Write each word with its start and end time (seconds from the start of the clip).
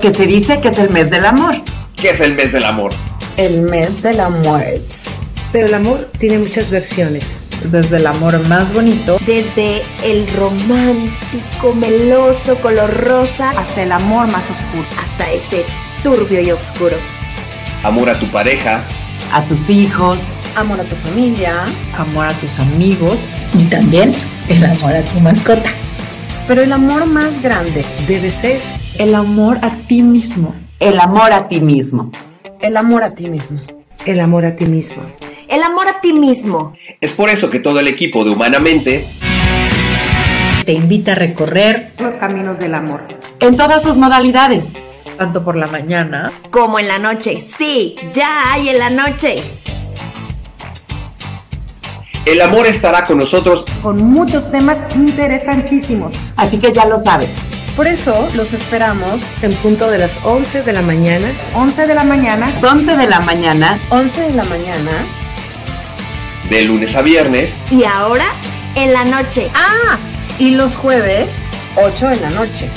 que 0.00 0.12
se 0.12 0.26
dice 0.26 0.60
que 0.60 0.68
es 0.68 0.78
el 0.78 0.90
mes 0.90 1.10
del 1.10 1.24
amor. 1.24 1.54
¿Qué 1.96 2.10
es 2.10 2.20
el 2.20 2.34
mes 2.34 2.52
del 2.52 2.64
amor? 2.64 2.92
El 3.36 3.62
mes 3.62 4.02
del 4.02 4.20
amor. 4.20 4.62
Pero 5.52 5.66
el 5.66 5.74
amor 5.74 6.10
tiene 6.18 6.38
muchas 6.38 6.70
versiones. 6.70 7.24
Desde 7.70 7.96
el 7.96 8.06
amor 8.06 8.38
más 8.46 8.72
bonito. 8.74 9.18
Desde 9.24 9.82
el 10.04 10.26
romántico, 10.34 11.74
meloso, 11.74 12.56
color 12.56 12.92
rosa. 13.04 13.50
Hasta 13.50 13.82
el 13.82 13.92
amor 13.92 14.26
más 14.26 14.44
oscuro. 14.50 14.86
Hasta 14.98 15.30
ese 15.30 15.64
turbio 16.02 16.40
y 16.40 16.50
oscuro. 16.50 16.96
Amor 17.82 18.10
a 18.10 18.18
tu 18.18 18.26
pareja. 18.26 18.82
A 19.32 19.42
tus 19.42 19.70
hijos. 19.70 20.20
Amor 20.56 20.80
a 20.80 20.84
tu 20.84 20.96
familia. 20.96 21.64
Amor 21.96 22.26
a 22.26 22.32
tus 22.34 22.58
amigos. 22.58 23.20
Y 23.54 23.64
también 23.66 24.14
el 24.48 24.64
amor 24.64 24.94
a 24.94 25.02
tu 25.02 25.20
mascota. 25.20 25.70
Pero 26.46 26.62
el 26.62 26.72
amor 26.72 27.06
más 27.06 27.40
grande 27.40 27.84
debe 28.06 28.30
ser 28.30 28.60
el 28.98 29.14
amor 29.14 29.58
a 29.62 29.70
ti 29.70 30.02
mismo. 30.02 30.54
El 30.78 31.00
amor 31.00 31.32
a 31.32 31.48
ti 31.48 31.60
mismo. 31.60 32.10
El 32.60 32.76
amor 32.76 33.02
a 33.02 33.14
ti 33.14 33.28
mismo. 33.28 33.60
El 34.06 34.20
amor 34.20 34.44
a 34.44 34.56
ti 34.56 34.66
mismo. 34.66 35.02
El 35.48 35.62
amor 35.62 35.88
a 35.88 36.00
ti 36.00 36.12
mismo. 36.12 36.74
Es 37.00 37.12
por 37.12 37.28
eso 37.28 37.50
que 37.50 37.58
todo 37.58 37.80
el 37.80 37.88
equipo 37.88 38.24
de 38.24 38.30
Humanamente 38.30 39.06
te 40.64 40.72
invita 40.72 41.12
a 41.12 41.14
recorrer 41.14 41.92
los 41.98 42.16
caminos 42.16 42.58
del 42.58 42.74
amor. 42.74 43.02
En 43.40 43.56
todas 43.56 43.82
sus 43.82 43.96
modalidades. 43.96 44.66
Tanto 45.18 45.44
por 45.44 45.56
la 45.56 45.66
mañana 45.66 46.32
como 46.50 46.78
en 46.78 46.88
la 46.88 46.98
noche. 46.98 47.40
Sí, 47.40 47.96
ya 48.12 48.52
hay 48.52 48.68
en 48.68 48.78
la 48.78 48.90
noche. 48.90 49.42
El 52.24 52.40
amor 52.40 52.66
estará 52.66 53.04
con 53.04 53.18
nosotros 53.18 53.66
con 53.82 54.02
muchos 54.02 54.50
temas 54.50 54.82
interesantísimos. 54.96 56.14
Así 56.36 56.58
que 56.58 56.72
ya 56.72 56.86
lo 56.86 56.98
sabes. 56.98 57.28
Por 57.76 57.88
eso 57.88 58.28
los 58.34 58.52
esperamos 58.52 59.20
en 59.42 59.56
punto 59.56 59.90
de 59.90 59.98
las 59.98 60.24
11 60.24 60.62
de 60.62 60.72
la 60.72 60.80
mañana. 60.80 61.32
11 61.54 61.88
de 61.88 61.94
la 61.94 62.04
mañana. 62.04 62.52
11 62.62 62.96
de 62.96 63.06
la 63.08 63.18
mañana. 63.18 63.78
11 63.90 64.20
de 64.20 64.32
la 64.32 64.44
mañana. 64.44 64.92
De 66.48 66.62
lunes 66.62 66.94
a 66.94 67.02
viernes. 67.02 67.64
Y 67.70 67.82
ahora 67.82 68.26
en 68.76 68.92
la 68.92 69.04
noche. 69.04 69.50
Ah, 69.54 69.98
y 70.38 70.52
los 70.52 70.76
jueves 70.76 71.30
8 71.74 72.10
de 72.10 72.16
la 72.20 72.30
noche. 72.30 72.70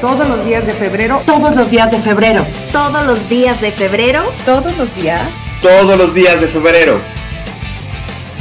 Todos 0.00 0.26
los 0.26 0.44
días 0.44 0.66
de 0.66 0.74
febrero. 0.74 1.22
Todos 1.24 1.54
los 1.54 1.70
días 1.70 1.92
de 1.92 1.98
febrero. 2.00 2.44
Todos 2.72 3.06
los 3.06 3.28
días 3.28 3.60
de 3.60 3.70
febrero. 3.70 4.32
Todos 4.44 4.76
los 4.76 4.92
días. 4.96 5.28
Todos 5.60 5.96
los 5.96 6.12
días 6.12 6.40
de 6.40 6.48
febrero. 6.48 7.00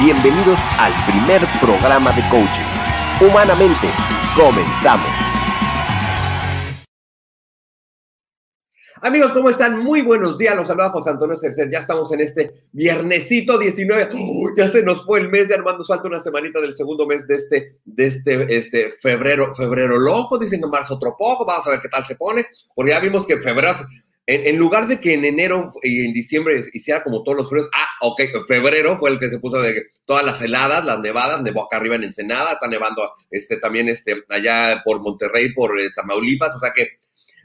Bienvenidos 0.00 0.58
al 0.78 0.94
primer 1.04 1.42
programa 1.60 2.10
de 2.12 2.22
coaching. 2.30 3.28
Humanamente, 3.28 3.86
comenzamos. 4.34 5.06
Amigos, 9.02 9.32
¿cómo 9.32 9.50
están? 9.50 9.84
Muy 9.84 10.00
buenos 10.00 10.38
días. 10.38 10.56
Los 10.56 10.68
saluda 10.68 10.88
José 10.88 11.10
Antonio 11.10 11.36
Cercer. 11.36 11.70
Ya 11.70 11.80
estamos 11.80 12.10
en 12.12 12.20
este 12.20 12.64
viernesito 12.72 13.58
19. 13.58 14.10
ya 14.56 14.68
se 14.68 14.82
nos 14.82 15.04
fue 15.04 15.20
el 15.20 15.28
mes, 15.28 15.50
ya 15.50 15.56
Armando 15.56 15.84
falta 15.84 16.08
una 16.08 16.18
semanita 16.18 16.62
del 16.62 16.72
segundo 16.72 17.06
mes 17.06 17.26
de 17.28 17.34
este, 17.34 17.76
de 17.84 18.06
este, 18.06 18.56
este 18.56 18.94
febrero, 19.02 19.54
febrero 19.54 19.98
loco. 19.98 20.38
Dicen 20.38 20.62
que 20.62 20.66
marzo 20.66 20.94
otro 20.94 21.14
poco. 21.18 21.44
Vamos 21.44 21.66
a 21.66 21.72
ver 21.72 21.80
qué 21.82 21.90
tal 21.90 22.06
se 22.06 22.16
pone. 22.16 22.46
Porque 22.74 22.92
ya 22.92 23.00
vimos 23.00 23.26
que 23.26 23.36
febrero 23.36 23.74
en, 24.30 24.56
lugar 24.56 24.86
de 24.86 25.00
que 25.00 25.14
en 25.14 25.24
enero 25.24 25.72
y 25.82 26.04
en 26.04 26.12
diciembre 26.12 26.64
hiciera 26.72 27.02
como 27.02 27.22
todos 27.22 27.38
los 27.38 27.48
fríos, 27.48 27.68
ah, 27.74 27.88
ok, 28.00 28.22
febrero 28.46 28.98
fue 28.98 29.10
el 29.10 29.18
que 29.18 29.28
se 29.28 29.38
puso 29.38 29.60
de 29.60 29.86
todas 30.04 30.24
las 30.24 30.40
heladas, 30.40 30.84
las 30.84 31.00
nevadas, 31.00 31.42
nevó 31.42 31.64
acá 31.64 31.78
arriba 31.78 31.96
en 31.96 32.04
Ensenada, 32.04 32.52
está 32.52 32.68
nevando 32.68 33.12
este, 33.30 33.56
también 33.56 33.88
este, 33.88 34.22
allá 34.28 34.82
por 34.84 35.00
Monterrey, 35.00 35.52
por 35.52 35.78
eh, 35.80 35.90
Tamaulipas, 35.94 36.54
o 36.54 36.60
sea 36.60 36.70
que, 36.74 36.98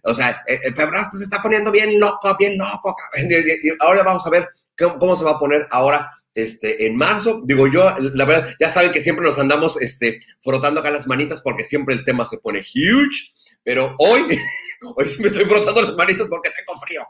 o 0.04 0.14
sea, 0.14 0.44
el 0.46 0.56
eh, 0.56 0.74
febrero 0.76 1.04
se 1.12 1.24
está 1.24 1.42
poniendo 1.42 1.72
bien 1.72 2.00
loco, 2.00 2.36
bien 2.38 2.58
loco. 2.58 2.96
Ahora 3.80 4.04
vamos 4.04 4.26
a 4.26 4.30
ver 4.30 4.48
cómo, 4.78 5.00
cómo, 5.00 5.16
se 5.16 5.24
va 5.24 5.32
a 5.32 5.40
poner 5.40 5.68
ahora 5.72 6.12
este, 6.36 6.86
en 6.86 6.96
marzo. 6.96 7.42
Digo 7.46 7.68
yo, 7.68 7.92
la 8.00 8.26
verdad, 8.26 8.54
ya 8.60 8.70
saben 8.70 8.92
que 8.92 9.02
siempre 9.02 9.26
nos 9.26 9.40
andamos 9.40 9.82
este, 9.82 10.20
frotando 10.42 10.82
acá 10.82 10.92
las 10.92 11.08
manitas 11.08 11.42
porque 11.42 11.64
siempre 11.64 11.96
el 11.96 12.06
tema 12.06 12.26
se 12.26 12.38
pone 12.38 12.60
huge, 12.60 13.32
pero 13.64 13.96
hoy... 13.98 14.40
Hoy 14.96 15.06
me 15.20 15.28
estoy 15.28 15.46
frotando 15.46 15.82
las 15.82 15.96
manitas 15.96 16.28
porque 16.28 16.50
tengo 16.50 16.80
frío. 16.80 17.08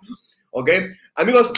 ¿Ok? 0.52 0.70
Amigos, 1.16 1.52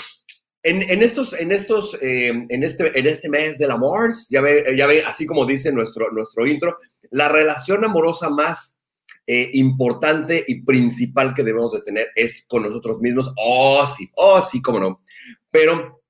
en, 0.63 1.01
estos, 1.01 1.33
en 1.33 1.51
estos, 1.51 1.97
eh, 2.01 2.27
en, 2.27 2.63
este, 2.63 2.97
en 2.97 3.07
este 3.07 3.29
mes 3.29 3.57
del 3.57 3.71
amor, 3.71 4.13
ya 4.29 4.41
ve, 4.41 4.65
ya 4.75 4.85
ve, 4.85 5.01
así 5.01 5.25
como 5.25 5.45
dice 5.45 5.71
nuestro, 5.71 6.11
nuestro 6.11 6.45
intro, 6.45 6.77
la 7.11 7.29
relación 7.29 7.85
amorosa 7.85 8.29
más 8.29 8.75
eh, 9.25 9.49
importante 9.53 10.43
y 10.45 10.63
principal 10.63 11.33
que 11.33 11.43
debemos 11.43 11.71
de 11.71 11.81
tener 11.81 12.07
es 12.15 12.45
con 12.49 12.63
nosotros 12.63 12.99
mismos. 12.99 13.31
Oh, 13.37 13.87
sí, 13.87 14.09
oh, 14.15 14.41
sí, 14.41 14.61
cómo 14.61 14.79
no. 14.79 15.03
Pero 15.49 16.01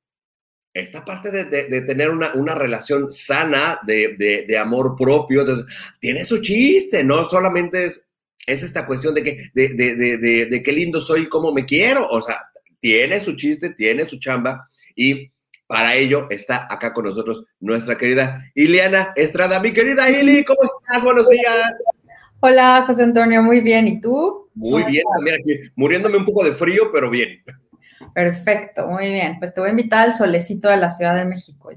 esta 0.73 1.05
parte 1.05 1.31
de, 1.31 1.81
tener 1.81 2.09
una, 2.09 2.55
relación 2.55 3.11
sana 3.11 3.79
de, 3.85 4.45
de 4.47 4.57
amor 4.57 4.95
propio, 4.95 5.43
tiene 5.99 6.23
su 6.23 6.39
chiste, 6.41 7.03
no 7.03 7.29
solamente 7.29 7.85
es 7.85 8.06
es 8.47 8.63
esta 8.63 8.87
cuestión 8.87 9.13
de 9.13 9.23
que, 9.23 9.51
de, 9.53 9.69
de, 9.69 9.95
de, 9.95 10.45
de, 10.45 10.63
qué 10.63 10.71
lindo 10.71 11.01
soy 11.01 11.23
y 11.23 11.29
cómo 11.29 11.51
me 11.51 11.65
quiero. 11.65 12.07
O 12.07 12.21
sea, 12.21 12.49
tiene 12.79 13.19
su 13.19 13.35
chiste, 13.35 13.71
tiene 13.71 14.07
su 14.07 14.19
chamba 14.19 14.69
y 14.95 15.31
para 15.67 15.95
ello 15.95 16.27
está 16.29 16.65
acá 16.69 16.93
con 16.93 17.05
nosotros 17.05 17.43
nuestra 17.59 17.97
querida 17.97 18.41
Ileana 18.55 19.11
Estrada. 19.17 19.59
Mi 19.59 19.73
querida 19.73 20.09
Ili, 20.09 20.45
¿cómo 20.45 20.59
estás? 20.63 21.03
Buenos 21.03 21.27
días. 21.29 21.71
Hola, 22.39 22.85
José 22.87 23.03
Antonio, 23.03 23.43
muy 23.43 23.59
bien. 23.59 23.87
¿Y 23.87 23.99
tú? 23.99 24.49
Muy 24.55 24.83
bien, 24.83 25.03
también 25.15 25.35
aquí, 25.39 25.69
muriéndome 25.75 26.17
un 26.17 26.25
poco 26.25 26.43
de 26.43 26.53
frío, 26.53 26.89
pero 26.93 27.09
bien. 27.09 27.43
Perfecto, 28.15 28.87
muy 28.87 29.09
bien. 29.09 29.37
Pues 29.39 29.53
te 29.53 29.59
voy 29.59 29.67
a 29.67 29.71
invitar 29.71 30.05
al 30.05 30.13
solecito 30.13 30.69
de 30.69 30.77
la 30.77 30.89
Ciudad 30.89 31.15
de 31.15 31.25
México. 31.25 31.69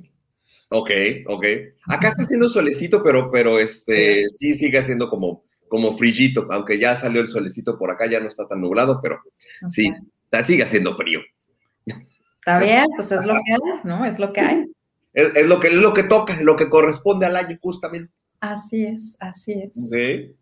Ok, 0.70 0.90
ok. 1.26 1.46
Acá 1.88 2.08
está 2.10 2.22
haciendo 2.22 2.48
solecito, 2.48 3.02
pero, 3.02 3.28
pero 3.32 3.58
este, 3.58 4.28
sí 4.28 4.54
sigue 4.54 4.80
siendo 4.84 5.10
como 5.10 5.42
como 5.70 5.96
frillito, 5.96 6.48
aunque 6.50 6.78
ya 6.80 6.96
salió 6.96 7.20
el 7.22 7.28
solecito 7.28 7.78
por 7.78 7.92
acá, 7.92 8.10
ya 8.10 8.18
no 8.18 8.26
está 8.26 8.46
tan 8.46 8.60
nublado, 8.60 9.00
pero 9.00 9.22
sí, 9.68 9.90
sigue 10.44 10.64
haciendo 10.64 10.96
frío. 10.96 11.20
Está 11.86 12.58
bien, 12.62 12.84
pues 12.96 13.12
es 13.12 13.24
lo 13.24 13.34
que 13.34 13.52
hay, 13.52 13.80
¿no? 13.84 14.04
Es 14.04 14.18
lo 14.18 14.32
que 14.32 14.40
hay. 14.40 14.64
Es, 15.14 15.46
lo, 15.46 15.60
que, 15.60 15.68
es 15.68 15.74
lo 15.74 15.94
que 15.94 16.02
toca, 16.02 16.36
lo 16.42 16.56
que 16.56 16.68
corresponde 16.68 17.26
al 17.26 17.36
año, 17.36 17.56
justamente. 17.62 18.12
Así 18.40 18.84
es, 18.84 19.16
así 19.20 19.52
es. 19.52 19.88
Sí. 19.88 20.34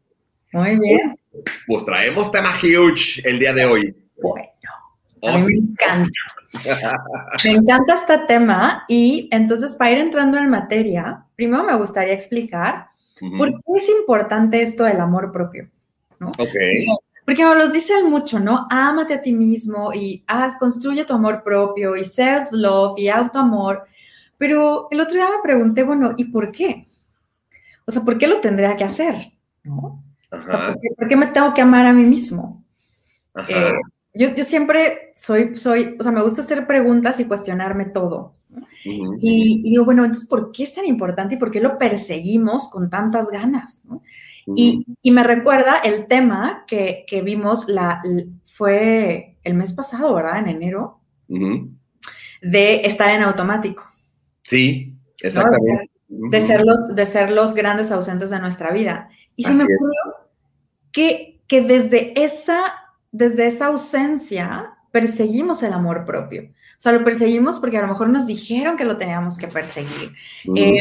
Muy 0.52 0.78
bien. 0.78 1.18
Pues, 1.66 1.84
traemos 1.84 2.32
tema 2.32 2.54
huge 2.62 3.20
el 3.28 3.38
día 3.38 3.52
de 3.52 3.66
hoy. 3.66 3.94
Bueno, 4.22 4.48
a 5.26 5.38
mí 5.38 5.44
me 5.44 5.54
encanta. 5.54 6.10
me 7.44 7.50
encanta 7.50 7.94
este 7.94 8.18
tema 8.26 8.84
y 8.88 9.28
entonces 9.30 9.74
para 9.74 9.90
ir 9.90 9.98
entrando 9.98 10.38
en 10.38 10.48
materia, 10.48 11.26
primero 11.36 11.64
me 11.64 11.76
gustaría 11.76 12.14
explicar 12.14 12.88
¿Por 13.20 13.50
qué 13.50 13.72
es 13.76 13.88
importante 13.88 14.62
esto 14.62 14.84
del 14.84 15.00
amor 15.00 15.32
propio? 15.32 15.68
¿no? 16.18 16.32
Porque 17.24 17.42
nos 17.42 17.58
lo 17.58 17.70
dicen 17.70 18.08
mucho, 18.08 18.40
¿no? 18.40 18.66
Ámate 18.70 19.14
a 19.14 19.20
ti 19.20 19.32
mismo 19.32 19.92
y 19.92 20.24
haz, 20.26 20.56
construye 20.56 21.04
tu 21.04 21.12
amor 21.12 21.42
propio 21.42 21.94
y 21.94 22.02
self-love 22.02 22.98
y 22.98 23.08
autoamor. 23.08 23.84
Pero 24.38 24.88
el 24.90 25.00
otro 25.00 25.16
día 25.16 25.28
me 25.28 25.42
pregunté, 25.42 25.82
bueno, 25.82 26.14
¿y 26.16 26.24
por 26.24 26.50
qué? 26.50 26.88
O 27.86 27.90
sea, 27.90 28.02
¿por 28.02 28.16
qué 28.16 28.26
lo 28.26 28.40
tendría 28.40 28.74
que 28.76 28.84
hacer? 28.84 29.14
¿No? 29.62 30.02
O 30.30 30.50
sea, 30.50 30.74
¿por, 30.96 31.08
qué, 31.08 31.16
me 31.16 31.26
tengo 31.26 31.52
que 31.52 31.60
amar 31.60 31.84
a 31.84 31.92
mí 31.92 32.04
mismo? 32.04 32.64
Eh, 33.46 33.74
yo, 34.14 34.34
yo, 34.34 34.44
siempre 34.44 35.12
soy, 35.14 35.54
soy, 35.54 35.96
o 35.98 36.02
sea, 36.02 36.12
me 36.12 36.22
gusta 36.22 36.40
hacer 36.40 36.66
preguntas 36.66 37.20
y 37.20 37.26
cuestionarme 37.26 37.84
todo. 37.84 38.37
Y, 38.84 39.62
digo, 39.62 39.84
bueno, 39.84 40.04
entonces, 40.04 40.28
¿por 40.28 40.52
qué 40.52 40.62
es 40.62 40.74
tan 40.74 40.86
importante 40.86 41.34
y 41.34 41.38
por 41.38 41.50
qué 41.50 41.60
lo 41.60 41.78
perseguimos 41.78 42.68
con 42.70 42.90
tantas 42.90 43.30
ganas? 43.30 43.82
y, 44.56 44.86
y, 45.02 45.10
me 45.10 45.22
recuerda 45.22 45.76
el 45.84 46.06
tema 46.06 46.64
que, 46.66 47.04
que 47.06 47.22
vimos, 47.22 47.68
la, 47.68 48.00
fue 48.44 49.36
el 49.44 49.54
mes 49.54 49.72
pasado, 49.72 50.14
¿verdad? 50.14 50.38
En 50.38 50.48
enero, 50.48 51.00
de 52.40 52.80
estar 52.84 53.10
en 53.10 53.22
automático. 53.22 53.84
Sí, 54.42 54.96
exactamente. 55.20 55.90
De, 56.08 56.40
ser 56.40 56.64
los, 56.64 56.94
de 56.94 57.06
ser 57.06 57.30
los 57.30 57.54
grandes 57.54 57.90
ausentes 57.90 58.30
de 58.30 58.40
nuestra 58.40 58.72
vida. 58.72 59.10
Y 59.36 59.44
se 59.44 59.52
me 59.52 59.64
ocurrió 59.64 60.00
que, 60.90 61.40
que 61.46 61.60
desde, 61.60 62.20
esa, 62.20 62.72
desde 63.12 63.46
esa 63.46 63.66
ausencia 63.66 64.74
perseguimos 64.90 65.62
el 65.62 65.72
amor 65.72 66.04
propio. 66.04 66.50
O 66.78 66.80
sea, 66.80 66.92
lo 66.92 67.02
perseguimos 67.02 67.58
porque 67.58 67.76
a 67.76 67.82
lo 67.82 67.88
mejor 67.88 68.08
nos 68.08 68.28
dijeron 68.28 68.76
que 68.76 68.84
lo 68.84 68.96
teníamos 68.96 69.36
que 69.36 69.48
perseguir. 69.48 70.12
Eh, 70.54 70.78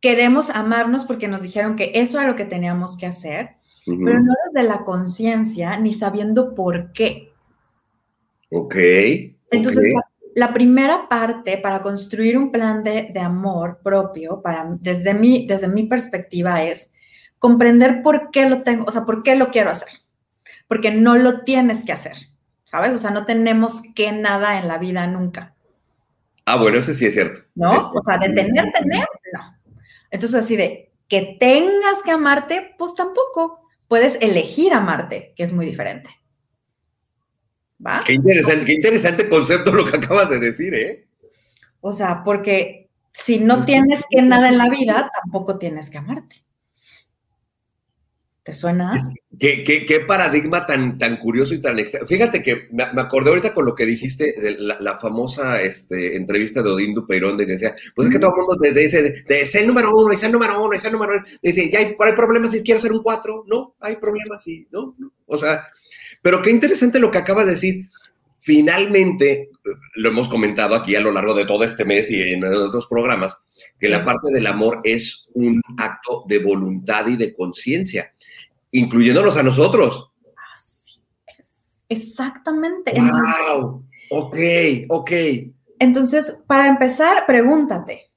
queremos 0.00 0.50
amarnos 0.50 1.04
porque 1.04 1.26
nos 1.26 1.42
dijeron 1.42 1.74
que 1.74 1.90
eso 1.94 2.20
era 2.20 2.28
lo 2.28 2.36
que 2.36 2.44
teníamos 2.44 2.96
que 2.96 3.06
hacer, 3.06 3.56
pero 3.84 4.20
no 4.20 4.32
desde 4.46 4.68
la 4.68 4.84
conciencia 4.84 5.76
ni 5.78 5.92
sabiendo 5.92 6.54
por 6.54 6.92
qué. 6.92 7.32
Ok. 8.50 8.76
Entonces, 9.50 9.92
La, 10.36 10.54
primera 10.54 11.08
parte 11.08 11.58
para 11.58 11.82
construir 11.82 12.38
un 12.38 12.52
plan 12.52 12.84
de, 12.84 13.10
de, 13.12 13.20
amor 13.20 13.80
propio, 13.82 14.40
para, 14.42 14.76
desde, 14.78 15.12
mi, 15.12 15.44
desde 15.44 15.66
mi 15.66 15.84
perspectiva, 15.84 16.62
es 16.62 16.92
comprender 17.40 18.02
por 18.02 18.30
qué 18.30 18.48
lo 18.48 18.62
tengo, 18.62 18.84
o 18.86 18.92
sea, 18.92 19.04
por 19.04 19.24
qué 19.24 19.34
lo 19.34 19.50
quiero 19.50 19.70
hacer. 19.70 19.88
Porque 20.68 20.92
no 20.92 21.16
lo 21.16 21.42
tienes 21.42 21.84
que 21.84 21.92
hacer, 21.92 22.16
¿sabes? 22.72 22.94
O 22.94 22.98
sea, 22.98 23.10
no 23.10 23.26
tenemos 23.26 23.82
que 23.94 24.10
nada 24.12 24.58
en 24.58 24.66
la 24.66 24.78
vida 24.78 25.06
nunca. 25.06 25.54
Ah, 26.46 26.56
bueno, 26.56 26.78
eso 26.78 26.94
sí 26.94 27.04
es 27.04 27.12
cierto. 27.12 27.42
¿No? 27.54 27.70
O 27.70 28.02
sea, 28.02 28.16
de 28.16 28.32
tener, 28.32 28.72
tener, 28.72 29.06
no. 29.34 29.56
Entonces, 30.10 30.42
así 30.42 30.56
de 30.56 30.90
que 31.06 31.36
tengas 31.38 32.02
que 32.02 32.10
amarte, 32.10 32.74
pues 32.78 32.94
tampoco. 32.94 33.60
Puedes 33.88 34.16
elegir 34.22 34.72
amarte, 34.72 35.34
que 35.36 35.42
es 35.42 35.52
muy 35.52 35.66
diferente. 35.66 36.08
Qué 38.06 38.14
interesante, 38.14 38.64
qué 38.64 38.72
interesante 38.72 39.28
concepto 39.28 39.70
lo 39.70 39.84
que 39.84 39.98
acabas 39.98 40.30
de 40.30 40.40
decir, 40.40 40.74
¿eh? 40.74 41.06
O 41.82 41.92
sea, 41.92 42.24
porque 42.24 42.88
si 43.12 43.38
no 43.38 43.66
tienes 43.66 44.06
que 44.08 44.22
nada 44.22 44.48
en 44.48 44.56
la 44.56 44.70
vida, 44.70 45.10
tampoco 45.22 45.58
tienes 45.58 45.90
que 45.90 45.98
amarte. 45.98 46.36
¿Te 48.44 48.52
suena? 48.52 48.92
¿Qué, 49.38 49.62
qué, 49.64 50.00
paradigma 50.00 50.66
tan, 50.66 50.98
tan 50.98 51.16
curioso 51.18 51.54
y 51.54 51.60
tan 51.60 51.78
extraño. 51.78 52.08
Fíjate 52.08 52.42
que 52.42 52.68
me, 52.72 52.82
acordé 52.82 53.30
ahorita 53.30 53.54
con 53.54 53.64
lo 53.64 53.74
que 53.76 53.86
dijiste 53.86 54.34
de 54.40 54.56
la, 54.58 54.98
famosa 54.98 55.62
este, 55.62 56.16
entrevista 56.16 56.60
de 56.60 56.70
Odín 56.70 56.92
Dupeirón, 56.92 57.36
de 57.36 57.46
que 57.46 57.52
decía, 57.52 57.76
pues 57.94 58.08
es 58.08 58.14
que 58.14 58.18
todo 58.18 58.32
el 58.32 58.46
mundo 58.46 58.56
te 58.60 58.72
dice, 58.72 59.24
de, 59.26 59.40
ese 59.40 59.64
número 59.64 59.96
uno, 59.96 60.10
ese 60.10 60.28
número 60.28 60.60
uno, 60.60 60.72
ese 60.72 60.90
número 60.90 61.12
uno, 61.14 61.24
dice, 61.40 61.70
ya 61.70 61.78
hay, 61.78 61.96
hay 61.98 62.12
problemas 62.14 62.50
si 62.50 62.62
quiero 62.62 62.80
ser 62.80 62.92
un 62.92 63.02
cuatro, 63.02 63.44
no, 63.46 63.76
hay 63.78 63.96
problemas 63.96 64.42
sí, 64.42 64.66
no, 64.72 64.96
no, 64.98 65.12
o 65.26 65.38
sea, 65.38 65.68
pero 66.20 66.42
qué 66.42 66.50
interesante 66.50 66.98
lo 66.98 67.10
que 67.10 67.18
acaba 67.18 67.44
de 67.44 67.52
decir. 67.52 67.88
Finalmente, 68.44 69.50
lo 69.94 70.08
hemos 70.08 70.28
comentado 70.28 70.74
aquí 70.74 70.96
a 70.96 71.00
lo 71.00 71.12
largo 71.12 71.32
de 71.32 71.44
todo 71.44 71.62
este 71.62 71.84
mes 71.84 72.10
y 72.10 72.20
en 72.32 72.42
otros 72.42 72.88
programas, 72.88 73.38
que 73.78 73.88
la 73.88 74.04
parte 74.04 74.32
del 74.32 74.48
amor 74.48 74.80
es 74.82 75.28
un 75.34 75.60
acto 75.78 76.24
de 76.26 76.38
voluntad 76.38 77.06
y 77.06 77.16
de 77.16 77.34
conciencia, 77.34 78.12
incluyéndonos 78.72 79.36
a 79.36 79.42
nosotros. 79.42 80.10
Así 80.54 81.00
es, 81.38 81.84
exactamente. 81.88 82.92
¡Wow! 82.94 83.84
Ok, 84.10 84.36
ok. 84.88 85.10
Entonces, 85.78 86.38
para 86.46 86.68
empezar, 86.68 87.24
pregúntate, 87.26 88.12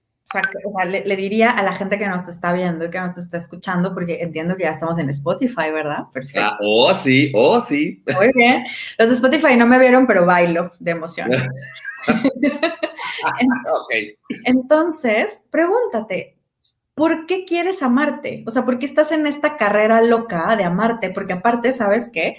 o 0.65 0.71
sea, 0.71 0.85
le, 0.85 1.15
diría 1.15 1.51
a 1.51 1.63
la 1.63 1.73
gente 1.73 1.97
que 1.97 2.07
nos 2.07 2.27
está 2.27 2.51
viendo 2.51 2.85
y 2.85 2.89
que 2.89 2.99
nos 2.99 3.17
está 3.17 3.37
escuchando, 3.37 3.93
porque 3.93 4.21
entiendo 4.21 4.55
que 4.55 4.63
ya 4.63 4.71
estamos 4.71 4.97
en 4.97 5.09
Spotify, 5.09 5.71
¿verdad? 5.71 6.05
Perfecto. 6.11 6.41
Ah, 6.41 6.57
oh, 6.61 6.93
sí, 6.93 7.31
oh, 7.35 7.61
sí. 7.61 8.03
Muy 8.13 8.31
bien. 8.33 8.65
Los 8.97 9.09
de 9.09 9.15
Spotify 9.15 9.55
no 9.55 9.67
me 9.67 9.79
vieron, 9.79 10.07
pero 10.07 10.25
bailo 10.25 10.71
de 10.79 10.91
emoción. 10.91 11.29
Entonces, 14.45 15.43
pregúntate, 15.49 16.34
¿por 16.95 17.25
qué 17.27 17.45
quieres 17.45 17.83
amarte? 17.83 18.43
O 18.47 18.51
sea, 18.51 18.65
¿por 18.65 18.79
qué 18.79 18.85
estás 18.85 19.11
en 19.11 19.27
esta 19.27 19.57
carrera 19.57 20.01
loca 20.01 20.55
de 20.55 20.63
amarte? 20.63 21.11
Porque 21.11 21.33
aparte, 21.33 21.71
¿sabes 21.71 22.09
qué? 22.11 22.37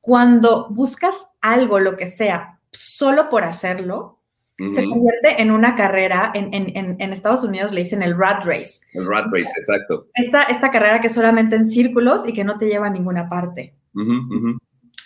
Cuando 0.00 0.68
buscas 0.70 1.32
algo, 1.40 1.80
lo 1.80 1.96
que 1.96 2.06
sea, 2.06 2.60
solo 2.70 3.28
por 3.28 3.44
hacerlo, 3.44 4.20
se 4.56 4.88
convierte 4.88 5.42
en 5.42 5.50
una 5.50 5.74
carrera, 5.74 6.32
en, 6.34 6.54
en, 6.54 6.96
en, 6.98 7.12
Estados 7.12 7.44
Unidos 7.44 7.72
le 7.72 7.80
dicen 7.80 8.00
el 8.00 8.16
rat 8.16 8.42
race. 8.46 8.86
El 8.94 9.06
rat 9.06 9.26
race, 9.26 9.52
exacto. 9.58 10.06
Esta, 10.14 10.44
esta 10.44 10.70
carrera 10.70 10.98
que 10.98 11.08
es 11.08 11.12
solamente 11.12 11.56
en 11.56 11.66
círculos 11.66 12.26
y 12.26 12.32
que 12.32 12.42
no 12.42 12.56
te 12.56 12.66
lleva 12.66 12.86
a 12.86 12.90
ninguna 12.90 13.28
parte. 13.28 13.74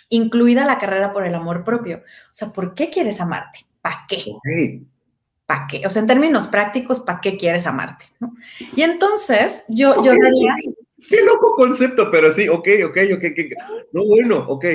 Incluida 0.07 0.63
la 0.63 0.77
carrera 0.77 1.11
por 1.11 1.25
el 1.25 1.35
amor 1.35 1.65
propio. 1.65 1.97
O 1.97 2.33
sea, 2.33 2.53
¿por 2.53 2.73
qué 2.73 2.89
quieres 2.89 3.19
amarte? 3.19 3.65
¿Para 3.81 4.05
qué? 4.07 4.23
¿Para 5.51 5.67
qué? 5.67 5.81
O 5.85 5.89
sea, 5.89 6.01
en 6.01 6.07
términos 6.07 6.47
prácticos, 6.47 7.01
¿para 7.01 7.19
qué 7.19 7.35
quieres 7.35 7.67
amarte? 7.67 8.05
¿no? 8.21 8.33
Y 8.73 8.83
entonces, 8.83 9.65
yo, 9.67 10.01
yo 10.01 10.11
daría... 10.11 10.53
Qué 11.09 11.25
loco 11.25 11.55
concepto, 11.57 12.09
pero 12.09 12.31
sí, 12.31 12.47
ok, 12.47 12.69
ok, 12.85 12.97
ok, 13.15 13.23
ok. 13.31 13.83
No, 13.91 14.05
bueno, 14.05 14.45
ok. 14.47 14.65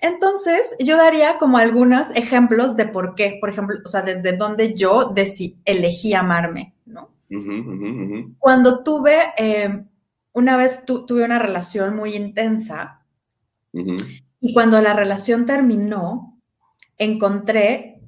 Entonces, 0.00 0.74
yo 0.80 0.96
daría 0.96 1.38
como 1.38 1.58
algunos 1.58 2.10
ejemplos 2.16 2.76
de 2.76 2.86
por 2.86 3.14
qué, 3.14 3.38
por 3.40 3.50
ejemplo, 3.50 3.76
o 3.84 3.86
sea, 3.86 4.02
desde 4.02 4.36
donde 4.36 4.74
yo 4.74 5.14
elegí 5.64 6.12
amarme, 6.12 6.74
¿no? 6.86 7.14
Cuando 8.40 8.82
tuve, 8.82 9.16
eh, 9.38 9.80
una 10.32 10.56
vez 10.56 10.84
tuve 10.84 11.24
una 11.24 11.38
relación 11.38 11.94
muy 11.94 12.16
intensa 12.16 13.00
y 14.40 14.52
cuando 14.52 14.80
la 14.82 14.92
relación 14.92 15.46
terminó, 15.46 16.36
encontré 16.98 18.00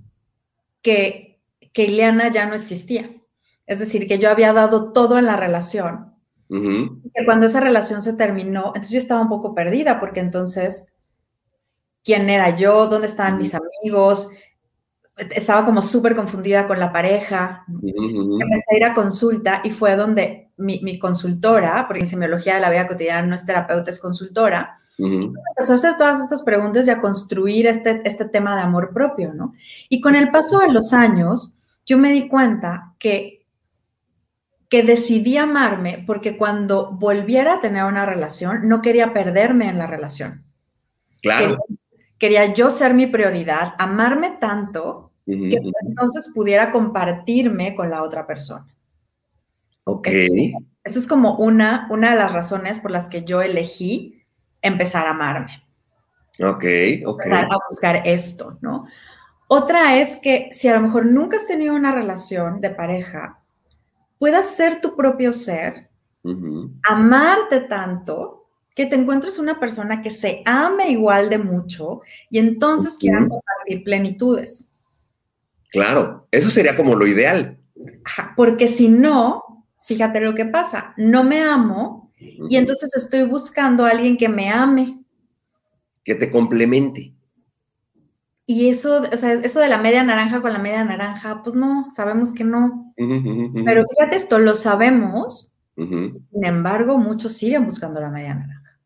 que, 0.83 1.26
que 1.77 1.85
Ileana 1.85 2.31
ya 2.31 2.47
no 2.47 2.55
existía. 2.55 3.11
Es 3.67 3.81
decir, 3.81 4.09
que 4.09 4.19
yo 4.19 4.31
había 4.31 4.55
dado 4.55 4.93
todo 4.93 5.19
en 5.19 5.27
la 5.27 5.37
relación. 5.37 6.15
y 6.49 7.11
que 7.11 7.27
cuando 7.27 7.45
esa 7.45 7.61
relación 7.61 8.01
se 8.01 8.15
terminó, 8.15 8.69
entonces 8.69 8.93
yo 8.93 8.99
estaba 8.99 9.21
un 9.21 9.29
poco 9.29 9.55
perdida 9.55 10.01
porque 10.01 10.21
entonces 10.21 10.95
quién 12.03 12.31
era 12.31 12.57
yo, 12.57 12.87
dónde 12.87 13.09
estaban 13.09 13.37
mis 13.37 13.55
amigos. 13.55 14.31
Estaba 15.19 15.67
como 15.67 15.83
súper 15.83 16.17
confundida 16.17 16.67
con 16.67 16.81
la 16.81 16.95
pareja. 16.95 17.67
Empecé 17.69 18.73
a 18.73 18.77
ir 18.79 18.85
a 18.85 18.95
consulta 18.95 19.61
y 19.63 19.69
fue 19.69 19.97
donde 19.97 20.53
mi, 20.57 20.99
consultora, 20.99 21.85
porque 21.87 22.05
en 22.05 22.07
semiología 22.07 22.55
de 22.55 22.63
la 22.63 22.71
vida 22.71 22.87
cotidiana 22.87 23.27
no 23.27 23.35
es 23.35 23.45
terapeuta, 23.45 23.91
es 23.91 24.01
consultora, 24.01 24.81
empezó 24.97 25.73
a 25.73 25.75
hacer 25.75 25.97
todas 25.99 26.21
estas 26.21 26.41
preguntas 26.41 26.87
y 26.87 26.91
a 26.91 27.03
construir 27.03 27.67
este, 27.67 28.01
este 28.07 28.25
tema 28.25 28.57
de 28.57 28.63
amor 28.63 28.95
propio, 28.95 29.35
¿no? 29.35 29.53
Y 29.91 30.01
con 30.01 30.15
el 30.15 30.31
paso 30.31 30.61
de 30.61 30.73
los 30.73 30.95
años, 30.95 31.56
yo 31.87 31.97
me 31.97 32.13
di 32.13 32.29
cuenta 32.29 32.95
que, 32.99 33.47
que 34.69 34.83
decidí 34.83 35.39
amarme 35.39 36.05
porque 36.07 36.37
cuando 36.37 36.91
volviera 36.91 37.55
a 37.55 37.61
tener 37.61 37.85
una 37.85 38.05
relación, 38.05 38.69
no 38.69 38.83
quería 38.83 39.15
perderme 39.15 39.69
en 39.69 39.79
la 39.79 39.87
relación. 39.87 40.45
Claro 41.23 41.59
quería 42.19 42.53
yo 42.53 42.71
ser 42.71 42.95
mi 42.95 43.07
prioridad, 43.07 43.75
amarme 43.79 44.37
tanto 44.41 45.13
que 45.27 45.59
entonces 45.87 46.31
pudiera 46.35 46.71
compartirme 46.71 47.75
con 47.75 47.91
la 47.91 48.03
otra 48.03 48.27
persona. 48.27 48.67
Ok. 49.85 50.09
Esa 50.09 50.99
es 50.99 51.07
como 51.07 51.37
una, 51.37 51.89
una 51.91 52.13
de 52.13 52.17
las 52.17 52.33
razones 52.33 52.79
por 52.79 52.93
las 52.93 53.09
que 53.09 53.25
yo 53.25 53.43
elegí 53.43 54.23
empezar 54.63 55.07
a 55.07 55.11
amarme. 55.11 55.65
Ok, 56.39 56.65
ok. 57.05 57.21
Empezar 57.25 57.45
a 57.47 57.59
buscar 57.69 58.03
esto, 58.05 58.59
¿no? 58.61 58.87
Otra 59.49 59.99
es 60.01 60.17
que 60.17 60.49
si 60.51 60.69
a 60.69 60.75
lo 60.75 60.81
mejor 60.81 61.07
nunca 61.07 61.37
has 61.37 61.47
tenido 61.47 61.75
una 61.75 61.93
relación 61.93 62.61
de 62.61 62.71
pareja, 62.71 63.41
puedas 64.19 64.55
ser 64.55 64.81
tu 64.81 64.97
propio 64.97 65.33
ser, 65.33 65.89
amarte 66.83 67.61
tanto 67.61 68.49
que 68.75 68.87
te 68.87 68.97
encuentres 68.97 69.39
una 69.39 69.59
persona 69.59 70.03
que 70.03 70.11
se 70.11 70.43
ame 70.45 70.91
igual 70.91 71.31
de 71.31 71.39
mucho 71.39 72.03
y 72.29 72.39
entonces 72.39 72.99
quieran 72.99 73.29
compartir 73.29 73.85
plenitudes. 73.85 74.71
Claro, 75.71 76.27
eso 76.31 76.51
sería 76.51 76.77
como 76.77 76.95
lo 76.95 77.07
ideal. 77.07 77.59
porque 78.37 78.69
si 78.69 78.89
no, 78.89 79.65
fíjate 79.83 80.21
lo 80.21 80.35
que 80.35 80.47
pasa, 80.47 80.93
no 80.97 81.25
me 81.25 81.43
amo 81.43 82.13
y 82.19 82.57
entonces 82.57 82.95
estoy 82.97 83.23
buscando 83.25 83.85
a 83.85 83.91
alguien 83.91 84.17
que 84.17 84.29
me 84.29 84.51
ame. 84.51 84.99
Que 86.05 86.15
te 86.15 86.31
complemente. 86.31 87.16
Y 88.49 88.69
eso, 88.69 89.03
o 89.13 89.17
sea, 89.17 89.33
eso 89.33 89.59
de 89.59 89.69
la 89.69 89.79
media 89.79 90.05
naranja 90.05 90.41
con 90.41 90.53
la 90.53 90.61
media 90.61 90.85
naranja, 90.85 91.43
pues 91.43 91.57
no, 91.57 91.89
sabemos 91.95 92.33
que 92.33 92.45
no. 92.45 92.95
Pero 92.97 93.85
fíjate 93.85 94.15
esto, 94.15 94.39
lo 94.39 94.55
sabemos 94.55 95.57
Sin 95.77 96.45
embargo, 96.45 96.97
muchos 96.97 97.33
siguen 97.35 97.65
buscando 97.65 98.01
la 98.01 98.09
media 98.09 98.35
naranja. 98.35 98.79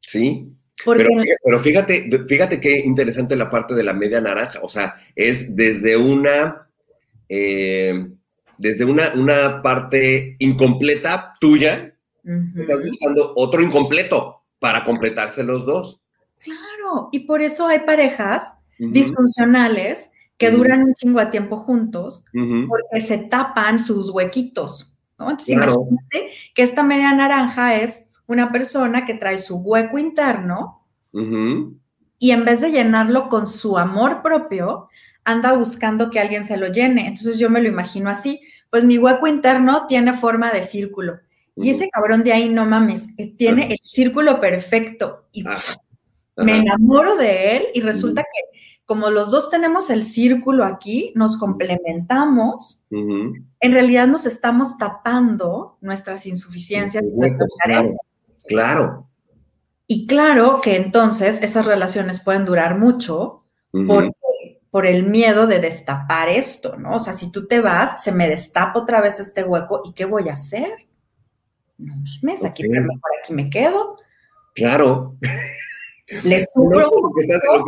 Sí. 0.00 0.50
Pero, 0.84 1.60
fíjate, 1.60 2.10
fíjate 2.26 2.60
qué 2.60 2.78
interesante 2.78 3.36
la 3.36 3.50
parte 3.50 3.74
de 3.74 3.82
la 3.82 3.92
media 3.92 4.20
naranja. 4.20 4.60
O 4.62 4.68
sea, 4.68 4.96
es 5.14 5.54
desde 5.54 5.96
una, 5.96 6.68
eh, 7.28 8.08
desde 8.58 8.84
una, 8.84 9.12
una 9.14 9.62
parte 9.62 10.36
incompleta 10.38 11.34
tuya, 11.40 11.94
estás 12.56 12.80
buscando 12.82 13.32
otro 13.36 13.62
incompleto 13.62 14.42
para 14.58 14.84
completarse 14.84 15.44
los 15.44 15.64
dos. 15.64 16.03
Claro, 16.44 17.08
y 17.12 17.20
por 17.20 17.42
eso 17.42 17.66
hay 17.66 17.80
parejas 17.80 18.54
disfuncionales 18.78 20.10
que 20.36 20.50
duran 20.50 20.82
un 20.82 20.94
chingo 20.94 21.20
de 21.20 21.26
tiempo 21.26 21.56
juntos 21.56 22.24
porque 22.32 23.06
se 23.06 23.18
tapan 23.18 23.78
sus 23.78 24.10
huequitos. 24.10 24.92
¿no? 25.18 25.30
Entonces, 25.30 25.50
imagínate 25.50 26.30
que 26.54 26.62
esta 26.62 26.82
media 26.82 27.14
naranja 27.14 27.76
es 27.76 28.10
una 28.26 28.50
persona 28.52 29.04
que 29.04 29.14
trae 29.14 29.38
su 29.38 29.58
hueco 29.58 29.98
interno 29.98 30.82
y 32.18 32.30
en 32.30 32.44
vez 32.44 32.60
de 32.60 32.72
llenarlo 32.72 33.28
con 33.28 33.46
su 33.46 33.78
amor 33.78 34.22
propio, 34.22 34.88
anda 35.24 35.52
buscando 35.52 36.10
que 36.10 36.20
alguien 36.20 36.44
se 36.44 36.56
lo 36.56 36.68
llene. 36.68 37.06
Entonces 37.06 37.38
yo 37.38 37.50
me 37.50 37.62
lo 37.62 37.68
imagino 37.68 38.10
así, 38.10 38.40
pues 38.70 38.84
mi 38.84 38.98
hueco 38.98 39.26
interno 39.26 39.86
tiene 39.86 40.12
forma 40.12 40.50
de 40.50 40.62
círculo. 40.62 41.20
Y 41.56 41.70
ese 41.70 41.88
cabrón 41.88 42.24
de 42.24 42.32
ahí, 42.32 42.48
no 42.48 42.66
mames, 42.66 43.10
eh, 43.16 43.32
tiene 43.36 43.68
el 43.68 43.78
círculo 43.78 44.40
perfecto. 44.40 45.26
Y 45.32 45.44
me 46.36 46.56
enamoro 46.56 47.16
de 47.16 47.56
él 47.56 47.66
y 47.74 47.80
resulta 47.80 48.22
que 48.22 48.58
como 48.86 49.08
los 49.10 49.30
dos 49.30 49.48
tenemos 49.48 49.88
el 49.88 50.02
círculo 50.02 50.64
aquí, 50.64 51.12
nos 51.14 51.38
complementamos, 51.38 52.84
en 52.90 53.72
realidad 53.72 54.06
nos 54.06 54.26
estamos 54.26 54.76
tapando 54.76 55.78
nuestras 55.80 56.26
insuficiencias 56.26 57.10
y 57.10 57.16
nuestras 57.16 57.50
carencias. 57.62 58.02
Claro. 58.46 59.08
Y 59.86 60.06
claro 60.06 60.60
que 60.60 60.76
entonces 60.76 61.42
esas 61.42 61.64
relaciones 61.64 62.22
pueden 62.22 62.44
durar 62.44 62.78
mucho 62.78 63.44
por 64.70 64.86
el 64.86 65.06
miedo 65.06 65.46
de 65.46 65.60
destapar 65.60 66.28
esto, 66.28 66.76
¿no? 66.76 66.96
O 66.96 67.00
sea, 67.00 67.14
si 67.14 67.30
tú 67.32 67.46
te 67.46 67.60
vas, 67.60 68.02
se 68.02 68.12
me 68.12 68.28
destapa 68.28 68.80
otra 68.80 69.00
vez 69.00 69.18
este 69.18 69.44
hueco 69.44 69.80
y 69.84 69.94
¿qué 69.94 70.04
voy 70.04 70.28
a 70.28 70.34
hacer? 70.34 70.88
No 71.78 71.94
mames, 71.96 72.44
aquí 72.44 72.68
mejor 72.68 72.98
aquí 73.22 73.32
me 73.32 73.48
quedo. 73.48 73.96
Claro. 74.54 75.16
Le 76.06 76.44
sufro. 76.44 76.90
lo 76.90 77.12
que, 77.14 77.22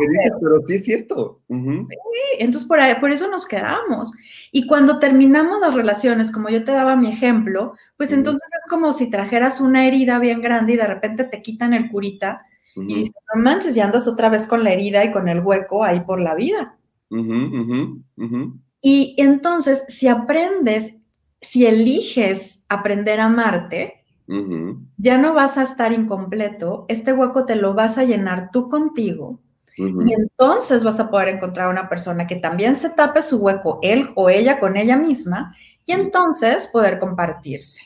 dices, 0.09 0.33
pero 0.39 0.59
sí 0.59 0.75
es 0.75 0.83
cierto. 0.83 1.41
entonces 1.49 2.67
por, 2.67 2.79
por 2.99 3.11
eso 3.11 3.27
nos 3.29 3.47
quedamos. 3.47 4.11
Y 4.51 4.67
cuando 4.67 4.99
terminamos 4.99 5.59
las 5.59 5.73
relaciones, 5.73 6.31
como 6.31 6.49
yo 6.49 6.63
te 6.63 6.71
daba 6.71 6.95
mi 6.95 7.09
ejemplo, 7.09 7.73
pues 7.97 8.13
entonces 8.13 8.47
es 8.59 8.69
como 8.69 8.93
si 8.93 9.09
trajeras 9.09 9.59
una 9.59 9.87
herida 9.87 10.19
bien 10.19 10.41
grande 10.41 10.73
y 10.73 10.77
de 10.77 10.87
repente 10.87 11.23
te 11.23 11.41
quitan 11.41 11.73
el 11.73 11.89
curita 11.89 12.45
y 12.75 12.93
dices, 12.93 13.15
no 13.33 13.41
manches, 13.41 13.75
y 13.75 13.79
andas 13.79 14.07
otra 14.07 14.29
vez 14.29 14.45
con 14.45 14.63
la 14.63 14.71
herida 14.71 15.03
y 15.03 15.11
con 15.11 15.27
el 15.27 15.39
hueco 15.39 15.83
ahí 15.83 16.01
por 16.01 16.19
la 16.19 16.35
vida. 16.35 16.77
Y 18.81 19.15
entonces, 19.17 19.83
si 19.87 20.07
aprendes, 20.07 20.95
si 21.41 21.65
eliges 21.65 22.63
aprender 22.69 23.19
a 23.19 23.25
amarte, 23.25 23.96
ya 24.97 25.17
no 25.17 25.33
vas 25.33 25.57
a 25.57 25.63
estar 25.63 25.93
incompleto, 25.93 26.85
este 26.89 27.13
hueco 27.13 27.45
te 27.45 27.55
lo 27.55 27.73
vas 27.73 27.97
a 27.97 28.03
llenar 28.03 28.51
tú 28.51 28.69
contigo. 28.69 29.39
Y 29.77 30.13
entonces 30.13 30.83
vas 30.83 30.99
a 30.99 31.09
poder 31.11 31.27
encontrar 31.29 31.69
una 31.69 31.87
persona 31.87 32.25
que 32.25 32.37
también 32.37 32.75
se 32.75 32.89
tape 32.89 33.21
su 33.21 33.37
hueco, 33.37 33.79
él 33.83 34.09
o 34.15 34.29
ella 34.29 34.59
con 34.59 34.75
ella 34.75 34.97
misma, 34.97 35.55
y 35.85 35.91
entonces 35.91 36.67
poder 36.67 36.97
compartirse. 36.97 37.81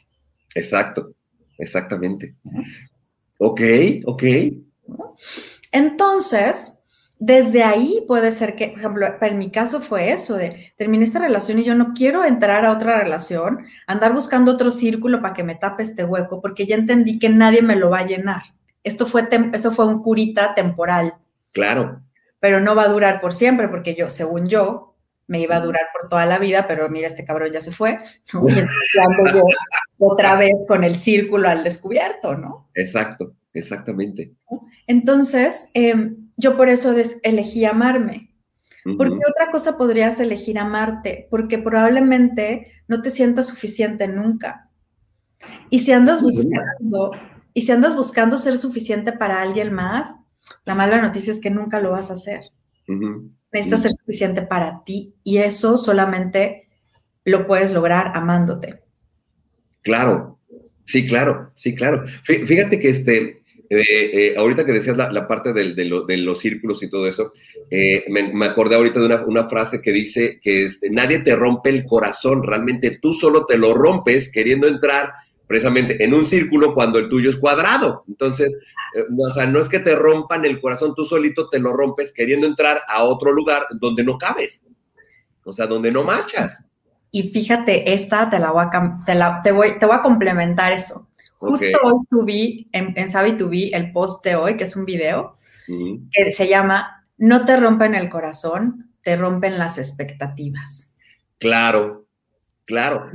Exacto, 0.56 1.12
exactamente. 1.58 2.36
Ok, 3.40 3.62
ok. 4.06 4.24
Entonces, 5.72 6.81
desde 7.24 7.62
ahí 7.62 8.04
puede 8.08 8.32
ser 8.32 8.56
que, 8.56 8.70
por 8.70 8.80
ejemplo, 8.80 9.06
en 9.22 9.38
mi 9.38 9.52
caso 9.52 9.80
fue 9.80 10.12
eso, 10.12 10.38
de 10.38 10.74
terminé 10.76 11.04
esta 11.04 11.20
relación 11.20 11.60
y 11.60 11.64
yo 11.64 11.76
no 11.76 11.94
quiero 11.94 12.26
entrar 12.26 12.66
a 12.66 12.72
otra 12.72 13.00
relación, 13.00 13.60
andar 13.86 14.12
buscando 14.12 14.52
otro 14.52 14.72
círculo 14.72 15.22
para 15.22 15.36
que 15.36 15.44
me 15.44 15.54
tape 15.54 15.84
este 15.84 16.04
hueco, 16.04 16.42
porque 16.42 16.66
ya 16.66 16.74
entendí 16.74 17.20
que 17.20 17.30
nadie 17.30 17.62
me 17.62 17.76
lo 17.76 17.92
va 17.92 18.00
a 18.00 18.08
llenar. 18.08 18.42
Esto 18.84 19.06
fue, 19.06 19.30
eso 19.54 19.72
fue 19.72 19.86
un 19.86 20.02
curita 20.02 20.56
temporal. 20.56 21.14
Claro. 21.52 22.02
Pero 22.40 22.60
no 22.60 22.74
va 22.74 22.86
a 22.86 22.88
durar 22.88 23.22
por 23.22 23.36
siempre, 23.36 23.68
porque 23.68 23.94
yo, 23.94 24.10
según 24.10 24.48
yo, 24.48 24.96
me 25.28 25.42
iba 25.42 25.58
a 25.58 25.62
durar 25.62 25.90
por 25.94 26.10
toda 26.10 26.26
la 26.26 26.40
vida, 26.40 26.66
pero 26.68 26.90
mira, 26.90 27.06
este 27.06 27.24
cabrón 27.24 27.52
ya 27.52 27.62
se 27.62 27.72
fue, 27.72 28.00
y 28.34 28.38
ando 28.38 29.32
yo 29.32 29.44
otra 30.00 30.38
vez 30.38 30.66
con 30.68 30.84
el 30.84 30.96
círculo 30.96 31.50
al 31.50 31.64
descubierto, 31.64 32.36
¿no? 32.36 32.72
Exacto, 32.74 33.36
exactamente. 33.54 34.34
Entonces, 34.88 35.70
eh, 35.76 36.16
yo 36.38 36.58
por 36.58 36.70
eso 36.70 36.96
elegí 37.24 37.66
amarme. 37.66 38.32
Porque 38.84 39.20
otra 39.30 39.52
cosa 39.52 39.78
podrías 39.78 40.20
elegir 40.20 40.58
amarte, 40.58 41.28
porque 41.30 41.60
probablemente 41.60 42.72
no 42.88 43.04
te 43.04 43.12
sientas 43.12 43.48
suficiente 43.48 44.08
nunca. 44.08 44.72
Y 45.70 45.80
si 45.80 45.92
andas 45.92 46.24
buscando, 46.24 47.12
y 47.54 47.62
si 47.62 47.72
andas 47.72 47.96
buscando 47.96 48.38
ser 48.38 48.58
suficiente 48.58 49.12
para 49.12 49.42
alguien 49.42 49.72
más, 49.72 50.16
la 50.66 50.76
mala 50.76 51.02
noticia 51.02 51.32
es 51.32 51.40
que 51.40 51.50
nunca 51.50 51.80
lo 51.80 51.92
vas 51.92 52.10
a 52.10 52.14
hacer. 52.14 52.42
Necesitas 53.54 53.84
ser 53.84 53.92
suficiente 53.92 54.42
para 54.42 54.84
ti 54.84 55.14
y 55.24 55.38
eso 55.38 55.78
solamente 55.78 56.70
lo 57.24 57.46
puedes 57.48 57.72
lograr 57.72 58.12
amándote. 58.16 58.82
Claro, 59.82 60.40
sí, 60.86 61.06
claro, 61.06 61.52
sí, 61.56 61.76
claro. 61.76 62.06
Fíjate 62.24 62.80
que 62.80 62.90
este, 62.90 63.41
eh, 63.74 63.84
eh, 63.88 64.36
ahorita 64.38 64.66
que 64.66 64.74
decías 64.74 64.98
la, 64.98 65.28
parte 65.30 65.54
de, 65.54 65.86
los 65.86 66.40
círculos 66.40 66.84
y 66.84 66.90
todo 66.90 67.08
eso, 67.08 67.32
eh, 67.70 68.04
me, 68.10 68.46
acordé 68.46 68.76
ahorita 68.76 69.00
de 69.00 69.06
una, 69.26 69.48
frase 69.48 69.82
que 69.82 69.94
dice 69.94 70.42
que 70.42 70.66
este, 70.66 70.90
nadie 70.90 71.20
te 71.20 71.38
rompe 71.38 71.70
el 71.70 71.86
corazón, 71.86 72.44
realmente 72.44 73.00
tú 73.02 73.14
solo 73.14 73.46
te 73.46 73.58
lo 73.58 73.74
rompes 73.74 74.30
queriendo 74.30 74.68
entrar 74.68 75.14
precisamente 75.48 76.04
en 76.04 76.14
un 76.14 76.26
círculo 76.26 76.74
cuando 76.74 77.00
el 77.00 77.08
tuyo 77.08 77.30
es 77.30 77.38
cuadrado. 77.38 78.04
Entonces, 78.10 78.60
o 79.18 79.32
sea, 79.32 79.46
no 79.46 79.60
es 79.60 79.70
que 79.70 79.80
te 79.80 79.96
rompan 79.96 80.44
el 80.44 80.60
corazón, 80.60 80.94
tú 80.94 81.06
solito 81.06 81.48
te 81.48 81.60
lo 81.60 81.72
rompes 81.72 82.12
queriendo 82.12 82.48
entrar 82.48 82.82
a 82.90 83.06
otro 83.06 83.32
lugar 83.32 83.64
donde 83.80 84.04
no 84.04 84.18
cabes, 84.18 84.66
o 85.46 85.54
sea, 85.54 85.66
donde 85.66 85.94
no 85.94 86.04
marchas. 86.04 86.66
Y 87.10 87.30
fíjate, 87.30 87.94
esta 87.94 88.30
te 88.30 88.38
la 88.38 88.52
voy 88.52 88.66
a, 88.66 89.42
te 89.44 89.52
voy 89.54 89.96
a 89.96 90.02
complementar 90.02 90.74
eso. 90.74 91.08
Justo 91.42 91.80
hoy 91.84 91.96
subí 92.08 92.70
en, 92.72 92.94
en 92.96 93.10
Sabi 93.10 93.36
el 93.74 93.92
post 93.92 94.24
de 94.24 94.36
hoy, 94.36 94.58
que 94.58 94.66
es 94.66 94.76
un 94.76 94.86
video, 94.86 95.34
que 96.12 96.32
se 96.32 96.48
llama 96.48 97.08
No 97.18 97.46
te 97.46 97.58
rompen 97.58 97.96
el 97.96 98.10
corazón, 98.10 98.92
te 99.02 99.16
rompen 99.16 99.58
las 99.58 99.80
expectativas. 99.80 100.92
Claro, 101.40 102.06
claro. 102.66 103.08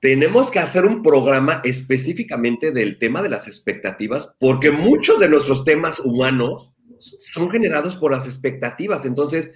tenemos 0.00 0.50
que 0.50 0.58
hacer 0.58 0.84
un 0.84 1.04
programa 1.04 1.60
específicamente 1.62 2.72
del 2.72 2.98
tema 2.98 3.22
de 3.22 3.28
las 3.28 3.46
expectativas, 3.46 4.34
porque 4.40 4.72
muchos 4.72 5.20
de 5.20 5.28
nuestros 5.28 5.64
temas 5.64 6.00
humanos 6.00 6.72
son 6.98 7.48
generados 7.48 7.96
por 7.96 8.10
las 8.10 8.26
expectativas. 8.26 9.06
Entonces, 9.06 9.52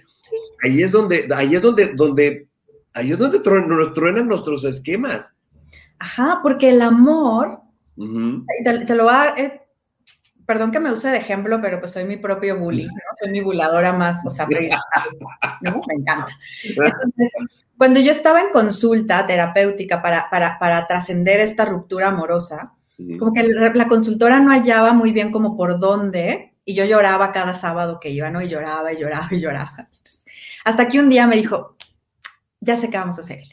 ahí 0.63 0.81
es 0.81 0.93
donde, 0.93 1.27
ahí 1.35 1.55
es 1.55 1.61
donde, 1.61 1.93
donde, 1.93 2.47
ahí 2.93 3.11
es 3.11 3.17
donde 3.17 3.41
truenan 3.41 4.29
nuestros 4.29 4.63
esquemas. 4.63 5.33
Ajá, 5.99 6.39
porque 6.41 6.69
el 6.69 6.81
amor, 6.81 7.61
te, 7.95 8.95
lo 8.95 9.03
voy 9.03 9.13
a 9.13 9.33
eh, 9.37 9.61
perdón 10.49 10.71
que 10.71 10.79
me 10.79 10.91
use 10.91 11.09
de 11.09 11.17
ejemplo, 11.17 11.61
pero 11.61 11.79
pues 11.79 11.91
soy 11.91 12.05
mi 12.05 12.17
propio 12.17 12.57
bully, 12.57 12.85
¿no? 12.85 12.91
Soy 13.19 13.29
mi 13.31 13.39
buladora 13.39 13.93
más, 13.93 14.17
o 14.25 14.31
sea, 14.31 14.47
¿no? 15.61 15.81
Me 15.87 15.93
encanta. 15.93 16.35
Entonces, 16.63 17.33
cuando 17.77 17.99
yo 17.99 18.11
estaba 18.11 18.41
en 18.41 18.49
consulta 18.49 19.27
terapéutica 19.27 20.01
para, 20.01 20.27
para, 20.31 20.57
para 20.57 20.87
trascender 20.87 21.39
esta 21.39 21.65
ruptura 21.65 22.07
amorosa, 22.07 22.73
como 23.19 23.31
que 23.31 23.43
la 23.43 23.87
consultora 23.87 24.39
no 24.39 24.51
hallaba 24.51 24.91
muy 24.91 25.11
bien 25.11 25.31
como 25.31 25.55
por 25.55 25.79
dónde, 25.79 26.55
y 26.65 26.73
yo 26.73 26.83
lloraba 26.83 27.31
cada 27.31 27.53
sábado 27.53 27.99
que 27.99 28.09
iba, 28.09 28.31
¿no? 28.31 28.41
Y 28.41 28.47
lloraba 28.47 28.91
y 28.91 28.97
lloraba 28.97 29.27
y 29.29 29.39
lloraba. 29.39 29.87
hasta 30.65 30.87
que 30.87 30.99
un 30.99 31.09
día 31.09 31.27
me 31.27 31.35
dijo, 31.35 31.75
ya 32.59 32.75
sé 32.75 32.89
qué 32.89 32.97
vamos 32.97 33.17
a 33.17 33.21
hacer, 33.21 33.43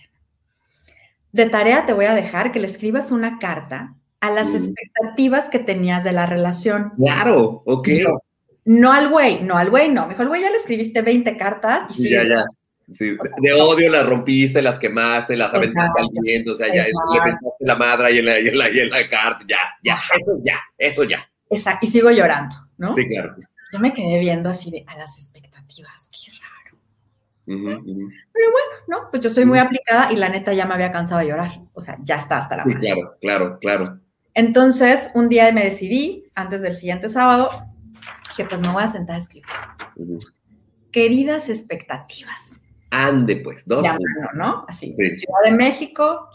de 1.36 1.46
tarea 1.50 1.84
te 1.84 1.92
voy 1.92 2.06
a 2.06 2.14
dejar 2.14 2.50
que 2.50 2.58
le 2.58 2.66
escribas 2.66 3.12
una 3.12 3.38
carta 3.38 3.94
a 4.20 4.30
las 4.30 4.54
expectativas 4.54 5.50
que 5.50 5.58
tenías 5.58 6.02
de 6.02 6.12
la 6.12 6.24
relación. 6.24 6.92
Claro, 6.96 7.62
ok. 7.66 7.88
No, 8.64 8.92
al 8.92 9.10
güey, 9.10 9.42
no 9.42 9.56
al 9.56 9.70
güey, 9.70 9.90
no. 9.90 10.08
Mejor 10.08 10.28
güey 10.28 10.40
ya 10.40 10.50
le 10.50 10.56
escribiste 10.56 11.02
20 11.02 11.36
cartas 11.36 11.90
y 11.90 12.04
sí, 12.04 12.10
ya, 12.10 12.24
ya. 12.24 12.42
de 12.86 13.52
odio 13.52 13.90
las 13.90 14.06
rompiste, 14.06 14.62
las 14.62 14.78
quemaste, 14.78 15.36
las 15.36 15.52
aventaste 15.52 16.00
al 16.00 16.08
viento, 16.22 16.54
o 16.54 16.56
sea, 16.56 16.68
ya 16.68 16.84
le 16.84 17.20
aventaste 17.20 17.64
la 17.64 17.76
madre 17.76 18.12
y 18.12 18.18
en 18.18 18.24
la, 18.24 18.40
y 18.40 18.48
en 18.48 18.58
la, 18.58 18.70
y 18.70 18.78
en 18.80 18.90
la 18.90 19.08
carta, 19.08 19.44
ya, 19.46 19.58
ya, 19.84 20.00
eso 20.18 20.40
ya, 20.42 20.58
eso 20.78 21.04
ya. 21.04 21.30
Exacto, 21.50 21.86
y 21.86 21.90
sigo 21.90 22.10
llorando, 22.10 22.56
¿no? 22.78 22.92
Sí, 22.92 23.06
claro. 23.06 23.36
Yo 23.72 23.78
me 23.78 23.92
quedé 23.92 24.18
viendo 24.18 24.48
así 24.48 24.70
de 24.70 24.84
a 24.86 24.96
las 24.96 25.16
expectativas, 25.18 25.55
Pero 27.46 28.50
bueno, 28.50 28.70
¿no? 28.88 29.10
Pues 29.10 29.22
yo 29.22 29.30
soy 29.30 29.44
muy 29.44 29.58
aplicada 29.58 30.12
y 30.12 30.16
la 30.16 30.28
neta 30.28 30.52
ya 30.52 30.66
me 30.66 30.74
había 30.74 30.90
cansado 30.90 31.20
de 31.20 31.28
llorar. 31.28 31.50
O 31.74 31.80
sea, 31.80 31.96
ya 32.02 32.16
está 32.16 32.38
hasta 32.38 32.56
la 32.56 32.64
Sí, 32.64 32.70
madre. 32.74 32.80
claro, 32.86 33.16
claro, 33.20 33.58
claro. 33.60 34.00
Entonces, 34.34 35.10
un 35.14 35.28
día 35.28 35.50
me 35.52 35.64
decidí, 35.64 36.24
antes 36.34 36.60
del 36.62 36.76
siguiente 36.76 37.08
sábado, 37.08 37.50
que 38.36 38.44
pues 38.44 38.60
me 38.60 38.68
voy 38.72 38.82
a 38.82 38.88
sentar 38.88 39.16
a 39.16 39.18
escribir. 39.18 39.46
Queridas 40.90 41.48
expectativas. 41.48 42.56
Ande, 42.90 43.36
pues, 43.36 43.66
dos. 43.66 43.84
¿no? 44.34 44.64
Así, 44.68 44.94
Sí. 44.98 45.14
Ciudad 45.14 45.40
de 45.44 45.52
México. 45.52 46.28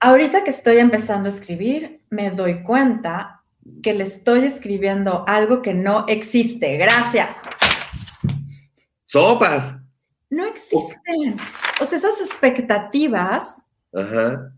Ahorita 0.00 0.44
que 0.44 0.50
estoy 0.50 0.78
empezando 0.78 1.28
a 1.28 1.32
escribir, 1.32 2.02
me 2.10 2.30
doy 2.30 2.62
cuenta 2.62 3.42
que 3.82 3.94
le 3.94 4.04
estoy 4.04 4.44
escribiendo 4.44 5.24
algo 5.26 5.62
que 5.62 5.72
no 5.74 6.04
existe. 6.08 6.76
Gracias. 6.76 7.40
Sopas. 9.14 9.78
No 10.28 10.44
existen. 10.44 11.36
O 11.80 11.84
sea, 11.84 11.98
esas 11.98 12.20
expectativas 12.20 13.62
Ajá. 13.94 14.52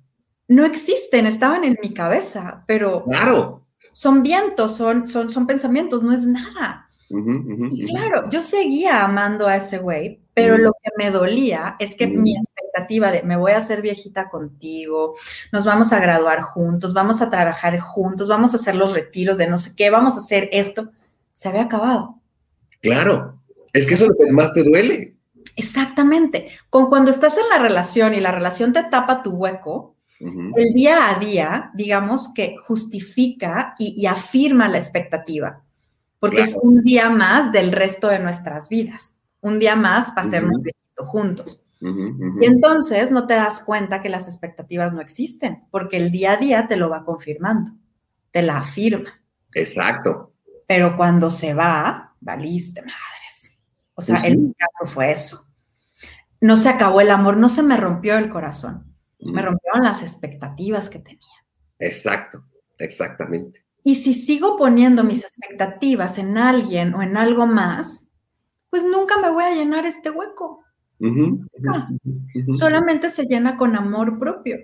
no 0.49 0.65
existen, 0.65 1.27
estaban 1.27 1.63
en 1.63 1.77
mi 1.83 1.93
cabeza, 1.93 2.65
pero 2.67 3.05
Claro. 3.05 3.67
son 3.93 4.23
vientos, 4.23 4.75
son, 4.75 5.07
son, 5.07 5.29
son 5.29 5.47
pensamientos, 5.47 6.03
no 6.03 6.15
es 6.15 6.27
nada. 6.27 6.89
Y 7.11 7.87
claro, 7.87 8.31
yo 8.31 8.41
seguía 8.41 9.05
amando 9.05 9.47
a 9.47 9.57
ese 9.57 9.77
güey, 9.77 10.23
pero 10.33 10.57
lo 10.57 10.73
que 10.73 10.91
me 10.97 11.11
dolía 11.11 11.77
es 11.79 11.95
que 11.95 12.07
mi 12.07 12.35
expectativa 12.35 13.13
de 13.13 13.25
me 13.25 13.37
voy 13.37 13.53
a 13.53 13.59
hacer 13.59 13.83
viejita 13.83 14.31
contigo, 14.31 15.17
nos 15.53 15.67
vamos 15.67 15.93
a 15.93 16.01
graduar 16.01 16.41
juntos, 16.41 16.95
vamos 16.95 17.21
a 17.21 17.29
trabajar 17.29 17.79
juntos, 17.79 18.27
vamos 18.27 18.55
a 18.55 18.57
hacer 18.57 18.75
los 18.75 18.95
retiros 18.95 19.37
de 19.37 19.49
no 19.49 19.59
sé 19.59 19.77
qué, 19.77 19.91
vamos 19.91 20.15
a 20.15 20.21
hacer 20.21 20.49
esto, 20.51 20.91
se 21.35 21.51
había 21.51 21.63
acabado. 21.65 22.19
Claro. 22.81 23.36
Es 23.77 23.87
que 23.87 23.95
eso 23.95 24.05
es 24.05 24.11
lo 24.11 24.17
que 24.17 24.33
más 24.33 24.53
te 24.53 24.63
duele. 24.63 25.17
Exactamente. 25.57 26.49
Con 26.71 26.87
cuando 26.89 27.11
estás 27.11 27.39
en 27.39 27.49
la 27.49 27.59
relación 27.59 28.15
y 28.15 28.21
la 28.21 28.33
relación 28.33 28.73
te 28.73 28.85
tapa 28.85 29.23
tu 29.23 29.31
hueco, 29.31 29.97
el 30.19 30.73
día 30.73 31.11
a 31.11 31.19
día, 31.19 31.71
digamos 31.75 32.33
que 32.33 32.57
justifica 32.67 33.75
y, 33.79 33.95
y 33.99 34.07
afirma 34.07 34.67
la 34.69 34.79
expectativa, 34.79 35.63
porque 36.19 36.41
es 36.41 36.57
un 36.61 36.83
día 36.83 37.11
más 37.11 37.53
del 37.53 37.71
resto 37.71 38.09
de 38.09 38.19
nuestras 38.19 38.71
vidas, 38.71 39.17
un 39.41 39.59
día 39.59 39.77
más 39.77 40.11
para 40.13 40.27
hacernos 40.27 40.63
viejitos 40.63 41.09
juntos. 41.09 41.67
Y 41.81 42.47
entonces 42.47 43.11
no 43.11 43.27
te 43.27 43.35
das 43.35 43.61
cuenta 43.61 44.01
que 44.01 44.09
las 44.09 44.27
expectativas 44.29 44.93
no 44.95 45.01
existen, 45.01 45.65
porque 45.71 45.99
el 45.99 46.11
día 46.11 46.33
a 46.33 46.37
día 46.39 46.67
te 46.67 46.77
lo 46.77 46.89
va 46.89 47.05
confirmando, 47.05 47.73
te 48.31 48.41
la 48.43 48.59
afirma. 48.59 49.21
Exacto. 49.53 50.33
Pero 50.67 50.97
cuando 50.97 51.31
se 51.31 51.53
va, 51.55 52.15
valiste 52.21 52.81
madres. 52.81 53.26
O 53.97 54.03
sea, 54.03 54.21
sí. 54.21 54.37
mi 54.37 54.55
caso 54.55 54.93
fue 54.93 55.11
eso. 55.11 55.47
No 56.41 56.57
se 56.57 56.69
acabó 56.69 57.01
el 57.01 57.11
amor, 57.11 57.37
no 57.37 57.49
se 57.49 57.63
me 57.63 57.77
rompió 57.77 58.17
el 58.17 58.29
corazón, 58.29 58.95
me 59.19 59.43
rompieron 59.43 59.83
las 59.83 60.03
expectativas 60.03 60.89
que 60.89 61.01
tenía. 61.01 61.45
Exacto. 61.79 62.45
Exactamente. 62.79 63.65
Y 63.83 63.97
si 63.97 64.15
sigo 64.15 64.57
poniendo 64.57 65.05
mis 65.05 65.25
expectativas 65.25 66.19
en 66.19 66.37
alguien 66.37 66.95
o 66.95 67.03
en 67.03 67.17
algo 67.17 67.47
más, 67.47 68.09
pues 68.71 68.85
nunca 68.85 69.19
me 69.19 69.31
voy 69.31 69.45
a 69.45 69.55
llenar 69.55 69.87
este 69.87 70.11
hueco. 70.11 70.65
Solamente 72.51 73.09
se 73.09 73.25
llena 73.25 73.57
con 73.57 73.77
amor 73.77 74.19
propio. 74.19 74.57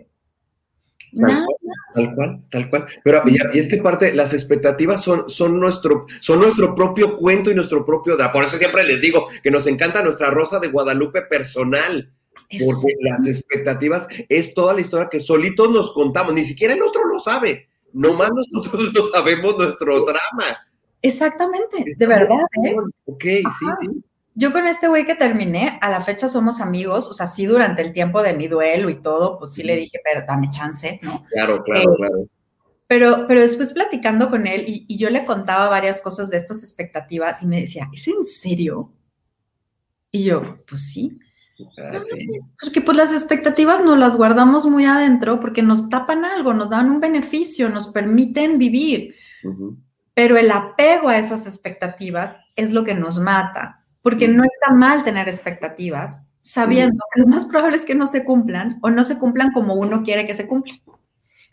Tal 1.14 1.45
cual. 1.45 1.57
Tal 1.95 2.14
cual, 2.14 2.42
tal 2.50 2.71
cual. 2.71 2.87
Pero 3.04 3.23
y, 3.26 3.59
es 3.59 3.69
que 3.69 3.76
parte, 3.78 4.14
las 4.14 4.33
expectativas 4.33 5.02
son, 5.02 5.28
son, 5.28 5.61
nuestro, 5.61 6.07
son 6.20 6.40
nuestro 6.40 6.75
propio 6.75 7.16
cuento 7.16 7.51
y 7.51 7.55
nuestro 7.55 7.85
propio 7.85 8.16
drama. 8.16 8.33
Por 8.33 8.44
eso 8.44 8.57
siempre 8.57 8.85
les 8.85 9.01
digo 9.01 9.29
que 9.42 9.51
nos 9.51 9.66
encanta 9.66 10.03
nuestra 10.03 10.31
Rosa 10.31 10.59
de 10.59 10.68
Guadalupe 10.68 11.22
personal. 11.22 12.12
Porque 12.35 12.94
las 13.01 13.27
expectativas 13.27 14.09
es 14.29 14.53
toda 14.53 14.75
la 14.75 14.81
historia 14.81 15.09
que 15.11 15.20
solitos 15.20 15.70
nos 15.70 15.92
contamos. 15.92 16.35
Ni 16.35 16.44
siquiera 16.44 16.75
el 16.75 16.83
otro 16.83 17.05
lo 17.07 17.20
sabe. 17.20 17.68
Nomás 17.92 18.31
nosotros 18.35 18.90
lo 18.94 19.07
sabemos 19.09 19.57
nuestro 19.57 20.01
drama. 20.01 20.66
Exactamente, 21.03 21.79
Está 21.85 22.05
de 22.05 22.07
verdad. 22.07 22.37
¿eh? 22.64 22.75
Ok, 23.07 23.25
sí, 23.25 23.66
sí. 23.81 23.88
Yo 24.35 24.53
con 24.53 24.66
este 24.66 24.88
güey 24.88 25.05
que 25.05 25.14
terminé, 25.14 25.79
a 25.83 25.90
la 25.90 26.01
fecha 26.01 26.27
somos 26.27 26.61
amigos, 26.61 27.09
o 27.09 27.12
sea, 27.12 27.27
sí 27.27 27.45
durante 27.47 27.83
el 27.83 27.92
tiempo 27.92 28.23
de 28.23 28.35
mi 28.35 28.49
duelo 28.49 28.88
y 28.88 29.01
todo, 29.03 29.38
pues 29.38 29.53
sí 29.53 29.62
le 29.62 29.77
dije, 29.77 29.99
pero 30.03 30.25
dame 30.27 30.49
chance, 30.51 30.99
¿no? 31.03 31.25
Claro, 31.31 31.62
claro, 31.62 31.92
Eh, 31.92 31.97
claro. 31.97 32.27
Pero, 32.87 33.25
pero 33.27 33.40
después 33.40 33.73
platicando 33.73 34.29
con 34.31 34.47
él 34.47 34.64
y, 34.66 34.85
y 34.88 34.99
yo 34.99 35.09
le 35.11 35.25
contaba 35.25 35.68
varias 35.68 36.01
cosas 36.01 36.31
de 36.31 36.37
estas 36.37 36.62
expectativas 36.62 37.42
y 37.42 37.47
me 37.47 37.61
decía, 37.61 37.88
¿es 37.92 38.07
en 38.09 38.25
serio? 38.25 38.92
Y 40.11 40.25
yo, 40.25 40.59
pues 40.66 40.90
sí. 40.92 41.18
Ah, 41.79 42.01
sí. 42.05 42.29
Porque 42.61 42.81
pues 42.81 42.97
las 42.97 43.12
expectativas 43.12 43.83
nos 43.83 43.97
las 43.99 44.16
guardamos 44.16 44.66
muy 44.66 44.85
adentro 44.85 45.40
porque 45.40 45.62
nos 45.62 45.88
tapan 45.88 46.25
algo, 46.25 46.55
nos 46.55 46.71
dan 46.71 46.90
un 46.90 47.01
beneficio, 47.01 47.68
nos 47.68 47.88
permiten 47.88 48.59
vivir, 48.59 49.14
Ujú. 49.45 49.77
pero 50.14 50.37
el 50.37 50.51
apego 50.51 51.09
a 51.09 51.18
esas 51.18 51.47
expectativas 51.47 52.37
es 52.57 52.73
lo 52.73 52.85
que 52.85 52.95
nos 52.95 53.18
mata, 53.18 53.82
porque 54.03 54.29
no 54.29 54.43
está 54.45 54.75
mal 54.75 55.03
tener 55.03 55.29
expectativas 55.29 56.27
sabiendo 56.43 56.99
que 57.15 57.21
lo 57.21 57.29
más 57.29 57.47
probable 57.47 57.77
es 57.77 57.85
que 57.85 57.95
no 57.95 58.07
se 58.07 58.25
cumplan 58.25 58.79
o 58.83 58.91
no 58.91 59.05
se 59.05 59.19
cumplan 59.19 59.53
como 59.53 59.75
uno 59.75 60.03
quiere 60.03 60.27
que 60.27 60.35
se 60.35 60.47
cumplan. 60.47 60.81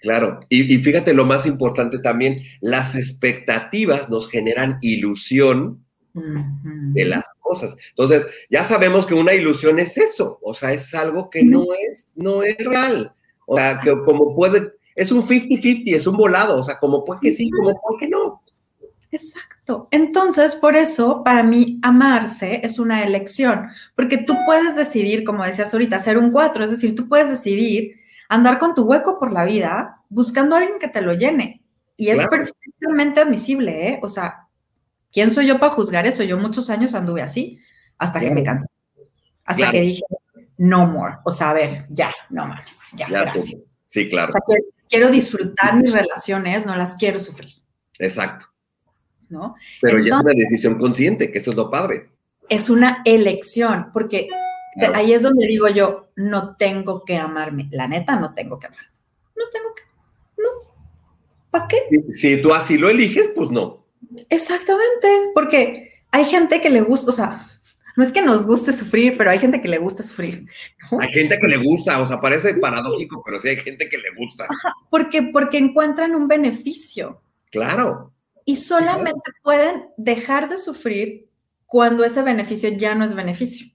Claro, 0.02 0.40
y, 0.50 0.74
y 0.74 0.78
fíjate 0.80 1.14
lo 1.14 1.26
más 1.26 1.46
importante 1.46 2.00
también, 2.00 2.42
las 2.62 2.96
expectativas 2.96 4.10
nos 4.10 4.30
generan 4.30 4.78
ilusión 4.82 5.84
de 6.14 7.06
las 7.06 7.26
cosas. 7.40 7.78
Entonces, 7.90 8.28
ya 8.50 8.64
sabemos 8.64 9.06
que 9.06 9.14
una 9.14 9.34
ilusión 9.34 9.80
es 9.80 9.98
eso, 9.98 10.40
o 10.42 10.54
sea, 10.54 10.74
es 10.74 10.94
algo 10.94 11.30
que 11.30 11.44
no 11.44 11.66
es, 11.92 12.14
no 12.16 12.44
es 12.44 12.58
real. 12.58 13.14
O 13.46 13.56
sea, 13.56 13.80
que 13.82 13.92
como 14.06 14.36
puede, 14.36 14.74
es 14.96 15.12
un 15.12 15.26
50-50, 15.26 15.96
es 15.96 16.08
un 16.08 16.18
volado, 16.18 16.60
o 16.60 16.64
sea, 16.64 16.80
como 16.80 17.04
puede 17.04 17.20
que 17.22 17.32
sí, 17.32 17.50
como 17.50 17.80
puede 17.82 18.00
que 18.00 18.08
no. 18.10 18.42
Exacto. 19.12 19.88
Entonces, 19.92 20.56
por 20.56 20.76
eso, 20.76 21.24
para 21.24 21.44
mí, 21.44 21.80
amarse 21.82 22.62
es 22.64 22.78
una 22.80 23.04
elección, 23.04 23.70
porque 23.96 24.18
tú 24.18 24.36
puedes 24.46 24.76
decidir, 24.76 25.24
como 25.24 25.44
decías 25.44 25.74
ahorita, 25.74 25.98
ser 26.00 26.18
un 26.18 26.32
cuatro, 26.32 26.64
es 26.64 26.70
decir, 26.72 26.96
tú 26.96 27.08
puedes 27.08 27.30
decidir 27.30 28.00
andar 28.30 28.60
con 28.60 28.76
tu 28.76 28.84
hueco 28.84 29.20
por 29.20 29.32
la 29.32 29.46
vida 29.46 29.98
buscando 30.10 30.56
a 30.56 30.60
alguien 30.60 30.80
que 30.80 30.88
te 30.88 31.02
lo 31.02 31.14
llene. 31.14 31.64
Y 31.98 32.10
es 32.10 32.26
perfectamente 32.28 33.20
admisible, 33.20 33.90
¿eh? 33.90 34.00
O 34.02 34.08
sea, 34.10 34.48
¿quién 35.12 35.32
soy 35.32 35.48
yo 35.48 35.60
para 35.60 35.74
juzgar 35.74 36.06
eso? 36.06 36.24
Yo 36.24 36.38
muchos 36.38 36.70
años 36.70 36.94
anduve 36.94 37.22
así, 37.22 37.60
hasta 37.98 38.20
que 38.20 38.32
me 38.32 38.44
cansé. 38.44 38.68
Hasta 39.44 39.64
Claro. 39.64 39.72
que 39.72 39.82
dije, 39.82 40.04
no 40.58 40.86
more. 40.86 41.16
O 41.26 41.32
sea, 41.32 41.50
a 41.50 41.54
ver, 41.54 41.88
ya, 41.90 42.12
no 42.30 42.46
mames, 42.46 42.84
ya, 42.94 43.08
Ya, 43.10 43.22
gracias. 43.24 43.52
pues, 43.52 43.64
sí, 43.86 44.10
claro, 44.10 44.30
O 44.30 44.32
sea, 44.32 44.60
quiero 44.88 45.10
disfrutar 45.10 45.76
mis 45.76 45.92
relaciones, 45.92 46.66
no 46.66 46.76
las 46.76 46.96
quiero 46.96 47.18
sufrir, 47.18 47.50
exacto. 47.98 48.46
¿No? 49.30 49.56
Pero 49.82 49.98
ya 49.98 50.00
es 50.00 50.06
Entonces- 50.08 50.26
una 50.26 50.34
decisión 50.34 50.76
consciente, 50.78 51.32
que 51.32 51.40
eso 51.40 51.52
es 51.52 51.58
lo 51.58 51.70
padre. 51.70 52.10
es 52.50 52.70
una 52.70 53.02
elección, 53.06 53.92
porque 53.94 54.28
Claro. 54.76 54.96
ahí 54.96 55.14
es 55.14 55.22
donde 55.24 55.46
digo 55.48 55.68
yo, 55.68 56.08
no 56.16 56.56
tengo 56.56 57.04
que 57.06 57.18
amarme. 57.18 57.68
La 57.72 57.88
neta, 57.88 58.16
no 58.20 58.34
tengo 58.34 58.58
que 58.60 58.68
amarme. 58.68 58.90
No 59.36 59.44
tengo 59.52 59.74
que. 59.76 59.84
No. 60.38 60.50
¿Para 61.52 61.68
qué? 61.68 61.78
Si, 61.92 62.12
si 62.36 62.42
tú 62.42 62.54
así 62.54 62.78
lo 62.78 62.90
eliges, 62.90 63.30
pues 63.36 63.50
no. 63.52 63.86
Exactamente, 64.30 65.08
porque 65.34 65.92
hay 66.12 66.26
gente 66.26 66.60
que 66.62 66.70
le 66.70 66.82
gusta, 66.82 67.10
o 67.10 67.14
sea, 67.14 67.46
no 67.96 68.04
es 68.04 68.12
que 68.12 68.22
nos 68.22 68.46
guste 68.48 68.72
sufrir, 68.74 69.18
pero 69.18 69.30
hay 69.30 69.40
gente 69.40 69.62
que 69.62 69.68
le 69.68 69.78
gusta 69.78 70.02
sufrir. 70.04 70.46
¿no? 70.92 71.00
Hay 71.02 71.10
gente 71.10 71.38
que 71.40 71.48
le 71.48 71.58
gusta, 71.58 72.00
o 72.02 72.08
sea, 72.08 72.20
parece 72.22 72.54
paradójico, 72.56 73.22
pero 73.26 73.40
sí 73.40 73.50
hay 73.50 73.58
gente 73.58 73.90
que 73.90 73.98
le 73.98 74.10
gusta. 74.16 74.48
Porque, 74.90 75.22
porque 75.24 75.58
encuentran 75.58 76.16
un 76.16 76.28
beneficio 76.28 77.22
Claro, 77.52 78.14
y 78.50 78.56
solamente 78.56 79.32
pueden 79.44 79.90
dejar 79.96 80.50
de 80.50 80.58
sufrir 80.58 81.30
cuando 81.68 82.04
ese 82.04 82.24
beneficio 82.24 82.72
ya 82.72 82.96
no 82.96 83.06
es 83.06 83.14
beneficio. 83.14 83.68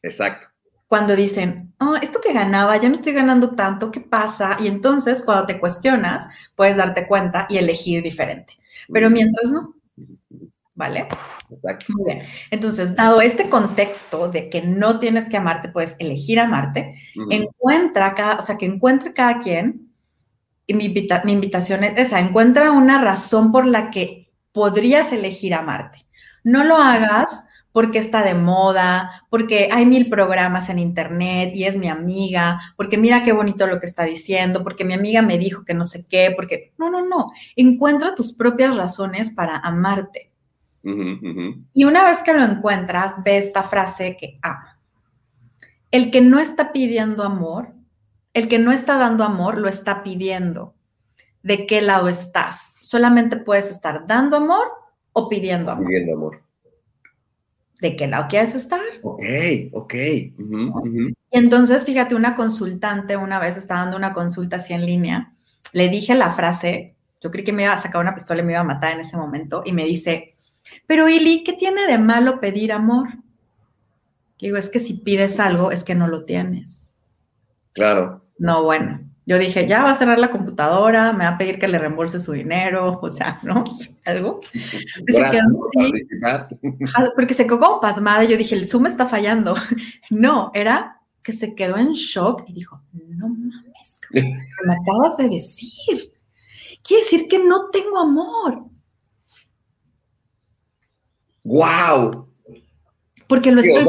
exacto. 0.00 0.46
cuando 0.86 1.16
dicen, 1.16 1.74
oh, 1.80 1.96
esto 1.96 2.20
que 2.20 2.32
ganaba, 2.32 2.76
ya 2.76 2.88
no 2.88 2.94
estoy 2.94 3.12
ganando 3.14 3.56
tanto, 3.56 3.90
¿qué 3.90 3.98
pasa? 3.98 4.56
Y 4.60 4.68
entonces 4.68 5.24
cuando 5.24 5.46
te 5.46 5.58
cuestionas, 5.58 6.28
puedes 6.54 6.76
darte 6.76 7.08
cuenta 7.08 7.48
y 7.48 7.58
elegir 7.58 8.00
diferente. 8.04 8.58
Pero 8.92 9.10
mientras 9.10 9.50
no, 9.50 9.74
¿vale? 10.74 11.08
Exacto. 11.50 11.86
Muy 11.88 12.14
bien. 12.14 12.26
Entonces, 12.52 12.94
dado 12.94 13.20
este 13.20 13.50
contexto 13.50 14.28
de 14.28 14.48
que 14.48 14.62
no 14.62 15.00
tienes 15.00 15.28
que 15.28 15.36
amarte, 15.36 15.68
puedes 15.68 15.96
elegir 15.98 16.38
amarte, 16.38 16.94
encuentra 17.28 18.14
cada, 18.14 18.36
o 18.36 18.42
sea, 18.42 18.56
que 18.56 18.66
encuentre 18.66 19.12
cada 19.12 19.40
quien, 19.40 19.89
y 20.70 20.74
mi, 20.74 20.84
invita- 20.84 21.22
mi 21.24 21.32
invitación 21.32 21.82
es 21.82 21.98
esa, 21.98 22.20
encuentra 22.20 22.70
una 22.70 23.02
razón 23.02 23.50
por 23.50 23.66
la 23.66 23.90
que 23.90 24.30
podrías 24.52 25.12
elegir 25.12 25.52
amarte. 25.52 26.06
No 26.44 26.62
lo 26.62 26.76
hagas 26.76 27.44
porque 27.72 27.98
está 27.98 28.22
de 28.22 28.34
moda, 28.34 29.24
porque 29.30 29.68
hay 29.72 29.84
mil 29.84 30.08
programas 30.08 30.68
en 30.68 30.78
internet 30.78 31.50
y 31.54 31.64
es 31.64 31.76
mi 31.76 31.88
amiga, 31.88 32.60
porque 32.76 32.98
mira 32.98 33.24
qué 33.24 33.32
bonito 33.32 33.66
lo 33.66 33.80
que 33.80 33.86
está 33.86 34.04
diciendo, 34.04 34.62
porque 34.62 34.84
mi 34.84 34.94
amiga 34.94 35.22
me 35.22 35.38
dijo 35.38 35.64
que 35.64 35.74
no 35.74 35.82
sé 35.82 36.06
qué, 36.08 36.32
porque 36.36 36.72
no, 36.78 36.88
no, 36.88 37.04
no, 37.04 37.32
encuentra 37.56 38.14
tus 38.14 38.32
propias 38.32 38.76
razones 38.76 39.30
para 39.30 39.56
amarte. 39.56 40.30
Y 41.74 41.82
una 41.84 42.04
vez 42.04 42.22
que 42.22 42.32
lo 42.32 42.44
encuentras, 42.44 43.14
ve 43.24 43.38
esta 43.38 43.64
frase 43.64 44.16
que 44.16 44.38
ama. 44.40 44.78
El 45.90 46.12
que 46.12 46.20
no 46.20 46.38
está 46.38 46.70
pidiendo 46.70 47.24
amor, 47.24 47.74
el 48.34 48.48
que 48.48 48.58
no 48.58 48.72
está 48.72 48.96
dando 48.96 49.24
amor, 49.24 49.58
lo 49.58 49.68
está 49.68 50.02
pidiendo. 50.02 50.74
¿De 51.42 51.66
qué 51.66 51.80
lado 51.80 52.08
estás? 52.08 52.74
Solamente 52.80 53.36
puedes 53.36 53.70
estar 53.70 54.06
dando 54.06 54.36
amor 54.36 54.66
o 55.12 55.28
pidiendo 55.28 55.72
amor. 55.72 55.86
Pidiendo 55.86 56.14
amor. 56.14 56.42
¿De 57.80 57.96
qué 57.96 58.06
lado 58.06 58.26
quieres 58.28 58.54
estar? 58.54 58.80
Ok, 59.02 59.24
ok. 59.72 59.94
Y 59.94 61.14
entonces, 61.30 61.84
fíjate, 61.84 62.14
una 62.14 62.36
consultante 62.36 63.16
una 63.16 63.38
vez 63.38 63.56
estaba 63.56 63.80
dando 63.80 63.96
una 63.96 64.12
consulta 64.12 64.56
así 64.56 64.74
en 64.74 64.84
línea, 64.84 65.32
le 65.72 65.88
dije 65.88 66.14
la 66.14 66.30
frase, 66.30 66.94
yo 67.22 67.30
creí 67.30 67.44
que 67.44 67.54
me 67.54 67.62
iba 67.62 67.72
a 67.72 67.78
sacar 67.78 68.02
una 68.02 68.14
pistola 68.14 68.42
y 68.42 68.44
me 68.44 68.52
iba 68.52 68.60
a 68.60 68.64
matar 68.64 68.92
en 68.92 69.00
ese 69.00 69.16
momento, 69.16 69.62
y 69.64 69.72
me 69.72 69.84
dice, 69.84 70.34
pero 70.86 71.08
Ili, 71.08 71.42
¿qué 71.42 71.54
tiene 71.54 71.86
de 71.86 71.98
malo 71.98 72.38
pedir 72.38 72.70
amor? 72.72 73.08
Digo, 74.38 74.56
es 74.56 74.68
que 74.68 74.78
si 74.78 74.94
pides 74.94 75.40
algo, 75.40 75.70
es 75.70 75.84
que 75.84 75.94
no 75.94 76.06
lo 76.06 76.24
tienes. 76.24 76.90
Claro. 77.72 78.19
No, 78.40 78.64
bueno, 78.64 78.98
yo 79.26 79.38
dije, 79.38 79.68
ya 79.68 79.84
va 79.84 79.90
a 79.90 79.94
cerrar 79.94 80.18
la 80.18 80.30
computadora, 80.30 81.12
me 81.12 81.24
va 81.24 81.32
a 81.32 81.38
pedir 81.38 81.58
que 81.58 81.68
le 81.68 81.78
reembolse 81.78 82.18
su 82.18 82.32
dinero, 82.32 82.98
o 83.02 83.08
sea, 83.12 83.38
¿no? 83.42 83.64
Algo. 84.06 84.40
porque 87.14 87.34
se 87.34 87.46
quedó 87.46 87.60
como 87.60 87.80
pasmada 87.80 88.24
y 88.24 88.28
yo 88.28 88.38
dije, 88.38 88.54
el 88.54 88.64
Zoom 88.64 88.86
está 88.86 89.06
fallando. 89.06 89.54
No, 90.10 90.50
era 90.54 91.00
que 91.22 91.32
se 91.32 91.54
quedó 91.54 91.76
en 91.76 91.92
shock 91.92 92.42
y 92.48 92.54
dijo, 92.54 92.82
no 92.92 93.28
mames, 93.28 94.00
¿qué 94.10 94.22
me 94.22 94.74
acabas 94.74 95.18
de 95.18 95.28
decir? 95.28 96.12
Quiere 96.82 97.04
decir 97.04 97.28
que 97.28 97.38
no 97.38 97.68
tengo 97.68 97.98
amor. 97.98 98.64
¡Wow! 101.44 102.26
Porque 103.28 103.52
lo 103.52 103.60
estoy 103.60 103.84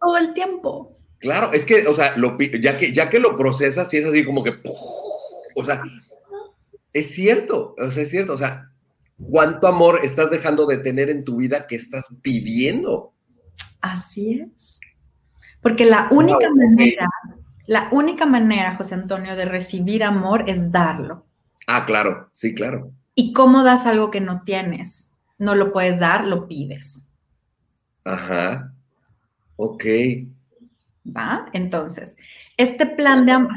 todo 0.00 0.18
el 0.18 0.34
tiempo. 0.34 0.93
Claro, 1.24 1.54
es 1.54 1.64
que, 1.64 1.86
o 1.86 1.94
sea, 1.94 2.14
ya, 2.60 2.76
que, 2.76 2.92
ya 2.92 3.08
que 3.08 3.18
lo 3.18 3.38
procesas, 3.38 3.88
sí 3.88 3.96
es 3.96 4.04
así 4.04 4.26
como 4.26 4.44
que, 4.44 4.60
o 5.56 5.64
sea, 5.64 5.82
es 6.92 7.14
cierto, 7.14 7.74
o 7.78 7.90
sea, 7.90 8.02
es 8.02 8.10
cierto, 8.10 8.34
o 8.34 8.36
sea, 8.36 8.70
¿cuánto 9.30 9.66
amor 9.66 10.00
estás 10.02 10.30
dejando 10.30 10.66
de 10.66 10.76
tener 10.76 11.08
en 11.08 11.24
tu 11.24 11.36
vida 11.36 11.66
que 11.66 11.76
estás 11.76 12.08
pidiendo? 12.20 13.14
Así 13.80 14.38
es. 14.38 14.80
Porque 15.62 15.86
la 15.86 16.08
única 16.10 16.50
manera, 16.54 17.08
la 17.68 17.88
única 17.90 18.26
manera, 18.26 18.76
José 18.76 18.94
Antonio, 18.94 19.34
de 19.34 19.46
recibir 19.46 20.04
amor 20.04 20.44
es 20.46 20.70
darlo. 20.70 21.24
Ah, 21.66 21.86
claro, 21.86 22.28
sí, 22.34 22.54
claro. 22.54 22.92
¿Y 23.14 23.32
cómo 23.32 23.64
das 23.64 23.86
algo 23.86 24.10
que 24.10 24.20
no 24.20 24.42
tienes? 24.42 25.08
No 25.38 25.54
lo 25.54 25.72
puedes 25.72 26.00
dar, 26.00 26.26
lo 26.26 26.48
pides. 26.48 27.06
Ajá. 28.04 28.74
Ok. 29.56 29.84
¿Va? 31.04 31.46
Entonces, 31.52 32.16
este 32.56 32.86
plan 32.86 33.26
de 33.26 33.32
amor. 33.32 33.52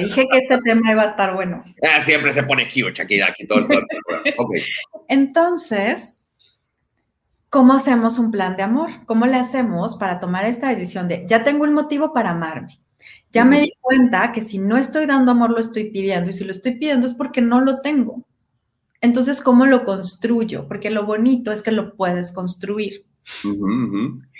dije 0.00 0.26
que 0.30 0.38
este 0.38 0.62
tema 0.64 0.92
iba 0.92 1.02
a 1.02 1.10
estar 1.10 1.34
bueno. 1.34 1.62
Ah, 1.82 2.02
siempre 2.04 2.32
se 2.32 2.42
pone 2.42 2.64
aquí, 2.64 2.82
aquí 2.82 3.46
todo, 3.46 3.66
todo, 3.68 3.82
okay. 4.38 4.62
Entonces, 5.08 6.18
¿cómo 7.48 7.74
hacemos 7.74 8.18
un 8.18 8.30
plan 8.30 8.56
de 8.56 8.62
amor? 8.62 8.90
¿Cómo 9.06 9.26
le 9.26 9.36
hacemos 9.36 9.96
para 9.96 10.18
tomar 10.18 10.44
esta 10.44 10.68
decisión 10.68 11.08
de 11.08 11.24
ya 11.28 11.44
tengo 11.44 11.64
un 11.64 11.74
motivo 11.74 12.12
para 12.12 12.30
amarme? 12.30 12.80
Ya 13.30 13.44
me 13.44 13.60
di 13.60 13.72
cuenta 13.80 14.32
que 14.32 14.40
si 14.40 14.58
no 14.58 14.76
estoy 14.76 15.06
dando 15.06 15.32
amor, 15.32 15.50
lo 15.50 15.58
estoy 15.58 15.90
pidiendo. 15.90 16.30
Y 16.30 16.32
si 16.32 16.44
lo 16.44 16.50
estoy 16.50 16.76
pidiendo 16.76 17.06
es 17.06 17.14
porque 17.14 17.40
no 17.40 17.60
lo 17.60 17.80
tengo. 17.80 18.24
Entonces, 19.00 19.40
¿cómo 19.40 19.66
lo 19.66 19.84
construyo? 19.84 20.66
Porque 20.66 20.90
lo 20.90 21.04
bonito 21.04 21.52
es 21.52 21.62
que 21.62 21.70
lo 21.70 21.94
puedes 21.94 22.32
construir. 22.32 23.04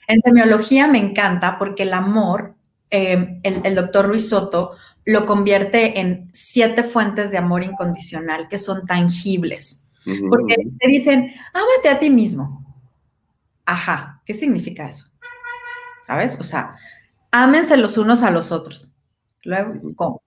En 0.08 0.22
semiología 0.22 0.88
me 0.88 0.98
encanta 0.98 1.58
porque 1.58 1.82
el 1.82 1.92
amor, 1.92 2.54
eh, 2.90 3.40
el, 3.42 3.74
doctor 3.74 4.06
Ruiz 4.06 4.30
Soto 4.30 4.72
lo 5.04 5.26
convierte 5.26 6.00
en 6.00 6.30
siete 6.32 6.82
fuentes 6.82 7.30
de 7.30 7.36
amor 7.36 7.62
incondicional 7.62 8.48
que 8.48 8.58
son 8.58 8.86
tangibles. 8.86 9.86
Porque 10.30 10.56
te 10.78 10.88
dicen, 10.88 11.34
ámate 11.52 11.90
a 11.90 11.98
ti 11.98 12.08
mismo. 12.08 12.64
Ajá, 13.66 14.22
¿qué 14.24 14.32
significa 14.32 14.88
eso? 14.88 15.08
¿Sabes? 16.06 16.40
O 16.40 16.42
sea, 16.42 16.74
ámense 17.30 17.76
los 17.76 17.98
unos 17.98 18.22
a 18.22 18.30
los 18.30 18.50
otros. 18.50 18.96
Luego, 19.42 19.74
¿cómo? 19.94 20.22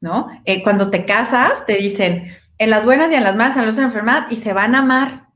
¿No? 0.00 0.28
Eh, 0.44 0.62
cuando 0.62 0.88
te 0.90 1.04
casas, 1.04 1.66
te 1.66 1.74
dicen, 1.74 2.30
en 2.58 2.70
las 2.70 2.84
buenas 2.84 3.10
y 3.10 3.16
en 3.16 3.24
las 3.24 3.34
malas, 3.34 3.56
en 3.56 3.66
la 3.66 3.82
enfermedad, 3.82 4.26
y 4.30 4.36
se 4.36 4.52
van 4.52 4.76
a 4.76 4.78
amar. 4.78 5.26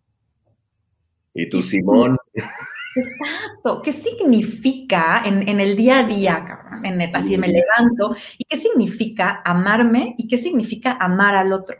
Y 1.34 1.48
tú, 1.48 1.60
Simón. 1.60 2.16
Exacto. 2.94 3.82
¿Qué 3.82 3.92
significa 3.92 5.22
en, 5.24 5.60
el 5.60 5.76
día 5.76 6.00
a 6.00 6.04
día, 6.04 6.44
cabrón? 6.44 6.84
En 6.84 7.00
el, 7.00 7.14
así 7.14 7.36
me 7.38 7.48
levanto. 7.48 8.14
¿Y 8.38 8.44
qué 8.44 8.56
significa 8.56 9.42
amarme? 9.44 10.14
¿Y 10.18 10.28
qué 10.28 10.36
significa 10.36 10.92
amar 10.92 11.34
al 11.34 11.52
otro? 11.52 11.76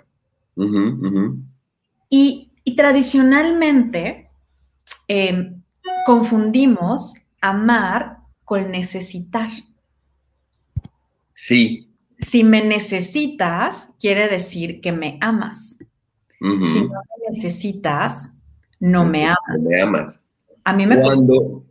Y, 2.09 2.51
tradicionalmente 2.77 4.27
em, 5.09 5.63
confundimos 6.07 7.15
amar 7.41 8.19
con 8.45 8.71
necesitar. 8.71 9.51
Sí. 11.35 11.91
Si 12.19 12.43
me 12.43 12.65
necesitas, 12.65 13.91
quiere 14.01 14.29
decir 14.29 14.81
que 14.81 14.93
me 14.93 15.19
amas. 15.21 15.79
Si 16.41 16.47
no 16.47 16.89
me 16.89 17.31
necesitas, 17.31 18.35
no 18.81 19.05
me 19.05 19.27
amas. 19.27 19.61
Me 19.61 19.81
amas. 19.81 20.24
A 20.65 20.73
mí 20.73 20.87
me 20.87 21.01
cuando, 21.01 21.65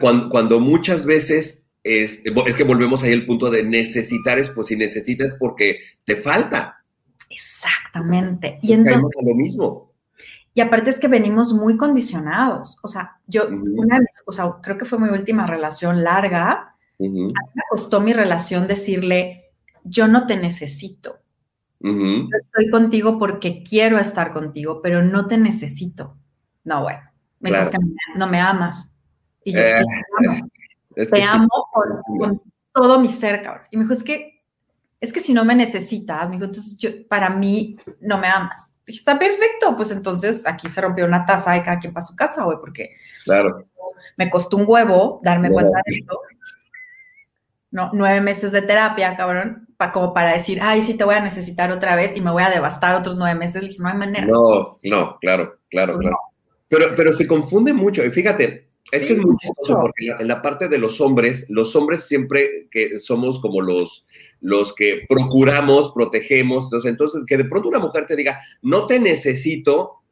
cuando, 0.00 0.28
cuando, 0.28 0.60
muchas 0.60 1.04
veces 1.04 1.62
es, 1.82 2.22
es, 2.24 2.54
que 2.54 2.64
volvemos 2.64 3.02
ahí 3.02 3.12
al 3.12 3.26
punto 3.26 3.50
de 3.50 3.64
necesitar 3.64 4.38
es 4.38 4.50
pues 4.50 4.68
si 4.68 4.76
necesitas 4.76 5.34
porque 5.34 5.78
te 6.04 6.16
falta. 6.16 6.84
Exactamente. 7.28 8.58
Y 8.62 8.72
entonces, 8.72 9.22
lo 9.24 9.34
mismo. 9.34 9.92
Y 10.54 10.60
aparte 10.60 10.90
es 10.90 11.00
que 11.00 11.08
venimos 11.08 11.52
muy 11.52 11.76
condicionados. 11.76 12.78
O 12.82 12.88
sea, 12.88 13.18
yo, 13.26 13.48
una 13.48 13.98
vez, 13.98 14.22
o 14.24 14.32
sea, 14.32 14.54
creo 14.62 14.78
que 14.78 14.84
fue 14.84 15.00
mi 15.00 15.08
última 15.08 15.46
relación 15.46 16.04
larga. 16.04 16.50
A 16.52 16.74
mí 16.98 17.32
me 17.32 17.62
costó 17.68 18.00
mi 18.00 18.12
relación 18.12 18.68
decirle, 18.68 19.50
yo 19.82 20.06
no 20.06 20.26
te 20.26 20.36
necesito. 20.36 21.18
Yo 21.80 21.90
estoy 22.40 22.70
contigo 22.70 23.18
porque 23.18 23.62
quiero 23.62 23.98
estar 23.98 24.32
contigo, 24.32 24.80
pero 24.80 25.02
no 25.02 25.26
te 25.26 25.36
necesito. 25.36 26.16
No, 26.62 26.82
bueno. 26.82 27.00
Me 27.44 27.50
dices 27.50 27.70
que 27.70 27.78
no 28.16 28.26
me 28.26 28.40
amas. 28.40 28.90
Y 29.44 29.52
yo, 29.52 29.60
sí, 29.60 29.84
te 30.18 30.28
amo. 30.28 30.50
Eh, 30.96 31.06
te 31.06 31.22
amo 31.22 31.48
con, 32.18 32.42
todo 32.72 32.98
mi 32.98 33.08
ser, 33.08 33.42
cabrón. 33.42 33.66
Y 33.70 33.76
me 33.76 33.82
dijo, 33.84 33.92
es 33.92 34.02
que, 34.02 34.42
es 34.98 35.12
que 35.12 35.20
si 35.20 35.34
no 35.34 35.44
me 35.44 35.54
necesitas, 35.54 36.26
me 36.26 36.36
dijo, 36.36 36.46
entonces 36.46 36.78
yo, 36.78 37.06
para 37.06 37.28
mí 37.28 37.76
no 38.00 38.16
me 38.16 38.28
amas. 38.28 38.70
dije, 38.86 38.98
está 38.98 39.18
perfecto, 39.18 39.76
pues 39.76 39.90
entonces 39.90 40.46
aquí 40.46 40.70
se 40.70 40.80
rompió 40.80 41.04
una 41.04 41.26
taza 41.26 41.52
de 41.52 41.62
cada 41.62 41.78
quien 41.78 41.92
para 41.92 42.06
su 42.06 42.16
casa, 42.16 42.44
güey, 42.44 42.56
porque 42.58 42.94
claro. 43.24 43.66
me 44.16 44.30
costó 44.30 44.56
un 44.56 44.64
huevo 44.66 45.20
darme 45.22 45.50
cuenta 45.50 45.82
de 45.84 45.96
eso. 45.98 46.18
No, 47.70 47.90
nueve 47.92 48.22
meses 48.22 48.52
de 48.52 48.62
terapia, 48.62 49.16
cabrón, 49.16 49.68
como 49.92 50.14
para 50.14 50.32
decir, 50.32 50.60
ay, 50.62 50.80
sí 50.80 50.94
te 50.94 51.04
voy 51.04 51.16
a 51.16 51.20
necesitar 51.20 51.70
otra 51.72 51.94
vez 51.94 52.16
y 52.16 52.22
me 52.22 52.30
voy 52.30 52.42
a 52.42 52.48
devastar 52.48 52.94
otros 52.94 53.16
nueve 53.16 53.38
meses. 53.38 53.62
Le 53.62 53.68
dije, 53.68 53.82
no 53.82 53.88
hay 53.88 53.96
manera. 53.96 54.26
No, 54.26 54.78
no, 54.82 55.18
claro, 55.18 55.58
claro, 55.68 55.94
pues 55.94 56.06
claro. 56.06 56.16
Pero, 56.68 56.86
pero 56.96 57.12
se 57.12 57.26
confunde 57.26 57.72
mucho. 57.72 58.04
Y 58.04 58.10
fíjate, 58.10 58.68
es 58.92 59.06
que 59.06 59.14
es 59.14 59.18
muy 59.18 59.36
chistoso 59.36 59.78
porque 59.80 60.08
en 60.18 60.28
la 60.28 60.42
parte 60.42 60.68
de 60.68 60.78
los 60.78 61.00
hombres, 61.00 61.46
los 61.48 61.74
hombres 61.74 62.04
siempre 62.04 62.68
que 62.70 62.98
somos 62.98 63.40
como 63.40 63.60
los, 63.60 64.06
los 64.40 64.74
que 64.74 65.06
procuramos, 65.08 65.92
protegemos. 65.92 66.68
Entonces, 66.84 67.22
que 67.26 67.36
de 67.36 67.46
pronto 67.46 67.68
una 67.68 67.78
mujer 67.78 68.06
te 68.06 68.14
diga, 68.14 68.40
no 68.62 68.86
te 68.86 69.00
necesito, 69.00 70.02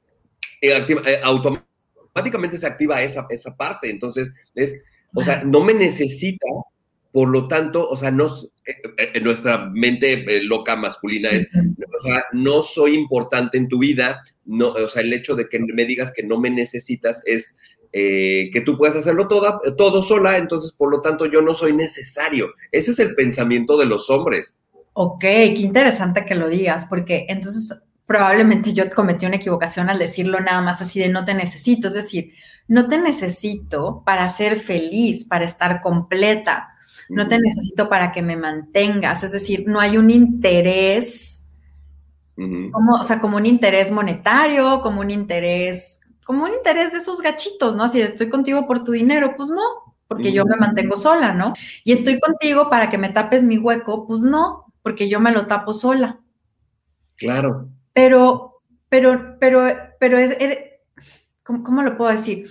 eh, 0.61 0.87
eh, 0.89 1.21
automáticamente 1.23 2.59
se 2.59 2.67
activa 2.67 3.03
esa, 3.03 3.27
esa 3.29 3.55
parte. 3.57 3.91
Entonces, 3.91 4.33
es, 4.55 4.81
o 5.15 5.23
sea, 5.23 5.45
no 5.45 5.63
me 5.63 5.75
necesita, 5.75 6.47
por 7.13 7.29
lo 7.29 7.47
tanto, 7.47 7.87
o 7.89 7.97
sea, 7.97 8.11
no, 8.11 8.27
eh, 8.67 9.11
en 9.15 9.23
nuestra 9.23 9.71
mente 9.75 10.43
loca 10.43 10.77
masculina 10.77 11.31
es, 11.31 11.49
o 11.55 12.03
sea, 12.03 12.25
no 12.33 12.63
soy 12.63 12.95
importante 12.95 13.59
en 13.59 13.69
tu 13.69 13.79
vida, 13.79 14.23
no, 14.45 14.69
o 14.69 14.89
sea, 14.89 15.03
el 15.03 15.13
hecho 15.13 15.37
de 15.37 15.49
que 15.49 15.61
me 15.61 15.85
digas 15.85 16.13
que 16.15 16.23
no 16.23 16.41
me 16.41 16.51
necesitas 16.51 17.21
es 17.27 17.55
eh, 17.93 18.49
que 18.53 18.63
tú 18.63 18.79
puedes 18.79 18.97
hacerlo 18.97 19.29
todo, 19.29 19.61
todo 19.77 20.03
sola, 20.03 20.39
entonces 20.39 20.73
por 20.73 20.91
lo 20.91 21.03
tanto 21.03 21.27
yo 21.27 21.43
no 21.43 21.55
soy 21.55 21.75
necesario. 21.75 22.55
Ese 22.71 22.93
es 22.93 22.99
el 22.99 23.15
pensamiento 23.15 23.77
de 23.77 23.87
los 23.87 24.09
hombres. 24.09 24.57
Ok, 24.95 25.21
qué 25.21 25.55
interesante 25.59 26.25
que 26.25 26.35
lo 26.35 26.49
digas, 26.49 26.87
porque 26.87 27.27
entonces 27.29 27.79
probablemente 28.07 28.73
yo 28.73 28.89
cometí 28.91 29.27
una 29.27 29.37
equivocación 29.37 29.91
al 29.91 29.99
decirlo 29.99 30.41
nada 30.41 30.63
más 30.63 30.81
así 30.81 31.01
de 31.01 31.09
no 31.09 31.25
te 31.25 31.35
necesito, 31.35 31.89
es 31.89 31.95
decir, 31.95 32.33
no 32.69 32.89
te 32.89 32.99
necesito 32.99 34.03
para 34.05 34.29
ser 34.29 34.57
feliz, 34.57 35.25
para 35.25 35.45
estar 35.45 35.81
completa, 35.83 36.72
no 37.13 37.29
te 37.29 37.39
necesito 37.39 37.89
para 37.89 38.11
que 38.11 38.23
me 38.23 38.37
mantengas, 38.37 39.23
es 39.23 39.33
decir, 39.33 39.65
no 39.67 39.81
hay 39.81 39.97
un 39.97 40.11
interés 40.11 41.43
como, 42.35 42.95
o 42.95 43.05
sea, 43.05 43.21
como 43.21 43.37
un 43.37 43.47
interés 43.47 43.91
monetario, 43.91 44.81
como 44.83 45.01
un 45.01 45.11
interés, 45.11 46.01
como 46.25 46.45
un 46.45 46.55
interés 46.55 46.93
de 46.93 46.99
esos 46.99 47.21
gachitos, 47.21 47.77
¿no? 47.77 47.87
Si 47.89 48.01
estoy 48.01 48.29
contigo 48.31 48.67
por 48.67 48.85
tu 48.85 48.93
dinero, 48.93 49.35
pues 49.37 49.51
no, 49.51 49.95
porque 50.09 50.33
yo 50.33 50.45
me 50.45 50.57
mantengo 50.57 50.97
sola, 50.97 51.33
¿no? 51.35 51.53
Y 51.85 51.93
estoy 51.93 52.19
contigo 52.21 52.71
para 52.71 52.89
que 52.89 52.99
me 52.99 53.11
tapes 53.11 53.43
mi 53.43 53.59
hueco, 53.59 54.07
pues 54.07 54.21
no, 54.21 54.67
porque 54.83 55.09
yo 55.09 55.21
me 55.21 55.31
lo 55.31 55.47
tapo 55.47 55.73
sola. 55.73 56.21
Claro. 57.17 57.69
Pero, 57.93 58.63
pero, 58.89 59.37
pero, 59.39 59.67
pero 60.01 60.19
es, 60.19 60.37
¿cómo, 61.43 61.83
lo 61.83 61.97
puedo 61.97 62.11
decir? 62.11 62.49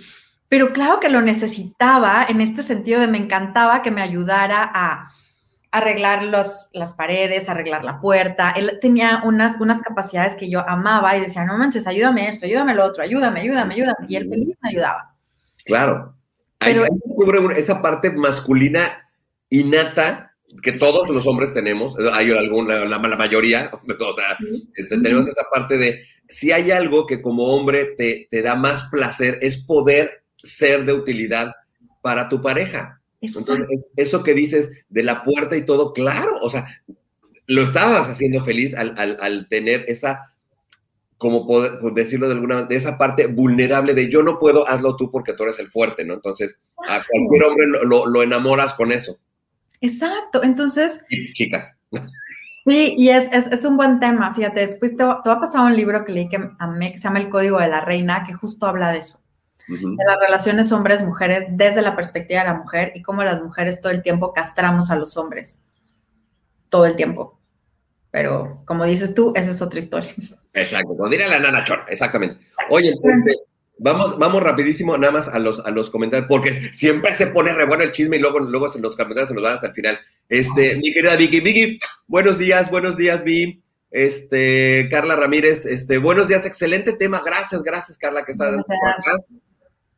Pero 0.52 0.74
claro 0.74 1.00
que 1.00 1.08
lo 1.08 1.22
necesitaba 1.22 2.26
en 2.28 2.42
este 2.42 2.62
sentido 2.62 3.00
de 3.00 3.06
me 3.06 3.16
encantaba 3.16 3.80
que 3.80 3.90
me 3.90 4.02
ayudara 4.02 4.70
a 4.74 5.08
arreglar 5.70 6.24
los, 6.24 6.68
las 6.74 6.92
paredes, 6.92 7.48
arreglar 7.48 7.84
la 7.84 8.02
puerta. 8.02 8.50
Él 8.50 8.78
tenía 8.78 9.22
unas, 9.24 9.58
unas 9.62 9.80
capacidades 9.80 10.34
que 10.34 10.50
yo 10.50 10.60
amaba 10.68 11.16
y 11.16 11.22
decía, 11.22 11.46
no 11.46 11.56
manches, 11.56 11.86
ayúdame 11.86 12.28
esto, 12.28 12.44
ayúdame 12.44 12.74
lo 12.74 12.84
otro, 12.84 13.02
ayúdame, 13.02 13.40
ayúdame, 13.40 13.72
ayúdame. 13.76 14.06
Y 14.10 14.16
él 14.16 14.28
feliz 14.28 14.54
me 14.60 14.68
ayudaba. 14.68 15.14
Claro. 15.64 16.16
Pero, 16.58 16.82
Ahí 16.82 16.90
descubre 17.02 17.58
esa 17.58 17.80
parte 17.80 18.10
masculina 18.10 19.08
innata 19.48 20.34
que 20.62 20.72
todos 20.72 21.08
los 21.08 21.26
hombres 21.26 21.54
tenemos, 21.54 21.96
hay 22.12 22.30
alguna, 22.30 22.84
la, 22.84 22.98
mayoría, 22.98 23.70
o 23.72 24.14
sea, 24.14 24.36
este, 24.74 25.00
tenemos 25.00 25.26
esa 25.26 25.44
parte 25.50 25.78
de, 25.78 26.02
si 26.28 26.52
hay 26.52 26.70
algo 26.72 27.06
que 27.06 27.22
como 27.22 27.44
hombre 27.44 27.94
te, 27.96 28.28
te 28.30 28.42
da 28.42 28.54
más 28.54 28.84
placer, 28.90 29.38
es 29.40 29.56
poder 29.56 30.21
ser 30.42 30.84
de 30.84 30.92
utilidad 30.92 31.54
para 32.00 32.28
tu 32.28 32.42
pareja. 32.42 33.00
Entonces, 33.20 33.90
eso 33.96 34.24
que 34.24 34.34
dices 34.34 34.72
de 34.88 35.04
la 35.04 35.22
puerta 35.22 35.56
y 35.56 35.64
todo, 35.64 35.92
claro, 35.92 36.36
o 36.42 36.50
sea, 36.50 36.66
lo 37.46 37.62
estabas 37.62 38.08
haciendo 38.08 38.42
feliz 38.42 38.74
al, 38.74 38.94
al, 38.98 39.48
tener 39.48 39.84
esa, 39.86 40.32
como 41.18 41.46
poder, 41.46 41.78
decirlo 41.94 42.26
de 42.26 42.34
alguna 42.34 42.56
manera, 42.56 42.76
esa 42.76 42.98
parte 42.98 43.28
vulnerable 43.28 43.94
de 43.94 44.10
yo 44.10 44.24
no 44.24 44.40
puedo, 44.40 44.68
hazlo 44.68 44.96
tú 44.96 45.10
porque 45.12 45.34
tú 45.34 45.44
eres 45.44 45.60
el 45.60 45.68
fuerte, 45.68 46.04
¿no? 46.04 46.14
Entonces, 46.14 46.58
a 46.88 47.00
cualquier 47.08 47.44
hombre 47.44 47.66
lo, 47.84 48.06
lo, 48.06 48.22
enamoras 48.24 48.74
con 48.74 48.90
eso. 48.90 49.18
Exacto, 49.80 50.42
entonces... 50.42 51.04
chicas. 51.34 51.76
Sí, 52.66 52.94
y 52.96 53.08
es, 53.10 53.28
es, 53.32 53.48
es, 53.48 53.64
un 53.64 53.76
buen 53.76 54.00
tema, 54.00 54.34
fíjate, 54.34 54.60
después 54.60 54.92
te, 54.92 54.98
te 54.98 55.04
va 55.04 55.32
a 55.32 55.40
pasar 55.40 55.64
un 55.64 55.76
libro 55.76 56.04
que 56.04 56.12
leí 56.12 56.28
que 56.28 56.38
que 56.38 56.96
se 56.96 57.02
llama 57.02 57.20
El 57.20 57.28
Código 57.28 57.58
de 57.58 57.68
la 57.68 57.80
Reina, 57.80 58.24
que 58.24 58.34
justo 58.34 58.66
habla 58.66 58.92
de 58.92 58.98
eso 58.98 59.21
de 59.68 60.04
las 60.04 60.18
relaciones 60.18 60.72
hombres-mujeres 60.72 61.48
desde 61.52 61.82
la 61.82 61.96
perspectiva 61.96 62.40
de 62.40 62.48
la 62.48 62.54
mujer 62.54 62.92
y 62.94 63.02
cómo 63.02 63.22
las 63.22 63.42
mujeres 63.42 63.80
todo 63.80 63.92
el 63.92 64.02
tiempo 64.02 64.32
castramos 64.32 64.90
a 64.90 64.96
los 64.96 65.16
hombres. 65.16 65.60
Todo 66.68 66.86
el 66.86 66.96
tiempo. 66.96 67.38
Pero 68.10 68.62
como 68.66 68.84
dices 68.84 69.14
tú, 69.14 69.32
esa 69.34 69.50
es 69.50 69.62
otra 69.62 69.78
historia. 69.78 70.12
Exacto, 70.52 70.88
como 70.88 71.08
diría 71.08 71.28
la 71.28 71.38
nana 71.38 71.64
chor, 71.64 71.84
exactamente. 71.88 72.46
Oye, 72.68 72.92
vamos, 73.78 74.18
vamos 74.18 74.42
rapidísimo 74.42 74.96
nada 74.98 75.12
más 75.12 75.28
a 75.28 75.38
los, 75.38 75.60
a 75.60 75.70
los 75.70 75.90
comentarios, 75.90 76.28
porque 76.28 76.74
siempre 76.74 77.14
se 77.14 77.28
pone 77.28 77.52
re 77.52 77.66
bueno 77.66 77.82
el 77.82 77.92
chisme 77.92 78.16
y 78.16 78.20
luego, 78.20 78.38
luego 78.38 78.74
en 78.74 78.82
los 78.82 78.96
comentarios 78.96 79.28
se 79.28 79.34
nos 79.34 79.42
van 79.42 79.54
hasta 79.54 79.68
el 79.68 79.72
final. 79.72 79.98
Este, 80.28 80.76
mi 80.76 80.92
querida 80.92 81.16
Vicky, 81.16 81.40
Vicky, 81.40 81.78
buenos 82.06 82.38
días, 82.38 82.70
buenos 82.70 82.96
días, 82.96 83.24
Vi. 83.24 83.62
Este, 83.90 84.88
Carla 84.90 85.16
Ramírez, 85.16 85.66
este, 85.66 85.98
buenos 85.98 86.26
días, 86.26 86.46
excelente 86.46 86.94
tema, 86.94 87.22
gracias, 87.24 87.62
gracias, 87.62 87.98
Carla, 87.98 88.24
que 88.24 88.32
está 88.32 88.48
acá. 88.48 89.18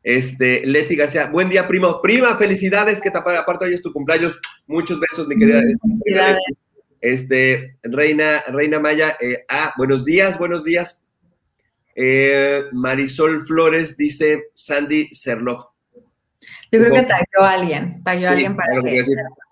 Este, 0.05 0.63
Leti 0.67 0.95
García, 0.95 1.31
buen 1.31 1.49
día, 1.49 1.67
primo. 1.67 1.99
Prima, 1.99 2.37
felicidades, 2.37 3.01
que 3.01 3.09
aparte 3.09 3.65
hoy 3.65 3.73
es 3.73 3.81
tu 3.81 3.91
cumpleaños. 3.91 4.39
Muchos 4.67 4.99
besos, 4.99 5.27
mi 5.27 5.35
querida. 5.35 5.63
Este, 7.01 7.77
Reina, 7.81 8.43
Reina 8.49 8.79
Maya, 8.79 9.17
eh, 9.19 9.45
ah, 9.49 9.73
buenos 9.77 10.05
días, 10.05 10.37
buenos 10.37 10.63
días. 10.63 10.99
Eh, 11.95 12.65
Marisol 12.71 13.47
Flores 13.47 13.97
dice 13.97 14.51
Sandy 14.53 15.07
Serloff. 15.07 15.65
Yo 16.71 16.81
creo 16.81 16.93
que 16.93 17.01
tagueó 17.01 17.41
a 17.41 17.53
alguien, 17.53 18.03
tagueó 18.03 18.29
a 18.29 18.31
alguien 18.33 18.55
para 18.55 18.79
que... 18.83 19.03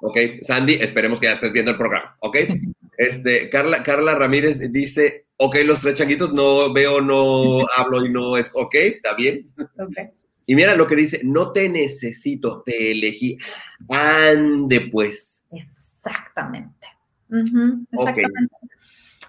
Ok, 0.02 0.20
Sandy, 0.44 0.74
esperemos 0.74 1.20
que 1.20 1.26
ya 1.28 1.34
estés 1.34 1.52
viendo 1.52 1.72
el 1.72 1.78
programa, 1.78 2.16
¿ok? 2.20 2.38
Este, 2.96 3.50
Carla, 3.50 3.82
Carla 3.82 4.14
Ramírez 4.14 4.72
dice, 4.72 5.26
ok, 5.38 5.56
los 5.66 5.82
tres 5.82 5.96
changuitos, 5.96 6.32
no 6.32 6.72
veo, 6.72 7.02
no 7.02 7.66
hablo 7.76 8.06
y 8.06 8.12
no 8.12 8.38
es, 8.38 8.52
ok, 8.54 8.76
está 8.76 9.16
bien. 9.16 9.52
Okay. 9.80 10.12
Y 10.46 10.56
mira 10.56 10.76
lo 10.76 10.88
que 10.88 10.96
dice, 10.96 11.22
no 11.24 11.52
te 11.52 11.70
necesito, 11.70 12.62
te 12.66 12.92
elegí. 12.92 13.38
Ande 13.90 14.90
pues. 14.92 15.46
Exactamente. 15.52 16.88
exactamente. 17.92 18.56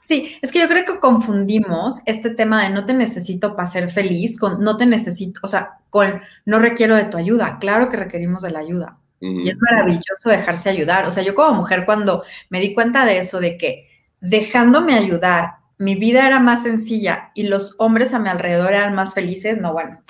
Sí, 0.00 0.36
es 0.42 0.52
que 0.52 0.58
yo 0.58 0.68
creo 0.68 0.84
que 0.84 1.00
confundimos 1.00 2.02
este 2.04 2.28
tema 2.28 2.62
de 2.62 2.70
no 2.70 2.84
te 2.84 2.92
necesito 2.92 3.56
para 3.56 3.66
ser 3.66 3.88
feliz 3.88 4.38
con 4.38 4.60
no 4.60 4.76
te 4.76 4.84
necesito, 4.84 5.40
o 5.42 5.48
sea, 5.48 5.78
con 5.88 6.20
no 6.44 6.58
requiero 6.58 6.94
de 6.94 7.06
tu 7.06 7.16
ayuda. 7.16 7.58
Claro 7.58 7.88
que 7.88 7.96
requerimos 7.96 8.42
de 8.42 8.50
la 8.50 8.58
ayuda. 8.58 8.98
Y 9.20 9.48
es 9.48 9.58
maravilloso 9.58 10.28
dejarse 10.28 10.68
ayudar. 10.68 11.06
O 11.06 11.10
sea, 11.10 11.22
yo 11.22 11.34
como 11.34 11.54
mujer 11.54 11.86
cuando 11.86 12.24
me 12.50 12.60
di 12.60 12.74
cuenta 12.74 13.06
de 13.06 13.16
eso, 13.16 13.40
de 13.40 13.56
que 13.56 13.88
dejándome 14.20 14.92
ayudar, 14.92 15.54
mi 15.78 15.94
vida 15.94 16.26
era 16.26 16.40
más 16.40 16.64
sencilla 16.64 17.30
y 17.34 17.44
los 17.44 17.74
hombres 17.78 18.12
a 18.12 18.18
mi 18.18 18.28
alrededor 18.28 18.74
eran 18.74 18.94
más 18.94 19.14
felices, 19.14 19.58
no, 19.58 19.72
bueno, 19.72 20.02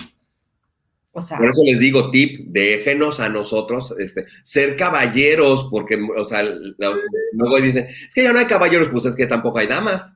por 1.15 1.49
eso 1.49 1.63
les 1.63 1.79
digo, 1.79 2.11
tip, 2.11 2.47
déjenos 2.47 3.21
a 3.21 3.29
nosotros 3.29 3.95
este, 3.97 4.25
ser 4.43 4.75
caballeros, 4.75 5.69
porque, 5.71 5.95
o 5.95 6.27
sea, 6.27 6.43
luego 6.43 7.61
dicen, 7.61 7.87
es 7.87 8.13
que 8.13 8.23
ya 8.23 8.33
no 8.33 8.39
hay 8.39 8.47
caballeros, 8.47 8.89
pues 8.89 9.05
es 9.05 9.15
que 9.15 9.25
tampoco 9.25 9.59
hay 9.59 9.67
damas. 9.67 10.13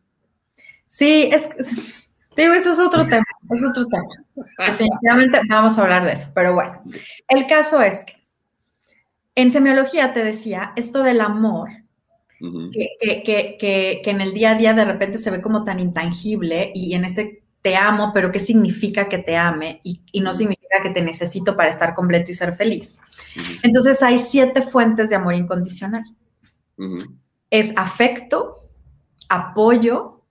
Sí, 0.89 1.29
es 1.31 1.49
digo, 2.35 2.53
eso 2.53 2.71
es 2.71 2.79
otro 2.79 3.07
tema, 3.07 3.23
es 3.49 3.65
otro 3.65 3.85
tema. 3.85 4.45
Definitivamente 4.57 5.39
vamos 5.49 5.77
a 5.77 5.83
hablar 5.83 6.05
de 6.05 6.13
eso, 6.13 6.31
pero 6.35 6.53
bueno, 6.53 6.81
el 7.29 7.47
caso 7.47 7.81
es 7.81 8.03
que 8.03 8.13
en 9.35 9.51
semiología 9.51 10.13
te 10.13 10.23
decía 10.23 10.73
esto 10.75 11.01
del 11.03 11.21
amor, 11.21 11.69
que, 12.39 12.87
que, 13.01 13.57
que, 13.57 14.01
que, 14.03 14.09
en 14.09 14.21
el 14.21 14.33
día 14.33 14.51
a 14.51 14.55
día 14.55 14.73
de 14.73 14.85
repente 14.85 15.17
se 15.17 15.31
ve 15.31 15.41
como 15.41 15.63
tan 15.63 15.79
intangible 15.79 16.71
y 16.73 16.93
en 16.93 17.03
ese 17.05 17.41
te 17.69 17.75
amo, 17.75 18.09
pero 18.15 18.31
¿qué 18.31 18.39
significa 18.39 19.07
que 19.07 19.19
te 19.19 19.37
ame? 19.37 19.79
Y, 19.83 20.21
no 20.21 20.33
significa 20.33 20.81
que 20.81 20.89
te 20.89 21.03
necesito 21.03 21.55
para 21.55 21.69
estar 21.69 21.93
completo 21.93 22.31
y 22.31 22.33
ser 22.33 22.51
feliz. 22.51 22.97
Entonces 23.61 24.01
hay 24.01 24.17
siete 24.17 24.63
fuentes 24.63 25.11
de 25.11 25.15
amor 25.15 25.35
incondicional. 25.35 26.03
Es 27.51 27.71
afecto, 27.77 28.55
apoyo, 29.29 30.23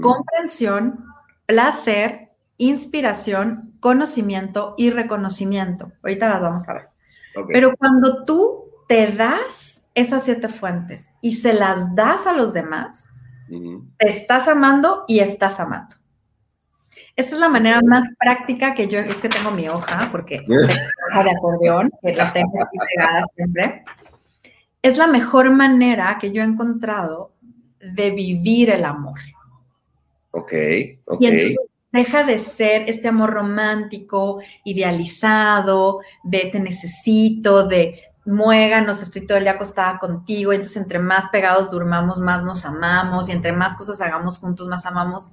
comprensión, 0.00 1.06
placer, 1.44 2.30
inspiración, 2.56 3.74
conocimiento 3.80 4.74
y 4.78 4.90
reconocimiento. 4.90 5.90
Ahorita 6.04 6.28
las 6.28 6.40
vamos 6.40 6.68
a 6.68 6.74
ver. 6.74 6.88
Pero 7.48 7.76
cuando 7.76 8.24
tú 8.24 8.70
te 8.86 9.10
das 9.10 9.88
esas 9.96 10.22
siete 10.22 10.46
fuentes 10.48 11.10
y 11.20 11.34
se 11.34 11.52
las 11.52 11.96
das 11.96 12.28
a 12.28 12.32
los 12.32 12.52
demás, 12.52 13.10
te 13.98 14.08
estás 14.08 14.46
amando 14.46 15.04
y 15.08 15.18
estás 15.18 15.58
amando. 15.58 15.96
Esa 17.14 17.34
es 17.34 17.40
la 17.40 17.48
manera 17.48 17.80
más 17.82 18.12
práctica 18.18 18.74
que 18.74 18.88
yo, 18.88 18.98
es 18.98 19.20
que 19.20 19.28
tengo 19.28 19.50
mi 19.50 19.68
hoja, 19.68 20.08
porque 20.12 20.38
tengo 20.46 20.62
hoja 20.62 21.24
de 21.24 21.30
acordeón, 21.30 21.90
que 22.02 22.14
la 22.14 22.32
tengo 22.32 22.58
pegada 22.96 23.24
siempre. 23.34 23.84
Es 24.82 24.98
la 24.98 25.06
mejor 25.06 25.50
manera 25.50 26.16
que 26.20 26.32
yo 26.32 26.42
he 26.42 26.44
encontrado 26.44 27.32
de 27.80 28.10
vivir 28.10 28.70
el 28.70 28.84
amor. 28.84 29.18
Ok, 30.30 30.52
ok. 31.06 31.20
Y 31.20 31.26
entonces 31.26 31.56
deja 31.92 32.24
de 32.24 32.38
ser 32.38 32.84
este 32.88 33.08
amor 33.08 33.30
romántico, 33.30 34.40
idealizado, 34.64 36.00
de 36.22 36.50
te 36.52 36.60
necesito, 36.60 37.66
de 37.66 38.02
muéganos, 38.26 39.02
estoy 39.02 39.26
todo 39.26 39.38
el 39.38 39.44
día 39.44 39.52
acostada 39.52 39.98
contigo, 39.98 40.52
entonces 40.52 40.76
entre 40.76 40.98
más 40.98 41.28
pegados 41.28 41.70
durmamos, 41.70 42.18
más 42.18 42.44
nos 42.44 42.64
amamos, 42.64 43.28
y 43.28 43.32
entre 43.32 43.52
más 43.52 43.74
cosas 43.76 44.00
hagamos 44.00 44.38
juntos, 44.38 44.68
más 44.68 44.84
amamos 44.84 45.30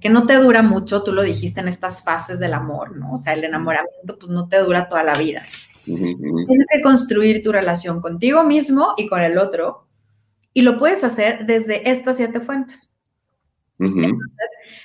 que 0.00 0.10
no 0.10 0.26
te 0.26 0.34
dura 0.34 0.62
mucho, 0.62 1.02
tú 1.02 1.12
lo 1.12 1.22
dijiste 1.22 1.60
en 1.60 1.68
estas 1.68 2.02
fases 2.02 2.38
del 2.38 2.54
amor, 2.54 2.96
¿no? 2.96 3.14
O 3.14 3.18
sea, 3.18 3.32
el 3.32 3.44
enamoramiento 3.44 4.18
pues 4.18 4.30
no 4.30 4.48
te 4.48 4.58
dura 4.58 4.88
toda 4.88 5.02
la 5.02 5.16
vida. 5.16 5.42
Tienes 5.84 6.66
que 6.72 6.80
construir 6.82 7.42
tu 7.42 7.52
relación 7.52 8.00
contigo 8.00 8.42
mismo 8.44 8.94
y 8.96 9.06
con 9.06 9.20
el 9.20 9.38
otro 9.38 9.84
y 10.54 10.62
lo 10.62 10.78
puedes 10.78 11.04
hacer 11.04 11.44
desde 11.46 11.90
estas 11.90 12.16
siete 12.16 12.40
fuentes. 12.40 12.94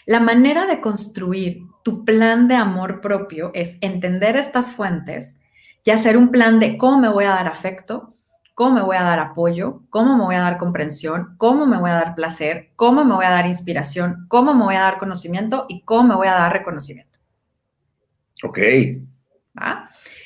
la 0.06 0.20
manera 0.20 0.66
de 0.66 0.82
construir 0.82 1.60
tu 1.84 2.04
plan 2.04 2.48
de 2.48 2.56
amor 2.56 3.02
propio 3.02 3.52
es 3.54 3.78
entender 3.82 4.36
estas 4.36 4.74
fuentes 4.74 5.38
y 5.86 5.92
hacer 5.92 6.18
un 6.18 6.32
plan 6.32 6.60
de 6.60 6.78
cómo 6.78 7.00
me 7.00 7.10
voy 7.10 7.26
a 7.26 7.30
dar 7.30 7.48
afecto, 7.48 8.16
cómo 8.60 8.76
me 8.76 8.82
voy 8.82 8.98
a 8.98 9.04
dar 9.04 9.20
apoyo, 9.20 9.84
cómo 9.90 10.18
me 10.18 10.26
voy 10.26 10.36
a 10.36 10.42
dar 10.42 10.58
comprensión, 10.58 11.34
cómo 11.38 11.66
me 11.66 11.80
voy 11.80 11.92
a 11.92 11.94
dar 11.94 12.14
placer, 12.14 12.72
cómo 12.76 13.06
me 13.06 13.16
voy 13.16 13.24
a 13.24 13.30
dar 13.30 13.46
inspiración, 13.46 14.26
cómo 14.28 14.54
me 14.54 14.66
voy 14.66 14.76
a 14.76 14.82
dar 14.82 14.98
conocimiento 14.98 15.66
y 15.70 15.84
cómo 15.84 16.10
me 16.10 16.16
voy 16.16 16.28
a 16.28 16.34
dar 16.34 16.52
reconocimiento. 16.52 17.20
Ok. 18.44 18.58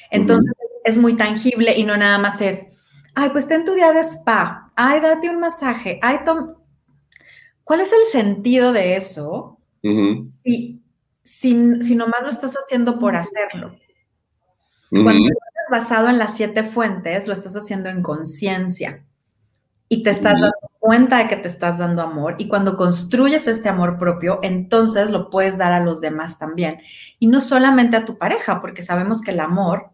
Entonces 0.09 0.51
es 0.83 0.97
muy 0.97 1.15
tangible 1.15 1.77
y 1.77 1.83
no 1.83 1.95
nada 1.95 2.17
más 2.17 2.41
es, 2.41 2.65
ay, 3.13 3.29
pues 3.29 3.47
ten 3.47 3.65
tu 3.65 3.75
día 3.75 3.93
de 3.93 3.99
spa, 3.99 4.71
ay, 4.75 4.99
date 4.99 5.29
un 5.29 5.39
masaje, 5.39 5.99
ay, 6.01 6.21
tom... 6.25 6.55
¿cuál 7.63 7.81
es 7.81 7.93
el 7.93 8.01
sentido 8.11 8.73
de 8.73 8.95
eso? 8.95 9.59
Y 9.83 10.81
si, 11.21 11.83
si 11.83 11.95
nomás 11.95 12.23
lo 12.23 12.29
estás 12.29 12.55
haciendo 12.55 12.97
por 12.97 13.15
hacerlo. 13.15 13.77
Cuando 14.89 15.29
basado 15.71 16.09
en 16.09 16.17
las 16.17 16.35
siete 16.35 16.63
fuentes, 16.63 17.27
lo 17.27 17.33
estás 17.33 17.55
haciendo 17.55 17.89
en 17.89 18.01
conciencia 18.01 19.03
y 19.89 20.03
te 20.03 20.09
estás 20.09 20.33
dando 20.33 20.51
cuenta 20.79 21.17
de 21.17 21.27
que 21.27 21.35
te 21.35 21.47
estás 21.47 21.77
dando 21.77 22.01
amor 22.01 22.35
y 22.39 22.47
cuando 22.47 22.75
construyes 22.75 23.47
este 23.47 23.69
amor 23.69 23.97
propio, 23.97 24.39
entonces 24.41 25.11
lo 25.11 25.29
puedes 25.29 25.57
dar 25.57 25.71
a 25.71 25.79
los 25.79 26.01
demás 26.01 26.39
también. 26.39 26.79
Y 27.19 27.27
no 27.27 27.39
solamente 27.39 27.95
a 27.95 28.05
tu 28.05 28.17
pareja, 28.17 28.59
porque 28.61 28.81
sabemos 28.81 29.21
que 29.21 29.31
el 29.31 29.39
amor 29.39 29.91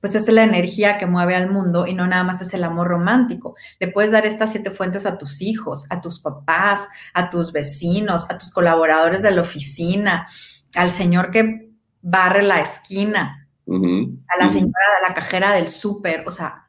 pues 0.00 0.14
es 0.14 0.28
la 0.28 0.44
energía 0.44 0.96
que 0.96 1.06
mueve 1.06 1.34
al 1.34 1.50
mundo 1.50 1.86
y 1.86 1.94
no 1.94 2.06
nada 2.06 2.22
más 2.22 2.40
es 2.40 2.54
el 2.54 2.62
amor 2.62 2.88
romántico. 2.88 3.56
Le 3.80 3.88
puedes 3.88 4.12
dar 4.12 4.26
estas 4.26 4.52
siete 4.52 4.70
fuentes 4.70 5.06
a 5.06 5.18
tus 5.18 5.42
hijos, 5.42 5.86
a 5.90 6.00
tus 6.00 6.20
papás, 6.20 6.86
a 7.14 7.30
tus 7.30 7.50
vecinos, 7.50 8.30
a 8.30 8.38
tus 8.38 8.52
colaboradores 8.52 9.22
de 9.22 9.32
la 9.32 9.40
oficina, 9.40 10.28
al 10.76 10.90
señor 10.90 11.30
que 11.30 11.72
barre 12.00 12.42
la 12.42 12.60
esquina, 12.60 13.47
a 13.68 14.42
la 14.42 14.48
señora 14.48 14.70
de 14.70 15.08
la 15.08 15.14
cajera 15.14 15.52
del 15.52 15.68
súper. 15.68 16.24
O 16.26 16.30
sea, 16.30 16.68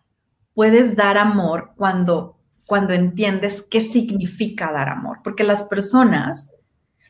puedes 0.54 0.96
dar 0.96 1.18
amor 1.18 1.72
cuando, 1.76 2.38
cuando 2.66 2.94
entiendes 2.94 3.62
qué 3.62 3.82
significa 3.82 4.72
dar 4.72 4.90
amor, 4.90 5.20
porque 5.24 5.44
las 5.44 5.64
personas, 5.64 6.54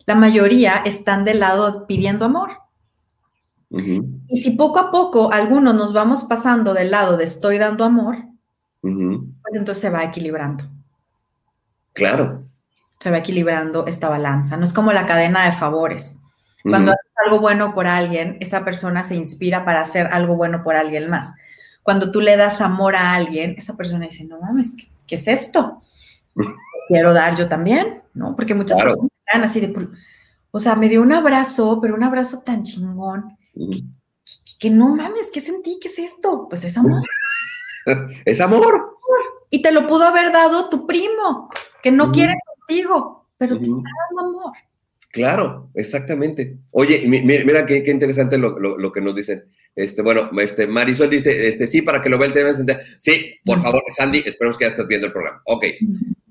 la 0.05 0.15
mayoría, 0.15 0.77
están 0.85 1.25
del 1.25 1.39
lado 1.39 1.87
pidiendo 1.87 2.25
amor. 2.25 2.51
Y 3.71 4.37
si 4.41 4.51
poco 4.51 4.79
a 4.79 4.91
poco 4.91 5.31
algunos 5.31 5.75
nos 5.75 5.93
vamos 5.93 6.23
pasando 6.23 6.73
del 6.73 6.89
lado 6.89 7.17
de 7.17 7.25
estoy 7.25 7.59
dando 7.59 7.85
amor, 7.85 8.17
pues 8.81 9.55
entonces 9.55 9.81
se 9.81 9.89
va 9.89 10.03
equilibrando. 10.03 10.65
Claro. 11.93 12.45
Se 12.99 13.11
va 13.11 13.17
equilibrando 13.17 13.85
esta 13.85 14.09
balanza. 14.09 14.57
No 14.57 14.63
es 14.63 14.73
como 14.73 14.91
la 14.91 15.05
cadena 15.05 15.45
de 15.45 15.51
favores. 15.51 16.17
Cuando 16.63 16.93
algo 17.25 17.39
bueno 17.39 17.73
por 17.73 17.87
alguien, 17.87 18.37
esa 18.39 18.63
persona 18.63 19.03
se 19.03 19.15
inspira 19.15 19.65
para 19.65 19.81
hacer 19.81 20.07
algo 20.11 20.35
bueno 20.35 20.63
por 20.63 20.75
alguien 20.75 21.09
más. 21.09 21.33
Cuando 21.83 22.11
tú 22.11 22.21
le 22.21 22.37
das 22.37 22.61
amor 22.61 22.95
a 22.95 23.13
alguien, 23.13 23.55
esa 23.57 23.75
persona 23.75 24.05
dice, 24.05 24.25
no 24.25 24.39
mames, 24.39 24.75
¿qué, 25.07 25.15
es 25.15 25.27
esto? 25.27 25.81
Quiero 26.87 27.13
dar 27.13 27.35
yo 27.35 27.47
también, 27.47 28.01
¿no? 28.13 28.35
Porque 28.35 28.53
muchas 28.53 28.81
personas 28.81 29.11
están 29.25 29.43
así 29.43 29.59
de, 29.59 29.87
o 30.51 30.59
sea, 30.59 30.75
me 30.75 30.89
dio 30.89 31.01
un 31.01 31.13
abrazo, 31.13 31.79
pero 31.81 31.95
un 31.95 32.03
abrazo 32.03 32.41
tan 32.41 32.63
chingón 32.63 33.37
que, 34.59 34.69
no 34.69 34.95
mames, 34.95 35.31
¿qué 35.31 35.41
sentí? 35.41 35.79
¿Qué 35.81 35.87
es 35.87 35.99
esto? 35.99 36.47
Pues 36.49 36.63
es 36.63 36.77
amor. 36.77 37.01
es 38.25 38.41
amor. 38.41 38.97
Y 39.49 39.61
te 39.61 39.71
lo 39.71 39.87
pudo 39.87 40.05
haber 40.05 40.31
dado 40.31 40.69
tu 40.69 40.85
primo, 40.85 41.49
que 41.81 41.91
no 41.91 42.11
quiere 42.11 42.35
contigo, 42.45 43.25
pero 43.37 43.57
te 43.57 43.63
está 43.63 43.89
dando 44.09 44.39
amor. 44.39 44.53
Claro, 45.11 45.71
exactamente. 45.73 46.57
Oye, 46.71 47.03
mira, 47.07 47.65
qué, 47.65 47.83
interesante 47.87 48.37
lo, 48.37 48.91
que 48.91 49.01
nos 49.01 49.15
dicen. 49.15 49.45
Este, 49.75 50.01
bueno, 50.01 50.29
este, 50.39 50.67
Marisol 50.67 51.09
dice, 51.09 51.47
este, 51.47 51.65
sí, 51.67 51.81
para 51.81 52.01
que 52.01 52.09
lo 52.09 52.17
vea 52.17 52.27
el 52.27 52.33
tema. 52.33 52.51
Sí, 52.99 53.35
por 53.43 53.61
favor, 53.61 53.81
Sandy, 53.95 54.23
esperemos 54.25 54.57
que 54.57 54.65
ya 54.65 54.69
estés 54.69 54.87
viendo 54.87 55.07
el 55.07 55.13
programa. 55.13 55.41
Ok. 55.45 55.65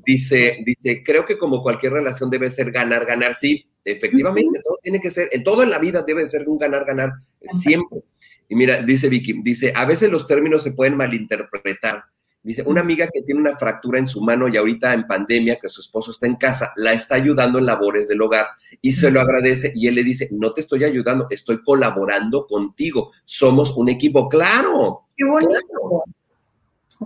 Dice, 0.06 0.58
dice, 0.64 1.02
creo 1.04 1.24
que 1.26 1.38
como 1.38 1.62
cualquier 1.62 1.92
relación 1.92 2.30
debe 2.30 2.50
ser 2.50 2.70
ganar, 2.70 3.04
ganar, 3.04 3.34
sí, 3.34 3.68
efectivamente, 3.84 4.60
todo 4.64 4.78
tiene 4.82 5.00
que 5.00 5.10
ser, 5.10 5.28
en 5.32 5.44
todo 5.44 5.62
en 5.62 5.70
la 5.70 5.78
vida 5.78 6.02
debe 6.06 6.28
ser 6.28 6.48
un 6.48 6.58
ganar, 6.58 6.84
ganar, 6.84 7.12
siempre. 7.60 8.00
Y 8.48 8.54
mira, 8.54 8.80
dice 8.82 9.08
Vicky, 9.08 9.42
dice, 9.42 9.72
a 9.74 9.84
veces 9.84 10.10
los 10.10 10.26
términos 10.26 10.62
se 10.62 10.72
pueden 10.72 10.96
malinterpretar. 10.96 12.04
Dice, 12.42 12.62
una 12.66 12.80
amiga 12.80 13.08
que 13.12 13.22
tiene 13.22 13.40
una 13.40 13.56
fractura 13.56 13.98
en 13.98 14.06
su 14.06 14.22
mano 14.22 14.48
y 14.48 14.56
ahorita 14.56 14.94
en 14.94 15.06
pandemia, 15.06 15.56
que 15.56 15.68
su 15.68 15.80
esposo 15.80 16.12
está 16.12 16.26
en 16.26 16.36
casa, 16.36 16.72
la 16.76 16.92
está 16.92 17.16
ayudando 17.16 17.58
en 17.58 17.66
labores 17.66 18.08
del 18.08 18.22
hogar 18.22 18.46
y 18.80 18.92
se 18.92 19.10
lo 19.10 19.20
agradece 19.20 19.72
y 19.74 19.88
él 19.88 19.96
le 19.96 20.04
dice, 20.04 20.28
no 20.30 20.52
te 20.52 20.60
estoy 20.60 20.84
ayudando, 20.84 21.26
estoy 21.30 21.62
colaborando 21.62 22.46
contigo, 22.46 23.10
somos 23.24 23.76
un 23.76 23.88
equipo, 23.88 24.28
claro. 24.28 25.06
Qué 25.16 25.24
bonito. 25.24 25.58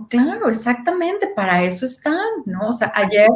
Claro, 0.09 0.49
exactamente, 0.49 1.27
para 1.35 1.63
eso 1.63 1.85
están, 1.85 2.17
¿no? 2.45 2.69
O 2.69 2.73
sea, 2.73 2.91
ayer 2.95 3.29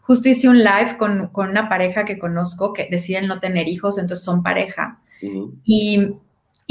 justo 0.00 0.28
hice 0.28 0.48
un 0.48 0.58
live 0.58 0.96
con, 0.98 1.30
una 1.34 1.68
pareja 1.68 2.06
que 2.06 2.18
conozco 2.18 2.72
que 2.72 2.88
deciden 2.90 3.26
no 3.26 3.40
tener 3.40 3.68
hijos, 3.68 3.98
entonces 3.98 4.24
son 4.24 4.42
pareja, 4.42 5.00
y, 5.64 6.14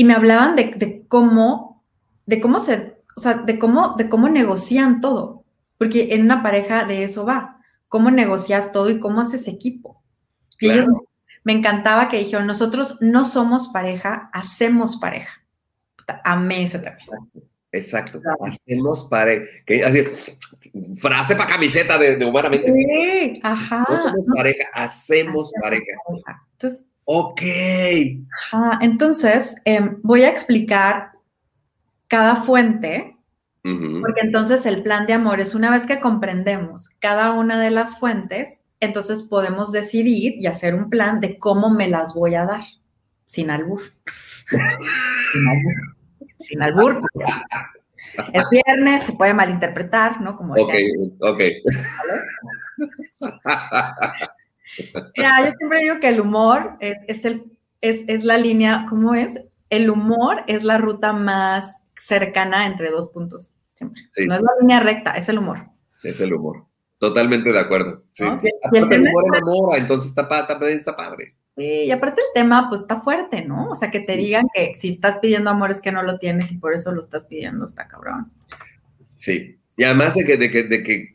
me 0.04 0.14
hablaban 0.14 0.56
de, 0.56 1.04
cómo, 1.08 1.84
de 2.26 2.42
cómo 2.42 2.60
se, 2.60 2.97
o 3.18 3.20
sea, 3.20 3.34
de 3.34 3.58
cómo, 3.58 3.96
de 3.98 4.10
cómo 4.10 4.30
negocian 4.30 5.02
todo, 5.02 5.44
porque 5.80 6.10
en 6.14 6.22
una 6.22 6.44
pareja 6.44 6.86
de 6.86 7.04
eso 7.04 7.26
va, 7.26 7.58
cómo 7.88 8.12
negocias 8.12 8.72
todo 8.72 8.92
y 8.92 9.00
cómo 9.00 9.22
haces 9.22 9.48
equipo. 9.48 10.04
Y 10.60 10.70
ellos 10.70 10.88
me 11.44 11.54
encantaba 11.54 12.10
que 12.10 12.20
dijeron, 12.20 12.46
nosotros 12.46 12.98
no 13.02 13.26
somos 13.26 13.70
pareja, 13.70 14.30
hacemos 14.34 14.98
pareja. 14.98 15.44
Amé 16.24 16.64
ese 16.64 16.78
término. 16.78 17.28
Exacto. 17.72 18.22
Hacemos 18.40 19.06
pareja. 19.06 19.46
Así, 19.88 20.04
frase 21.00 21.36
para 21.36 21.50
camiseta 21.50 21.98
de, 21.98 22.24
humanamente. 22.24 22.72
Sí, 22.72 23.40
ajá. 23.44 23.84
No 23.90 24.00
somos 24.00 24.28
pareja, 24.36 24.68
hacemos, 24.74 25.52
pareja. 25.60 25.84
Entonces, 26.54 26.86
ok. 27.06 27.42
Ajá. 28.52 28.80
Entonces, 28.82 29.56
em, 29.66 30.00
voy 30.04 30.22
a 30.22 30.30
explicar 30.30 31.17
cada 32.08 32.36
fuente. 32.36 33.14
Porque 33.64 34.22
entonces 34.22 34.66
el 34.66 34.82
plan 34.82 35.08
de 35.08 35.14
amor 35.14 35.42
es 35.42 35.54
una 35.54 35.70
vez 35.70 35.86
que 35.86 36.00
comprendemos 36.00 36.90
cada 37.00 37.34
una 37.34 37.60
de 37.60 37.70
las 37.70 38.00
fuentes, 38.00 38.62
entonces 38.80 39.24
podemos 39.24 39.74
decidir 39.74 40.36
y 40.40 40.48
hacer 40.48 40.74
un 40.74 40.90
plan 40.90 41.20
de 41.20 41.38
cómo 41.38 41.70
me 41.70 41.90
las 41.90 42.14
voy 42.14 42.36
a 42.36 42.46
dar, 42.46 42.62
sin 43.26 43.50
albur. 43.50 43.82
sin 44.48 45.48
albur 45.50 45.98
sin 46.40 46.62
albur. 46.62 47.02
Es 48.34 48.44
viernes, 48.50 49.04
se 49.04 49.14
puede 49.14 49.34
malinterpretar, 49.34 50.22
¿no? 50.22 50.38
Como 50.38 50.54
ok, 50.54 50.74
ok. 51.20 51.42
Mira, 55.18 55.46
yo 55.46 55.52
siempre 55.58 55.82
digo 55.82 56.00
que 56.00 56.10
el 56.10 56.20
humor 56.22 56.78
es, 56.80 57.26
el, 57.26 57.52
es, 57.82 58.24
la 58.24 58.38
línea, 58.38 58.86
¿cómo 58.88 59.16
es? 59.16 59.42
El 59.70 59.90
humor 59.90 60.44
es 60.48 60.64
la 60.64 60.78
ruta 60.78 61.12
más 61.14 61.84
cercana 61.98 62.66
entre 62.66 62.90
dos 62.90 63.10
puntos, 63.10 63.52
siempre. 63.74 64.04
No 64.26 64.36
es 64.36 64.42
la 64.42 64.52
línea 64.62 64.80
recta, 64.80 65.12
es 65.12 65.30
el 65.30 65.40
humor. 65.40 65.70
Es 66.04 66.20
el 66.20 66.34
humor. 66.34 66.66
Totalmente 67.00 67.52
de 67.52 67.60
acuerdo. 67.60 68.04
Sí. 68.14 68.26
Y 68.74 68.78
el, 68.78 68.84
humor 68.84 69.24
enamora, 69.28 69.78
entonces 69.78 70.10
está, 70.10 70.24
está, 70.24 70.70
está 70.70 70.96
padre. 70.96 71.36
y 71.56 71.92
aparte 71.92 72.22
el 72.22 72.34
tema, 72.34 72.68
pues 72.70 72.82
está 72.82 72.96
fuerte, 72.98 73.44
¿no? 73.46 73.70
O 73.70 73.76
sea, 73.76 73.92
que 73.92 74.00
te 74.00 74.18
digan 74.18 74.48
que 74.54 74.74
si 74.76 74.90
estás 74.90 75.18
pidiendo 75.18 75.50
amor 75.50 75.72
es 75.72 75.82
que 75.82 75.92
no 75.92 76.02
lo 76.02 76.18
tienes 76.18 76.52
y 76.52 76.58
por 76.58 76.74
eso 76.74 76.92
lo 76.92 77.00
estás 77.00 77.26
pidiendo, 77.26 77.66
está 77.66 77.88
cabrón. 77.88 78.32
Sí. 79.18 79.60
Y 79.76 79.84
además 79.84 80.16
de 80.16 80.26
que, 80.26 80.38
de 80.38 80.50
que, 80.50 80.64
de 80.64 80.82
que, 80.82 81.12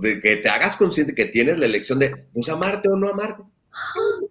de 0.00 0.20
que 0.20 0.36
te 0.36 0.48
hagas 0.48 0.76
consciente 0.76 1.14
que 1.14 1.24
tienes 1.24 1.58
la 1.58 1.66
elección 1.66 1.98
de, 1.98 2.28
pues, 2.32 2.48
amarte 2.48 2.88
o 2.88 2.96
no 2.96 3.08
amarte. 3.08 3.42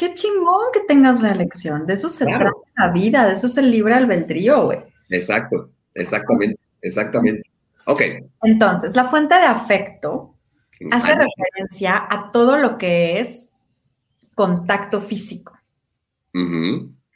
Qué 0.00 0.14
chingón 0.14 0.72
que 0.72 0.80
tengas 0.88 1.20
la 1.20 1.30
elección. 1.30 1.86
De 1.86 1.92
eso 1.92 2.08
se 2.08 2.24
trata 2.24 2.52
la 2.78 2.90
vida, 2.90 3.26
de 3.26 3.34
eso 3.34 3.48
es 3.48 3.58
el 3.58 3.70
libre 3.70 3.92
albedrío, 3.92 4.64
güey. 4.64 4.78
Exacto, 5.10 5.68
exactamente, 5.92 6.58
exactamente. 6.80 7.42
Ok. 7.84 8.00
Entonces, 8.44 8.96
la 8.96 9.04
fuente 9.04 9.34
de 9.34 9.42
afecto 9.42 10.36
hace 10.90 11.08
referencia 11.14 12.02
a 12.08 12.32
todo 12.32 12.56
lo 12.56 12.78
que 12.78 13.20
es 13.20 13.50
contacto 14.34 15.02
físico. 15.02 15.58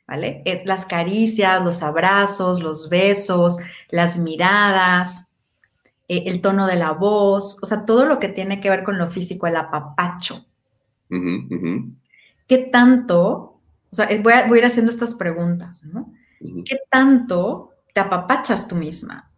¿Vale? 0.06 0.42
Es 0.44 0.66
las 0.66 0.84
caricias, 0.84 1.64
los 1.64 1.82
abrazos, 1.82 2.62
los 2.62 2.90
besos, 2.90 3.56
las 3.88 4.18
miradas, 4.18 5.30
eh, 6.06 6.24
el 6.26 6.42
tono 6.42 6.66
de 6.66 6.76
la 6.76 6.92
voz, 6.92 7.58
o 7.62 7.64
sea, 7.64 7.86
todo 7.86 8.04
lo 8.04 8.18
que 8.18 8.28
tiene 8.28 8.60
que 8.60 8.68
ver 8.68 8.84
con 8.84 8.98
lo 8.98 9.08
físico, 9.08 9.46
el 9.46 9.56
apapacho. 9.56 10.44
¿Qué 12.46 12.58
tanto? 12.58 13.60
O 13.90 13.94
sea, 13.94 14.06
voy 14.22 14.32
a, 14.32 14.46
voy 14.46 14.58
a, 14.58 14.60
ir 14.62 14.66
haciendo 14.66 14.90
estas 14.90 15.14
preguntas, 15.14 15.84
¿no? 15.84 16.12
¿Qué 16.64 16.78
tanto 16.90 17.70
te 17.92 18.00
apapachas 18.00 18.68
tú 18.68 18.74
misma? 18.74 19.30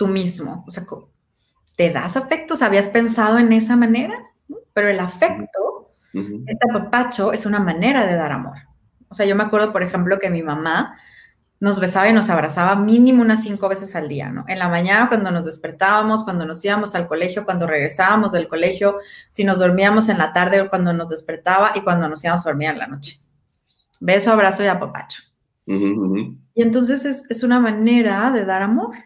tú 0.00 0.06
mismo. 0.06 0.64
O 0.66 0.70
sea, 0.70 0.86
¿te 1.76 1.90
das 1.90 2.16
afectos? 2.16 2.62
¿Habías 2.62 2.88
pensado 2.88 3.38
en 3.38 3.52
esa 3.52 3.76
manera? 3.76 4.14
Pero 4.72 4.88
el 4.88 4.98
afecto, 4.98 5.90
este 6.14 6.70
apapacho, 6.70 7.34
es 7.34 7.44
una 7.44 7.60
manera 7.60 8.06
de 8.06 8.14
dar 8.14 8.32
amor. 8.32 8.56
O 9.10 9.14
sea, 9.14 9.26
yo 9.26 9.36
me 9.36 9.42
acuerdo, 9.42 9.72
por 9.72 9.82
ejemplo, 9.82 10.18
que 10.18 10.30
mi 10.30 10.42
mamá 10.42 10.98
nos 11.60 11.78
besaba 11.78 12.08
y 12.08 12.12
nos 12.12 12.30
abrazaba 12.30 12.74
mínimo 12.74 13.22
unas 13.22 13.42
cinco 13.42 13.68
veces 13.68 13.94
al 13.94 14.08
día, 14.08 14.30
¿no? 14.30 14.44
En 14.48 14.58
la 14.58 14.68
mañana, 14.68 15.08
cuando 15.08 15.30
nos 15.30 15.44
despertábamos, 15.44 16.24
cuando 16.24 16.46
nos 16.46 16.64
íbamos 16.64 16.94
al 16.94 17.06
colegio, 17.06 17.44
cuando 17.44 17.66
regresábamos 17.66 18.32
del 18.32 18.48
colegio, 18.48 18.96
si 19.28 19.44
nos 19.44 19.58
dormíamos 19.58 20.08
en 20.08 20.18
la 20.18 20.32
tarde 20.32 20.62
o 20.62 20.70
cuando 20.70 20.92
nos 20.94 21.10
despertaba 21.10 21.72
y 21.74 21.82
cuando 21.82 22.08
nos 22.08 22.24
íbamos 22.24 22.46
a 22.46 22.50
dormir 22.50 22.70
en 22.70 22.78
la 22.78 22.86
noche. 22.86 23.20
Beso, 24.00 24.32
abrazo 24.32 24.64
y 24.64 24.68
apapacho. 24.68 25.22
Y 25.66 26.62
entonces 26.62 27.04
es, 27.04 27.30
es, 27.30 27.44
una 27.44 27.60
manera 27.60 28.32
de 28.32 28.44
dar 28.44 28.62
amor. 28.62 28.96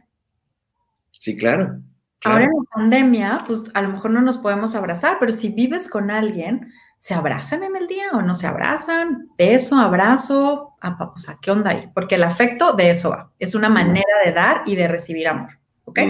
Sí, 1.11 1.37
claro, 1.37 1.81
Ahora 2.25 2.45
en 2.45 2.51
la 2.51 2.71
pandemia, 2.75 3.45
pues 3.47 3.65
a 3.75 3.83
lo 3.83 3.91
mejor 3.91 4.11
no 4.11 4.23
nos 4.23 4.39
podemos 4.39 4.75
abrazar, 4.75 5.19
pero 5.21 5.31
si 5.31 5.51
vives 5.51 5.91
con 5.91 6.11
alguien, 6.11 6.73
¿se 6.99 7.15
abrazan 7.15 7.63
en 7.63 7.77
el 7.77 7.87
día 7.87 8.11
o 8.13 8.23
no 8.23 8.35
se 8.35 8.47
abrazan? 8.47 9.29
Beso, 9.37 9.77
abrazo, 9.77 10.75
o 10.83 11.19
sea, 11.19 11.39
¿qué 11.41 11.51
onda 11.51 11.71
ahí? 11.71 11.91
Porque 11.95 12.15
el 12.15 12.23
afecto 12.23 12.73
de 12.73 12.91
eso 12.91 13.11
va. 13.11 13.31
Es 13.39 13.55
una 13.55 13.69
manera 13.69 14.15
de 14.25 14.33
dar 14.33 14.63
y 14.67 14.77
de 14.77 14.89
recibir 14.89 15.29
amor. 15.29 15.59
¿Ok? 15.85 16.01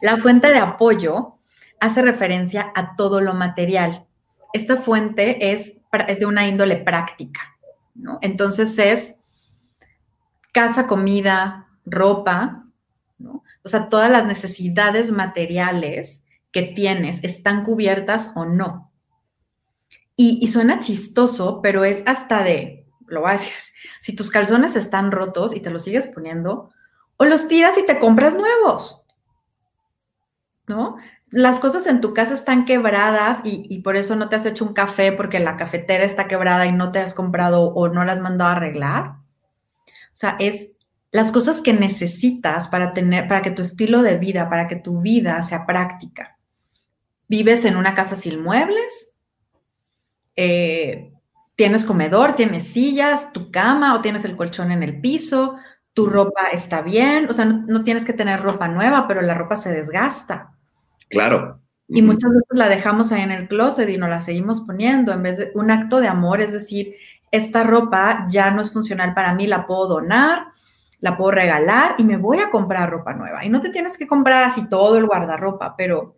La 0.00 0.16
fuente 0.16 0.48
de 0.48 0.58
apoyo 0.58 1.38
hace 1.80 2.02
referencia 2.02 2.72
a 2.74 2.96
todo 2.96 3.20
lo 3.20 3.34
material. 3.34 4.06
Esta 4.52 4.76
fuente 4.76 5.52
es, 5.52 5.80
es 6.08 6.18
de 6.18 6.26
una 6.26 6.46
índole 6.46 6.76
práctica, 6.76 7.56
¿no? 7.94 8.18
Entonces 8.22 8.78
es 8.78 9.18
casa, 10.52 10.86
comida, 10.86 11.68
ropa, 11.84 12.64
¿no? 13.18 13.42
O 13.62 13.68
sea, 13.68 13.88
todas 13.88 14.10
las 14.10 14.24
necesidades 14.24 15.12
materiales 15.12 16.24
que 16.52 16.62
tienes 16.62 17.22
están 17.22 17.64
cubiertas 17.64 18.32
o 18.34 18.46
no. 18.46 18.85
Y, 20.18 20.48
suena 20.48 20.78
chistoso, 20.78 21.60
pero 21.62 21.84
es 21.84 22.02
hasta 22.06 22.42
de, 22.42 22.86
lo 23.06 23.26
decir, 23.26 23.52
si 24.00 24.16
tus 24.16 24.30
calzones 24.30 24.74
están 24.74 25.12
rotos 25.12 25.54
y 25.54 25.60
te 25.60 25.68
los 25.68 25.84
sigues 25.84 26.06
poniendo, 26.06 26.70
o 27.18 27.24
los 27.26 27.48
tiras 27.48 27.76
y 27.76 27.84
te 27.84 27.98
compras 27.98 28.34
nuevos. 28.34 29.04
¿No? 30.68 30.96
Las 31.30 31.60
cosas 31.60 31.86
en 31.86 32.00
tu 32.00 32.14
casa 32.14 32.34
están 32.34 32.64
quebradas 32.64 33.40
y, 33.44 33.62
y, 33.68 33.82
por 33.82 33.96
eso 33.96 34.16
no 34.16 34.28
te 34.28 34.36
has 34.36 34.46
hecho 34.46 34.64
un 34.64 34.72
café 34.72 35.12
porque 35.12 35.38
la 35.38 35.56
cafetera 35.56 36.04
está 36.04 36.26
quebrada 36.28 36.66
y 36.66 36.72
no 36.72 36.92
te 36.92 36.98
has 36.98 37.12
comprado 37.12 37.68
o 37.68 37.88
no 37.88 38.04
la 38.04 38.12
has 38.12 38.20
mandado 38.20 38.50
a 38.50 38.54
arreglar. 38.54 39.16
O 39.86 40.18
sea, 40.18 40.36
es 40.38 40.76
las 41.12 41.32
cosas 41.32 41.60
que 41.60 41.72
necesitas 41.72 42.68
para 42.68 42.92
tener, 42.92 43.28
para 43.28 43.42
que 43.42 43.50
tu 43.50 43.62
estilo 43.62 44.02
de 44.02 44.16
vida, 44.16 44.48
para 44.48 44.66
que 44.66 44.76
tu 44.76 45.00
vida 45.00 45.42
sea 45.42 45.66
práctica. 45.66 46.36
¿Vives 47.28 47.64
en 47.64 47.76
una 47.76 47.94
casa 47.94 48.16
sin 48.16 48.42
muebles? 48.42 49.12
Eh, 50.36 51.12
¿Tienes 51.56 51.86
comedor? 51.86 52.34
¿Tienes 52.34 52.68
sillas? 52.68 53.32
¿Tu 53.32 53.50
cama? 53.50 53.94
¿O 53.94 54.02
tienes 54.02 54.26
el 54.26 54.36
colchón 54.36 54.70
en 54.70 54.82
el 54.82 55.00
piso? 55.00 55.56
¿Tu 55.94 56.06
ropa 56.06 56.48
está 56.52 56.82
bien? 56.82 57.26
O 57.30 57.32
sea, 57.32 57.46
no, 57.46 57.82
tienes 57.82 58.04
que 58.04 58.12
tener 58.12 58.42
ropa 58.42 58.68
nueva, 58.68 59.08
pero 59.08 59.22
la 59.22 59.32
ropa 59.32 59.56
se 59.56 59.72
desgasta. 59.72 60.52
Claro. 61.08 61.62
Y 61.88 62.02
muchas 62.02 62.30
veces 62.30 62.58
la 62.58 62.68
dejamos 62.68 63.10
ahí 63.10 63.22
en 63.22 63.30
el 63.30 63.48
closet 63.48 63.88
y 63.88 63.96
nos 63.96 64.10
la 64.10 64.20
seguimos 64.20 64.60
poniendo 64.60 65.12
en 65.12 65.22
vez 65.22 65.38
de 65.38 65.50
un 65.54 65.70
acto 65.70 66.00
de 66.00 66.08
amor, 66.08 66.40
es 66.40 66.52
decir, 66.52 66.96
esta 67.30 67.62
ropa 67.62 68.26
ya 68.28 68.50
no 68.50 68.60
es 68.60 68.72
funcional 68.72 69.14
para 69.14 69.32
mí, 69.34 69.46
la 69.46 69.66
puedo 69.66 69.86
donar, 69.86 70.48
la 71.00 71.16
puedo 71.16 71.30
regalar 71.30 71.94
y 71.96 72.04
me 72.04 72.16
voy 72.16 72.38
a 72.38 72.50
comprar 72.50 72.90
ropa 72.90 73.14
nueva. 73.14 73.44
Y 73.44 73.48
no 73.48 73.60
te 73.60 73.70
tienes 73.70 73.96
que 73.96 74.06
comprar 74.06 74.42
así 74.42 74.68
todo 74.68 74.98
el 74.98 75.06
guardarropa, 75.06 75.74
pero 75.76 76.16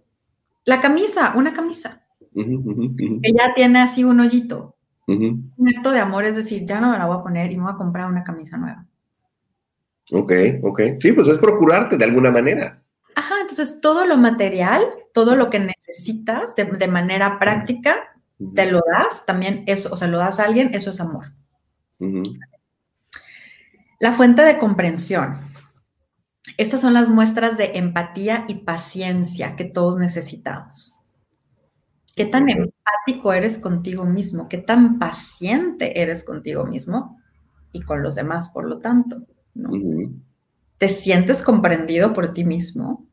la 0.64 0.80
camisa, 0.80 1.32
una 1.36 1.52
camisa, 1.52 2.02
que 2.44 3.32
ya 3.32 3.54
tiene 3.54 3.80
así 3.80 4.04
un 4.04 4.20
hoyito. 4.20 4.74
Un 5.06 5.52
acto 5.74 5.90
de 5.90 6.00
amor 6.00 6.24
es 6.26 6.36
decir, 6.36 6.66
ya 6.66 6.80
no 6.80 6.90
me 6.90 6.98
la 6.98 7.06
voy 7.06 7.18
a 7.18 7.22
poner 7.22 7.50
y 7.50 7.56
me 7.56 7.62
voy 7.62 7.72
a 7.72 7.76
comprar 7.76 8.10
una 8.10 8.24
camisa 8.24 8.58
nueva. 8.58 8.84
Ok, 10.12 10.32
ok. 10.62 10.80
Sí, 11.00 11.12
pues 11.12 11.28
es 11.28 11.38
procurarte 11.38 11.96
de 11.96 12.04
alguna 12.04 12.30
manera. 12.30 12.82
Ajá, 13.14 13.34
entonces 13.40 13.80
todo 13.80 14.04
lo 14.04 14.16
material, 14.16 14.84
todo 15.12 15.34
lo 15.34 15.50
que 15.50 15.58
necesitas 15.58 16.54
de, 16.54 16.88
manera 16.88 17.38
práctica, 17.38 17.96
te 18.54 18.70
lo 18.70 18.80
das, 18.86 19.26
también 19.26 19.64
eso, 19.66 19.92
o 19.92 19.96
sea, 19.96 20.08
lo 20.08 20.18
das 20.18 20.38
a 20.38 20.44
alguien, 20.44 20.70
eso 20.72 20.90
es 20.90 21.00
amor. 21.00 21.32
La 23.98 24.12
fuente 24.12 24.42
de 24.42 24.58
comprensión. 24.58 25.38
Estas 26.58 26.80
son 26.80 26.94
las 26.94 27.10
muestras 27.10 27.58
de 27.58 27.72
empatía 27.78 28.44
y 28.46 28.56
paciencia 28.56 29.56
que 29.56 29.64
todos 29.64 29.96
necesitamos. 29.96 30.97
¿Qué 32.18 32.24
tan 32.24 32.48
empático 32.48 33.32
eres 33.32 33.60
contigo 33.60 34.04
mismo? 34.04 34.48
¿Qué 34.48 34.58
tan 34.58 34.98
paciente 34.98 36.02
eres 36.02 36.24
contigo 36.24 36.64
mismo 36.64 37.16
y 37.70 37.82
con 37.82 38.02
los 38.02 38.16
demás, 38.16 38.48
por 38.48 38.68
lo 38.68 38.80
tanto? 38.80 39.22
¿Te 40.78 40.88
sientes 40.88 41.44
comprendido 41.44 42.12
por 42.12 42.34
ti 42.34 42.44
mismo? 42.44 43.06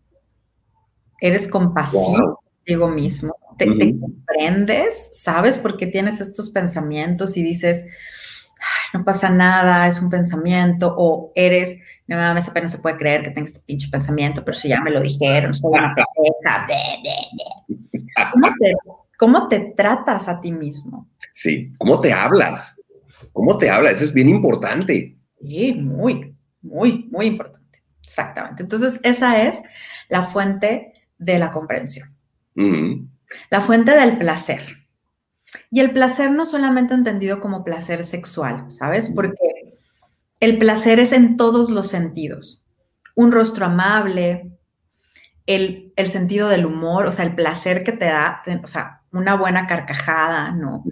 ¿Eres 1.22 1.48
compasivo 1.48 2.42
contigo 2.58 2.90
mismo? 2.90 3.36
¿Te, 3.60 3.68
¿Te, 3.76 3.96
comprendes? 4.00 5.12
¿Sabes 5.14 5.60
por 5.60 5.78
qué 5.78 5.86
tienes 5.86 6.20
estos 6.20 6.50
pensamientos 6.50 7.38
y 7.38 7.44
dices, 7.44 7.86
no 8.92 9.06
pasa 9.06 9.30
nada, 9.30 9.88
es 9.88 10.02
un 10.02 10.10
pensamiento, 10.10 10.96
o 10.98 11.32
eres, 11.36 11.78
no 12.08 12.18
mames, 12.18 12.48
apenas 12.48 12.72
se 12.72 12.78
puede 12.78 12.98
creer 12.98 13.24
que 13.24 13.32
tengas 13.32 13.52
este 13.52 13.64
pinche 13.66 13.90
pensamiento, 13.90 14.44
pero 14.46 14.56
si 14.56 14.68
ya 14.68 14.80
me 14.82 14.92
lo 14.92 15.02
dijeron, 15.02 15.54
soy 15.54 15.72
una 15.74 15.96
¿Cómo 18.32 18.48
te, 18.60 18.74
¿Cómo 19.18 19.48
te 19.48 19.60
tratas 19.76 20.28
a 20.28 20.40
ti 20.40 20.52
mismo? 20.52 21.10
Sí, 21.34 21.74
¿cómo 21.78 22.00
te 22.00 22.14
hablas? 22.14 22.80
¿Cómo 23.34 23.58
te 23.58 23.70
hablas? 23.70 23.94
Eso 23.94 24.06
es 24.06 24.14
bien 24.14 24.30
importante. 24.30 25.18
Sí, 25.42 25.74
muy, 25.74 26.36
muy, 26.62 27.10
muy 27.12 27.26
importante. 27.26 27.84
Exactamente. 28.04 28.64
Entonces, 28.64 29.00
esa 29.04 29.44
es 29.44 29.64
la 30.10 30.22
fuente 30.22 30.94
de 31.18 31.40
la 31.40 31.52
comprensión. 31.52 32.16
La 33.50 33.62
fuente 33.62 33.96
del 33.96 34.18
placer. 34.18 34.62
Y 35.72 35.80
el 35.80 35.92
placer 35.92 36.32
no 36.32 36.46
solamente 36.46 36.94
entendido 36.94 37.40
como 37.40 37.64
placer 37.64 38.04
sexual, 38.04 38.72
¿sabes? 38.72 39.10
Porque 39.10 39.55
el 40.40 40.58
placer 40.58 41.00
es 41.00 41.12
en 41.12 41.38
todos 41.38 41.70
los 41.70 41.88
sentidos. 41.88 42.66
Un 43.16 43.32
rostro 43.32 43.66
amable, 43.66 44.52
el, 45.46 45.94
sentido 46.06 46.50
del 46.50 46.66
humor, 46.66 47.06
o 47.06 47.12
sea, 47.12 47.26
el 47.26 47.36
placer 47.36 47.84
que 47.84 47.92
te 47.92 48.06
da, 48.06 48.42
o 48.64 48.68
sea, 48.68 49.02
una 49.12 49.36
buena 49.36 49.68
carcajada, 49.68 50.52
¿no? 50.52 50.84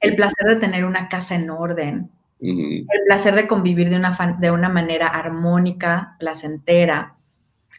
El 0.00 0.14
placer 0.14 0.46
de 0.46 0.56
tener 0.56 0.84
una 0.84 1.08
casa 1.08 1.34
en 1.34 1.50
orden, 1.50 2.10
el 2.40 2.84
placer 3.06 3.34
de 3.34 3.46
convivir 3.46 3.88
de 3.90 3.96
una, 3.96 4.36
de 4.38 4.50
una 4.50 4.68
manera 4.68 5.08
armónica, 5.08 6.16
placentera. 6.18 7.16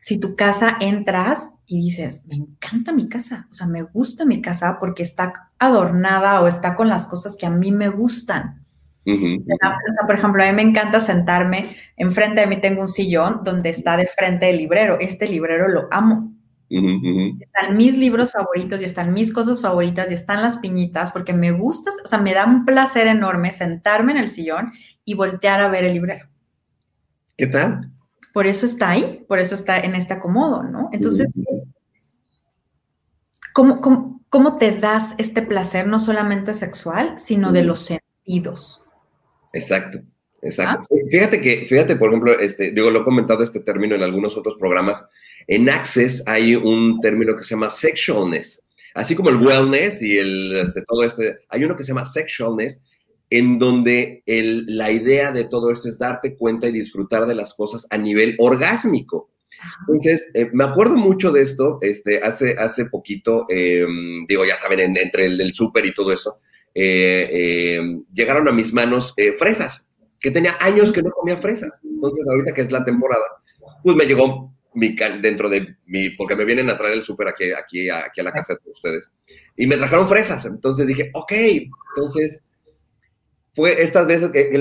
Si 0.02 0.20
tu 0.20 0.36
casa 0.36 0.78
entras 0.80 1.52
y 1.66 1.82
dices, 1.82 2.26
me 2.28 2.36
encanta 2.36 2.92
mi 2.92 3.08
casa, 3.08 3.48
o 3.50 3.54
sea, 3.54 3.68
me 3.68 3.84
gusta 3.84 4.26
mi 4.26 4.42
casa 4.42 4.78
porque 4.80 5.04
está 5.04 5.52
adornada 5.60 6.42
o 6.42 6.48
está 6.48 6.76
con 6.76 6.90
las 6.90 7.08
cosas 7.08 7.38
que 7.38 7.46
a 7.46 7.52
mí 7.52 7.72
me 7.72 7.90
gustan. 7.90 8.65
Por 9.06 10.16
ejemplo, 10.16 10.44
a 10.44 10.48
mí 10.48 10.54
me 10.54 10.62
encanta 10.62 11.00
sentarme, 11.00 11.76
enfrente 11.96 12.42
de 12.42 12.48
mí 12.48 12.58
tengo 12.58 12.82
un 12.82 12.88
sillón 12.88 13.42
donde 13.44 13.70
está 13.70 13.98
de 13.98 14.08
frente 14.08 14.50
el 14.50 14.58
librero. 14.58 14.98
Este 15.00 15.28
librero 15.28 15.68
lo 15.68 15.88
amo. 15.92 16.36
Están 16.68 17.78
mis 17.78 17.98
libros 17.98 18.32
favoritos 18.32 18.82
y 18.82 18.86
están 18.86 19.14
mis 19.14 19.32
cosas 19.32 19.62
favoritas 19.62 20.10
y 20.10 20.16
están 20.16 20.42
las 20.42 20.58
piñitas 20.58 21.12
porque 21.12 21.32
me 21.32 21.52
gusta, 21.52 21.92
o 22.04 22.08
sea, 22.08 22.20
me 22.20 22.34
da 22.34 22.46
un 22.46 22.66
placer 22.66 23.08
enorme 23.08 23.52
sentarme 23.52 24.14
en 24.14 24.18
el 24.18 24.28
sillón 24.28 24.72
y 25.06 25.14
voltear 25.14 25.62
a 25.62 25.70
ver 25.70 25.86
el 25.86 25.94
librero. 25.94 26.28
¿Qué 27.38 27.48
tal? 27.48 27.92
Por 28.34 28.48
eso 28.48 28.66
está 28.66 28.90
ahí, 28.90 29.24
por 29.28 29.40
eso 29.40 29.54
está 29.54 29.80
en 29.80 29.96
este 29.96 30.14
acomodo, 30.14 30.64
¿no? 30.64 30.90
Entonces, 30.92 31.32
¿cómo, 33.54 33.80
cómo, 34.30 34.58
te 34.58 34.78
das 34.78 35.16
este 35.18 35.42
placer 35.42 35.88
no 35.88 36.00
solamente 36.00 36.54
sexual, 36.54 37.18
sino 37.18 37.52
de 37.52 37.64
los 37.64 37.80
sentidos? 37.80 38.85
Exacto. 39.56 40.02
Exacto. 40.42 40.88
Ah. 40.92 40.96
Fíjate 41.10 41.42
que, 41.42 41.66
fíjate, 41.66 41.96
por 41.96 42.10
ejemplo, 42.10 42.38
este, 42.38 42.72
digo, 42.72 42.92
lo 42.92 43.02
he 43.02 43.04
comentado 43.04 43.44
este 43.44 43.62
término 43.62 43.96
en 43.96 44.04
algunos 44.04 44.38
otros 44.38 44.56
programas. 44.58 45.04
En 45.48 45.70
Access 45.70 46.24
hay 46.28 46.56
un 46.56 47.00
término 47.02 47.36
que 47.36 47.44
se 47.44 47.56
llama 47.56 47.70
sexualness. 47.70 48.64
Así 48.94 49.16
como 49.16 49.30
el 49.30 49.38
wellness 49.38 50.02
y 50.02 50.18
el, 50.18 50.56
este, 50.58 50.84
todo 50.84 51.04
este, 51.04 51.40
hay 51.50 51.64
uno 51.64 51.76
que 51.76 51.84
se 51.84 51.90
llama 51.90 52.06
sexualness, 52.06 52.82
en 53.30 53.58
donde 53.58 54.24
la 54.26 54.92
idea 54.92 55.32
de 55.32 55.46
todo 55.46 55.72
esto 55.72 55.90
es 55.90 55.98
darte 55.98 56.36
cuenta 56.36 56.68
y 56.68 56.72
disfrutar 56.72 57.26
de 57.26 57.36
las 57.36 57.54
cosas 57.54 57.88
a 57.90 57.98
nivel 57.98 58.36
orgásmico. 58.38 59.32
Entonces, 59.88 60.30
eh, 60.34 60.50
me 60.54 60.64
acuerdo 60.64 60.96
mucho 60.96 61.32
de 61.32 61.42
esto, 61.42 61.80
este, 61.82 62.20
hace, 62.20 62.56
hace 62.58 62.86
poquito, 62.86 63.46
em, 63.50 64.26
digo, 64.28 64.46
ya 64.46 64.58
saben, 64.58 64.96
entre 64.98 65.26
el, 65.26 65.54
súper 65.54 65.86
y 65.86 65.94
todo 65.94 66.12
eso, 66.14 66.40
llegaron 66.76 68.48
a 68.48 68.52
mis 68.52 68.74
manos 68.74 69.14
eh, 69.18 69.34
fresas, 69.34 69.88
que 70.20 70.32
tenía 70.32 70.56
años 70.60 70.92
que 70.92 71.02
no 71.02 71.12
comía 71.12 71.38
fresas. 71.38 71.80
Entonces, 71.84 72.28
ahorita 72.28 72.54
que 72.54 72.62
es 72.62 72.72
la 72.72 72.84
temporada, 72.84 73.26
pues 73.84 73.96
me 73.96 74.06
llegó 74.06 74.54
mi, 74.74 74.96
dentro 75.22 75.50
de 75.50 75.78
mi, 75.86 76.10
porque 76.10 76.36
me 76.36 76.46
vienen 76.46 76.70
a 76.70 76.78
traer 76.78 76.96
el 76.96 77.04
súper 77.04 77.30
aquí, 77.30 77.52
aquí, 77.52 77.90
aquí 77.90 78.22
a 78.22 78.24
la 78.24 78.34
casa 78.34 78.54
de 78.54 78.72
ustedes, 78.72 79.10
y 79.56 79.68
me 79.68 79.78
trajeron 79.78 80.10
fresas. 80.10 80.46
Entonces 80.46 80.86
dije, 80.86 81.12
ok, 81.14 81.32
entonces 81.96 82.42
fue 83.54 83.82
estas 83.82 84.06
veces 84.06 84.32
que, 84.32 84.52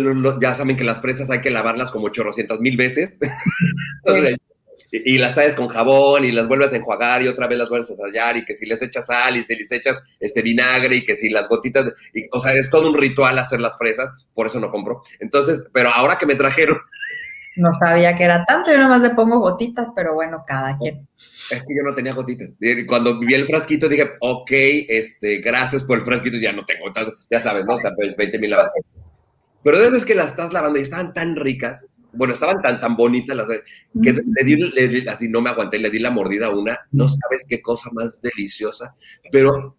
ya 0.41 0.55
saben 0.55 0.77
que 0.77 0.85
las 0.85 1.01
fresas 1.01 1.29
hay 1.31 1.41
que 1.41 1.51
lavarlas 1.51 1.91
como 1.91 2.07
800 2.07 2.61
mil 2.61 2.77
veces. 2.77 3.19
y, 4.91 5.19
las 5.19 5.35
traes 5.35 5.55
con 5.55 5.69
jabón 5.69 6.25
y 6.25 6.33
las 6.33 6.47
vuelves 6.49 6.73
a 6.73 6.77
enjuagar 6.77 7.23
y 7.23 7.29
otra 7.29 7.47
vez 7.47 7.59
las 7.59 7.69
vuelves 7.69 7.91
a 7.91 7.97
tallar 7.97 8.37
y 8.37 8.45
que 8.45 8.55
si 8.55 8.67
les 8.67 8.81
echas 8.83 9.07
sal 9.07 9.37
y 9.37 9.45
si 9.45 9.57
les 9.57 9.71
echas 9.71 9.99
este 10.21 10.43
vinagre 10.43 10.97
y 10.97 11.05
que 11.05 11.17
si 11.17 11.31
las 11.31 11.49
gotitas, 11.49 11.93
o 12.33 12.41
sea, 12.41 12.53
es 12.53 12.71
todo 12.71 12.89
un 12.89 12.97
ritual 12.97 13.39
hacer 13.39 13.61
las 13.61 13.77
fresas, 13.77 14.13
por 14.35 14.47
eso 14.47 14.61
no 14.61 14.71
compro. 14.71 15.03
Entonces, 15.21 15.67
pero 15.73 15.91
ahora 15.91 16.19
que 16.19 16.27
me 16.27 16.35
trajeron 16.35 16.79
No 17.57 17.73
sabía 17.75 18.17
que 18.17 18.25
era 18.25 18.45
tanto, 18.45 18.73
yo 18.73 18.79
nomás 18.79 19.01
le 19.01 19.11
pongo 19.11 19.39
gotitas, 19.39 19.89
pero 19.95 20.15
bueno, 20.15 20.45
cada 20.47 20.77
quien. 20.77 21.07
Es 21.51 21.63
que 21.63 21.77
yo 21.77 21.83
no 21.85 21.95
tenía 21.95 22.13
gotitas. 22.13 22.51
Cuando 22.89 23.19
vi 23.21 23.35
el 23.35 23.47
frasquito 23.47 23.89
dije, 23.89 24.11
ok, 24.21 24.51
este, 24.51 25.39
gracias 25.39 25.85
por 25.85 25.99
el 25.99 26.05
frasquito, 26.05 26.37
ya 26.39 26.53
no 26.53 26.65
tengo, 26.65 26.87
ya 27.31 27.41
sabes, 27.41 27.65
¿no? 27.65 27.79
20 28.17 28.39
mil 28.39 28.51
lavas. 28.51 28.73
Pero 29.63 29.79
después 29.79 30.05
que 30.05 30.15
las 30.15 30.31
estás 30.31 30.53
lavando 30.53 30.79
y 30.79 30.83
estaban 30.83 31.15
tan 31.15 31.37
ricas, 31.37 31.87
bueno, 32.17 32.35
estaban 32.35 32.63
tan, 32.63 32.81
tan 32.81 32.97
bonitas 32.97 33.37
las 33.37 33.47
que 33.47 34.13
le 34.13 34.45
di, 34.45 34.57
le 34.57 34.89
di, 34.89 35.09
así 35.09 35.29
no 35.29 35.41
me 35.41 35.51
aguanté, 35.51 35.79
le 35.79 35.91
di 35.91 35.99
la 35.99 36.11
mordida 36.11 36.47
a 36.47 36.51
una, 36.51 36.79
no 36.93 37.09
sabes 37.09 37.45
qué 37.49 37.61
cosa 37.61 37.91
más 37.93 38.21
deliciosa, 38.21 38.95
pero 39.31 39.77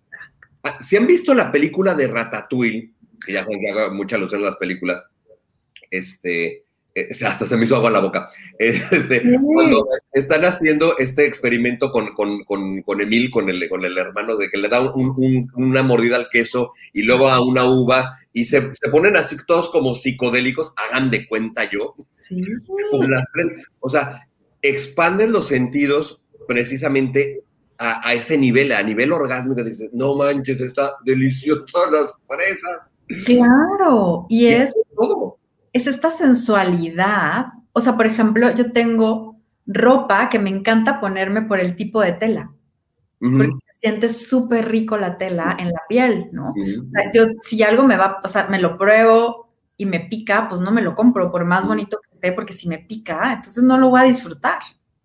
ah, 0.64 0.78
si 0.82 0.98
han 0.98 1.08
visto 1.08 1.34
la 1.34 1.52
película 1.52 1.94
de 1.94 2.08
Ratatouille, 2.08 2.92
que 3.26 3.34
ya 3.34 3.44
saben 3.44 3.60
que 3.60 3.70
hago 3.70 3.94
mucha 3.94 4.18
alusión 4.18 4.42
a 4.42 4.46
las 4.46 4.58
películas, 4.58 5.04
este, 5.90 6.65
hasta 7.26 7.46
se 7.46 7.58
me 7.58 7.66
hizo 7.66 7.76
agua 7.76 7.92
la 7.92 8.00
boca. 8.00 8.30
Este, 8.60 9.22
cuando 9.54 9.86
están 10.14 10.46
haciendo 10.46 10.98
este 10.98 11.26
experimento 11.26 11.92
con, 11.92 12.14
con, 12.14 12.44
con, 12.46 12.82
con, 12.84 13.02
Emil, 13.02 13.30
con 13.30 13.50
el, 13.50 13.68
con 13.68 13.84
el 13.84 13.98
hermano, 13.98 14.38
de 14.38 14.50
que 14.50 14.58
le 14.58 14.70
da 14.70 14.80
un, 14.82 15.52
una 15.56 15.84
mordida 15.84 16.16
al 16.16 16.30
queso 16.30 16.72
y 16.94 17.04
luego 17.04 17.30
a 17.30 17.42
una 17.42 17.66
uva 17.66 18.18
y 18.32 18.46
se, 18.46 18.72
se, 18.74 18.90
ponen 18.90 19.18
así 19.18 19.36
todos 19.46 19.70
como 19.70 19.94
psicodélicos, 19.94 20.74
hagan 20.78 21.12
de 21.12 21.28
cuenta 21.28 21.70
yo. 21.70 21.96
Sí. 22.12 22.42
o 23.80 23.90
sea, 23.90 24.28
expanden 24.62 25.32
los 25.32 25.48
sentidos 25.48 26.22
precisamente 26.48 27.44
a, 27.78 28.08
a, 28.08 28.14
ese 28.14 28.38
nivel, 28.38 28.72
a 28.72 28.84
nivel 28.84 29.12
orgásmico. 29.12 29.64
Dices, 29.64 29.90
no 29.94 30.16
manches, 30.16 30.60
está 30.62 30.96
deliciosa 31.04 31.80
las 31.92 32.14
fresas. 32.28 32.94
Claro, 33.26 34.26
y, 34.30 34.48
es... 34.48 34.74
Todo 34.96 35.38
es 35.76 35.88
esta 35.88 36.10
sensualidad. 36.10 37.48
O 37.74 37.82
sea, 37.82 37.98
por 37.98 38.06
ejemplo, 38.06 38.50
yo 38.56 38.72
tengo 38.72 39.42
ropa 39.68 40.30
que 40.30 40.40
me 40.40 40.50
encanta 40.50 41.02
ponerme 41.02 41.42
por 41.42 41.60
el 41.60 41.76
tipo 41.76 42.02
de 42.02 42.14
tela. 42.14 42.54
Porque 43.20 43.52
sientes 43.82 44.30
súper 44.30 44.70
rico 44.70 44.98
la 44.98 45.18
tela 45.18 45.58
en 45.60 45.68
la 45.68 45.82
piel, 45.90 46.30
¿no? 46.32 46.52
O 46.52 46.88
sea, 46.88 47.12
yo, 47.14 47.26
si 47.42 47.62
algo 47.62 47.84
me 47.84 47.98
va, 47.98 48.22
o 48.24 48.28
sea, 48.30 48.48
me 48.48 48.60
lo 48.60 48.78
pruebo 48.78 49.50
y 49.76 49.86
me 49.86 50.00
pica, 50.00 50.48
pues 50.48 50.62
no 50.62 50.72
me 50.72 50.82
lo 50.82 50.96
compro, 50.96 51.30
por 51.30 51.44
más 51.44 51.68
bonito 51.68 52.00
que 52.02 52.16
esté, 52.16 52.32
porque 52.32 52.54
si 52.54 52.70
me 52.70 52.78
pica, 52.78 53.34
entonces 53.34 53.62
no 53.62 53.78
lo 53.78 53.90
voy 53.90 54.00
a 54.00 54.06
disfrutar. 54.06 54.60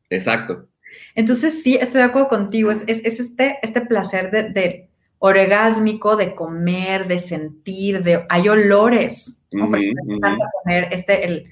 Exacto. 0.08 0.68
Entonces, 1.16 1.64
sí, 1.64 1.78
estoy 1.80 2.02
de 2.02 2.06
acuerdo 2.06 2.28
contigo. 2.28 2.70
Es, 2.70 2.84
es, 2.86 3.18
este, 3.18 3.58
este 3.62 3.80
placer 3.80 4.30
de, 4.30 4.50
de 4.50 4.90
orgásmico, 5.18 6.14
de 6.14 6.36
comer, 6.36 7.08
de 7.08 7.18
sentir, 7.18 8.04
de 8.04 8.24
hay 8.28 8.48
olores 8.48 9.39
me 9.52 9.88
encanta 9.88 10.46
poner 10.62 10.88
este, 10.92 11.26
el, 11.26 11.50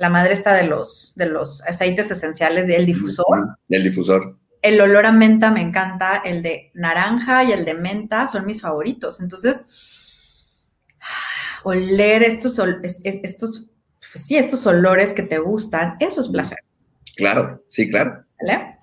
la 0.00 0.08
madre 0.08 0.32
está 0.32 0.54
de 0.54 0.64
los, 0.64 1.12
de 1.14 1.26
los 1.26 1.62
aceites 1.64 2.10
esenciales 2.10 2.66
del 2.66 2.86
difusor. 2.86 3.58
El 3.68 3.84
difusor. 3.84 4.38
El 4.62 4.80
olor 4.80 5.04
a 5.04 5.12
menta 5.12 5.50
me 5.50 5.60
encanta, 5.60 6.22
el 6.24 6.42
de 6.42 6.70
naranja 6.72 7.44
y 7.44 7.52
el 7.52 7.66
de 7.66 7.74
menta 7.74 8.26
son 8.26 8.46
mis 8.46 8.62
favoritos. 8.62 9.20
Entonces, 9.20 9.66
oler 11.64 12.22
estos, 12.22 12.58
estos, 13.04 13.68
pues 13.98 14.24
sí, 14.24 14.38
estos 14.38 14.66
olores 14.66 15.12
que 15.12 15.22
te 15.22 15.38
gustan, 15.38 15.96
eso 16.00 16.22
es 16.22 16.30
placer. 16.30 16.60
Claro, 17.16 17.62
sí, 17.68 17.90
claro. 17.90 18.24
¿Vale? 18.40 18.78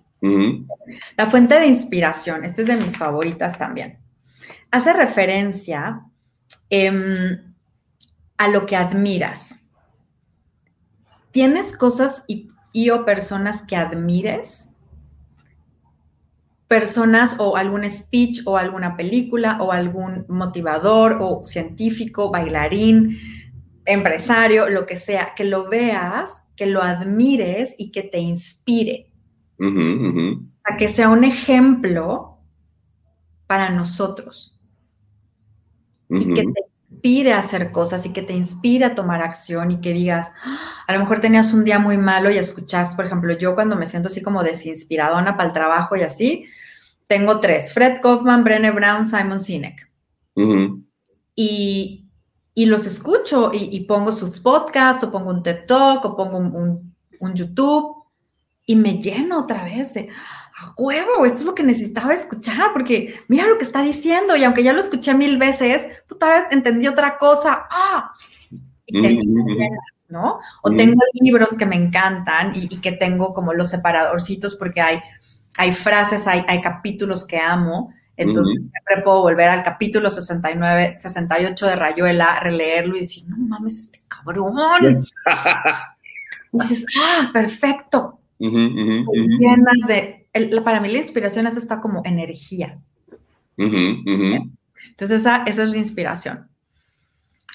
La 1.18 1.26
fuente 1.26 1.60
de 1.60 1.66
inspiración, 1.66 2.44
esta 2.44 2.62
es 2.62 2.68
de 2.68 2.76
mis 2.76 2.96
favoritas 2.96 3.58
también. 3.58 3.98
Hace 4.70 4.94
referencia 4.94 6.02
eh, 6.70 7.40
a 8.38 8.48
lo 8.50 8.66
que 8.66 8.76
admiras. 8.76 9.60
¿Tienes 11.32 11.76
cosas 11.76 12.26
y, 12.28 12.90
o 12.90 13.06
personas 13.06 13.64
que 13.64 13.76
admires? 13.76 14.72
Personas 16.68 17.38
o 17.40 17.58
algún 17.58 17.90
speech 17.90 18.42
o 18.46 18.58
alguna 18.58 18.98
película 18.98 19.62
o 19.62 19.72
algún 19.72 20.26
motivador 20.28 21.18
o 21.22 21.44
científico, 21.44 22.30
bailarín, 22.30 23.20
empresario, 23.86 24.70
lo 24.70 24.86
que 24.86 24.96
sea, 24.96 25.34
que 25.36 25.46
lo 25.46 25.70
veas, 25.70 26.44
que 26.56 26.66
lo 26.66 26.82
admires 26.82 27.76
y 27.78 27.92
que 27.92 28.04
te 28.04 28.20
inspire. 28.20 29.12
A 30.64 30.78
que 30.78 30.88
sea 30.88 31.10
un 31.10 31.24
ejemplo 31.24 32.38
para 33.48 33.70
nosotros. 33.70 34.60
Y 36.10 36.34
que 36.34 36.44
te 36.44 36.67
inspire 37.08 37.34
a 37.34 37.40
hacer 37.40 37.72
cosas 37.72 38.06
y 38.06 38.14
que 38.14 38.22
te 38.22 38.34
inspire 38.34 38.86
a 38.86 38.96
tomar 38.96 39.22
acción 39.22 39.72
y 39.72 39.82
que 39.82 39.94
digas, 39.94 40.32
a 40.88 40.94
lo 40.94 41.00
mejor 41.00 41.20
tenías 41.20 41.54
un 41.54 41.64
día 41.64 41.80
muy 41.80 41.98
malo 41.98 42.30
y 42.30 42.38
escuchas, 42.38 42.96
por 42.96 43.06
ejemplo, 43.06 43.38
yo 43.38 43.56
cuando 43.56 43.76
me 43.76 43.86
siento 43.86 44.08
así 44.08 44.22
como 44.22 44.44
desinspiradona 44.44 45.38
para 45.38 45.48
el 45.48 45.54
trabajo 45.54 45.96
y 45.96 46.02
así, 46.02 46.46
tengo 47.08 47.40
tres, 47.40 47.74
Fred 47.74 48.02
Kaufman, 48.02 48.44
Brené 48.44 48.72
Brown, 48.72 49.06
Simon 49.06 49.40
Sinek. 49.40 49.90
y, 51.36 52.04
los 52.56 52.86
escucho 52.86 53.52
y, 53.54 53.80
pongo 53.82 54.12
sus 54.12 54.40
podcasts 54.40 55.04
o 55.04 55.12
pongo 55.12 55.30
un 55.30 55.44
TED 55.44 55.66
Talk 55.66 56.04
o 56.04 56.18
pongo 56.18 56.38
un, 56.38 56.94
un 57.20 57.34
YouTube 57.34 58.04
y 58.66 58.76
me 58.76 59.00
lleno 59.00 59.40
otra 59.40 59.64
vez 59.64 59.94
de, 59.94 60.10
a 60.60 60.74
huevo, 60.76 61.26
esto 61.26 61.40
es 61.40 61.46
lo 61.46 61.54
que 61.54 61.64
necesitaba 61.64 62.14
escuchar, 62.14 62.74
porque 62.74 63.14
mira 63.28 63.46
lo 63.46 63.58
que 63.58 63.64
está 63.64 63.84
diciendo, 63.84 64.36
y 64.36 64.44
aunque 64.44 64.64
ya 64.64 64.74
lo 64.74 64.80
escuché 64.80 65.14
mil 65.14 65.38
veces, 65.38 65.88
puta 66.08 66.30
vez 66.30 66.46
entendí 66.50 66.88
otra 66.88 67.18
cosa, 67.20 67.68
¡ah! 67.70 68.12
¿no? 70.10 70.40
O 70.64 70.72
tengo 70.72 71.00
libros 71.14 71.56
que 71.58 71.66
me 71.66 71.76
encantan 71.76 72.54
y, 72.56 72.68
que 72.80 72.94
tengo 72.94 73.34
como 73.34 73.54
los 73.54 73.70
separadorcitos 73.70 74.56
porque 74.56 74.82
hay, 74.82 75.00
hay 75.58 75.72
frases, 75.74 76.28
hay, 76.28 76.44
hay 76.48 76.62
capítulos 76.62 77.26
que 77.28 77.38
amo, 77.38 77.94
entonces 78.16 78.68
siempre 78.72 79.04
puedo 79.04 79.22
volver 79.22 79.50
al 79.50 79.64
capítulo 79.64 80.10
69, 80.10 80.96
68 80.98 81.68
de 81.68 81.76
Rayuela, 81.76 82.40
releerlo 82.40 82.96
y 82.96 83.00
decir, 83.00 83.26
no 83.28 83.38
mames, 83.38 83.80
este 83.80 84.02
cabrón. 84.08 84.56
y 86.52 86.60
dices, 86.60 86.86
ah, 87.00 87.30
perfecto. 87.32 88.20
Llenas 88.40 89.88
de 89.88 90.27
para 90.64 90.80
mí 90.80 90.90
la 90.92 90.98
inspiración 90.98 91.48
es 91.48 91.58
esta 91.58 91.80
como 91.80 92.02
energía. 92.06 92.80
Entonces 93.58 95.22
esa, 95.22 95.44
esa 95.44 95.64
es 95.64 95.70
la 95.70 95.78
inspiración. 95.78 96.48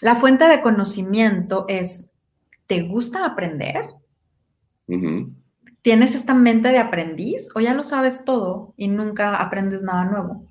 La 0.01 0.17
fuente 0.17 0.45
de 0.47 0.63
conocimiento 0.63 1.65
es, 1.69 2.11
¿te 2.67 2.83
gusta 2.83 3.25
aprender? 3.25 3.85
¿Tienes 5.83 6.15
esta 6.15 6.35
mente 6.35 6.69
de 6.69 6.79
aprendiz 6.79 7.49
o 7.55 7.61
ya 7.61 7.75
lo 7.75 7.83
sabes 7.83 8.25
todo 8.25 8.75
y 8.77 8.89
nunca 8.89 9.37
aprendes 9.37 9.83
nada 9.83 10.05
nuevo? 10.05 10.47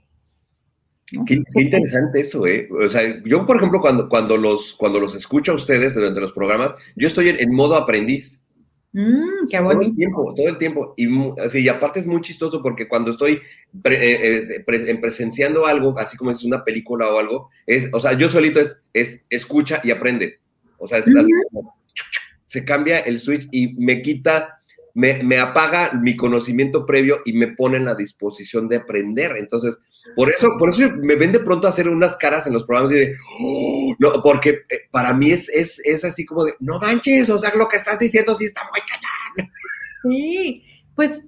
Qué, 1.25 1.43
interesante 1.61 2.21
eso, 2.21 2.47
¿eh? 2.47 2.69
O 2.71 2.87
sea, 2.87 3.01
yo, 3.25 3.45
por 3.45 3.57
ejemplo, 3.57 3.81
cuando, 3.81 4.07
cuando, 4.07 4.37
los, 4.37 4.75
cuando 4.75 4.99
los 4.99 5.15
escucho 5.15 5.51
a 5.51 5.55
ustedes 5.55 5.93
durante 5.93 6.21
los 6.21 6.31
programas, 6.31 6.73
yo 6.95 7.07
estoy 7.07 7.29
en 7.29 7.53
modo 7.53 7.75
aprendiz. 7.75 8.40
Mm, 8.93 9.47
qué 9.49 9.59
bonito. 9.59 9.79
Todo 9.79 9.89
el 9.89 9.95
tiempo, 9.95 10.33
todo 10.35 10.47
el 10.47 10.57
tiempo. 10.57 10.93
Y, 10.97 11.39
así, 11.39 11.67
aparte 11.69 11.99
es 11.99 12.05
muy 12.05 12.21
chistoso 12.21 12.61
porque 12.61 12.87
cuando 12.87 13.11
estoy 13.11 13.41
eh, 13.85 14.65
presenciando 14.99 15.65
algo, 15.65 15.97
así 15.97 16.17
como 16.17 16.31
es 16.31 16.43
una 16.43 16.63
película 16.63 17.09
o 17.09 17.17
algo, 17.17 17.49
es, 17.65 17.89
o 17.93 17.99
sea, 17.99 18.13
yo 18.13 18.27
solito 18.29 18.59
es, 18.59 18.81
es 18.93 19.23
escucha 19.29 19.79
y 19.83 19.91
aprende. 19.91 20.39
O 20.77 20.87
sea, 20.87 21.03
se 22.47 22.65
cambia 22.65 22.99
el 22.99 23.19
switch 23.19 23.47
y 23.51 23.73
me 23.75 24.01
quita 24.01 24.57
me, 24.93 25.39
apaga 25.39 25.93
mi 25.93 26.15
conocimiento 26.15 26.85
previo 26.85 27.21
y 27.25 27.33
me 27.33 27.47
pone 27.47 27.77
en 27.77 27.85
la 27.85 27.95
disposición 27.95 28.67
de 28.67 28.77
aprender. 28.77 29.35
Entonces, 29.37 29.77
por 30.15 30.29
eso, 30.29 30.49
por 30.57 30.69
eso 30.69 30.81
me 30.97 31.15
ven 31.15 31.31
de 31.31 31.39
pronto 31.39 31.67
a 31.67 31.69
hacer 31.69 31.87
unas 31.87 32.17
caras 32.17 32.47
en 32.47 32.53
los 32.53 32.63
programas 32.63 32.91
y 32.91 32.95
de, 32.95 33.15
oh", 33.39 33.95
no, 33.99 34.21
porque 34.23 34.61
eh, 34.69 34.81
para 34.91 35.13
mí 35.13 35.31
es, 35.31 35.49
es, 35.49 36.03
así 36.03 36.25
como 36.25 36.45
de, 36.45 36.53
no 36.59 36.79
manches, 36.79 37.29
o 37.29 37.39
sea, 37.39 37.53
lo 37.55 37.67
que 37.67 37.77
estás 37.77 37.99
diciendo 37.99 38.35
sí 38.35 38.45
está 38.45 38.61
muy 38.71 38.81
cañón. 38.81 39.51
Sí, 40.03 40.63
pues 40.95 41.25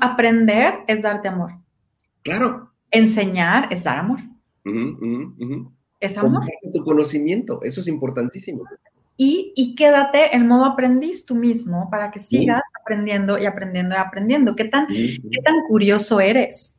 aprender 0.00 0.74
es 0.86 1.02
darte 1.02 1.28
amor. 1.28 1.52
Claro. 2.22 2.72
Enseñar 2.90 3.68
es 3.72 3.84
dar 3.84 3.98
amor. 3.98 4.20
Es 6.00 6.18
amor. 6.18 6.44
tu 6.72 6.84
conocimiento, 6.84 7.60
eso 7.62 7.80
es 7.80 7.88
importantísimo 7.88 8.64
y, 9.18 9.74
quédate 9.76 10.36
en 10.36 10.46
modo 10.46 10.64
aprendiz 10.66 11.24
tú 11.24 11.34
mismo 11.34 11.88
para 11.90 12.10
que 12.10 12.18
sigas 12.18 12.62
aprendiendo 12.80 13.38
y 13.38 13.46
aprendiendo 13.46 13.94
y 13.94 13.98
aprendiendo. 13.98 14.54
¿Qué 14.54 14.64
tan, 14.64 14.86
¿qué 14.88 15.42
tan 15.44 15.62
curioso 15.68 16.20
eres? 16.20 16.78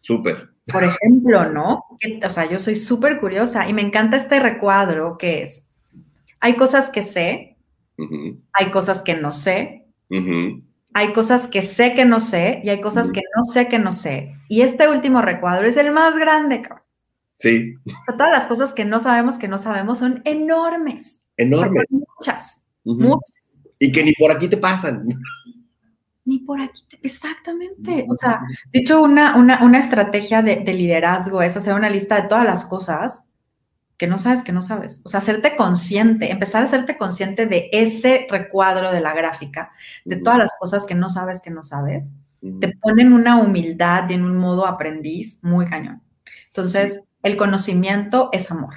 Súper. 0.00 0.50
Por 0.66 0.84
ejemplo, 0.84 1.44
¿no? 1.50 1.84
O 2.24 2.30
sea, 2.30 2.48
yo 2.50 2.58
soy 2.58 2.74
súper 2.74 3.20
curiosa 3.20 3.68
y 3.68 3.72
me 3.72 3.82
encanta 3.82 4.16
este 4.16 4.40
recuadro 4.40 5.16
que 5.16 5.42
es, 5.42 5.72
hay 6.40 6.56
cosas 6.56 6.90
que 6.90 7.02
sé, 7.02 7.56
hay 8.52 8.70
cosas 8.70 9.02
que 9.02 9.14
no 9.14 9.32
sé, 9.32 9.86
hay 10.92 11.12
cosas 11.12 11.48
que 11.48 11.62
sé 11.62 11.94
que 11.94 12.04
no 12.04 12.20
sé 12.20 12.60
y 12.64 12.68
hay 12.68 12.80
cosas 12.80 13.10
que 13.10 13.22
no 13.34 13.44
sé 13.44 13.68
que 13.68 13.78
no 13.78 13.92
sé. 13.92 14.34
Y 14.48 14.62
este 14.62 14.88
último 14.88 15.22
recuadro 15.22 15.66
es 15.66 15.76
el 15.76 15.92
más 15.92 16.18
grande, 16.18 16.62
cabrón. 16.62 16.84
Sí. 17.38 17.74
todas 18.06 18.30
las 18.30 18.46
cosas 18.46 18.72
que 18.72 18.86
no 18.86 18.98
sabemos 18.98 19.36
que 19.36 19.46
no 19.48 19.58
sabemos 19.58 19.98
son 19.98 20.22
enormes. 20.24 21.25
Enorme. 21.36 21.82
muchas, 21.90 22.64
muchas. 22.84 23.60
Y 23.78 23.92
que 23.92 24.04
ni 24.04 24.12
por 24.14 24.30
aquí 24.30 24.48
te 24.48 24.56
pasan. 24.56 25.06
Ni 26.24 26.38
por 26.40 26.60
aquí, 26.60 26.82
te... 26.88 26.98
exactamente. 27.02 28.06
O 28.08 28.14
sea, 28.14 28.40
de 28.72 28.80
hecho, 28.80 29.02
una, 29.02 29.36
una, 29.36 29.62
una 29.62 29.78
estrategia 29.78 30.42
de, 30.42 30.56
de 30.56 30.74
liderazgo 30.74 31.42
es 31.42 31.56
hacer 31.56 31.74
una 31.74 31.90
lista 31.90 32.20
de 32.20 32.28
todas 32.28 32.44
las 32.44 32.64
cosas 32.64 33.26
que 33.96 34.06
no 34.06 34.18
sabes 34.18 34.42
que 34.42 34.52
no 34.52 34.62
sabes. 34.62 35.02
O 35.04 35.08
sea, 35.08 35.18
hacerte 35.18 35.56
consciente, 35.56 36.30
empezar 36.30 36.62
a 36.62 36.64
hacerte 36.64 36.96
consciente 36.96 37.46
de 37.46 37.68
ese 37.72 38.26
recuadro 38.28 38.92
de 38.92 39.00
la 39.00 39.14
gráfica, 39.14 39.72
de 40.04 40.16
todas 40.16 40.38
las 40.38 40.56
cosas 40.58 40.84
que 40.84 40.94
no 40.94 41.08
sabes 41.08 41.40
que 41.40 41.50
no 41.50 41.62
sabes, 41.62 42.10
te 42.60 42.76
ponen 42.76 43.12
una 43.12 43.40
humildad 43.40 44.08
y 44.10 44.14
en 44.14 44.24
un 44.24 44.36
modo 44.36 44.66
aprendiz 44.66 45.38
muy 45.42 45.66
cañón. 45.66 46.02
Entonces, 46.48 47.02
el 47.22 47.36
conocimiento 47.36 48.28
es 48.32 48.50
amor. 48.50 48.74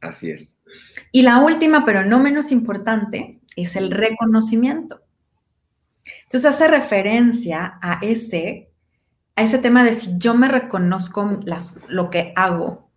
Así 0.00 0.30
es. 0.30 0.56
Y 1.12 1.22
la 1.22 1.38
última, 1.38 1.84
pero 1.84 2.04
no 2.04 2.18
menos 2.18 2.52
importante, 2.52 3.38
es 3.56 3.76
el 3.76 3.90
reconocimiento. 3.90 5.00
Entonces 6.24 6.44
hace 6.44 6.68
referencia 6.68 7.78
a 7.82 7.98
ese, 8.02 8.70
a 9.36 9.42
ese 9.42 9.58
tema 9.58 9.84
de 9.84 9.92
si 9.92 10.18
yo 10.18 10.34
me 10.34 10.48
reconozco 10.48 11.38
las, 11.44 11.80
lo 11.88 12.10
que 12.10 12.32
hago, 12.36 12.88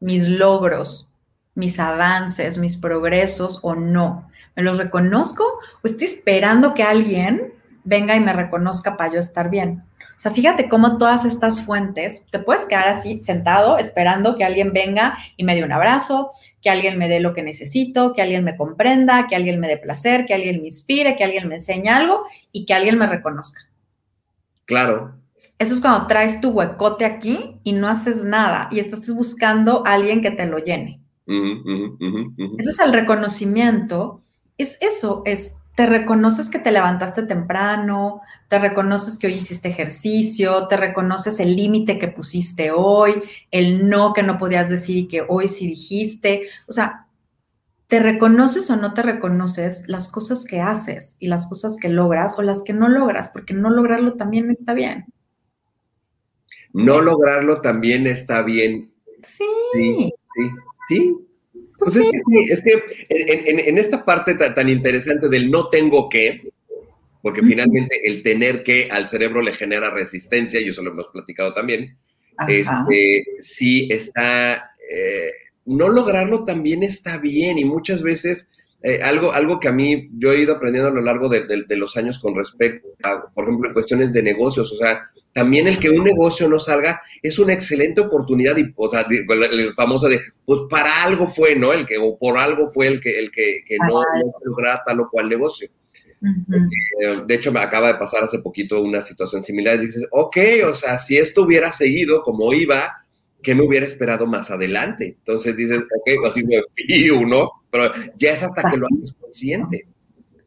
mis 0.00 0.28
logros, 0.28 1.10
mis 1.54 1.78
avances, 1.78 2.58
mis 2.58 2.76
progresos 2.76 3.58
o 3.62 3.74
no. 3.74 4.28
¿Me 4.54 4.62
los 4.62 4.78
reconozco 4.78 5.44
o 5.44 5.86
estoy 5.86 6.06
esperando 6.06 6.74
que 6.74 6.82
alguien 6.82 7.54
venga 7.84 8.14
y 8.14 8.20
me 8.20 8.32
reconozca 8.32 8.96
para 8.96 9.14
yo 9.14 9.18
estar 9.18 9.50
bien? 9.50 9.82
O 10.22 10.28
sea, 10.28 10.30
fíjate 10.30 10.68
cómo 10.68 10.98
todas 10.98 11.24
estas 11.24 11.62
fuentes, 11.62 12.26
te 12.30 12.38
puedes 12.38 12.66
quedar 12.66 12.86
así 12.86 13.20
sentado 13.24 13.76
esperando 13.76 14.36
que 14.36 14.44
alguien 14.44 14.72
venga 14.72 15.18
y 15.36 15.42
me 15.42 15.56
dé 15.56 15.64
un 15.64 15.72
abrazo, 15.72 16.30
que 16.60 16.70
alguien 16.70 16.96
me 16.96 17.08
dé 17.08 17.18
lo 17.18 17.34
que 17.34 17.42
necesito, 17.42 18.12
que 18.12 18.22
alguien 18.22 18.44
me 18.44 18.56
comprenda, 18.56 19.26
que 19.26 19.34
alguien 19.34 19.58
me 19.58 19.66
dé 19.66 19.78
placer, 19.78 20.24
que 20.24 20.34
alguien 20.34 20.60
me 20.60 20.66
inspire, 20.66 21.16
que 21.16 21.24
alguien 21.24 21.48
me 21.48 21.56
enseñe 21.56 21.88
algo 21.88 22.22
y 22.52 22.66
que 22.66 22.72
alguien 22.72 22.98
me 22.98 23.08
reconozca. 23.08 23.62
Claro. 24.64 25.16
Eso 25.58 25.74
es 25.74 25.80
cuando 25.80 26.06
traes 26.06 26.40
tu 26.40 26.50
huecote 26.50 27.04
aquí 27.04 27.58
y 27.64 27.72
no 27.72 27.88
haces 27.88 28.22
nada 28.22 28.68
y 28.70 28.78
estás 28.78 29.12
buscando 29.12 29.82
a 29.84 29.94
alguien 29.94 30.20
que 30.20 30.30
te 30.30 30.46
lo 30.46 30.58
llene. 30.58 31.00
Entonces 31.26 32.78
el 32.78 32.92
reconocimiento 32.92 34.22
es 34.56 34.78
eso, 34.82 35.22
es 35.24 35.56
te 35.74 35.86
reconoces 35.86 36.50
que 36.50 36.58
te 36.58 36.70
levantaste 36.70 37.22
temprano, 37.22 38.20
te 38.48 38.58
reconoces 38.58 39.18
que 39.18 39.26
hoy 39.26 39.34
hiciste 39.34 39.68
ejercicio, 39.68 40.66
te 40.68 40.76
reconoces 40.76 41.40
el 41.40 41.56
límite 41.56 41.98
que 41.98 42.08
pusiste 42.08 42.70
hoy, 42.70 43.22
el 43.50 43.88
no 43.88 44.12
que 44.12 44.22
no 44.22 44.38
podías 44.38 44.68
decir 44.68 44.96
y 44.96 45.08
que 45.08 45.24
hoy 45.26 45.48
sí 45.48 45.66
dijiste. 45.66 46.42
O 46.66 46.72
sea, 46.72 47.06
te 47.88 48.00
reconoces 48.00 48.70
o 48.70 48.76
no 48.76 48.92
te 48.92 49.02
reconoces 49.02 49.84
las 49.88 50.10
cosas 50.10 50.44
que 50.44 50.60
haces 50.60 51.16
y 51.20 51.28
las 51.28 51.48
cosas 51.48 51.78
que 51.80 51.88
logras 51.88 52.38
o 52.38 52.42
las 52.42 52.62
que 52.62 52.74
no 52.74 52.88
logras, 52.88 53.30
porque 53.30 53.54
no 53.54 53.70
lograrlo 53.70 54.14
también 54.14 54.50
está 54.50 54.74
bien. 54.74 55.06
No 56.74 57.00
lograrlo 57.00 57.60
también 57.60 58.06
está 58.06 58.42
bien. 58.42 58.92
Sí. 59.22 59.44
Sí, 59.74 60.14
sí, 60.34 60.50
sí. 60.88 61.16
Pues 61.84 61.96
es, 62.50 62.62
que, 62.62 63.06
en, 63.08 63.78
esta 63.78 64.04
parte 64.04 64.34
tan, 64.34 64.68
interesante 64.68 65.28
del 65.28 65.50
no 65.50 65.68
tengo 65.68 66.08
que, 66.08 66.52
porque 67.22 67.42
finalmente 67.42 68.00
el 68.04 68.22
tener 68.22 68.62
que 68.62 68.88
al 68.90 69.06
cerebro 69.06 69.42
le 69.42 69.52
genera 69.52 69.90
resistencia, 69.90 70.60
y 70.60 70.68
eso 70.68 70.82
lo 70.82 70.90
hemos 70.90 71.08
platicado 71.12 71.54
también, 71.54 71.96
este, 72.48 73.24
sí 73.40 73.88
está, 73.90 74.74
eh, 74.90 75.30
no 75.64 75.88
lograrlo 75.88 76.44
también 76.44 76.82
está 76.82 77.18
bien 77.18 77.58
y 77.58 77.64
muchas 77.64 78.02
veces 78.02 78.48
eh, 78.82 79.00
algo, 79.02 79.32
algo 79.32 79.60
que 79.60 79.68
a 79.68 79.72
mí 79.72 80.08
yo 80.18 80.32
he 80.32 80.40
ido 80.40 80.54
aprendiendo 80.54 80.88
a 80.88 80.94
lo 80.94 81.00
largo 81.00 81.28
de, 81.28 81.64
los 81.76 81.96
años 81.96 82.18
con 82.18 82.34
respecto 82.34 82.88
a, 83.02 83.22
por 83.32 83.44
ejemplo, 83.44 83.68
en 83.68 83.74
cuestiones 83.74 84.12
de 84.12 84.22
negocios, 84.22 84.72
o 84.72 84.76
sea, 84.76 85.10
también 85.32 85.68
el 85.68 85.78
que 85.78 85.90
un 85.90 86.04
negocio 86.04 86.48
no 86.48 86.58
salga 86.58 87.00
es 87.22 87.38
una 87.38 87.52
excelente 87.52 88.00
oportunidad, 88.00 88.56
y, 88.56 88.72
o 88.74 88.90
sea, 88.90 89.06
el 89.08 89.74
famoso 89.74 90.08
de, 90.08 90.20
pues 90.44 90.62
para 90.68 91.04
algo 91.04 91.28
fue, 91.28 91.54
¿no? 91.54 91.72
El 91.72 91.86
que, 91.86 91.96
o 91.96 92.18
por 92.18 92.36
algo 92.36 92.70
fue 92.72 92.88
el 92.88 93.00
que, 93.00 93.18
el 93.18 93.30
que, 93.30 93.62
no, 93.78 94.02
no 94.02 94.32
lograra 94.44 94.82
tal 94.84 95.00
o 95.00 95.08
cual 95.08 95.28
negocio. 95.28 95.70
Eh, 97.00 97.22
de 97.26 97.34
hecho, 97.34 97.50
me 97.50 97.60
acaba 97.60 97.88
de 97.88 97.94
pasar 97.94 98.24
hace 98.24 98.38
poquito 98.38 98.80
una 98.80 99.00
situación 99.00 99.42
similar 99.42 99.76
y 99.76 99.86
dices, 99.86 100.06
ok, 100.10 100.36
o 100.66 100.74
sea, 100.74 100.98
si 100.98 101.18
esto 101.18 101.42
hubiera 101.42 101.72
seguido 101.72 102.22
como 102.22 102.52
iba, 102.52 103.01
¿qué 103.42 103.54
me 103.54 103.66
hubiera 103.66 103.86
esperado 103.86 104.26
más 104.26 104.50
adelante? 104.50 105.16
Entonces 105.18 105.56
dices, 105.56 105.82
ok, 105.82 106.26
así 106.28 106.44
me 106.44 106.62
fui 106.74 107.10
uno, 107.10 107.50
pero 107.70 107.92
ya 108.18 108.32
es 108.32 108.42
hasta 108.42 108.70
que 108.70 108.76
lo 108.76 108.86
haces 108.92 109.16
consciente. 109.20 109.82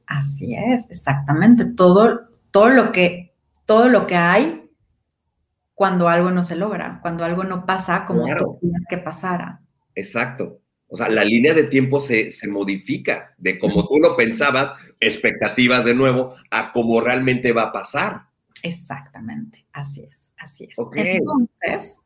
Así 0.08 0.56
es, 0.56 0.90
exactamente. 0.90 1.66
Todo, 1.66 2.30
todo 2.52 2.70
lo 2.70 2.92
que, 2.92 3.34
todo 3.66 3.90
lo 3.90 4.08
que 4.08 4.16
hay 4.16 4.70
cuando 5.74 6.08
algo 6.08 6.32
no 6.32 6.44
se 6.44 6.56
logra, 6.56 7.00
cuando 7.02 7.26
algo 7.26 7.44
no 7.44 7.66
pasa 7.66 8.06
como 8.06 8.26
tú 8.38 8.58
quieres 8.60 8.84
que 8.90 8.98
pasara. 8.98 9.62
Exacto. 9.94 10.62
O 10.88 10.98
sea, 10.98 11.10
la 11.10 11.24
línea 11.24 11.54
de 11.54 11.64
tiempo 11.64 12.00
se, 12.00 12.32
se, 12.32 12.48
modifica 12.48 13.34
de 13.38 13.60
como 13.60 13.88
tú 13.88 14.00
lo 14.00 14.16
pensabas, 14.16 14.76
expectativas 15.00 15.84
de 15.84 15.96
nuevo, 15.96 16.36
a 16.52 16.72
cómo 16.72 17.02
realmente 17.02 17.52
va 17.52 17.64
a 17.64 17.72
pasar. 17.72 18.28
Exactamente, 18.62 19.66
así 19.74 20.08
es, 20.10 20.34
así 20.38 20.66
es. 20.66 20.78
Entonces, 20.96 22.00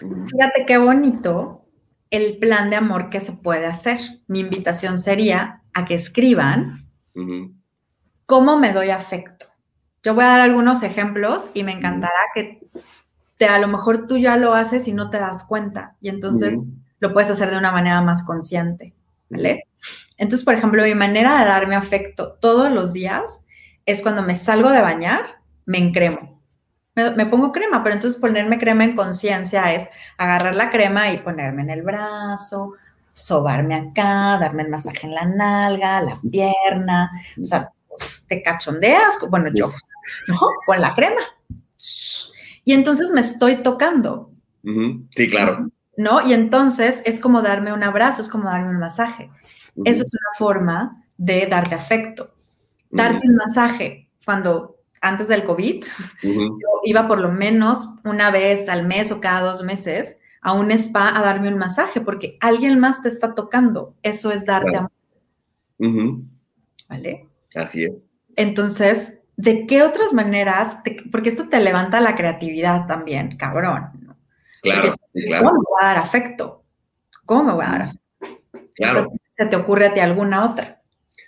Fíjate 0.00 0.64
qué 0.66 0.78
bonito 0.78 1.64
el 2.10 2.38
plan 2.38 2.70
de 2.70 2.76
amor 2.76 3.10
que 3.10 3.20
se 3.20 3.32
puede 3.32 3.66
hacer. 3.66 3.98
Mi 4.26 4.40
invitación 4.40 4.98
sería 4.98 5.62
a 5.74 5.84
que 5.84 5.94
escriban 5.94 6.88
cómo 8.26 8.58
me 8.58 8.72
doy 8.72 8.90
afecto. 8.90 9.46
Yo 10.02 10.14
voy 10.14 10.24
a 10.24 10.28
dar 10.28 10.40
algunos 10.40 10.82
ejemplos 10.82 11.50
y 11.54 11.64
me 11.64 11.72
encantará 11.72 12.12
que 12.34 12.60
te, 13.36 13.46
a 13.46 13.58
lo 13.58 13.68
mejor 13.68 14.06
tú 14.06 14.16
ya 14.18 14.36
lo 14.36 14.54
haces 14.54 14.86
y 14.88 14.92
no 14.92 15.10
te 15.10 15.18
das 15.18 15.44
cuenta 15.44 15.96
y 16.00 16.08
entonces 16.08 16.70
lo 17.00 17.12
puedes 17.12 17.30
hacer 17.30 17.50
de 17.50 17.58
una 17.58 17.72
manera 17.72 18.00
más 18.02 18.24
consciente, 18.24 18.94
¿vale? 19.28 19.64
Entonces, 20.16 20.44
por 20.44 20.54
ejemplo, 20.54 20.82
mi 20.82 20.94
manera 20.94 21.38
de 21.38 21.44
darme 21.44 21.76
afecto 21.76 22.36
todos 22.40 22.70
los 22.70 22.92
días 22.92 23.44
es 23.86 24.02
cuando 24.02 24.22
me 24.22 24.34
salgo 24.34 24.70
de 24.70 24.80
bañar, 24.80 25.24
me 25.66 25.78
encremo 25.78 26.37
me, 27.16 27.26
pongo 27.26 27.52
crema, 27.52 27.82
pero 27.82 27.94
entonces 27.94 28.20
ponerme 28.20 28.58
crema 28.58 28.84
en 28.84 28.96
conciencia 28.96 29.74
es 29.74 29.88
agarrar 30.16 30.54
la 30.54 30.70
crema 30.70 31.12
y 31.12 31.18
ponerme 31.18 31.62
en 31.62 31.70
el 31.70 31.82
brazo, 31.82 32.74
sobarme 33.12 33.74
acá, 33.74 34.38
darme 34.38 34.62
el 34.62 34.68
masaje 34.68 35.06
en 35.06 35.14
la 35.14 35.24
nalga, 35.24 36.00
la 36.00 36.20
pierna, 36.30 37.10
o 37.40 37.44
sea, 37.44 37.70
pues, 37.88 38.24
te 38.26 38.42
cachondeas, 38.42 39.18
bueno, 39.28 39.50
yo, 39.54 39.72
¿no? 40.28 40.38
Con 40.66 40.80
la 40.80 40.94
crema. 40.94 41.22
Y 42.64 42.72
entonces 42.72 43.12
me 43.12 43.20
estoy 43.20 43.62
tocando. 43.62 44.30
Sí, 44.62 45.28
claro. 45.28 45.56
¿No? 45.96 46.26
Y 46.26 46.32
entonces 46.32 47.02
es 47.06 47.18
como 47.18 47.42
darme 47.42 47.72
un 47.72 47.82
abrazo, 47.82 48.22
es 48.22 48.28
como 48.28 48.44
darme 48.44 48.70
un 48.70 48.78
masaje. 48.78 49.30
Esa 49.84 50.02
es 50.02 50.12
una 50.14 50.38
forma 50.38 51.04
de 51.16 51.46
darte 51.46 51.74
afecto. 51.74 52.34
Darte 52.90 53.26
un 53.28 53.36
masaje 53.36 54.08
cuando 54.24 54.77
antes 55.00 55.28
del 55.28 55.44
COVID, 55.44 55.84
yo 56.22 56.80
iba 56.84 57.08
por 57.08 57.20
lo 57.20 57.30
menos 57.30 57.88
una 58.04 58.30
vez 58.30 58.68
al 58.68 58.86
mes 58.86 59.12
o 59.12 59.20
cada 59.20 59.40
dos 59.40 59.62
meses 59.62 60.18
a 60.40 60.52
un 60.52 60.70
spa 60.70 61.16
a 61.16 61.22
darme 61.22 61.48
un 61.48 61.58
masaje, 61.58 62.00
porque 62.00 62.38
alguien 62.40 62.78
más 62.78 63.02
te 63.02 63.08
está 63.08 63.34
tocando. 63.34 63.94
Eso 64.02 64.30
es 64.30 64.44
darte 64.44 64.76
amor. 64.76 64.92
¿Vale? 66.88 67.28
Así 67.54 67.84
es. 67.84 68.08
Entonces, 68.36 69.20
¿de 69.36 69.66
qué 69.66 69.82
otras 69.82 70.12
maneras? 70.12 70.78
porque 71.10 71.28
esto 71.28 71.48
te 71.48 71.60
levanta 71.60 72.00
la 72.00 72.14
creatividad 72.14 72.86
también, 72.86 73.36
cabrón. 73.36 74.16
Claro, 74.62 74.94
¿Cómo 75.38 75.52
me 75.52 75.58
voy 75.58 75.78
a 75.80 75.86
dar 75.86 75.98
afecto? 75.98 76.64
¿Cómo 77.24 77.44
me 77.44 77.52
voy 77.54 77.64
a 77.64 77.70
dar 77.70 77.82
afecto? 77.82 78.04
Claro. 78.74 79.06
¿Se 79.32 79.46
te 79.46 79.56
ocurre 79.56 79.86
a 79.86 79.94
ti 79.94 80.00
alguna 80.00 80.44
otra? 80.44 80.77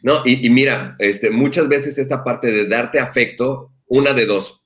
No, 0.03 0.15
y, 0.25 0.49
mira, 0.51 0.97
este, 0.99 1.31
muchas 1.31 1.69
veces 1.69 1.99
esta 1.99 2.25
parte 2.25 2.51
de 2.51 2.67
darte 2.67 2.99
afecto, 2.99 3.73
una 3.87 4.13
de 4.13 4.27
dos, 4.27 4.63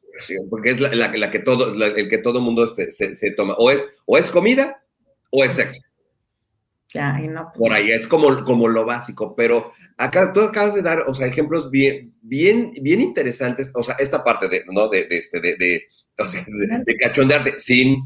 porque 0.49 0.70
es 0.70 0.80
la, 0.80 1.30
que 1.30 1.41
todo, 1.41 1.74
el 1.85 2.09
que 2.09 2.18
todo 2.18 2.41
mundo 2.41 2.64
este, 2.64 2.93
se, 2.93 3.30
toma, 3.32 3.55
o 3.59 3.70
es, 3.70 3.87
o 4.07 4.16
es 4.16 4.30
comida 4.30 4.82
o 5.30 5.45
es 5.45 5.55
sexo. 5.55 5.82
Ya, 6.93 7.18
y 7.20 7.26
no, 7.26 7.47
pues 7.47 7.59
Por 7.59 7.72
ahí 7.72 7.91
es 7.91 8.07
como, 8.07 8.45
como 8.45 8.68
lo 8.68 8.85
básico, 8.85 9.35
pero 9.35 9.72
acá 9.97 10.32
tú 10.32 10.43
acabas 10.43 10.74
de 10.74 10.82
dar, 10.82 11.01
o 11.09 11.14
sea, 11.14 11.26
ejemplos 11.26 11.68
bien, 11.68 12.14
bien, 12.22 12.72
bien 12.80 13.01
interesantes, 13.01 13.72
o 13.74 13.82
sea, 13.82 13.97
esta 13.99 14.22
parte 14.22 14.49
de, 14.49 14.62
¿no? 14.70 14.89
De, 14.89 15.09
este, 15.11 15.41
de, 15.41 15.57
de, 15.57 15.89
de 16.87 16.97
cachondearte 16.97 17.59
sin 17.59 17.97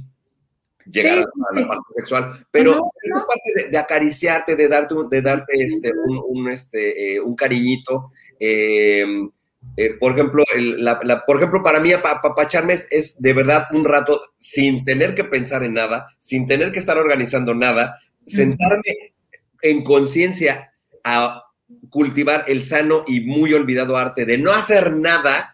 llegar 0.91 1.19
a, 1.21 1.55
la 1.55 1.69
parte 1.69 1.85
sexual, 1.97 2.47
pero 2.51 2.91
esa 3.03 3.27
parte 3.27 3.71
de, 3.71 3.79
acariciarte, 3.79 4.57
de 4.57 4.69
darte, 4.69 4.95
de 5.11 5.23
darte 5.23 5.63
este, 5.63 5.93
un, 6.29 6.49
este, 6.51 7.17
eh, 7.17 7.21
un 7.21 7.37
cariñito, 7.37 8.13
em, 8.39 9.31
eh, 9.77 9.95
por 9.95 10.13
ejemplo, 10.13 10.45
la, 10.57 11.25
por 11.27 11.37
ejemplo, 11.37 11.63
para 11.63 11.81
mí 11.81 11.93
apapacharme 11.93 12.75
es, 12.75 12.87
es, 12.91 13.21
de 13.21 13.33
verdad 13.33 13.67
un 13.73 13.85
rato 13.85 14.21
sin 14.39 14.85
tener 14.85 15.15
que 15.15 15.25
pensar 15.25 15.63
en 15.63 15.75
nada, 15.75 16.09
sin 16.19 16.47
tener 16.47 16.73
que 16.73 16.79
estar 16.79 16.97
organizando 16.97 17.55
nada, 17.55 17.99
sentarme 18.27 19.15
en 19.63 19.85
conciencia 19.85 20.73
a 21.05 21.45
cultivar 21.91 22.45
el 22.49 22.63
sano 22.63 23.05
y 23.07 23.21
muy 23.21 23.53
olvidado 23.55 23.97
arte 23.97 24.25
de 24.25 24.39
no 24.39 24.53
hacer 24.53 24.97
nada 24.97 25.53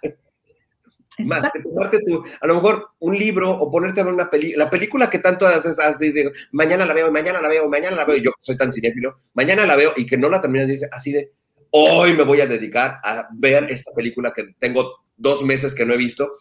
más 1.18 1.50
que 1.52 1.60
tomarte 1.60 2.00
tu, 2.00 2.24
a 2.40 2.46
lo 2.46 2.54
mejor 2.54 2.88
un 2.98 3.16
libro 3.16 3.50
o 3.50 3.70
ponerte 3.70 4.00
a 4.00 4.04
ver 4.04 4.14
una 4.14 4.30
película, 4.30 4.64
la 4.64 4.70
película 4.70 5.10
que 5.10 5.18
tanto 5.18 5.46
haces, 5.46 5.78
has 5.78 5.98
de, 5.98 6.32
mañana 6.52 6.84
la 6.84 6.94
veo, 6.94 7.10
mañana 7.12 7.40
la 7.40 7.48
veo, 7.48 7.68
mañana 7.68 7.96
la 7.96 8.04
veo, 8.04 8.16
yo 8.16 8.30
soy 8.40 8.56
tan 8.56 8.72
cinéfilo, 8.72 9.16
mañana 9.34 9.66
la 9.66 9.76
veo 9.76 9.92
y 9.96 10.06
que 10.06 10.16
no 10.16 10.28
la 10.28 10.40
terminas, 10.40 10.68
dice 10.68 10.88
así 10.90 11.12
de, 11.12 11.32
hoy 11.70 12.14
me 12.14 12.24
voy 12.24 12.40
a 12.40 12.46
dedicar 12.46 12.98
a 13.02 13.28
ver 13.32 13.66
esta 13.70 13.92
película 13.92 14.32
que 14.32 14.54
tengo 14.58 15.04
dos 15.16 15.42
meses 15.42 15.74
que 15.74 15.86
no 15.86 15.94
he 15.94 15.96
visto, 15.96 16.32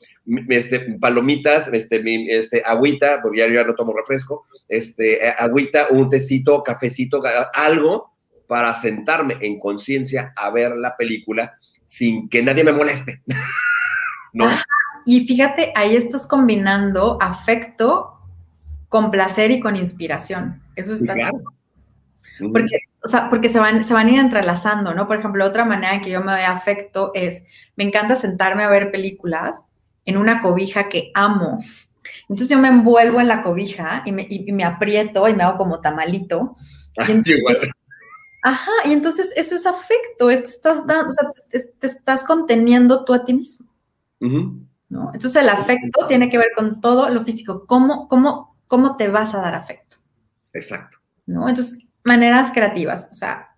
este, 0.49 0.79
palomitas, 0.99 1.67
este, 1.71 2.01
este, 2.29 2.63
agüita, 2.65 3.19
porque 3.21 3.39
ya, 3.39 3.47
ya 3.47 3.63
no 3.63 3.75
tomo 3.75 3.93
refresco, 3.95 4.47
este, 4.67 5.27
eh, 5.27 5.33
agüita, 5.37 5.87
un 5.91 6.09
tecito, 6.09 6.63
cafecito, 6.63 7.21
algo 7.53 8.13
para 8.47 8.73
sentarme 8.73 9.37
en 9.41 9.59
conciencia 9.59 10.33
a 10.35 10.49
ver 10.49 10.75
la 10.75 10.95
película 10.97 11.57
sin 11.85 12.29
que 12.29 12.41
nadie 12.41 12.63
me 12.63 12.71
moleste. 12.71 13.21
¿No? 14.33 14.49
y 15.05 15.27
fíjate, 15.27 15.71
ahí 15.75 15.95
estás 15.95 16.25
combinando 16.25 17.17
afecto 17.21 18.19
con 18.89 19.11
placer 19.11 19.51
y 19.51 19.59
con 19.59 19.75
inspiración. 19.75 20.61
Eso 20.75 20.93
está 20.93 21.13
claro. 21.13 21.43
Porque, 22.51 22.77
o 23.03 23.07
sea, 23.07 23.29
porque 23.29 23.49
se 23.49 23.59
van, 23.59 23.83
se 23.83 23.93
van 23.93 24.07
a 24.07 24.11
ir 24.11 24.19
entrelazando, 24.19 24.93
¿no? 24.93 25.07
Por 25.07 25.17
ejemplo, 25.17 25.45
otra 25.45 25.65
manera 25.65 26.01
que 26.01 26.09
yo 26.09 26.21
me 26.23 26.31
doy 26.31 26.41
afecto 26.41 27.11
es, 27.13 27.43
me 27.75 27.83
encanta 27.83 28.15
sentarme 28.15 28.63
a 28.63 28.69
ver 28.69 28.91
películas 28.91 29.65
en 30.05 30.17
una 30.17 30.41
cobija 30.41 30.89
que 30.89 31.11
amo. 31.13 31.63
Entonces 32.23 32.49
yo 32.49 32.57
me 32.57 32.67
envuelvo 32.67 33.19
en 33.19 33.27
la 33.27 33.41
cobija 33.41 34.03
y 34.05 34.11
me, 34.11 34.25
y, 34.29 34.51
me 34.51 34.63
aprieto 34.63 35.27
y 35.27 35.35
me 35.35 35.43
hago 35.43 35.57
como 35.57 35.79
tamalito. 35.81 36.55
Ah, 36.99 37.07
igual. 37.09 37.57
Ajá, 38.43 38.71
y 38.85 38.91
entonces 38.91 39.33
eso 39.35 39.55
es 39.55 39.65
afecto, 39.65 40.27
te 40.27 40.33
estás, 40.35 40.85
dando, 40.85 41.09
o 41.09 41.11
sea, 41.11 41.27
te, 41.49 41.87
estás 41.87 42.23
conteniendo 42.23 43.03
tú 43.03 43.15
a 43.15 43.23
ti 43.25 43.33
mismo. 43.33 43.72
¿No? 44.89 45.11
Entonces 45.13 45.35
el 45.35 45.49
afecto 45.49 46.07
tiene 46.07 46.29
que 46.29 46.37
ver 46.37 46.49
con 46.55 46.81
todo 46.81 47.09
lo 47.09 47.21
físico, 47.21 47.65
cómo, 47.65 48.07
cómo, 48.07 48.55
cómo 48.67 48.95
te 48.95 49.07
vas 49.07 49.33
a 49.33 49.41
dar 49.41 49.55
afecto. 49.55 49.97
Exacto. 50.53 50.97
¿no? 51.25 51.47
Entonces, 51.49 51.85
maneras 52.03 52.51
creativas, 52.51 53.09
o 53.11 53.13
sea, 53.13 53.55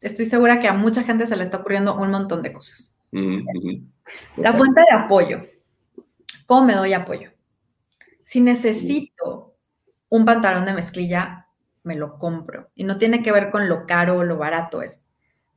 estoy 0.00 0.26
segura 0.26 0.60
que 0.60 0.68
a 0.68 0.74
mucha 0.74 1.02
gente 1.02 1.26
se 1.26 1.36
le 1.36 1.42
está 1.42 1.58
ocurriendo 1.58 1.96
un 1.96 2.10
montón 2.10 2.42
de 2.42 2.52
cosas. 2.52 2.94
La 4.36 4.52
fuente 4.52 4.80
de 4.80 4.96
apoyo. 4.96 5.46
¿Cómo 6.46 6.66
me 6.66 6.74
doy 6.74 6.92
apoyo? 6.92 7.30
Si 8.22 8.40
necesito 8.40 9.56
un 10.08 10.24
pantalón 10.24 10.66
de 10.66 10.74
mezclilla, 10.74 11.48
me 11.82 11.96
lo 11.96 12.18
compro. 12.18 12.70
Y 12.74 12.84
no 12.84 12.98
tiene 12.98 13.22
que 13.22 13.32
ver 13.32 13.50
con 13.50 13.68
lo 13.68 13.86
caro 13.86 14.18
o 14.18 14.24
lo 14.24 14.36
barato, 14.36 14.82
es 14.82 15.04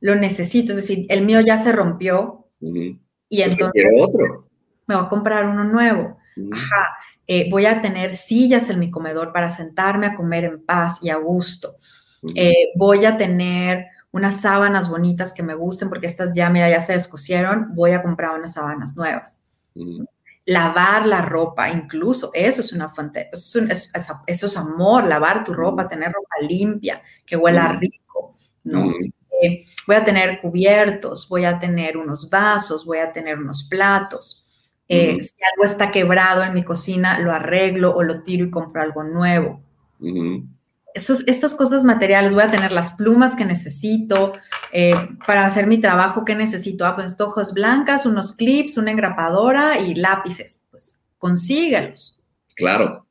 lo 0.00 0.14
necesito. 0.14 0.72
Es 0.72 0.76
decir, 0.76 1.06
el 1.10 1.24
mío 1.24 1.40
ya 1.40 1.58
se 1.58 1.72
rompió 1.72 2.48
y 2.60 3.42
entonces 3.42 3.84
otro. 4.00 4.48
Me 4.90 4.96
voy 4.96 5.06
a 5.06 5.08
comprar 5.08 5.46
uno 5.46 5.64
nuevo. 5.64 6.18
Ajá. 6.52 6.96
Eh, 7.26 7.48
voy 7.50 7.66
a 7.66 7.80
tener 7.80 8.12
sillas 8.12 8.68
en 8.70 8.78
mi 8.78 8.90
comedor 8.90 9.32
para 9.32 9.50
sentarme 9.50 10.06
a 10.06 10.16
comer 10.16 10.44
en 10.44 10.64
paz 10.64 10.98
y 11.02 11.10
a 11.10 11.16
gusto. 11.16 11.76
Eh, 12.34 12.68
voy 12.76 13.04
a 13.04 13.16
tener 13.16 13.86
unas 14.12 14.40
sábanas 14.40 14.90
bonitas 14.90 15.32
que 15.32 15.42
me 15.42 15.54
gusten 15.54 15.88
porque 15.88 16.06
estas 16.06 16.32
ya, 16.34 16.50
mira, 16.50 16.68
ya 16.68 16.80
se 16.80 16.92
descosieron. 16.92 17.74
Voy 17.74 17.92
a 17.92 18.02
comprar 18.02 18.36
unas 18.36 18.54
sábanas 18.54 18.96
nuevas 18.96 19.38
lavar 20.46 21.06
la 21.06 21.22
ropa, 21.22 21.68
incluso, 21.70 22.32
eso 22.34 22.60
es 22.60 22.72
una 22.72 22.88
fuente, 22.88 23.28
eso 23.32 23.60
es, 23.68 24.56
amor, 24.56 25.06
lavar 25.06 25.44
tu 25.44 25.54
ropa, 25.54 25.86
tener 25.86 26.10
ropa 26.12 26.34
limpia, 26.40 27.02
que 27.24 27.36
huela 27.36 27.68
rico, 27.68 28.34
¿no? 28.64 28.90
Eh, 29.42 29.64
voy 29.86 29.96
a 29.96 30.04
tener 30.04 30.40
cubiertos, 30.40 31.28
voy 31.28 31.44
a 31.44 31.58
tener 31.58 31.96
unos 31.96 32.28
vasos, 32.28 32.84
voy 32.84 32.98
a 32.98 33.12
tener 33.12 33.38
unos 33.38 33.62
platos. 33.62 34.49
Eh, 34.92 35.20
si 35.20 35.36
algo 35.52 35.64
está 35.64 35.90
quebrado 35.90 36.42
en 36.42 36.52
mi 36.52 36.64
cocina, 36.64 37.18
lo 37.20 37.32
arreglo 37.32 37.94
o 37.94 38.02
lo 38.02 38.22
tiro 38.22 38.44
y 38.44 38.50
compro 38.50 38.82
algo 38.82 39.04
nuevo 39.04 39.62
estas 40.94 41.54
cosas 41.54 41.84
materiales, 41.84 42.34
voy 42.34 42.42
a 42.42 42.50
tener 42.50 42.72
las 42.72 42.92
plumas 42.92 43.36
que 43.36 43.44
necesito 43.44 44.34
eh, 44.72 44.94
para 45.26 45.46
hacer 45.46 45.66
mi 45.66 45.78
trabajo, 45.78 46.24
que 46.24 46.34
necesito? 46.34 46.86
Ah, 46.86 46.96
pues 46.96 47.20
hojas 47.20 47.52
blancas, 47.52 48.06
unos 48.06 48.32
clips, 48.32 48.76
una 48.76 48.90
engrapadora 48.90 49.78
y 49.78 49.94
lápices. 49.94 50.62
Pues 50.70 51.00
consíguelos. 51.18 52.26
Claro. 52.54 53.06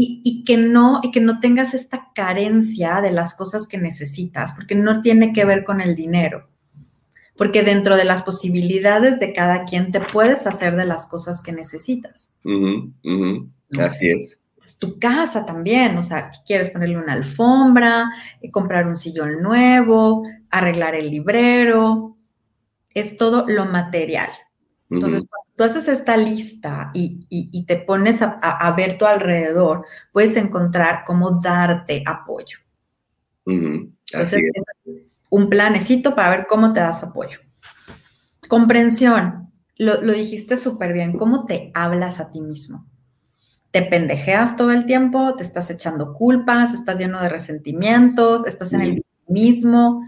Y, 0.00 0.44
que 0.44 0.56
no, 0.56 1.00
y 1.02 1.10
que 1.10 1.20
no 1.20 1.40
tengas 1.40 1.74
esta 1.74 2.10
carencia 2.14 3.00
de 3.00 3.10
las 3.10 3.34
cosas 3.34 3.66
que 3.66 3.78
necesitas, 3.78 4.52
porque 4.52 4.74
no 4.74 5.00
tiene 5.00 5.32
que 5.32 5.44
ver 5.44 5.64
con 5.64 5.80
el 5.80 5.96
dinero. 5.96 6.48
Porque 7.38 7.62
dentro 7.62 7.96
de 7.96 8.04
las 8.04 8.22
posibilidades 8.22 9.18
de 9.18 9.32
cada 9.32 9.64
quien 9.64 9.90
te 9.92 10.00
puedes 10.00 10.46
hacer 10.46 10.76
de 10.76 10.84
las 10.84 11.06
cosas 11.06 11.40
que 11.40 11.52
necesitas. 11.52 12.32
Así 13.78 14.10
es 14.10 14.40
tu 14.76 14.98
casa 14.98 15.46
también, 15.46 15.96
o 15.96 16.02
sea, 16.02 16.30
quieres 16.46 16.70
ponerle 16.70 16.98
una 16.98 17.14
alfombra, 17.14 18.10
eh, 18.40 18.50
comprar 18.50 18.86
un 18.86 18.96
sillón 18.96 19.40
nuevo, 19.40 20.22
arreglar 20.50 20.94
el 20.94 21.10
librero, 21.10 22.16
es 22.92 23.16
todo 23.16 23.46
lo 23.46 23.64
material. 23.66 24.30
Entonces, 24.90 25.24
cuando 25.28 25.52
tú 25.54 25.64
haces 25.64 25.86
esta 25.88 26.16
lista 26.16 26.90
y, 26.94 27.64
te 27.66 27.76
pones 27.76 28.22
a, 28.22 28.74
ver 28.74 28.96
tu 28.96 29.04
alrededor, 29.04 29.84
puedes 30.12 30.34
encontrar 30.36 31.04
cómo 31.06 31.38
darte 31.42 32.02
apoyo. 32.06 32.58
Entonces, 33.44 34.42
un 35.30 35.48
planecito 35.48 36.14
para 36.14 36.30
ver 36.30 36.46
cómo 36.48 36.72
te 36.72 36.80
das 36.80 37.02
apoyo. 37.02 37.40
Comprensión, 38.48 39.52
lo, 39.76 40.00
lo 40.02 40.12
dijiste 40.12 40.56
súper 40.56 40.92
bien, 40.92 41.16
cómo 41.16 41.44
te 41.44 41.70
hablas 41.74 42.20
a 42.20 42.30
ti 42.30 42.40
mismo 42.40 42.86
te 43.70 43.82
pendejeas 43.82 44.56
todo 44.56 44.72
el 44.72 44.86
tiempo, 44.86 45.34
te 45.36 45.42
estás 45.42 45.70
echando 45.70 46.14
culpas, 46.14 46.72
estás 46.72 46.98
lleno 46.98 47.20
de 47.20 47.28
resentimientos, 47.28 48.46
estás 48.46 48.72
en 48.72 48.80
el 48.80 49.04
mismo. 49.26 50.02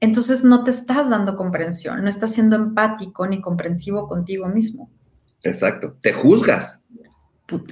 Entonces 0.00 0.42
no 0.42 0.64
te 0.64 0.72
estás 0.72 1.10
dando 1.10 1.36
comprensión, 1.36 2.02
no 2.02 2.08
estás 2.08 2.32
siendo 2.32 2.56
empático 2.56 3.26
ni 3.26 3.40
comprensivo 3.40 4.08
contigo 4.08 4.48
mismo. 4.48 4.90
Exacto, 5.44 5.96
te 6.00 6.12
juzgas. 6.12 6.82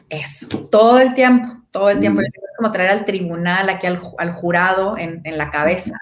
Eso, 0.08 0.46
todo 0.68 0.98
el 0.98 1.14
tiempo, 1.14 1.62
todo 1.70 1.90
el 1.90 1.98
tiempo. 1.98 2.20
Es 2.20 2.30
como 2.56 2.70
traer 2.70 2.90
al 2.90 3.04
tribunal, 3.04 3.68
aquí 3.68 3.86
al, 3.86 3.98
jurado 4.32 4.96
en, 4.96 5.22
en 5.24 5.38
la 5.38 5.50
cabeza. 5.50 5.98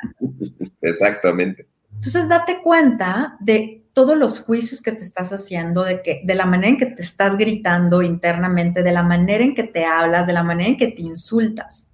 Exactamente. 0.88 1.66
Entonces 1.94 2.28
date 2.28 2.60
cuenta 2.62 3.36
de 3.40 3.84
todos 3.92 4.16
los 4.16 4.40
juicios 4.40 4.80
que 4.80 4.92
te 4.92 5.02
estás 5.02 5.32
haciendo, 5.32 5.82
de, 5.82 6.02
que, 6.02 6.22
de 6.24 6.34
la 6.36 6.46
manera 6.46 6.68
en 6.68 6.76
que 6.76 6.86
te 6.86 7.02
estás 7.02 7.36
gritando 7.36 8.02
internamente, 8.02 8.82
de 8.84 8.92
la 8.92 9.02
manera 9.02 9.42
en 9.42 9.54
que 9.54 9.64
te 9.64 9.84
hablas, 9.84 10.26
de 10.26 10.32
la 10.32 10.44
manera 10.44 10.68
en 10.68 10.76
que 10.76 10.88
te 10.88 11.02
insultas. 11.02 11.90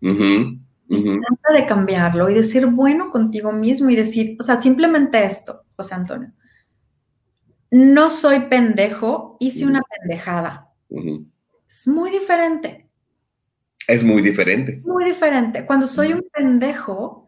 Trata 0.00 1.52
de 1.54 1.66
cambiarlo 1.66 2.28
y 2.28 2.34
de 2.34 2.42
ser 2.42 2.66
bueno 2.66 3.10
contigo 3.10 3.52
mismo 3.52 3.88
y 3.88 3.96
decir, 3.96 4.36
o 4.38 4.42
sea, 4.42 4.60
simplemente 4.60 5.24
esto, 5.24 5.64
José 5.76 5.94
Antonio. 5.94 6.32
No 7.70 8.10
soy 8.10 8.40
pendejo, 8.40 9.36
hice 9.40 9.64
una 9.64 9.82
pendejada. 9.82 10.70
Es 11.68 11.86
muy 11.86 12.10
diferente. 12.10 12.86
Es 13.86 14.04
muy 14.04 14.20
diferente. 14.20 14.82
Muy 14.84 15.04
diferente. 15.04 15.64
Cuando 15.64 15.86
soy 15.86 16.12
un 16.12 16.26
pendejo, 16.30 17.26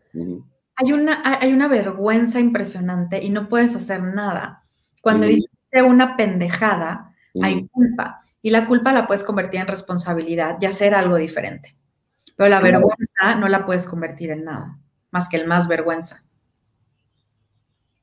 hay 0.81 0.93
una, 0.93 1.23
hay 1.41 1.53
una 1.53 1.69
vergüenza 1.69 2.41
impresionante 2.41 3.23
y 3.23 3.31
no 3.31 3.49
puedes 3.49 3.75
hacer 3.77 4.03
nada. 4.03 4.65
Cuando 5.03 5.27
dices 5.27 5.51
una 5.87 6.17
pendejada, 6.17 7.15
hay 7.43 7.69
culpa. 7.69 8.19
Y 8.43 8.51
la 8.51 8.67
culpa 8.67 8.93
la 8.93 9.07
puedes 9.07 9.25
convertir 9.25 9.61
en 9.61 9.67
responsabilidad 9.67 10.57
y 10.61 10.67
hacer 10.67 10.95
algo 10.95 11.17
diferente. 11.17 11.77
Pero 12.37 12.51
la 12.51 12.61
vergüenza 12.61 13.35
no 13.39 13.49
la 13.49 13.67
puedes 13.67 13.87
convertir 13.87 14.31
en 14.31 14.45
nada, 14.45 14.79
más 15.11 15.29
que 15.29 15.37
el 15.37 15.47
más 15.47 15.69
vergüenza. 15.69 16.25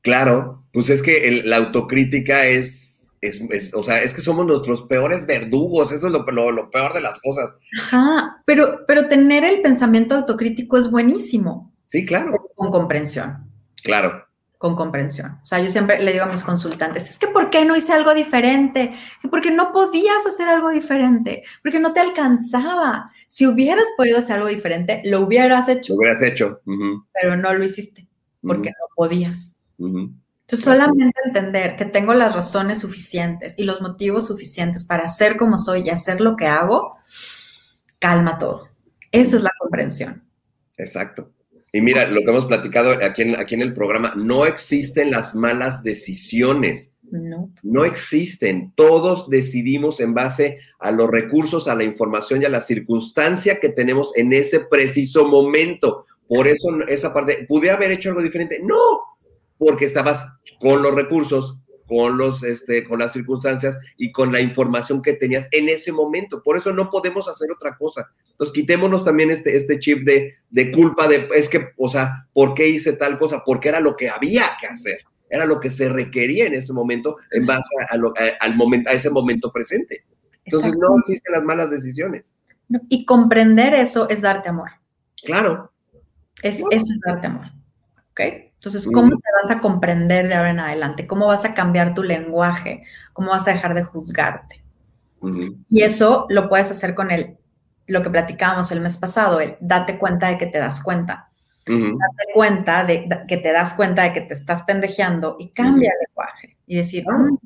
Claro, 0.01 0.63
pues 0.71 0.89
es 0.89 1.01
que 1.01 1.41
la 1.45 1.57
autocrítica 1.57 2.45
es, 2.45 3.07
es, 3.21 3.73
o 3.73 3.83
sea, 3.83 4.03
es 4.03 4.13
que 4.13 4.21
somos 4.21 4.45
nuestros 4.45 4.83
peores 4.83 5.25
verdugos, 5.25 5.91
eso 5.91 6.07
es 6.07 6.13
lo, 6.13 6.23
lo, 6.51 6.69
peor 6.69 6.93
de 6.93 7.01
las 7.01 7.19
cosas. 7.19 7.55
Ajá, 7.81 8.41
pero, 8.45 8.85
pero 8.87 9.07
tener 9.07 9.43
el 9.43 9.61
pensamiento 9.61 10.15
autocrítico 10.15 10.77
es 10.77 10.91
buenísimo. 10.91 11.73
Sí, 11.87 12.05
claro. 12.05 12.51
Con 12.55 12.71
comprensión. 12.71 13.49
Claro. 13.81 14.25
Con 14.57 14.75
comprensión. 14.75 15.39
O 15.41 15.45
sea, 15.45 15.59
yo 15.59 15.67
siempre 15.67 16.01
le 16.01 16.11
digo 16.11 16.25
a 16.25 16.29
mis 16.29 16.41
consultantes, 16.41 17.09
es 17.09 17.19
que 17.19 17.27
¿por 17.27 17.49
qué 17.49 17.63
no 17.63 17.75
hice 17.75 17.93
algo 17.93 18.13
diferente? 18.13 18.91
Porque 19.29 19.51
no 19.51 19.71
podías 19.71 20.25
hacer 20.25 20.47
algo 20.47 20.69
diferente, 20.69 21.43
porque 21.61 21.79
no 21.79 21.93
te 21.93 21.99
alcanzaba. 21.99 23.11
Si 23.27 23.45
hubieras 23.45 23.87
podido 23.95 24.17
hacer 24.17 24.37
algo 24.37 24.47
diferente, 24.47 25.01
lo 25.05 25.21
hubieras 25.21 25.69
hecho. 25.69 25.93
Lo 25.93 25.99
hubieras 25.99 26.21
hecho. 26.23 26.61
Pero 27.13 27.37
no 27.37 27.53
lo 27.53 27.63
hiciste, 27.63 28.07
porque 28.41 28.69
no 28.69 28.87
podías. 28.95 29.55
Entonces, 29.77 30.65
solamente 30.65 31.19
entender 31.25 31.75
que 31.75 31.85
tengo 31.85 32.15
las 32.15 32.33
razones 32.33 32.79
suficientes 32.79 33.53
y 33.59 33.63
los 33.63 33.81
motivos 33.81 34.25
suficientes 34.25 34.83
para 34.83 35.05
ser 35.05 35.37
como 35.37 35.59
soy 35.59 35.81
y 35.81 35.89
hacer 35.91 36.19
lo 36.19 36.35
que 36.35 36.47
hago, 36.47 36.97
calma 37.99 38.39
todo. 38.39 38.69
Esa 39.11 39.35
es 39.35 39.43
la 39.43 39.51
comprensión. 39.59 40.23
Exacto. 40.77 41.31
Y 41.77 41.81
mira, 41.81 42.07
lo 42.07 42.23
que 42.23 42.31
hemos 42.31 42.47
platicado 42.47 42.89
aquí 43.05 43.21
en, 43.21 43.39
aquí 43.39 43.53
en 43.53 43.61
el 43.61 43.71
programa, 43.71 44.13
no 44.15 44.47
existen 44.47 45.11
las 45.11 45.35
malas 45.35 45.83
decisiones. 45.83 46.91
No. 47.03 47.53
No 47.61 47.85
existen. 47.85 48.73
Todos 48.75 49.29
decidimos 49.29 49.99
en 49.99 50.15
base 50.15 50.57
a 50.79 50.89
los 50.89 51.07
recursos, 51.07 51.67
a 51.67 51.75
la 51.75 51.83
información 51.83 52.41
y 52.41 52.45
a 52.45 52.49
la 52.49 52.61
circunstancia 52.61 53.59
que 53.59 53.69
tenemos 53.69 54.11
en 54.17 54.33
ese 54.33 54.61
preciso 54.61 55.27
momento. 55.27 56.03
Por 56.27 56.47
eso 56.47 56.69
esa 56.87 57.13
parte, 57.13 57.45
¿pude 57.47 57.69
haber 57.69 57.91
hecho 57.91 58.09
algo 58.09 58.23
diferente? 58.23 58.59
No, 58.63 58.99
porque 59.59 59.85
estabas 59.85 60.25
con 60.59 60.81
los 60.81 60.95
recursos, 60.95 61.59
con 61.87 62.17
los, 62.17 62.43
este, 62.43 62.83
con 62.83 62.99
las 62.99 63.13
circunstancias 63.13 63.77
y 63.97 64.11
con 64.11 64.31
la 64.31 64.41
información 64.41 65.01
que 65.01 65.13
tenías 65.13 65.47
en 65.51 65.69
ese 65.69 65.91
momento. 65.91 66.43
Por 66.43 66.57
eso 66.57 66.73
no 66.73 66.89
podemos 66.89 67.27
hacer 67.29 67.49
otra 67.51 67.77
cosa. 67.77 68.11
Entonces, 68.31 68.53
quitémonos 68.53 69.03
también 69.03 69.31
este, 69.31 69.55
este 69.55 69.79
chip 69.79 70.03
de, 70.03 70.35
de 70.49 70.71
culpa 70.71 71.07
de, 71.07 71.27
es 71.35 71.49
que, 71.49 71.69
o 71.77 71.89
sea, 71.89 72.27
¿por 72.33 72.53
qué 72.53 72.67
hice 72.67 72.93
tal 72.93 73.17
cosa? 73.17 73.43
Porque 73.45 73.69
era 73.69 73.79
lo 73.79 73.95
que 73.95 74.09
había 74.09 74.45
que 74.59 74.67
hacer. 74.67 74.99
Era 75.29 75.45
lo 75.45 75.59
que 75.59 75.69
se 75.69 75.89
requería 75.89 76.45
en 76.45 76.53
ese 76.53 76.73
momento 76.73 77.17
en 77.31 77.45
base 77.45 77.75
a, 77.89 77.97
lo, 77.97 78.09
a, 78.09 78.45
al 78.45 78.55
momento, 78.55 78.91
a 78.91 78.93
ese 78.93 79.09
momento 79.09 79.51
presente. 79.51 80.05
Entonces, 80.45 80.75
no 80.77 80.97
existen 80.99 81.33
las 81.33 81.43
malas 81.43 81.71
decisiones. 81.71 82.35
Y 82.89 83.05
comprender 83.05 83.73
eso 83.73 84.09
es 84.09 84.21
darte 84.21 84.49
amor. 84.49 84.71
Claro. 85.23 85.71
Es, 86.41 86.57
claro. 86.57 86.69
Eso 86.71 86.93
es 86.93 87.01
darte 87.05 87.27
amor. 87.27 87.45
¿Ok? 88.11 88.46
Entonces, 88.57 88.89
¿cómo 88.91 89.09
te 89.09 89.29
vas 89.41 89.51
a 89.51 89.59
comprender 89.59 90.27
de 90.27 90.33
ahora 90.33 90.49
en 90.49 90.59
adelante? 90.59 91.05
¿Cómo 91.05 91.27
vas 91.27 91.45
a 91.45 91.53
cambiar 91.53 91.93
tu 91.93 92.01
lenguaje? 92.01 92.81
¿Cómo 93.13 93.29
vas 93.29 93.47
a 93.47 93.53
dejar 93.53 93.75
de 93.75 93.83
juzgarte? 93.83 94.63
Uh 95.19 95.29
-huh. 95.29 95.57
Y 95.69 95.83
eso 95.83 96.25
lo 96.29 96.49
puedes 96.49 96.71
hacer 96.71 96.95
con 96.95 97.11
el, 97.11 97.37
lo 97.85 98.01
que 98.01 98.09
platicábamos 98.09 98.71
el 98.71 98.81
mes 98.81 98.97
pasado, 98.97 99.39
el 99.41 99.57
date 99.59 99.99
cuenta 99.99 100.29
de 100.29 100.39
que 100.39 100.47
te 100.47 100.57
das 100.57 100.81
cuenta. 100.81 101.29
Uh 101.67 101.71
-huh. 101.71 101.97
Date 101.99 102.33
cuenta 102.33 102.83
de, 102.83 103.05
de, 103.07 103.19
que 103.27 103.37
te 103.37 103.53
das 103.53 103.75
cuenta 103.75 104.03
de 104.03 104.13
que 104.13 104.21
te 104.21 104.33
estás 104.33 104.63
pendejeando 104.63 105.35
y 105.39 105.49
cambia 105.49 105.91
uh 105.91 105.93
-huh. 105.93 105.95
el 105.95 106.07
lenguaje. 106.07 106.57
Y 106.65 106.77
decir, 106.77 107.05
oh, 107.07 107.39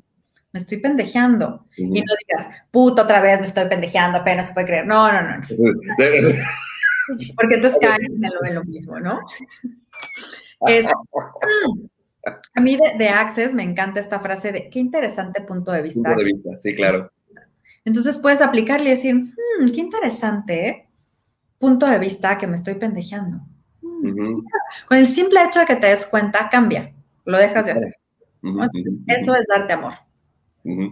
me 0.52 0.60
estoy 0.60 0.78
pendejeando. 0.78 1.66
Y 1.76 1.84
no 1.84 2.14
digas, 2.26 2.48
puta, 2.70 3.02
otra 3.02 3.20
vez 3.20 3.38
me 3.38 3.46
estoy 3.46 3.66
pendejeando, 3.66 4.18
apenas 4.18 4.48
se 4.48 4.54
puede 4.54 4.66
creer. 4.66 4.86
No, 4.86 5.12
no, 5.12 5.22
no. 5.22 5.36
no. 5.38 5.46
Porque 7.36 7.54
entonces 7.56 7.78
caes 7.82 8.10
en 8.10 8.22
lo, 8.22 8.44
en 8.44 8.54
lo 8.54 8.64
mismo, 8.64 8.98
¿no? 8.98 9.20
Es, 10.66 10.86
a 12.54 12.60
mí 12.60 12.76
de, 12.76 12.96
de, 12.98 13.08
Access 13.08 13.54
me 13.54 13.62
encanta 13.62 14.00
esta 14.00 14.20
frase 14.20 14.52
de 14.52 14.70
qué 14.70 14.78
interesante 14.78 15.40
punto 15.42 15.72
de 15.72 15.82
vista. 15.82 16.10
Punto 16.10 16.18
de 16.18 16.24
vista, 16.24 16.56
sí, 16.56 16.74
claro. 16.74 17.10
Entonces 17.84 18.18
puedes 18.18 18.40
aplicarle 18.40 18.86
y 18.86 18.90
decir, 18.90 19.14
mmm, 19.14 19.70
qué 19.74 19.80
interesante 19.80 20.88
punto 21.58 21.86
de 21.86 21.98
vista 21.98 22.38
que 22.38 22.46
me 22.46 22.56
estoy 22.56 22.74
pendejeando. 22.74 23.38
Mm, 23.80 24.06
uh 24.06 24.12
-huh. 24.12 24.44
Con 24.88 24.98
el 24.98 25.06
simple 25.06 25.42
hecho 25.44 25.60
de 25.60 25.66
que 25.66 25.76
te 25.76 25.88
des 25.88 26.06
cuenta, 26.06 26.48
cambia, 26.48 26.94
lo 27.24 27.38
dejas 27.38 27.66
de 27.66 27.72
hacer. 27.72 27.94
Uh 28.42 28.48
-huh, 28.48 28.64
Entonces, 28.64 29.00
-huh. 29.00 29.16
Eso 29.18 29.34
es 29.34 29.46
darte 29.48 29.72
amor. 29.72 29.94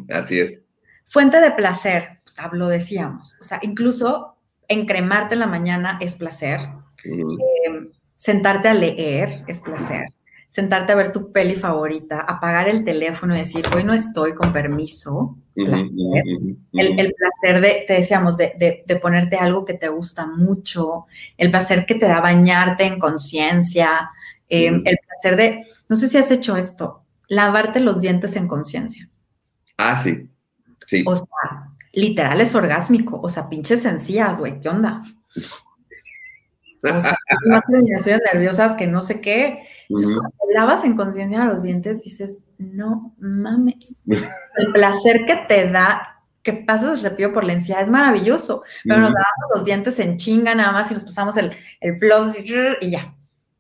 Así 0.09 0.41
es. 0.41 0.65
Fuente 1.05 1.41
de 1.41 1.51
placer, 1.53 2.21
lo 2.53 2.69
decíamos. 2.69 3.37
O 3.41 3.45
sea, 3.45 3.59
incluso 3.63 4.37
encremarte 4.69 5.35
en 5.35 5.41
la 5.41 5.47
mañana 5.47 5.99
es 6.01 6.15
placer. 6.15 6.61
Eh, 7.05 7.91
Sentarte 8.21 8.69
a 8.69 8.75
leer 8.75 9.45
es 9.49 9.61
placer. 9.61 10.13
Sentarte 10.47 10.93
a 10.93 10.95
ver 10.95 11.11
tu 11.11 11.33
peli 11.33 11.57
favorita, 11.57 12.21
apagar 12.21 12.69
el 12.69 12.85
teléfono 12.85 13.35
y 13.35 13.39
decir, 13.39 13.65
hoy 13.75 13.83
no 13.83 13.95
estoy 13.95 14.35
con 14.35 14.53
permiso. 14.53 15.39
Placer. 15.55 15.91
Uh 15.91 16.13
-huh, 16.13 16.37
uh 16.37 16.41
-huh. 16.43 16.57
El, 16.75 17.01
el, 17.01 17.15
placer 17.15 17.63
de, 17.63 17.85
te 17.89 17.95
decíamos, 17.95 18.37
de, 18.37 18.53
de, 18.59 18.85
de, 18.87 18.97
ponerte 18.97 19.37
algo 19.37 19.65
que 19.65 19.73
te 19.73 19.89
gusta 19.89 20.27
mucho. 20.27 21.07
El 21.39 21.51
placer 21.51 21.87
que 21.87 21.95
te 21.95 22.05
da 22.05 22.21
bañarte 22.21 22.85
en 22.85 22.99
conciencia. 22.99 24.11
Eh, 24.51 24.71
-huh. 24.71 24.83
El 24.85 24.99
placer 25.07 25.37
de, 25.37 25.67
no 25.89 25.97
sé 25.97 26.07
si 26.07 26.19
has 26.19 26.31
hecho 26.31 26.59
esto, 26.59 27.05
lavarte 27.27 27.81
los 27.81 28.03
dientes 28.03 28.37
en 28.37 28.47
conciencia. 28.49 29.09
Ah, 29.79 29.97
sí. 29.97 30.29
Sí. 30.87 31.05
O 31.07 31.17
sea, 31.17 31.71
literal 31.95 32.39
es 32.43 32.55
orgásmico. 32.55 33.19
O 33.23 33.31
sea, 33.31 33.49
pinches 33.49 33.81
sencillas, 33.81 34.39
güey, 34.41 34.61
¿qué 34.61 34.69
onda? 34.69 35.05
O 36.83 37.01
sea, 37.01 37.17
terminaciones 37.71 38.21
nerviosas 38.33 38.75
que 38.75 38.87
no 38.87 39.03
sé 39.03 39.21
qué. 39.21 39.59
Entonces, 39.89 40.11
uh 40.11 40.15
-huh. 40.15 40.19
cuando 40.21 40.37
te 40.49 40.55
lavas 40.55 40.85
en 40.85 40.97
conciencia 40.97 41.45
los 41.45 41.63
dientes, 41.63 42.05
dices, 42.05 42.43
no 42.59 43.15
mames. 43.19 44.03
El 44.07 44.73
placer 44.73 45.25
que 45.27 45.37
te 45.49 45.71
da 45.71 46.17
que 46.43 46.55
pasas 46.55 46.93
el 46.93 47.11
cepillo 47.11 47.33
por 47.33 47.45
la 47.45 47.53
encía 47.53 47.81
es 47.81 47.91
maravilloso. 47.91 48.63
Pero 48.85 48.97
uh 48.97 48.99
-huh. 48.99 49.03
nos 49.03 49.11
lavamos 49.11 49.51
los 49.57 49.65
dientes 49.65 49.99
en 49.99 50.17
chinga 50.17 50.55
nada 50.55 50.73
más 50.73 50.91
y 50.91 50.95
nos 50.95 51.05
pasamos 51.05 51.37
el, 51.37 51.53
el 51.81 51.97
floss 51.97 52.39
y, 52.39 52.45
y 52.87 52.91
ya. 52.91 53.15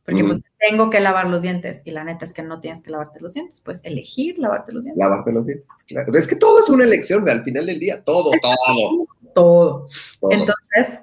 Porque 0.04 0.22
uh 0.22 0.26
-huh. 0.26 0.28
pues 0.28 0.42
tengo 0.58 0.88
que 0.88 1.00
lavar 1.00 1.26
los 1.26 1.42
dientes. 1.42 1.82
Y 1.84 1.90
la 1.90 2.04
neta 2.04 2.24
es 2.24 2.32
que 2.32 2.42
no 2.42 2.60
tienes 2.60 2.82
que 2.82 2.90
lavarte 2.90 3.20
los 3.20 3.34
dientes. 3.34 3.60
Puedes 3.60 3.84
elegir 3.84 4.38
lavarte 4.38 4.72
los 4.72 4.84
dientes. 4.84 5.02
Lavarte 5.02 5.32
los 5.32 5.46
dientes, 5.46 5.68
claro. 5.86 6.12
Es 6.14 6.26
que 6.26 6.36
todo 6.36 6.62
es 6.62 6.68
una 6.68 6.84
elección, 6.84 7.28
al 7.28 7.42
final 7.44 7.66
del 7.66 7.78
día. 7.78 8.02
Todo, 8.02 8.30
todo. 8.40 9.06
todo. 9.34 9.88
todo. 10.20 10.30
Entonces, 10.30 11.00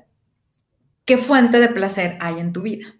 ¿qué 1.08 1.18
fuente 1.18 1.60
de 1.60 1.70
placer 1.70 2.18
hay 2.20 2.39
en 2.39 2.53
tu 2.53 2.62
vida? 2.62 2.93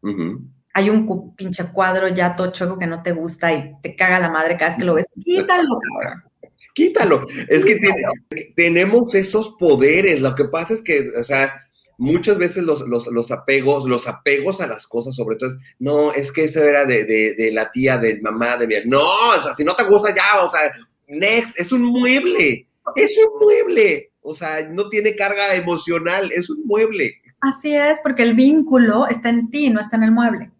Uh 0.00 0.08
-huh. 0.08 0.48
Hay 0.74 0.90
un 0.90 1.36
pinche 1.36 1.64
cuadro 1.66 2.08
ya 2.08 2.34
tocho 2.34 2.78
que 2.78 2.86
no 2.86 3.02
te 3.02 3.12
gusta 3.12 3.52
y 3.52 3.74
te 3.82 3.94
caga 3.94 4.18
la 4.18 4.30
madre 4.30 4.56
cada 4.56 4.70
vez 4.70 4.78
que 4.78 4.84
lo 4.84 4.94
ves. 4.94 5.06
Quítalo, 5.22 5.78
cabrón. 5.78 6.22
Quítalo. 6.74 7.26
Es 7.48 7.66
que 7.66 7.78
tenemos 8.56 9.14
esos 9.14 9.54
poderes. 9.58 10.22
Lo 10.22 10.34
que 10.34 10.46
pasa 10.46 10.72
es 10.72 10.80
que, 10.80 11.06
o 11.20 11.24
sea, 11.24 11.62
muchas 11.98 12.38
veces 12.38 12.64
los, 12.64 12.80
los, 12.88 13.06
los, 13.08 13.30
apegos, 13.30 13.84
los 13.84 14.08
apegos 14.08 14.62
a 14.62 14.66
las 14.66 14.86
cosas, 14.86 15.14
sobre 15.14 15.36
todo, 15.36 15.50
es, 15.50 15.56
no, 15.78 16.10
es 16.12 16.32
que 16.32 16.44
eso 16.44 16.64
era 16.64 16.86
de, 16.86 17.04
de, 17.04 17.34
de 17.34 17.52
la 17.52 17.70
tía, 17.70 17.98
de 17.98 18.18
mamá, 18.22 18.56
de 18.56 18.66
mi. 18.66 18.76
No, 18.86 19.02
o 19.02 19.42
sea, 19.42 19.54
si 19.54 19.62
no 19.62 19.76
te 19.76 19.84
gusta 19.84 20.14
ya, 20.14 20.42
o 20.42 20.50
sea, 20.50 20.72
next, 21.06 21.60
es 21.60 21.70
un 21.70 21.82
mueble. 21.82 22.66
Es 22.96 23.14
un 23.18 23.38
mueble. 23.46 24.10
O 24.22 24.34
sea, 24.34 24.66
no 24.70 24.88
tiene 24.88 25.14
carga 25.14 25.54
emocional, 25.54 26.32
es 26.32 26.48
un 26.48 26.64
mueble. 26.64 27.21
Así 27.42 27.74
es, 27.74 28.00
porque 28.02 28.22
el 28.22 28.34
vínculo 28.34 29.06
está 29.08 29.28
en 29.28 29.50
ti, 29.50 29.68
no 29.68 29.80
está 29.80 29.96
en 29.96 30.04
el 30.04 30.12
mueble. 30.12 30.50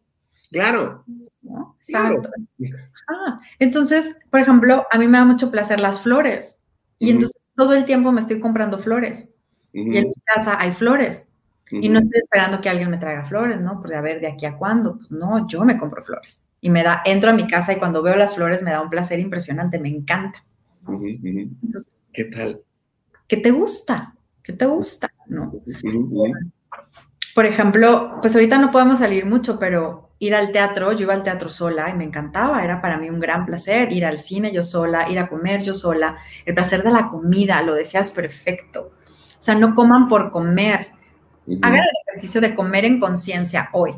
Claro. 0.51 1.05
¿No? 1.43 1.77
Exacto. 1.79 2.29
Claro. 2.59 2.85
Ah, 3.09 3.41
entonces, 3.59 4.21
por 4.31 4.41
ejemplo, 4.41 4.87
a 4.91 4.99
mí 4.99 5.09
me 5.09 5.19
da 5.19 5.25
mucho 5.25 5.51
placer 5.51 5.81
las 5.81 6.01
flores. 6.01 6.59
Y 6.99 7.07
uh 7.07 7.09
-huh. 7.09 7.13
entonces 7.13 7.41
todo 7.57 7.75
el 7.75 7.85
tiempo 7.85 8.13
me 8.13 8.21
estoy 8.21 8.41
comprando 8.41 8.79
flores. 8.79 9.39
Uh 9.73 9.79
-huh. 9.79 9.95
Y 9.95 9.97
en 9.99 10.05
mi 10.09 10.15
casa 10.25 10.57
hay 10.59 10.73
flores. 10.73 11.29
Uh 11.71 11.77
-huh. 11.77 11.85
Y 11.85 11.89
no 11.89 12.01
estoy 12.01 12.19
esperando 12.21 12.61
que 12.61 12.69
alguien 12.69 12.91
me 12.91 12.99
traiga 12.99 13.25
flores, 13.25 13.61
¿no? 13.61 13.81
Porque 13.81 13.97
a 13.97 14.01
ver, 14.01 14.21
¿de 14.21 14.29
aquí 14.29 14.45
a 14.47 14.57
cuándo? 14.57 14.99
Pues 14.99 15.13
no, 15.13 15.47
yo 15.47 15.65
me 15.65 15.79
compro 15.79 16.03
flores. 16.03 16.45
Y 16.61 16.71
me 16.71 16.83
da, 16.83 17.03
entro 17.05 17.31
a 17.31 17.35
mi 17.35 17.47
casa 17.47 17.73
y 17.73 17.79
cuando 17.79 18.03
veo 18.03 18.17
las 18.17 18.35
flores 18.35 18.63
me 18.63 18.73
da 18.73 18.81
un 18.83 18.91
placer 18.91 19.19
impresionante, 19.21 19.79
me 19.79 19.89
encanta. 19.89 20.45
Entonces, 20.89 21.91
¿Qué 22.13 22.25
tal? 22.25 22.61
¿Qué 23.27 23.37
te 23.39 23.51
gusta? 23.51 24.15
¿Qué 24.43 24.53
te 24.53 24.67
gusta? 24.67 25.09
¿No? 25.29 25.53
Por 27.35 27.47
ejemplo, 27.47 28.19
pues 28.21 28.35
ahorita 28.35 28.59
no 28.59 28.71
podemos 28.71 28.99
salir 28.99 29.25
mucho, 29.25 29.59
pero 29.59 30.11
ir 30.19 30.35
al 30.35 30.53
teatro, 30.53 30.93
yo 30.93 31.01
iba 31.01 31.15
al 31.15 31.23
teatro 31.23 31.49
sola 31.49 31.91
y 31.91 31.95
me 31.95 32.05
encantaba, 32.05 32.63
era 32.63 32.81
para 32.81 32.99
mí 32.99 33.11
un 33.11 33.19
gran 33.19 33.45
placer 33.45 33.93
ir 33.93 34.05
al 34.05 34.19
cine 34.19 34.53
yo 34.53 34.63
sola, 34.63 35.11
ir 35.11 35.19
a 35.19 35.29
comer 35.29 35.63
yo 35.63 35.75
sola, 35.75 36.17
el 36.45 36.55
placer 36.55 36.83
de 36.83 36.91
la 36.91 37.09
comida, 37.09 37.63
lo 37.63 37.75
deseas 37.75 38.11
perfecto. 38.11 38.93
O 39.31 39.45
sea, 39.45 39.55
no 39.57 39.75
coman 39.75 40.07
por 40.07 40.31
comer, 40.31 40.93
uh 41.47 41.55
-huh. 41.55 41.59
hagan 41.63 41.81
el 41.81 41.97
ejercicio 42.07 42.41
de 42.41 42.55
comer 42.55 42.85
en 42.85 43.01
conciencia 43.01 43.69
hoy. 43.73 43.93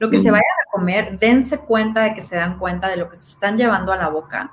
Lo 0.00 0.10
que 0.10 0.16
uh 0.16 0.20
-huh. 0.20 0.22
se 0.24 0.30
vayan 0.30 0.44
a 0.44 0.70
comer, 0.72 1.18
dense 1.18 1.58
cuenta 1.58 2.02
de 2.02 2.14
que 2.14 2.22
se 2.22 2.36
dan 2.36 2.58
cuenta 2.58 2.88
de 2.88 2.96
lo 2.96 3.08
que 3.08 3.16
se 3.16 3.28
están 3.28 3.56
llevando 3.56 3.92
a 3.92 3.96
la 3.96 4.08
boca. 4.08 4.52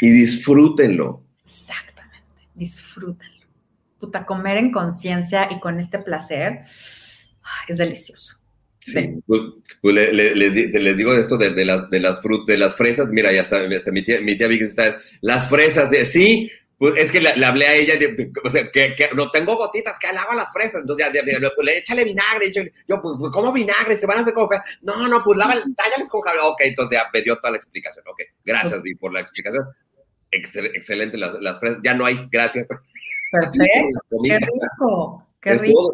Y 0.00 0.10
disfrútenlo. 0.10 1.22
Exactamente, 1.42 2.48
disfrútenlo. 2.54 3.46
Puta, 3.98 4.26
comer 4.26 4.58
en 4.58 4.72
conciencia 4.72 5.48
y 5.50 5.60
con 5.60 5.78
este 5.78 5.98
placer 5.98 6.60
es 7.68 7.76
delicioso. 7.76 8.40
Sí, 8.80 9.14
pues, 9.26 9.40
pues 9.80 9.94
le, 9.94 10.12
le, 10.12 10.34
les, 10.34 10.52
les, 10.54 10.96
digo 10.96 11.14
esto 11.14 11.38
de, 11.38 11.50
de, 11.50 11.64
las, 11.64 11.88
de, 11.88 12.00
las 12.00 12.20
frut, 12.20 12.46
de 12.46 12.58
las 12.58 12.76
fresas, 12.76 13.08
mira, 13.08 13.32
ya 13.32 13.40
está, 13.40 13.64
está 13.64 13.90
mi 13.90 14.02
tía, 14.02 14.20
mi 14.20 14.36
tía 14.36 14.46
Vicky 14.46 14.64
está, 14.64 15.00
las 15.22 15.48
fresas, 15.48 15.90
de, 15.90 16.04
sí, 16.04 16.50
pues 16.76 16.94
es 16.98 17.10
que 17.10 17.18
le, 17.18 17.34
le 17.34 17.46
hablé 17.46 17.66
a 17.66 17.74
ella, 17.74 17.96
de, 17.96 18.30
o 18.44 18.50
sea, 18.50 18.70
que, 18.70 18.94
que, 18.94 19.08
no 19.14 19.30
tengo 19.30 19.56
gotitas, 19.56 19.98
que 19.98 20.06
hago 20.08 20.34
las 20.34 20.52
fresas, 20.52 20.82
entonces 20.82 21.08
pues, 21.56 21.66
le 21.66 21.78
échale 21.78 22.04
vinagre, 22.04 22.52
yo, 22.52 22.62
yo 22.86 23.00
pues, 23.00 23.14
pues, 23.18 23.32
¿cómo 23.32 23.54
vinagre? 23.54 23.96
¿Se 23.96 24.04
van 24.04 24.18
a 24.18 24.20
hacer 24.20 24.34
como 24.34 24.50
No, 24.82 25.08
no, 25.08 25.24
pues 25.24 25.38
lava, 25.38 25.54
tállales 25.54 26.10
con 26.10 26.20
jabón, 26.20 26.52
ok, 26.52 26.60
entonces 26.64 26.98
ya 26.98 27.08
me 27.10 27.22
dio 27.22 27.36
toda 27.36 27.52
la 27.52 27.56
explicación, 27.56 28.04
ok, 28.06 28.20
gracias, 28.44 28.82
Vi, 28.82 28.94
por 28.96 29.14
la 29.14 29.20
explicación, 29.20 29.64
Excel, 30.30 30.66
excelente 30.66 31.16
las, 31.16 31.40
las 31.40 31.58
fresas, 31.58 31.78
ya 31.82 31.94
no 31.94 32.04
hay, 32.04 32.28
gracias. 32.30 32.66
Perfecto, 33.30 34.00
qué 34.24 34.38
rico. 34.38 35.26
Qué 35.44 35.54
rico. 35.58 35.88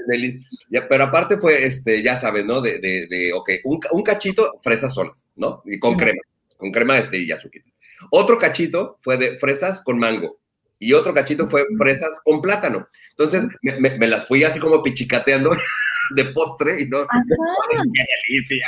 Ya, 0.71 0.89
pero 0.89 1.05
aparte 1.05 1.37
fue, 1.37 1.65
este, 1.67 2.03
ya 2.03 2.17
sabes, 2.17 2.47
¿no? 2.47 2.61
De, 2.61 2.79
de, 2.79 3.07
de 3.09 3.33
ok, 3.33 3.51
un, 3.65 3.81
un, 3.91 4.03
cachito, 4.03 4.61
fresas 4.63 4.95
solas, 4.95 5.27
¿no? 5.37 5.63
Y 5.67 5.79
con 5.79 5.97
crema, 5.97 6.21
con 6.57 6.71
crema 6.71 6.97
este 6.97 7.19
y 7.19 7.31
azúcar. 7.33 7.63
Otro 8.11 8.39
cachito 8.39 8.97
fue 9.01 9.19
de 9.19 9.37
fresas 9.37 9.83
con 9.83 9.99
mango. 9.99 10.39
Y 10.79 10.95
otro 10.95 11.13
cachito 11.13 11.51
fue 11.51 11.67
fresas 11.77 12.21
con 12.25 12.41
plátano. 12.41 12.89
Entonces, 13.11 13.47
me, 13.61 13.79
me, 13.81 13.99
me 13.99 14.07
las 14.09 14.27
fui 14.27 14.45
así 14.45 14.59
como 14.59 14.83
pichicateando. 14.83 15.51
de 16.11 16.25
postre 16.27 16.83
y 16.83 16.89
no, 16.89 16.99
qué 17.95 18.05
delicia. 18.29 18.67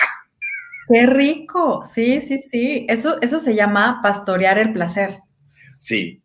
Qué 0.89 1.07
rico, 1.07 1.83
sí, 1.85 2.21
sí, 2.21 2.39
sí. 2.39 2.87
Eso, 2.89 3.21
eso 3.21 3.41
se 3.41 3.55
llama 3.55 4.01
pastorear 4.03 4.59
el 4.59 4.73
placer. 4.73 5.19
Sí. 5.79 6.23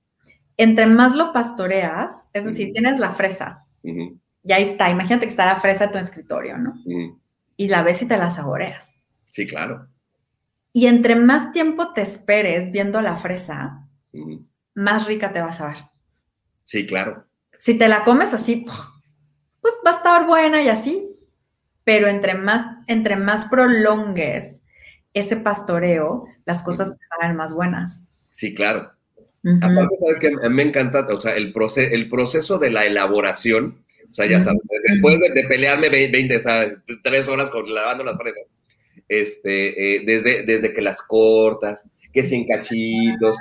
Entre 0.58 0.88
más 0.88 1.16
lo 1.16 1.32
pastoreas, 1.34 2.28
es 2.34 2.46
decir, 2.46 2.74
tienes 2.74 3.00
la 3.00 3.12
fresa, 3.14 3.66
y 4.44 4.52
ahí 4.54 4.64
está, 4.64 4.90
imagínate 4.90 5.26
que 5.26 5.32
está 5.32 5.46
la 5.46 5.58
fresa 5.58 5.88
de 5.88 5.94
tu 5.94 5.98
escritorio, 5.98 6.58
¿no? 6.58 6.74
Y 7.56 7.70
la 7.70 7.84
ves 7.84 8.02
y 8.02 8.08
te 8.08 8.18
la 8.18 8.30
saboreas. 8.30 8.98
Sí, 9.26 9.46
claro. 9.46 9.88
Y 10.74 10.88
entre 10.88 11.16
más 11.16 11.52
tiempo 11.52 11.94
te 11.94 12.02
esperes 12.02 12.72
viendo 12.72 13.02
la 13.02 13.18
fresa, 13.18 13.88
más 14.76 15.08
rica 15.08 15.32
te 15.32 15.42
vas 15.42 15.60
a 15.60 15.68
ver. 15.68 15.78
Sí, 16.64 16.86
claro. 16.86 17.26
Si 17.58 17.78
te 17.78 17.88
la 17.88 18.04
comes 18.04 18.34
así, 18.34 18.66
pues 19.62 19.74
va 19.86 19.92
a 19.92 19.96
estar 19.96 20.28
buena 20.28 20.62
y 20.62 20.70
así, 20.70 21.10
pero 21.84 22.08
entre 22.08 22.36
más, 22.36 22.68
entre 22.88 23.16
más 23.16 23.46
prolongues 23.46 24.64
ese 25.14 25.38
pastoreo, 25.38 26.26
las 26.46 26.62
cosas 26.62 26.92
te 26.92 27.06
salen 27.08 27.36
más 27.36 27.54
buenas. 27.54 28.04
Sí, 28.30 28.54
claro. 28.54 28.92
Aparte, 29.62 29.96
sabes 29.96 30.20
que 30.20 30.50
me 30.50 30.64
encanta, 30.64 31.08
o 31.10 31.22
sea, 31.22 31.34
el, 31.36 31.54
proceso, 31.54 31.94
el 31.94 32.10
proceso 32.10 32.60
de 32.60 32.70
la 32.70 32.86
elaboración, 32.86 33.84
o 34.10 34.14
sea, 34.14 34.26
ya 34.26 34.42
sabes, 34.42 34.62
después 34.88 35.20
de, 35.20 35.44
pelearme 35.44 35.90
20, 35.90 36.38
o 36.38 36.40
sea, 36.40 36.74
tres 37.04 37.28
horas 37.28 37.50
con, 37.50 37.72
lavando 37.74 38.04
las 38.04 38.18
fresas, 38.18 38.44
este, 39.08 39.96
eh, 39.96 40.04
desde, 40.06 40.44
desde 40.44 40.74
que 40.74 40.82
las 40.82 41.02
cortas, 41.02 41.88
que 42.12 42.24
si 42.24 42.36
en 42.36 42.48
cachitos, 42.48 43.38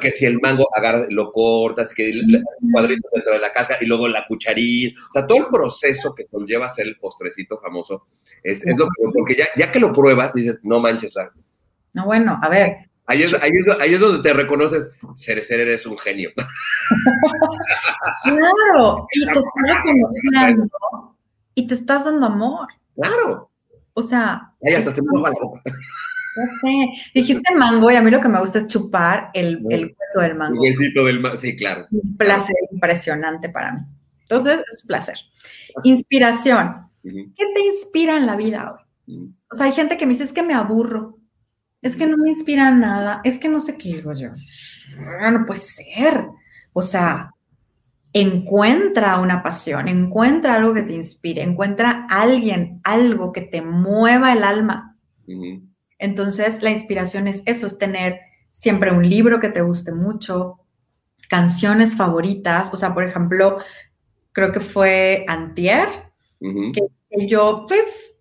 que 0.00 0.10
si 0.10 0.26
el 0.26 0.38
mango 0.40 0.68
agarra, 0.76 1.06
lo 1.08 1.32
cortas, 1.32 1.94
que 1.94 2.10
el 2.10 2.42
cuadrito 2.72 3.08
dentro 3.14 3.32
de 3.32 3.38
la 3.38 3.52
casca 3.52 3.78
y 3.80 3.86
luego 3.86 4.06
la 4.08 4.26
cucharita, 4.26 5.00
o 5.08 5.12
sea, 5.12 5.26
todo 5.26 5.38
el 5.38 5.46
proceso 5.46 6.14
que 6.14 6.26
conlleva 6.26 6.66
hacer 6.66 6.86
el 6.86 6.98
postrecito 6.98 7.58
famoso, 7.58 8.06
es, 8.42 8.66
es 8.66 8.76
lo 8.76 8.84
que, 8.84 9.02
porque 9.14 9.34
ya, 9.34 9.46
ya 9.56 9.72
que 9.72 9.80
lo 9.80 9.92
pruebas, 9.92 10.34
dices, 10.34 10.58
no 10.62 10.80
manches, 10.80 11.10
o 11.16 11.20
sea, 11.20 11.30
No, 11.94 12.04
bueno, 12.04 12.38
a 12.42 12.48
ver. 12.48 12.88
Ahí 13.08 13.22
es, 13.22 13.32
ahí, 13.34 13.50
es, 13.50 13.80
ahí 13.80 13.94
es, 13.94 14.00
donde 14.00 14.22
te 14.22 14.34
reconoces, 14.34 14.90
Cerecer 15.16 15.60
eres 15.60 15.86
un 15.86 15.98
genio. 15.98 16.30
Claro, 18.22 19.06
y 19.12 19.24
te 19.24 19.30
estás 19.30 19.44
reconociendo 19.66 21.16
y 21.54 21.66
te 21.66 21.74
estás 21.74 22.04
dando 22.04 22.26
amor. 22.26 22.68
Claro. 22.94 23.50
O 23.94 24.02
sea. 24.02 24.52
Ahí 24.64 24.74
hasta 24.74 24.92
se 24.92 25.02
me 25.02 25.20
la 25.20 25.30
boca. 25.30 25.62
Dijiste 27.14 27.54
mango 27.54 27.90
y 27.90 27.96
a 27.96 28.02
mí 28.02 28.10
lo 28.10 28.20
que 28.20 28.28
me 28.28 28.40
gusta 28.40 28.58
es 28.58 28.66
chupar 28.68 29.30
el, 29.34 29.64
el 29.70 29.86
hueso 29.86 30.20
del 30.20 30.36
mango. 30.36 30.62
El 30.62 30.70
huesito 30.70 31.04
del 31.04 31.20
mango, 31.20 31.36
sí, 31.36 31.56
claro. 31.56 31.86
Un 31.90 32.16
placer 32.16 32.56
impresionante 32.70 33.48
para 33.48 33.72
mí. 33.72 33.80
Entonces, 34.22 34.62
es 34.70 34.84
placer. 34.86 35.18
Inspiración. 35.82 36.90
¿Qué 37.02 37.44
te 37.54 37.60
inspira 37.64 38.16
en 38.18 38.26
la 38.26 38.36
vida 38.36 38.74
hoy? 39.06 39.34
O 39.50 39.56
sea, 39.56 39.66
hay 39.66 39.72
gente 39.72 39.96
que 39.96 40.04
me 40.04 40.12
dice, 40.12 40.24
es 40.24 40.32
que 40.32 40.42
me 40.42 40.54
aburro, 40.54 41.17
es 41.82 41.96
que 41.96 42.06
no 42.06 42.16
me 42.16 42.30
inspira 42.30 42.70
nada, 42.70 43.20
es 43.24 43.38
que 43.38 43.48
no 43.48 43.60
sé 43.60 43.76
qué 43.76 43.94
digo 43.94 44.12
yo. 44.12 44.30
No 45.30 45.46
puede 45.46 45.60
ser. 45.60 46.26
O 46.72 46.82
sea, 46.82 47.30
encuentra 48.12 49.20
una 49.20 49.42
pasión, 49.42 49.88
encuentra 49.88 50.54
algo 50.54 50.74
que 50.74 50.82
te 50.82 50.94
inspire, 50.94 51.42
encuentra 51.42 52.06
alguien, 52.08 52.80
algo 52.84 53.32
que 53.32 53.42
te 53.42 53.62
mueva 53.62 54.32
el 54.32 54.42
alma. 54.42 54.96
Entonces, 55.98 56.62
la 56.62 56.70
inspiración 56.70 57.28
es 57.28 57.42
eso, 57.46 57.66
es 57.66 57.78
tener 57.78 58.20
siempre 58.52 58.92
un 58.92 59.08
libro 59.08 59.40
que 59.40 59.50
te 59.50 59.60
guste 59.60 59.92
mucho, 59.92 60.60
canciones 61.28 61.96
favoritas, 61.96 62.72
o 62.72 62.76
sea, 62.76 62.94
por 62.94 63.04
ejemplo, 63.04 63.58
creo 64.32 64.52
que 64.52 64.60
fue 64.60 65.24
Antier, 65.28 65.88
que 66.40 67.26
yo, 67.26 67.66
pues, 67.68 68.18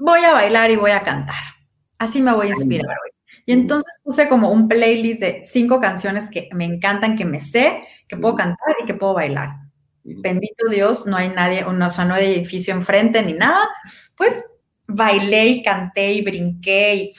voy 0.00 0.20
a 0.20 0.32
bailar 0.32 0.70
y 0.70 0.76
voy 0.76 0.90
a 0.90 1.02
cantar. 1.02 1.57
Así 1.98 2.22
me 2.22 2.32
voy 2.34 2.48
a 2.48 2.50
inspirar 2.50 2.96
hoy. 3.04 3.10
Y 3.44 3.52
entonces 3.52 4.00
puse 4.04 4.28
como 4.28 4.50
un 4.50 4.68
playlist 4.68 5.20
de 5.20 5.40
cinco 5.42 5.80
canciones 5.80 6.28
que 6.28 6.48
me 6.52 6.64
encantan, 6.64 7.16
que 7.16 7.24
me 7.24 7.40
sé, 7.40 7.82
que 8.06 8.16
puedo 8.16 8.34
cantar 8.34 8.76
y 8.82 8.86
que 8.86 8.94
puedo 8.94 9.14
bailar. 9.14 9.56
Bendito 10.04 10.68
Dios, 10.70 11.06
no 11.06 11.16
hay 11.16 11.28
nadie, 11.28 11.64
o 11.64 11.90
sea, 11.90 12.04
no 12.04 12.14
hay 12.14 12.26
edificio 12.26 12.72
enfrente 12.72 13.22
ni 13.22 13.34
nada. 13.34 13.68
Pues 14.16 14.44
bailé 14.86 15.46
y 15.46 15.62
canté 15.62 16.12
y 16.12 16.24
brinqué 16.24 17.12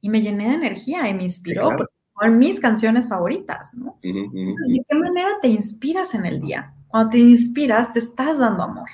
y, 0.00 0.08
me 0.08 0.20
llené 0.20 0.48
de 0.48 0.54
energía 0.54 1.08
y 1.08 1.14
me 1.14 1.24
inspiró. 1.24 1.70
Con 2.12 2.38
mis 2.38 2.60
canciones 2.60 3.08
favoritas, 3.08 3.72
¿no? 3.74 3.98
¿De 4.02 4.84
qué 4.88 4.94
manera 4.94 5.38
te 5.40 5.48
inspiras 5.48 6.14
en 6.14 6.26
el 6.26 6.40
día? 6.40 6.74
Cuando 6.88 7.10
te 7.10 7.18
inspiras, 7.18 7.92
te 7.92 7.98
estás 8.00 8.38
dando 8.38 8.64
amor. 8.64 8.88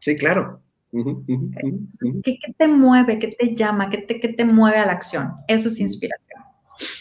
Sí, 0.00 0.16
claro. 0.16 0.60
¿Qué, 0.92 2.38
te 2.58 2.68
mueve? 2.68 3.18
¿Qué 3.18 3.28
te 3.28 3.54
llama? 3.54 3.88
¿Qué 3.88 3.98
te, 3.98 4.14
te 4.14 4.44
mueve 4.44 4.78
a 4.78 4.86
la 4.86 4.92
acción? 4.92 5.32
Eso 5.48 5.68
es 5.68 5.80
inspiración. 5.80 6.42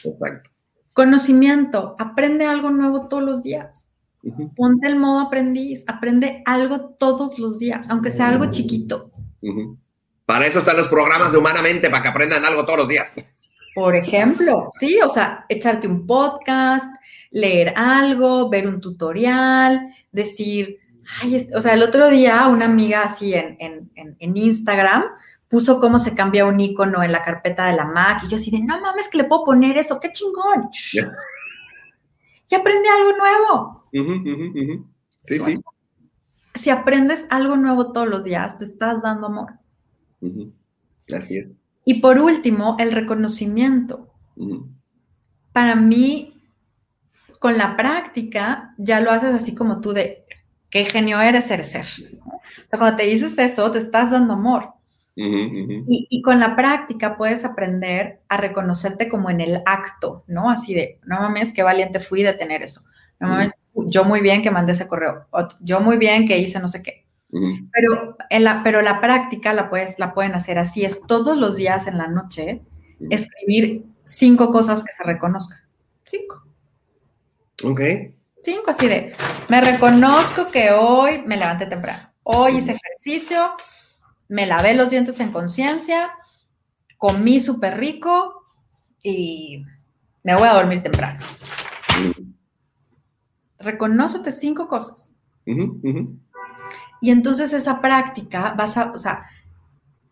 Exacto. 0.04 0.50
Conocimiento. 0.94 1.96
Aprende 2.00 2.46
algo 2.46 2.70
nuevo 2.70 3.08
todos 3.08 3.24
los 3.24 3.44
días. 3.44 3.92
Ponte 4.56 4.88
el 4.88 4.98
modo 4.98 5.20
aprendiz. 5.20 5.84
Aprende 5.88 6.42
algo 6.46 6.96
todos 7.00 7.38
los 7.40 7.60
días, 7.60 7.90
aunque 7.90 8.12
sea 8.12 8.30
algo 8.30 8.50
chiquito. 8.50 9.12
Para 10.26 10.48
eso 10.48 10.60
están 10.60 10.78
los 10.78 10.88
programas 10.88 11.32
de 11.32 11.38
Humanamente, 11.38 11.90
para 11.90 12.04
que 12.04 12.10
aprendan 12.10 12.46
algo 12.46 12.66
todos 12.66 12.80
los 12.80 12.88
días. 12.88 13.14
Por 13.74 13.96
ejemplo, 13.96 14.68
sí, 14.74 15.00
o 15.04 15.10
sea, 15.10 15.46
echarte 15.48 15.88
un 15.88 16.06
podcast, 16.06 16.94
leer 17.32 17.74
algo, 17.76 18.50
ver 18.50 18.68
un 18.68 18.82
tutorial, 18.82 19.94
decir, 20.12 20.81
ay, 21.20 21.48
o 21.54 21.62
sea, 21.62 21.74
el 21.74 21.84
otro 21.84 22.10
día 22.10 22.48
una 22.48 22.66
amiga 22.66 23.04
así 23.04 23.34
en, 23.34 23.58
en, 23.60 24.38
Instagram 24.38 25.04
puso 25.48 25.80
cómo 25.80 26.00
se 26.00 26.16
cambia 26.16 26.46
un 26.46 26.60
icono 26.60 27.04
en 27.04 27.12
la 27.12 27.24
carpeta 27.24 27.66
de 27.66 27.76
la 27.76 27.86
Mac 27.86 28.24
y 28.24 28.30
yo 28.30 28.36
así 28.36 28.52
de, 28.52 28.62
no 28.62 28.80
mames 28.80 29.10
que 29.10 29.18
le 29.18 29.26
puedo 29.26 29.44
poner 29.44 29.78
eso, 29.78 30.00
qué 30.00 30.12
chingón. 30.12 30.70
Y 32.50 32.56
aprende 32.56 32.90
algo 32.90 33.12
nuevo. 33.18 33.86
Sí, 35.22 35.40
sí. 35.40 35.56
Si 36.54 36.70
aprendes 36.70 37.28
algo 37.30 37.56
nuevo 37.56 37.92
todos 37.92 38.08
los 38.08 38.24
días, 38.24 38.58
te 38.58 38.66
estás 38.66 39.02
dando 39.02 39.28
amor. 39.28 39.54
Así 41.16 41.38
es. 41.38 41.62
Y 41.86 42.02
por 42.02 42.20
último, 42.20 42.76
el 42.80 42.92
reconocimiento. 42.92 44.14
Para 45.52 45.76
mí, 45.76 46.42
con 47.40 47.58
la 47.58 47.76
práctica, 47.76 48.76
ya 48.78 49.00
lo 49.00 49.12
haces 49.12 49.34
así 49.34 49.56
como 49.56 49.82
tú 49.82 49.94
de, 49.94 50.21
qué 50.72 50.86
genio 50.86 51.22
eres, 51.22 51.52
eres 51.52 51.72
ser. 51.72 51.86
O 51.86 52.42
sea, 52.70 52.80
cuando 52.80 52.96
te 52.96 53.04
dices 53.04 53.38
eso, 53.38 53.70
te 53.70 53.78
estás 53.78 54.12
dando 54.12 54.34
amor. 54.34 54.70
Y, 55.14 56.22
con 56.24 56.40
la 56.40 56.56
práctica 56.56 57.18
puedes 57.18 57.46
aprender 57.46 58.22
a 58.30 58.38
reconocerte 58.38 59.10
como 59.10 59.30
en 59.30 59.42
el 59.42 59.62
acto, 59.66 60.24
¿no? 60.26 60.50
Así 60.50 60.74
de, 60.74 61.00
no 61.06 61.20
mames, 61.20 61.54
qué 61.54 61.62
valiente 61.62 62.00
fui 62.00 62.24
de 62.24 62.34
tener 62.34 62.64
eso. 62.64 62.82
No 63.20 63.28
mames, 63.28 63.52
yo 63.76 64.06
muy 64.06 64.22
bien 64.22 64.42
que 64.42 64.50
mandé 64.50 64.72
ese 64.72 64.88
correo. 64.88 65.28
yo 65.60 65.82
muy 65.82 65.98
bien 65.98 66.28
que 66.28 66.40
hice 66.40 66.60
no 66.60 66.68
sé 66.68 66.82
qué. 66.82 67.06
Pero, 67.30 68.18
en 68.30 68.44
la, 68.44 68.62
pero 68.64 68.82
la 68.82 69.00
práctica 69.00 69.54
la, 69.54 69.70
puedes, 69.70 70.00
la 70.00 70.14
pueden 70.14 70.34
hacer 70.34 70.58
así, 70.58 70.84
es 70.84 71.02
todos 71.06 71.38
los 71.38 71.56
días 71.56 71.88
en 71.88 71.98
la 71.98 72.08
noche 72.08 72.62
escribir 73.10 73.86
cinco 74.04 74.52
cosas 74.52 74.84
que 74.84 74.92
se 74.92 75.04
reconozcan. 75.04 75.60
Cinco. 76.04 76.44
Ok. 77.64 77.82
Cinco, 78.44 78.72
así 78.72 78.88
de, 78.88 79.14
me 79.50 79.62
reconozco 79.62 80.50
que 80.50 80.72
hoy 80.72 81.22
me 81.26 81.38
levanté 81.38 81.68
temprano, 81.68 82.12
hoy 82.24 82.58
hice 82.58 82.72
ejercicio, 82.74 83.52
me 84.28 84.48
lavé 84.48 84.74
los 84.74 84.90
dientes 84.90 85.20
en 85.20 85.32
conciencia, 85.32 86.12
comí 86.98 87.40
súper 87.40 87.78
rico 87.78 88.46
y 89.04 89.64
me 90.24 90.36
voy 90.36 90.48
a 90.48 90.54
dormir 90.54 90.82
temprano. 90.82 91.20
Reconócete 93.60 94.32
cinco 94.32 94.68
cosas. 94.68 95.14
Y 97.02 97.12
entonces 97.12 97.54
esa 97.54 97.82
práctica 97.82 98.54
vas 98.58 98.78
a, 98.78 98.92
o 98.92 98.98
sea, 98.98 99.24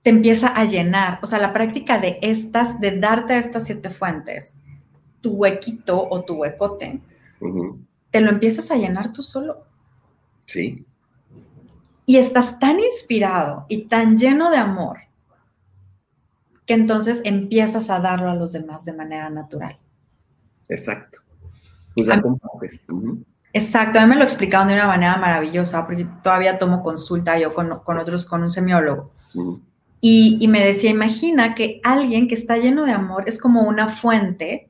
te 0.02 0.10
empieza 0.10 0.48
a 0.50 0.66
llenar. 0.66 1.20
O 1.22 1.28
sea, 1.28 1.40
la 1.40 1.54
práctica 1.54 2.00
de 2.00 2.20
estas, 2.22 2.80
de 2.80 3.00
darte 3.00 3.34
a 3.34 3.38
estas 3.38 3.66
siete 3.66 3.90
fuentes, 3.90 4.54
tu 5.22 5.34
huequito 5.34 6.08
o 6.10 6.24
tu 6.24 6.36
huecote, 6.36 7.02
te 8.12 8.22
lo 8.22 8.30
empiezas 8.30 8.72
a 8.72 8.76
llenar 8.76 9.14
tú 9.14 9.24
solo. 9.24 9.64
Sí. 10.46 10.86
Y 12.06 12.18
estás 12.18 12.60
tan 12.60 12.80
inspirado 12.80 13.66
y 13.70 13.86
tan 13.86 14.18
lleno 14.18 14.50
de 14.50 14.58
amor 14.58 15.00
que 16.66 16.74
entonces 16.74 17.22
empiezas 17.24 17.90
a 17.90 18.00
darlo 18.00 18.30
a 18.30 18.36
los 18.36 18.52
demás 18.52 18.86
de 18.86 18.94
manera 18.94 19.30
natural. 19.30 19.78
Exacto. 20.68 21.20
Y 21.96 22.06
la 22.06 22.22
compartes. 22.22 22.86
Exacto, 23.54 23.98
a 23.98 24.04
mí 24.04 24.10
me 24.10 24.16
lo 24.16 24.24
explicaron 24.24 24.68
de 24.68 24.76
una 24.76 24.86
manera 24.86 25.18
maravillosa, 25.18 25.86
porque 25.88 26.08
todavía 26.24 26.60
tomo 26.60 26.84
consulta 26.84 27.40
yo 27.40 27.52
con, 27.52 27.72
otros, 27.72 28.26
con 28.26 28.44
un 28.44 28.50
semiólogo. 28.50 29.12
y, 30.00 30.48
me 30.48 30.64
decía, 30.64 30.92
imagina 30.92 31.56
que 31.56 31.82
alguien 31.84 32.28
que 32.28 32.36
está 32.36 32.58
lleno 32.58 32.86
de 32.86 32.92
amor 32.92 33.24
es 33.26 33.40
como 33.40 33.64
una 33.64 33.88
fuente 33.88 34.70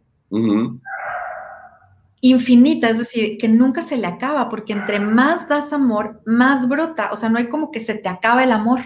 infinita, 2.22 2.90
es 2.90 2.98
decir, 2.98 3.38
que 3.38 3.48
nunca 3.48 3.82
se 3.82 3.98
le 3.98 4.08
acaba, 4.08 4.50
porque 4.50 4.74
entre 4.74 5.00
más 5.00 5.48
das 5.48 5.72
amor, 5.74 6.22
más 6.26 6.68
brota. 6.68 7.10
O 7.12 7.16
sea, 7.16 7.30
no 7.30 7.38
hay 7.38 7.48
como 7.48 7.72
que 7.72 7.80
se 7.80 7.96
te 7.96 8.10
acaba 8.10 8.44
el 8.44 8.52
amor. 8.52 8.80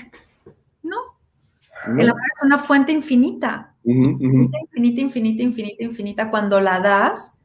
No. 0.81 0.97
El 1.85 2.09
amor 2.09 2.21
es 2.35 2.43
una 2.43 2.57
fuente 2.57 2.91
infinita. 2.91 3.75
Infinita, 3.83 5.01
infinita, 5.01 5.43
infinita, 5.43 5.83
infinita, 5.83 6.29
cuando 6.29 6.61
la 6.61 6.79
das 6.79 7.39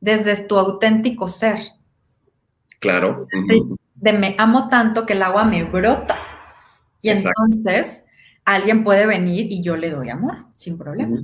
desde 0.00 0.36
tu 0.46 0.56
auténtico 0.56 1.28
ser. 1.28 1.58
Claro. 2.80 3.26
De, 3.96 4.12
me 4.12 4.34
amo 4.38 4.68
tanto 4.68 5.04
que 5.04 5.14
el 5.14 5.22
agua 5.22 5.44
me 5.44 5.64
brota. 5.64 6.16
Y 7.02 7.10
entonces 7.10 8.04
alguien 8.44 8.84
puede 8.84 9.06
venir 9.06 9.46
y 9.50 9.62
yo 9.62 9.76
le 9.76 9.90
doy 9.90 10.08
amor, 10.10 10.46
sin 10.54 10.78
problema 10.78 11.22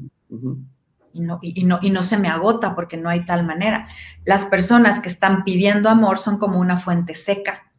y 1.12 1.20
no, 1.20 1.38
y, 1.42 1.64
no, 1.64 1.78
y 1.82 1.90
no 1.90 2.02
se 2.02 2.16
me 2.16 2.28
agota 2.28 2.74
porque 2.74 2.96
no 2.96 3.08
hay 3.08 3.24
tal 3.24 3.44
manera. 3.44 3.88
Las 4.24 4.44
personas 4.44 5.00
que 5.00 5.08
están 5.08 5.44
pidiendo 5.44 5.88
amor 5.88 6.18
son 6.18 6.38
como 6.38 6.58
una 6.58 6.76
fuente 6.76 7.14
seca, 7.14 7.70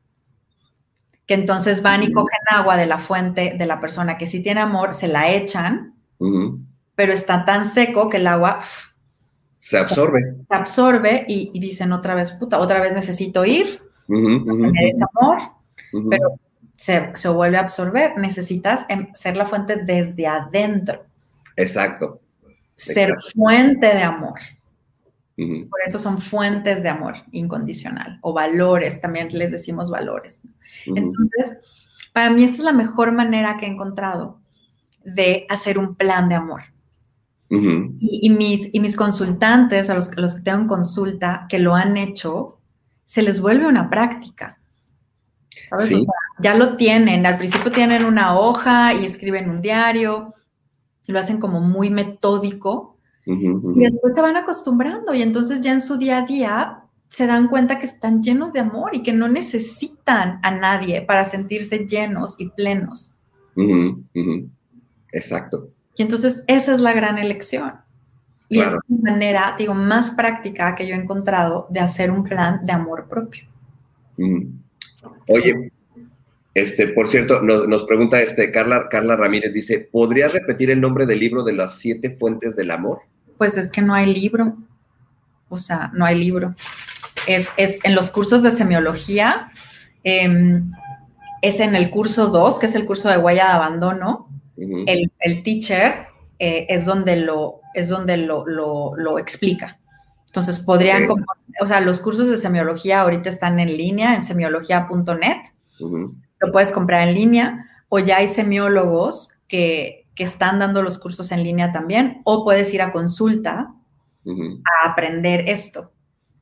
que 1.25 1.33
entonces 1.35 1.81
van 1.81 2.03
y 2.03 2.11
cogen 2.11 2.39
agua 2.51 2.75
de 2.77 2.85
la 2.85 2.97
fuente 2.97 3.55
de 3.57 3.65
la 3.65 3.79
persona 3.79 4.17
que 4.17 4.27
sí 4.27 4.41
tiene 4.41 4.61
amor, 4.61 4.93
se 4.93 5.07
la 5.07 5.31
echan, 5.31 5.95
pero 6.95 7.13
está 7.13 7.45
tan 7.45 7.65
seco 7.65 8.09
que 8.09 8.17
el 8.17 8.27
agua 8.27 8.59
se 9.59 9.77
absorbe. 9.77 10.19
Se 10.49 10.55
absorbe 10.55 11.25
y, 11.27 11.57
dicen 11.59 11.93
otra 11.93 12.15
vez, 12.15 12.31
puta, 12.31 12.59
otra 12.59 12.81
vez 12.81 12.93
necesito 12.93 13.45
ir, 13.45 13.81
uh 14.07 14.71
amor, 15.19 15.37
pero 16.09 16.39
se, 16.75 17.11
se, 17.15 17.29
vuelve 17.29 17.57
a 17.57 17.61
absorber. 17.61 18.17
Necesitas 18.17 18.85
em, 18.89 19.07
ser 19.13 19.37
la 19.37 19.45
fuente 19.45 19.77
desde 19.77 20.27
adentro. 20.27 21.05
Exacto 21.55 22.19
ser 22.75 23.13
fuente 23.33 23.87
de 23.87 24.03
amor. 24.03 24.39
Por 25.37 25.79
eso 25.85 25.97
son 25.97 26.19
fuentes 26.19 26.83
de 26.83 26.89
amor 26.89 27.15
incondicional 27.31 28.19
o 28.21 28.31
valores, 28.31 29.01
también 29.01 29.29
les 29.31 29.51
decimos 29.51 29.89
valores. 29.89 30.43
Entonces, 30.85 31.57
para 32.13 32.29
mí 32.29 32.43
esta 32.43 32.57
es 32.57 32.63
la 32.63 32.73
mejor 32.73 33.11
manera 33.11 33.57
que 33.57 33.65
he 33.65 33.69
encontrado 33.69 34.39
de 35.03 35.45
hacer 35.49 35.79
un 35.79 35.95
plan 35.95 36.29
de 36.29 36.35
amor. 36.35 36.61
y, 37.49 38.29
mis, 38.29 38.69
y 38.73 38.79
mis 38.79 38.95
consultantes, 38.95 39.89
a 39.89 39.95
los, 39.95 40.15
los 40.15 40.35
que 40.35 40.41
tengo 40.41 40.61
en 40.61 40.67
consulta, 40.67 41.47
que 41.49 41.59
lo 41.59 41.75
han 41.75 41.97
hecho, 41.97 42.59
se 43.05 43.21
les 43.21 43.41
vuelve 43.41 43.67
una 43.67 43.89
práctica. 43.89 44.59
ya 46.39 46.55
lo 46.55 46.75
tienen, 46.77 47.25
al 47.25 47.37
principio 47.37 47.71
tienen 47.71 48.05
una 48.05 48.37
hoja 48.37 48.93
y 48.93 49.05
escriben 49.05 49.49
un 49.49 49.61
diario, 49.61 50.33
lo 51.07 51.19
hacen 51.19 51.39
como 51.39 51.59
muy 51.59 51.89
metódico 51.89 52.97
y 53.25 53.83
después 53.83 54.15
se 54.15 54.21
van 54.21 54.35
acostumbrando 54.35 55.13
y 55.13 55.21
entonces 55.21 55.61
ya 55.61 55.71
en 55.71 55.81
su 55.81 55.97
día 55.97 56.19
a 56.19 56.25
día 56.25 56.83
se 57.07 57.27
dan 57.27 57.49
cuenta 57.49 57.77
que 57.77 57.85
están 57.85 58.23
llenos 58.23 58.53
de 58.53 58.61
amor 58.61 58.95
y 58.95 59.03
que 59.03 59.13
no 59.13 59.27
necesitan 59.27 60.39
a 60.43 60.51
nadie 60.51 61.01
para 61.01 61.25
sentirse 61.25 61.85
llenos 61.85 62.39
y 62.39 62.49
plenos. 62.49 63.19
Exacto. 65.11 65.69
Y 65.95 66.01
entonces 66.03 66.43
esa 66.47 66.73
es 66.73 66.79
la 66.79 66.93
gran 66.93 67.17
elección. 67.17 67.73
Y 68.47 68.59
es 68.59 68.69
la 68.69 68.79
manera, 68.89 69.55
digo, 69.57 69.73
más 69.73 70.11
práctica 70.11 70.75
que 70.75 70.85
yo 70.85 70.93
he 70.93 70.97
encontrado 70.97 71.67
de 71.69 71.79
hacer 71.79 72.11
un 72.11 72.23
plan 72.23 72.65
de 72.65 72.73
amor 72.73 73.07
propio. 73.07 73.43
Oye, 75.29 75.71
este, 76.53 76.87
por 76.87 77.07
cierto, 77.07 77.41
nos, 77.41 77.83
pregunta 77.85 78.21
este, 78.21 78.51
Carla, 78.51 78.89
Carla 78.89 79.15
Ramírez, 79.15 79.53
dice, 79.53 79.79
¿podrías 79.79 80.33
repetir 80.33 80.69
el 80.69 80.81
nombre 80.81 81.05
del 81.05 81.19
libro 81.19 81.43
de 81.43 81.53
las 81.53 81.77
siete 81.77 82.11
fuentes 82.11 82.55
del 82.57 82.71
amor? 82.71 83.01
Pues 83.37 83.57
es 83.57 83.71
que 83.71 83.81
no 83.81 83.93
hay 83.93 84.13
libro. 84.13 84.57
O 85.47 85.57
sea, 85.57 85.91
no 85.93 86.05
hay 86.05 86.19
libro. 86.19 86.53
Es, 87.25 87.53
en 87.57 87.95
los 87.95 88.09
cursos 88.09 88.43
de 88.43 88.51
semiología, 88.51 89.49
em, 90.03 90.71
es 91.41 91.59
en 91.61 91.73
el 91.73 91.89
curso 91.89 92.27
2, 92.27 92.59
que 92.59 92.65
es 92.65 92.75
el 92.75 92.85
curso 92.85 93.09
de 93.09 93.17
huella 93.17 93.45
de 93.45 93.51
abandono. 93.51 94.27
el, 94.57 95.43
teacher 95.43 96.07
eh, 96.37 96.67
es 96.69 96.85
donde, 96.85 97.15
lo, 97.15 97.61
es 97.73 97.87
donde 97.87 98.17
lo, 98.17 98.45
lo, 98.45 99.19
explica. 99.19 99.79
Entonces, 100.27 100.59
podrían, 100.59 101.07
o 101.61 101.65
sea, 101.65 101.79
los 101.81 102.01
cursos 102.01 102.29
de 102.29 102.37
semiología 102.37 103.01
ahorita 103.01 103.29
están 103.29 103.59
en 103.59 103.75
línea 103.75 104.15
en 104.15 104.21
semiología.net 104.21 105.37
lo 106.41 106.51
puedes 106.51 106.71
comprar 106.71 107.07
en 107.07 107.15
línea 107.15 107.65
o 107.87 107.99
ya 107.99 108.17
hay 108.17 108.27
semiólogos 108.27 109.39
que, 109.47 109.97
están 110.17 110.59
dando 110.59 110.83
los 110.83 110.99
cursos 110.99 111.31
en 111.31 111.43
línea 111.43 111.71
también 111.71 112.21
o 112.25 112.43
puedes 112.43 112.71
ir 112.75 112.83
a 112.83 112.91
consulta 112.91 113.73
a 114.23 114.87
aprender 114.87 115.45
esto. 115.49 115.93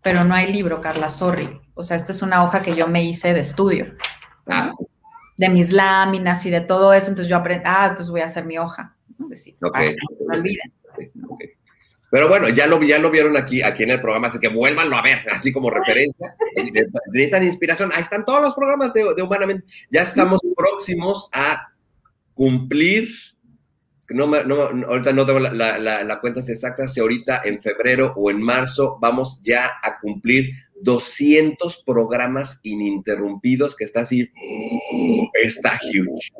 Pero 0.02 0.26
no 0.26 0.36
hay 0.36 0.52
libro, 0.52 0.82
Carla, 0.82 1.08
sorry. 1.08 1.62
O 1.76 1.82
sea, 1.82 1.96
esta 1.96 2.12
es 2.12 2.22
una 2.22 2.44
hoja 2.44 2.62
que 2.62 2.76
yo 2.76 2.90
me 2.90 3.02
hice 3.06 3.34
de 3.34 3.40
estudio. 3.40 3.96
Ah. 4.48 4.74
De 5.38 5.48
mis 5.48 5.72
láminas 5.72 6.46
y 6.46 6.50
de 6.50 6.60
todo 6.60 6.92
eso. 6.92 7.08
Entonces 7.08 7.30
yo 7.30 7.38
aprendí, 7.38 7.64
ah, 7.66 7.86
entonces 7.86 8.10
voy 8.10 8.20
a 8.20 8.26
hacer 8.26 8.44
mi 8.44 8.58
hoja. 8.58 8.98
Pues 9.18 9.50
no 9.62 9.70
olviden. 9.70 10.74
Pero 12.12 12.28
bueno, 12.28 12.50
ya 12.50 12.66
lo, 12.66 12.82
ya 12.82 12.98
lo 12.98 13.12
vieron 13.12 13.38
aquí, 13.38 13.62
aquí 13.62 13.84
en 13.84 13.92
el 13.92 14.02
programa, 14.02 14.28
así 14.28 14.40
que 14.40 14.48
vuélvanlo 14.48 14.96
a 14.96 15.02
ver, 15.02 15.20
así 15.32 15.52
como 15.52 15.70
referencia. 15.70 16.34
Necesitan 16.56 17.44
inspiración. 17.44 17.92
Ahí 17.94 18.02
están 18.02 18.26
todos 18.26 18.42
los 18.42 18.56
programas 18.56 18.94
de, 18.94 19.04
Humanamente. 19.22 19.66
Ya 19.92 20.02
estamos 20.02 20.42
próximos 20.56 21.30
a 21.32 21.72
cumplir. 22.34 23.10
No, 24.10 24.26
no, 24.26 24.56
ahorita 24.88 25.14
no 25.14 25.24
tengo 25.24 25.40
la, 25.40 25.78
la, 25.78 26.20
cuenta 26.20 26.40
exacta, 26.40 26.88
si 26.88 27.00
ahorita 27.00 27.42
en 27.44 27.62
febrero 27.62 28.12
o 28.18 28.32
en 28.32 28.42
marzo 28.42 28.98
vamos 29.00 29.40
ya 29.44 29.70
a 29.84 30.00
cumplir 30.00 30.50
200 30.82 31.84
programas 31.86 32.60
ininterrumpidos, 32.64 33.76
que 33.76 33.86
está 33.86 34.02
así, 34.02 34.32
está 35.44 35.80
huge. 35.84 36.32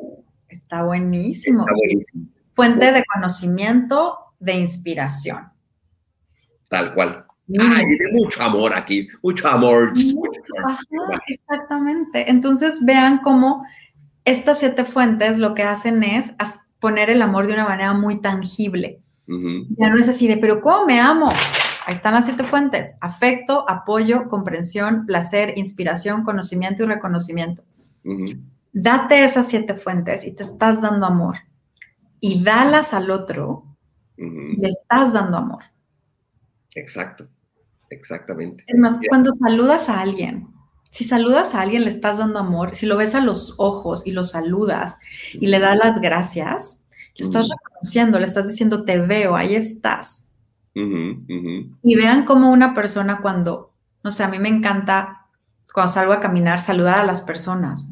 Está 0.48 0.82
buenísimo. 0.82 1.60
Está 1.60 1.72
buenísimo. 1.76 2.26
Fuente 2.52 2.90
de 2.90 3.04
conocimiento, 3.04 4.18
de 4.40 4.54
inspiración. 4.54 5.50
Tal 6.70 6.94
cual. 6.94 7.26
Ay, 7.58 7.84
de 7.84 8.12
mucho 8.12 8.40
amor 8.42 8.72
aquí, 8.72 9.08
mucho 9.22 9.46
amor. 9.48 9.92
exactamente. 11.26 12.30
Entonces 12.30 12.78
vean 12.84 13.18
cómo 13.22 13.66
estas 14.24 14.60
siete 14.60 14.84
fuentes 14.84 15.38
lo 15.38 15.54
que 15.54 15.64
hacen 15.64 16.02
es 16.04 16.32
poner 16.78 17.10
el 17.10 17.20
amor 17.22 17.48
de 17.48 17.54
una 17.54 17.64
manera 17.64 17.92
muy 17.92 18.20
tangible. 18.20 19.00
Ya 19.26 19.88
no 19.88 19.98
es 19.98 20.08
así 20.08 20.26
de, 20.26 20.36
pero 20.36 20.60
¿cómo 20.60 20.86
me 20.86 20.98
amo? 20.98 21.30
Ahí 21.86 21.94
están 21.94 22.14
las 22.14 22.24
siete 22.24 22.44
fuentes. 22.44 22.94
Afecto, 23.00 23.64
apoyo, 23.68 24.28
comprensión, 24.28 25.06
placer, 25.06 25.54
inspiración, 25.56 26.24
conocimiento 26.24 26.84
y 26.84 26.86
reconocimiento. 26.86 27.62
Date 28.72 29.24
esas 29.24 29.48
siete 29.48 29.74
fuentes 29.74 30.24
y 30.24 30.32
te 30.32 30.44
estás 30.44 30.80
dando 30.80 31.06
amor. 31.06 31.36
Y 32.20 32.42
dalas 32.44 32.94
al 32.94 33.10
otro, 33.10 33.64
le 34.16 34.68
estás 34.68 35.12
dando 35.12 35.38
amor. 35.38 35.64
Exacto, 36.74 37.28
exactamente. 37.90 38.64
Es 38.66 38.78
más, 38.78 38.98
cuando 39.08 39.30
saludas 39.32 39.88
a 39.88 40.00
alguien, 40.00 40.48
si 40.90 41.04
saludas 41.04 41.54
a 41.54 41.60
alguien 41.60 41.82
le 41.82 41.88
estás 41.88 42.18
dando 42.18 42.38
amor, 42.38 42.74
si 42.74 42.86
lo 42.86 42.96
ves 42.96 43.14
a 43.14 43.20
los 43.20 43.54
ojos 43.58 44.06
y 44.06 44.12
lo 44.12 44.24
saludas 44.24 44.98
y 45.32 45.46
le 45.46 45.58
das 45.58 45.78
las 45.78 46.00
gracias, 46.00 46.82
le 47.16 47.24
estás 47.24 47.48
reconociendo, 47.48 48.18
le 48.18 48.24
estás 48.24 48.48
diciendo 48.48 48.84
te 48.84 48.98
veo, 48.98 49.36
ahí 49.36 49.54
estás. 49.54 50.32
Y 50.74 51.94
vean 51.94 52.24
cómo 52.24 52.50
una 52.50 52.74
persona 52.74 53.20
cuando, 53.20 53.72
no 54.02 54.10
sé, 54.10 54.24
a 54.24 54.28
mí 54.28 54.38
me 54.38 54.48
encanta 54.48 55.26
cuando 55.72 55.92
salgo 55.92 56.12
a 56.12 56.20
caminar 56.20 56.58
saludar 56.58 56.98
a 56.98 57.04
las 57.04 57.22
personas. 57.22 57.88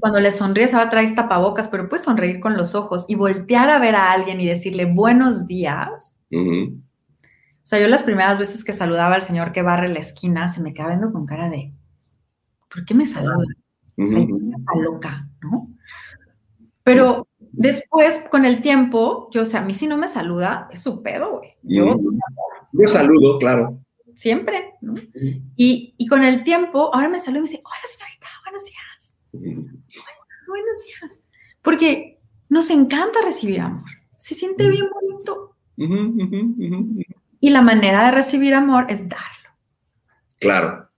Cuando 0.00 0.20
le 0.20 0.30
sonríes, 0.30 0.74
ahora 0.74 0.88
traes 0.88 1.14
tapabocas, 1.14 1.68
pero 1.68 1.88
puedes 1.88 2.04
sonreír 2.04 2.38
con 2.40 2.56
los 2.56 2.74
ojos 2.74 3.06
y 3.08 3.14
voltear 3.16 3.70
a 3.70 3.78
ver 3.78 3.96
a 3.96 4.12
alguien 4.12 4.40
y 4.40 4.46
decirle 4.46 4.84
buenos 4.84 5.46
días. 5.46 6.16
O 7.70 7.72
sea, 7.72 7.78
yo 7.78 7.86
las 7.86 8.02
primeras 8.02 8.36
veces 8.36 8.64
que 8.64 8.72
saludaba 8.72 9.14
al 9.14 9.22
señor 9.22 9.52
que 9.52 9.62
barre 9.62 9.88
la 9.88 10.00
esquina, 10.00 10.48
se 10.48 10.60
me 10.60 10.74
quedaba 10.74 10.90
viendo 10.90 11.12
con 11.12 11.24
cara 11.24 11.48
de, 11.48 11.72
¿por 12.68 12.84
qué 12.84 12.94
me 12.94 13.06
saluda? 13.06 13.44
O 13.96 14.08
sea, 14.08 14.18
está 14.18 14.76
loca, 14.82 15.28
¿no? 15.40 15.70
Pero 16.82 17.28
después, 17.38 18.26
con 18.28 18.44
el 18.44 18.60
tiempo, 18.60 19.28
yo, 19.30 19.42
o 19.42 19.44
sea, 19.44 19.60
a 19.60 19.64
mí 19.64 19.72
si 19.72 19.86
no 19.86 19.96
me 19.96 20.08
saluda, 20.08 20.68
es 20.72 20.82
su 20.82 21.00
pedo, 21.00 21.38
güey. 21.38 21.50
Yo, 21.62 21.96
yo 22.72 22.88
saludo, 22.88 23.38
claro. 23.38 23.78
Siempre, 24.16 24.74
¿no? 24.80 24.94
Y, 25.54 25.94
y, 25.96 26.06
con 26.08 26.24
el 26.24 26.42
tiempo, 26.42 26.92
ahora 26.92 27.08
me 27.08 27.20
saluda 27.20 27.38
y 27.38 27.42
me 27.42 27.48
dice, 27.50 27.62
hola 27.64 27.86
señorita, 27.86 28.26
buenos 28.46 28.64
días. 28.64 29.70
buenos 30.48 30.84
días. 30.84 31.18
Porque 31.62 32.18
nos 32.48 32.68
encanta 32.70 33.20
recibir 33.24 33.60
amor. 33.60 33.88
Se 34.16 34.34
siente 34.34 34.68
bien 34.68 34.88
bonito. 34.90 35.54
Y 37.40 37.50
la 37.50 37.62
manera 37.62 38.04
de 38.04 38.12
recibir 38.12 38.54
amor 38.54 38.86
es 38.88 39.08
darlo. 39.08 39.50
Claro. 40.38 40.90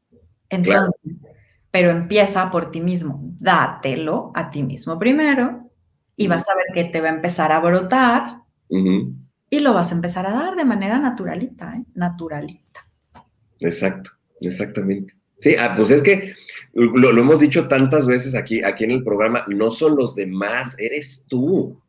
Entonces, 0.49 0.91
pero 1.71 1.91
empieza 1.91 2.51
por 2.51 2.71
ti 2.71 2.81
mismo. 2.81 3.21
Dátelo 3.39 4.33
a 4.35 4.51
ti 4.51 4.63
mismo 4.63 4.99
primero 4.99 5.71
y 6.17 6.27
vas 6.29 6.49
a 6.49 6.55
ver 6.55 6.67
que 6.75 6.91
te 6.91 7.01
va 7.01 7.09
a 7.09 7.15
empezar 7.15 7.51
a 7.53 7.61
brotar 7.61 8.43
y 8.69 9.61
lo 9.61 9.75
vas 9.75 9.93
a 9.93 9.95
empezar 9.95 10.27
a 10.27 10.33
dar 10.33 10.57
de 10.57 10.65
manera 10.65 10.99
naturalita, 10.99 11.75
¿eh? 11.77 11.85
Naturalita. 11.95 12.87
Exacto, 13.61 14.11
exactamente. 14.41 15.15
Sí, 15.39 15.57
ah, 15.59 15.75
pues 15.77 15.91
es 15.91 16.03
que 16.03 16.35
lo, 16.75 17.11
hemos 17.11 17.41
dicho 17.41 17.69
tantas 17.69 18.07
veces 18.07 18.35
aquí, 18.35 18.63
aquí 18.63 18.85
en 18.85 18.93
el 18.93 19.05
programa, 19.05 19.45
no 19.49 19.71
son 19.71 19.97
los 19.97 20.15
demás, 20.15 20.77
eres 20.79 21.25
tú. 21.29 21.81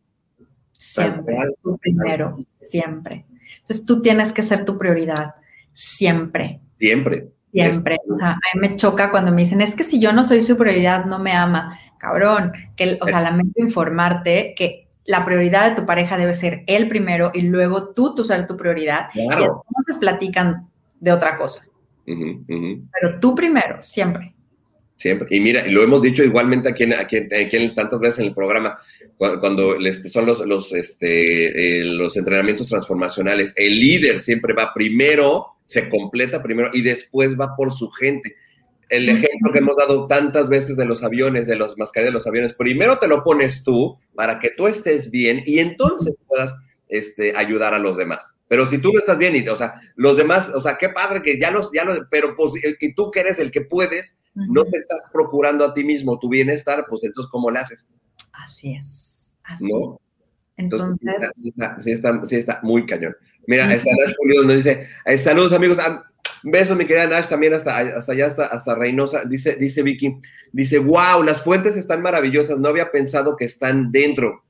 Siempre, 0.78 1.36
tú 1.62 1.78
primero, 1.78 2.38
siempre. 2.58 3.26
Entonces 3.60 3.86
tú 3.86 4.02
tienes 4.02 4.34
que 4.34 4.42
ser 4.42 4.66
tu 4.66 4.78
prioridad, 4.78 5.36
siempre. 5.74 6.60
Siempre. 6.78 7.30
Siempre. 7.52 7.98
O 8.10 8.18
sea, 8.18 8.32
a 8.32 8.40
mí 8.56 8.62
me 8.62 8.76
choca 8.76 9.12
cuando 9.12 9.32
me 9.32 9.42
dicen, 9.42 9.62
es 9.62 9.76
que 9.76 9.84
si 9.84 10.02
yo 10.02 10.12
no 10.12 10.24
soy 10.24 10.42
su 10.42 10.58
prioridad, 10.58 11.06
no 11.06 11.20
me 11.20 11.34
ama. 11.34 11.80
Cabrón, 12.00 12.52
que, 12.76 12.98
o 13.00 13.08
sea, 13.08 13.22
lamento 13.22 13.62
informarte 13.62 14.56
que 14.58 14.88
la 15.06 15.24
prioridad 15.24 15.70
de 15.70 15.76
tu 15.76 15.86
pareja 15.86 16.18
debe 16.18 16.34
ser 16.34 16.64
él 16.68 16.88
primero 16.90 17.32
y 17.34 17.42
luego 17.42 17.90
tú, 17.90 18.16
tú 18.16 18.24
ser 18.24 18.48
tu 18.48 18.58
prioridad. 18.58 19.08
Claro. 19.14 19.64
Y 19.66 19.70
entonces 19.70 19.98
platican 20.00 20.68
de 21.00 21.12
otra 21.12 21.38
cosa. 21.38 21.66
Pero 22.06 23.20
tú 23.20 23.36
primero, 23.36 23.82
siempre. 23.82 24.34
Siempre. 24.96 25.28
Y 25.32 25.40
mira, 25.40 25.66
lo 25.68 25.84
hemos 25.84 26.02
dicho 26.02 26.24
igualmente 26.24 26.70
aquí, 26.70 26.84
en, 26.84 26.94
aquí, 26.94 27.18
aquí 27.18 27.74
tantas 27.76 28.00
veces 28.00 28.20
en 28.20 28.26
el 28.28 28.34
programa, 28.34 28.80
cuando, 29.18 29.76
este, 29.78 30.10
son 30.10 30.26
los, 30.26 30.46
los, 30.46 30.74
este, 30.74 31.80
eh, 31.80 31.84
los 31.86 32.18
entrenamientos 32.18 32.68
transformacionales, 32.68 33.54
el 33.56 33.80
líder 33.80 34.22
siempre 34.22 34.54
va 34.54 34.74
primero, 34.74 35.48
se 35.64 35.90
completa 35.90 36.42
primero 36.44 36.70
y 36.74 36.82
después 36.82 37.40
va 37.40 37.56
por 37.56 37.74
su 37.74 37.90
gente. 37.90 38.36
El 38.90 39.10
ejemplo 39.10 39.52
que 39.52 39.60
hemos 39.60 39.78
dado 39.78 40.08
tantas 40.08 40.50
veces 40.50 40.78
de 40.78 40.86
los 40.86 41.04
aviones, 41.04 41.48
de 41.48 41.56
los 41.56 41.78
mascarillas 41.78 42.12
de 42.12 42.14
los 42.14 42.28
aviones, 42.28 42.54
primero 42.54 43.00
te 43.00 43.08
lo 43.08 43.24
pones 43.24 43.64
tú 43.64 43.98
para 44.14 44.40
que 44.40 44.52
tú 44.52 44.68
estés 44.68 45.10
bien 45.10 45.42
y 45.46 45.60
entonces 45.60 46.14
puedas 46.28 46.54
este, 46.90 47.34
ayudar 47.36 47.74
a 47.74 47.80
los 47.80 47.98
demás. 47.98 48.36
Pero 48.54 48.70
si 48.70 48.78
tú 48.78 48.94
no 48.94 49.00
estás 49.00 49.18
bien, 49.18 49.36
y, 49.36 49.48
o 49.48 49.58
sea, 49.58 49.82
los 49.96 50.16
demás, 50.16 50.50
o 50.54 50.62
sea, 50.62 50.78
qué 50.78 50.90
padre 50.90 51.24
que 51.24 51.40
ya 51.40 51.50
los, 51.50 51.72
ya 51.74 51.84
los, 51.84 52.02
pero 52.12 52.36
pues, 52.36 52.54
y 52.80 52.94
tú 52.94 53.10
que 53.10 53.22
eres 53.22 53.40
el 53.40 53.50
que 53.50 53.62
puedes, 53.62 54.16
no 54.36 54.64
te 54.66 54.78
estás 54.78 55.10
procurando 55.12 55.66
a 55.66 55.74
ti 55.74 55.84
mismo 55.84 56.20
tu 56.20 56.30
bienestar, 56.30 56.86
pues 56.88 57.04
entonces, 57.04 57.32
¿cómo 57.32 57.50
le 57.50 57.58
haces? 57.58 57.88
Así 58.32 58.76
es. 58.76 59.34
Así 59.44 59.74
¿No? 59.74 60.00
Entonces, 60.56 61.00
sí, 61.34 61.50
está, 61.50 61.82
sí, 61.82 61.92
está, 61.92 62.26
sí, 62.26 62.36
está, 62.36 62.60
muy 62.62 62.86
cañón. 62.86 63.16
Mira, 63.48 63.74
está 63.74 63.90
Nash 63.90 64.14
Pulido 64.16 64.44
nos 64.44 64.58
dice, 64.58 64.88
eh, 65.04 65.18
saludos 65.18 65.54
amigos, 65.54 65.80
besos 66.44 66.78
mi 66.78 66.86
querida 66.86 67.08
Nash, 67.08 67.30
también 67.30 67.56
hasta, 67.56 67.76
hasta 67.76 68.12
allá, 68.12 68.28
hasta, 68.28 68.46
hasta 68.46 68.76
Reynosa, 68.76 69.24
dice, 69.26 69.56
dice 69.56 69.82
Vicky, 69.82 70.20
dice, 70.52 70.78
wow, 70.78 71.24
las 71.26 71.42
fuentes 71.42 71.76
están 71.76 72.04
maravillosas, 72.04 72.60
no 72.60 72.68
había 72.68 72.92
pensado 72.92 73.36
que 73.36 73.46
están 73.46 73.92
dentro. 73.92 74.43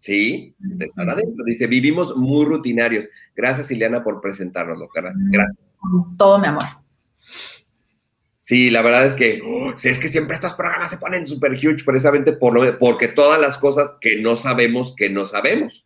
Sí, 0.00 0.54
están 0.78 1.10
adentro. 1.10 1.44
Dice, 1.44 1.66
vivimos 1.66 2.16
muy 2.16 2.44
rutinarios. 2.44 3.06
Gracias, 3.34 3.70
Ileana, 3.70 4.02
por 4.02 4.20
presentárnoslo. 4.20 4.88
Gracias. 4.94 5.56
Todo 6.16 6.38
mi 6.38 6.46
amor. 6.46 6.64
Sí, 8.40 8.70
la 8.70 8.80
verdad 8.80 9.04
es 9.04 9.14
que, 9.14 9.42
oh, 9.44 9.72
es 9.72 10.00
que 10.00 10.08
siempre 10.08 10.34
estos 10.34 10.54
programas 10.54 10.90
se 10.90 10.96
ponen 10.96 11.26
súper 11.26 11.52
huge 11.52 11.84
precisamente 11.84 12.32
por 12.32 12.78
porque 12.78 13.08
todas 13.08 13.38
las 13.38 13.58
cosas 13.58 13.96
que 14.00 14.22
no 14.22 14.36
sabemos, 14.36 14.94
que 14.96 15.10
no 15.10 15.26
sabemos. 15.26 15.84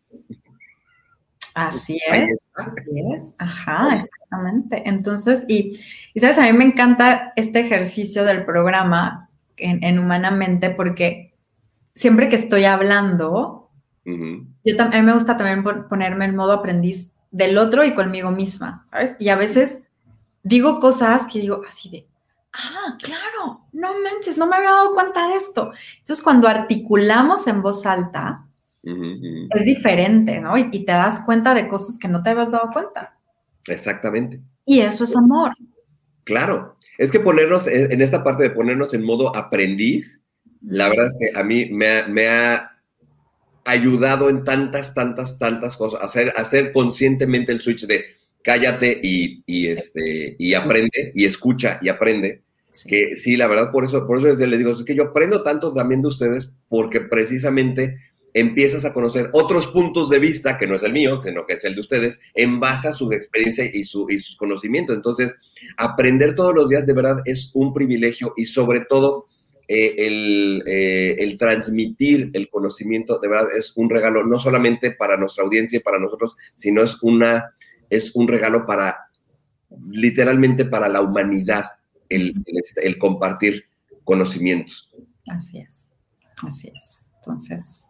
Así 1.55 1.99
es, 2.11 2.49
así 2.55 2.91
es, 3.17 3.35
ajá, 3.39 3.97
exactamente. 3.97 4.83
Entonces, 4.87 5.45
y, 5.49 5.79
y, 6.15 6.21
sabes, 6.21 6.39
a 6.39 6.43
mí 6.43 6.53
me 6.57 6.65
encanta 6.65 7.33
este 7.35 7.59
ejercicio 7.59 8.25
del 8.25 8.45
programa 8.45 9.29
en, 9.57 9.83
en 9.83 9.99
Humanamente 9.99 10.71
porque 10.71 11.35
siempre 11.95 12.29
que 12.29 12.37
estoy 12.37 12.65
hablando, 12.65 13.62
yo 14.05 14.83
a 14.83 14.89
mí 14.89 15.03
me 15.03 15.15
gusta 15.15 15.37
también 15.37 15.63
ponerme 15.89 16.25
en 16.25 16.37
modo 16.37 16.53
aprendiz 16.53 17.13
del 17.31 17.57
otro 17.59 17.85
y 17.85 17.95
conmigo 17.95 18.31
misma, 18.31 18.85
¿sabes? 18.91 19.17
Y 19.19 19.29
a 19.29 19.37
veces 19.37 19.83
digo 20.43 20.81
cosas 20.81 21.27
que 21.27 21.41
digo 21.41 21.63
así 21.67 21.89
de, 21.91 22.07
ah, 22.53 22.97
claro, 23.01 23.67
no 23.73 23.95
manches, 24.01 24.37
no 24.37 24.47
me 24.47 24.57
había 24.57 24.71
dado 24.71 24.95
cuenta 24.95 25.29
de 25.29 25.37
esto. 25.37 25.73
Entonces, 25.99 26.23
cuando 26.23 26.49
articulamos 26.49 27.47
en 27.47 27.63
voz 27.63 27.87
alta, 27.87 28.47
es 28.85 29.65
diferente, 29.65 30.41
¿no? 30.41 30.59
Y, 30.59 30.69
te 30.71 30.93
das 30.93 31.21
cuenta 31.21 31.55
de 31.55 31.69
cosas 31.69 31.99
que 31.99 32.09
no 32.09 32.23
te 32.23 32.31
habías 32.31 32.51
dado 32.51 32.69
cuenta. 32.73 33.17
Exactamente. 33.67 34.41
Y 34.67 34.81
eso 34.81 35.05
es 35.05 35.17
amor. 35.17 35.53
Claro, 36.25 36.77
es 36.99 37.11
que 37.11 37.21
ponernos 37.21 37.67
en 37.67 38.01
esta 38.01 38.23
parte 38.25 38.45
de 38.45 38.51
ponernos 38.51 38.93
en 38.95 39.05
modo 39.05 39.35
aprendiz, 39.37 40.21
la 40.61 40.89
verdad 40.89 41.07
es 41.07 41.17
que 41.19 41.39
a 41.39 41.43
mí 41.43 41.67
me 41.71 42.29
ha, 42.29 42.72
ayudado 43.65 44.29
en 44.29 44.45
tantas, 44.45 44.95
tantas, 44.95 45.39
tantas 45.39 45.77
cosas, 45.77 46.03
hacer, 46.03 46.33
hacer 46.37 46.73
conscientemente 46.73 47.53
el 47.53 47.61
switch 47.61 47.87
de 47.87 48.05
cállate 48.43 49.01
y, 49.03 49.43
y, 49.47 49.69
este, 49.69 50.37
y 50.39 50.55
aprende, 50.55 51.13
y 51.15 51.25
escucha 51.25 51.79
y 51.81 51.89
aprende. 51.89 52.43
Que 52.87 53.17
sí, 53.17 53.37
la 53.37 53.47
verdad, 53.47 53.71
por 53.71 53.85
eso, 53.85 54.07
por 54.07 54.19
eso 54.19 54.47
les 54.47 54.59
digo, 54.59 54.73
es 54.73 54.83
que 54.83 54.95
yo 54.95 55.05
aprendo 55.05 55.43
tanto 55.43 55.73
también 55.75 56.03
de 56.03 56.09
ustedes, 56.09 56.51
porque 56.69 57.01
precisamente 57.01 57.99
empiezas 58.35 58.85
a 58.85 58.95
conocer 58.95 59.29
otros 59.35 59.67
puntos 59.67 60.09
de 60.09 60.19
vista, 60.19 60.59
que 60.59 60.67
no 60.67 60.77
es 60.77 60.83
el 60.83 60.93
mío, 60.93 61.21
sino 61.23 61.47
que 61.47 61.55
es 61.55 61.65
el 61.65 61.75
de 61.75 61.81
ustedes, 61.81 62.19
en 62.35 62.61
base 62.61 62.89
a 62.89 62.93
su 62.93 63.13
experiencia 63.13 63.65
y, 63.71 63.85
su, 63.85 64.07
y 64.09 64.19
sus 64.19 64.37
conocimientos. 64.37 64.97
Entonces, 64.97 65.35
aprender 65.77 66.35
todos 66.35 66.55
los 66.55 66.71
días 66.71 66.87
de 66.87 66.95
verdad 66.95 67.19
es 67.27 67.51
un 67.53 67.75
privilegio 67.75 68.33
y 68.37 68.47
sobre 68.47 68.81
todo 68.81 69.27
eh, 69.75 69.95
el, 70.07 70.63
eh, 70.67 71.17
el, 71.19 71.39
transmitir 71.39 72.31
el 72.35 72.51
conocimiento, 72.51 73.19
de 73.19 73.27
verdad 73.27 73.57
es 73.57 73.73
un 73.75 73.89
regalo, 73.89 74.23
no 74.23 74.39
solamente 74.39 74.91
para 74.91 75.17
nuestra 75.17 75.45
audiencia 75.45 75.79
y 75.79 75.83
para 75.83 75.99
nosotros, 75.99 76.37
sino 76.55 76.83
es, 76.83 77.03
una, 77.03 77.55
es 77.89 78.15
un 78.15 78.29
regalo 78.29 78.67
para, 78.67 79.09
literalmente 79.89 80.67
para 80.67 80.91
la 80.91 81.01
humanidad, 81.01 81.65
el, 82.11 82.35
el, 82.45 82.59
este, 82.59 82.87
el 82.87 82.99
compartir 82.99 83.65
conocimientos. 84.05 84.95
Así 85.29 85.61
es, 85.61 85.91
así 86.47 86.71
es. 86.75 87.09
Entonces, 87.17 87.87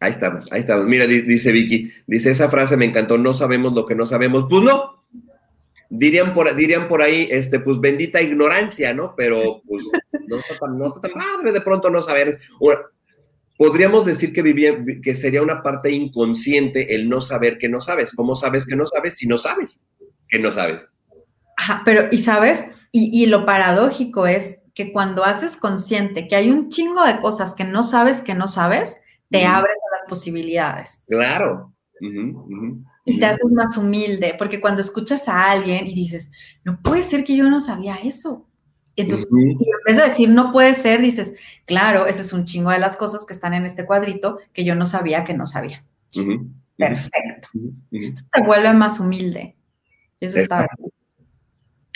Ahí 0.00 0.10
estamos, 0.10 0.52
ahí 0.52 0.60
estamos. 0.60 0.84
Mira, 0.84 1.06
dice 1.06 1.50
Vicky, 1.50 1.90
dice 2.06 2.30
esa 2.30 2.50
frase 2.50 2.76
me 2.76 2.84
encantó, 2.84 3.16
no 3.16 3.32
sabemos 3.32 3.72
lo 3.72 3.86
que 3.86 3.94
no 3.94 4.04
sabemos. 4.04 4.44
Pues 4.50 4.62
no, 4.62 5.02
dirían 5.90 6.34
por, 6.34 6.54
dirían 6.54 6.88
por 6.88 7.02
ahí, 7.02 7.28
este, 7.30 7.60
pues 7.60 7.80
bendita 7.80 8.20
ignorancia, 8.20 8.92
¿no? 8.94 9.14
Pero 9.16 9.62
pues 9.66 9.84
no 10.26 10.38
está 10.38 10.58
tan, 10.58 10.78
no 10.78 10.86
está 10.88 11.00
tan 11.00 11.18
madre 11.18 11.52
de 11.52 11.60
pronto 11.60 11.90
no 11.90 12.02
saber. 12.02 12.40
podríamos 13.56 14.04
decir 14.04 14.32
que, 14.32 14.42
vivía, 14.42 14.76
que 15.02 15.14
sería 15.14 15.42
una 15.42 15.62
parte 15.62 15.90
inconsciente 15.90 16.94
el 16.94 17.08
no 17.08 17.20
saber 17.20 17.58
que 17.58 17.68
no 17.68 17.80
sabes. 17.80 18.12
¿Cómo 18.14 18.36
sabes 18.36 18.66
que 18.66 18.76
no 18.76 18.86
sabes 18.86 19.16
si 19.16 19.26
no 19.26 19.38
sabes 19.38 19.80
que 20.28 20.38
no 20.38 20.50
sabes? 20.50 20.86
Ajá, 21.56 21.82
pero 21.84 22.08
y 22.10 22.18
sabes, 22.18 22.66
y, 22.90 23.22
y 23.22 23.26
lo 23.26 23.46
paradójico 23.46 24.26
es 24.26 24.58
que 24.74 24.92
cuando 24.92 25.24
haces 25.24 25.56
consciente 25.56 26.26
que 26.26 26.34
hay 26.34 26.50
un 26.50 26.68
chingo 26.68 27.04
de 27.06 27.20
cosas 27.20 27.54
que 27.54 27.64
no 27.64 27.84
sabes 27.84 28.22
que 28.22 28.34
no 28.34 28.48
sabes, 28.48 29.00
te 29.30 29.46
abres 29.46 29.76
a 29.76 30.00
las 30.00 30.08
posibilidades. 30.08 31.02
Claro. 31.08 31.72
Y 33.04 33.18
te 33.18 33.26
haces 33.26 33.50
más 33.50 33.76
humilde, 33.76 34.34
porque 34.38 34.60
cuando 34.60 34.80
escuchas 34.80 35.28
a 35.28 35.50
alguien 35.50 35.86
y 35.86 35.94
dices, 35.94 36.30
no 36.64 36.80
puede 36.80 37.02
ser 37.02 37.24
que 37.24 37.36
yo 37.36 37.48
no 37.50 37.60
sabía 37.60 37.96
eso. 37.96 38.46
Entonces, 38.96 39.28
en 39.30 39.58
vez 39.86 39.96
de 39.96 40.04
decir 40.04 40.28
no 40.28 40.52
puede 40.52 40.74
ser, 40.74 41.00
dices, 41.00 41.34
claro, 41.66 42.06
ese 42.06 42.22
es 42.22 42.32
un 42.32 42.44
chingo 42.44 42.70
de 42.70 42.78
las 42.78 42.96
cosas 42.96 43.26
que 43.26 43.32
están 43.32 43.52
en 43.52 43.66
este 43.66 43.84
cuadrito 43.84 44.38
que 44.52 44.64
yo 44.64 44.74
no 44.74 44.86
sabía 44.86 45.24
que 45.24 45.34
no 45.34 45.46
sabía. 45.46 45.84
Perfecto. 46.76 47.48
te 47.90 48.42
vuelve 48.46 48.72
más 48.72 49.00
humilde. 49.00 49.56
Eso 50.20 50.38
está 50.38 50.66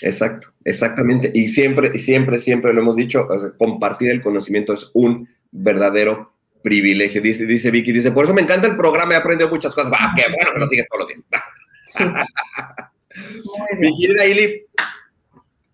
Exacto, 0.00 0.52
exactamente. 0.64 1.32
Y 1.34 1.48
siempre, 1.48 1.98
siempre, 1.98 2.38
siempre 2.38 2.72
lo 2.72 2.82
hemos 2.82 2.96
dicho, 2.96 3.26
compartir 3.58 4.10
el 4.10 4.22
conocimiento 4.22 4.72
es 4.72 4.90
un 4.94 5.28
verdadero 5.50 6.32
privilegio. 6.62 7.20
Dice, 7.20 7.46
dice 7.46 7.70
Vicky, 7.70 7.92
dice, 7.92 8.10
por 8.12 8.24
eso 8.24 8.34
me 8.34 8.42
encanta 8.42 8.66
el 8.66 8.76
programa 8.76 9.14
y 9.14 9.16
aprendo 9.16 9.48
muchas 9.48 9.74
cosas. 9.74 9.92
¡Ah, 9.98 10.12
qué 10.16 10.24
bueno 10.28 10.52
que 10.52 10.58
lo 10.58 10.66
sigues 10.66 10.86
todos 10.88 11.04
los 11.04 11.08
días! 11.08 11.42
Sí. 11.84 12.04
Mi 13.78 13.96
querida 13.98 14.26
Ili, 14.26 14.66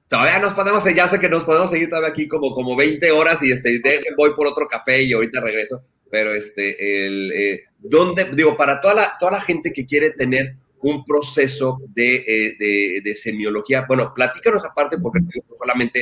todavía 0.09 0.39
nos 0.39 0.55
podemos, 0.55 0.85
ya 0.94 1.09
sé 1.09 1.19
que 1.19 1.28
nos 1.28 1.44
podemos 1.44 1.70
seguir 1.70 1.89
todavía 1.89 2.11
aquí 2.11 2.28
como, 2.28 2.55
como 2.55 2.77
20 2.77 3.11
horas 3.11 3.43
y 3.43 3.52
este, 3.52 3.81
voy 4.16 4.35
por 4.35 4.47
otro 4.47 4.66
café 4.66 5.02
y 5.02 5.12
ahorita 5.12 5.40
regreso. 5.40 5.85
Pero 6.11 6.32
este, 6.32 7.06
el, 7.06 7.32
eh, 7.32 7.65
¿dónde, 7.78 8.31
digo, 8.32 8.56
para 8.56 8.81
toda 8.81 8.94
la, 8.94 9.12
toda 9.19 9.32
la 9.32 9.40
gente 9.40 9.73
que 9.73 9.86
quiere 9.86 10.11
tener 10.11 10.56
un 10.85 11.05
proceso 11.05 11.81
de, 11.89 12.56
eh, 12.59 13.15
semiología. 13.15 13.86
Bueno, 13.89 14.12
platícanos 14.15 14.65
aparte, 14.65 14.98
porque 14.98 15.20
tú 15.20 15.43
solamente 15.59 16.01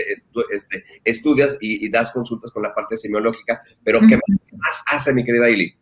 este, 0.50 0.84
estudias 1.04 1.56
y, 1.60 1.88
das 1.88 2.10
consultas 2.10 2.50
con 2.50 2.62
la 2.62 2.74
parte 2.74 2.96
semiológica, 2.96 3.62
pero 3.84 4.00
¿qué 4.00 4.18
más 4.56 4.82
hace, 4.86 5.14
mi 5.14 5.24
querida 5.24 5.48
Ili? 5.48 5.74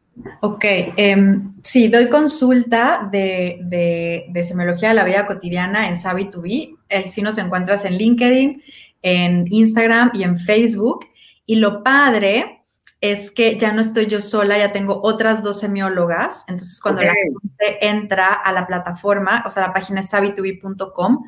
Ok, 0.43 0.65
em, 0.97 1.55
sí, 1.63 1.89
doy 1.89 2.11
consulta 2.11 3.09
de, 3.11 4.31
semiología 4.45 4.91
de 4.91 4.95
la 4.95 5.05
vida 5.05 5.27
cotidiana 5.27 5.89
en 5.89 5.95
Sabi2B. 5.95 6.77
Si 7.07 7.23
nos 7.23 7.39
encuentras 7.39 7.87
en 7.87 7.95
LinkedIn, 7.95 8.63
en 9.03 9.47
Instagram 9.49 10.11
y 10.13 10.25
en 10.25 10.39
Facebook. 10.39 11.07
Y 11.47 11.57
lo 11.57 11.83
padre 11.83 12.60
es 13.01 13.31
que 13.31 13.59
ya 13.59 13.73
no 13.73 13.81
estoy 13.81 14.07
yo 14.07 14.21
sola, 14.21 14.59
ya 14.59 14.73
tengo 14.73 15.01
otras 15.03 15.43
dos 15.43 15.61
semiólogas. 15.61 16.45
Entonces, 16.49 16.81
cuando 16.81 17.03
la 17.03 17.15
gente 17.15 17.87
entra 17.87 18.35
a 18.35 18.53
la 18.53 18.67
plataforma, 18.67 19.43
o 19.47 19.51
sea, 19.51 19.69
la 19.69 19.73
página 19.73 20.01
es 20.01 20.11
savitubi.com, 20.11 21.25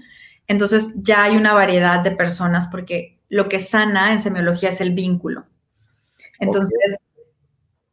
Entonces 0.46 0.92
ya 0.96 1.24
hay 1.24 1.36
una 1.36 1.54
variedad 1.54 2.00
de 2.00 2.10
personas 2.10 2.66
porque 2.66 3.18
lo 3.30 3.48
que 3.48 3.58
sana 3.58 4.12
en 4.12 4.18
semiología 4.18 4.68
es 4.68 4.82
el 4.82 4.92
vínculo. 4.92 5.46
Entonces, 6.40 6.98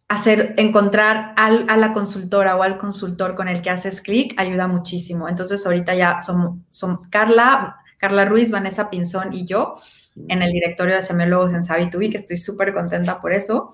hacer, 0.09 0.55
encontrar 0.57 1.33
al, 1.37 1.65
a 1.69 1.77
la 1.77 1.93
consultora 1.93 2.57
o 2.57 2.63
al 2.63 2.77
consultor 2.77 3.35
con 3.35 3.47
el 3.47 3.61
que 3.61 3.69
haces 3.69 4.01
clic 4.01 4.33
ayuda 4.37 4.67
muchísimo. 4.67 5.29
Entonces, 5.29 5.65
ahorita 5.65 5.95
ya 5.95 6.19
somos, 6.19 6.57
somos 6.69 7.07
Carla, 7.07 7.77
Carla 7.97 8.25
Ruiz, 8.25 8.51
Vanessa 8.51 8.89
Pinzón 8.89 9.31
y 9.31 9.45
yo 9.45 9.77
en 10.27 10.41
el 10.41 10.51
directorio 10.51 10.95
de 10.95 11.01
semiólogos 11.01 11.53
en 11.53 11.63
Savitubi, 11.63 12.09
que 12.09 12.17
estoy 12.17 12.37
súper 12.37 12.73
contenta 12.73 13.21
por 13.21 13.33
eso. 13.33 13.73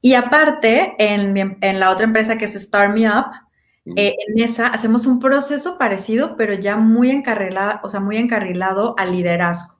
Y 0.00 0.14
aparte, 0.14 0.94
en, 0.98 1.58
en, 1.60 1.80
la 1.80 1.90
otra 1.90 2.04
empresa 2.04 2.38
que 2.38 2.44
es 2.44 2.54
Start 2.54 2.94
Me 2.94 3.08
Up, 3.08 3.26
eh, 3.94 4.14
en 4.28 4.42
esa 4.42 4.66
hacemos 4.66 5.06
un 5.06 5.20
proceso 5.20 5.78
parecido, 5.78 6.36
pero 6.36 6.54
ya 6.54 6.76
muy 6.76 7.10
encarrilado, 7.10 7.80
o 7.84 7.88
sea, 7.88 8.00
muy 8.00 8.16
encarrilado 8.16 8.94
al 8.98 9.12
liderazgo. 9.12 9.76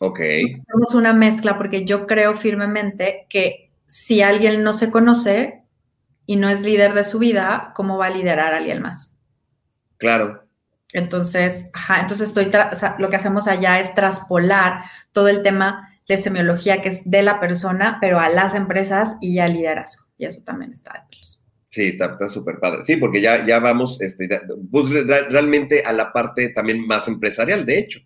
Ok. 0.00 0.20
Hacemos 0.20 0.94
una 0.94 1.12
mezcla 1.12 1.56
porque 1.56 1.84
yo 1.84 2.06
creo 2.06 2.34
firmemente 2.34 3.26
que 3.28 3.70
si 3.86 4.22
alguien 4.22 4.62
no 4.62 4.72
se 4.72 4.90
conoce 4.90 5.62
y 6.26 6.36
no 6.36 6.48
es 6.48 6.62
líder 6.62 6.94
de 6.94 7.04
su 7.04 7.18
vida, 7.18 7.72
¿cómo 7.74 7.98
va 7.98 8.06
a 8.06 8.10
liderar 8.10 8.52
a 8.52 8.58
alguien 8.58 8.82
más? 8.82 9.16
Claro. 9.98 10.44
Entonces, 10.92 11.70
ajá, 11.72 12.00
entonces 12.00 12.28
estoy, 12.28 12.50
lo 12.98 13.08
que 13.08 13.16
hacemos 13.16 13.46
allá 13.46 13.78
es 13.78 13.94
traspolar 13.94 14.82
todo 15.12 15.28
el 15.28 15.42
tema 15.42 15.88
de 16.08 16.16
semiología 16.16 16.82
que 16.82 16.88
es 16.88 17.08
de 17.08 17.22
la 17.22 17.38
persona, 17.38 17.98
pero 18.00 18.18
a 18.18 18.28
las 18.28 18.54
empresas 18.54 19.16
y 19.20 19.38
al 19.38 19.52
liderazgo. 19.52 20.06
Y 20.18 20.26
eso 20.26 20.42
también 20.44 20.72
está 20.72 20.92
de 20.92 21.00
pelos. 21.08 21.44
Sí, 21.70 21.82
está 21.82 22.28
súper 22.28 22.58
padre. 22.58 22.82
Sí, 22.82 22.96
porque 22.96 23.20
ya, 23.20 23.46
ya 23.46 23.60
vamos 23.60 24.00
este, 24.00 24.28
pues, 24.72 24.88
realmente 25.30 25.84
a 25.84 25.92
la 25.92 26.12
parte 26.12 26.48
también 26.48 26.84
más 26.84 27.06
empresarial, 27.06 27.64
de 27.64 27.78
hecho. 27.78 28.00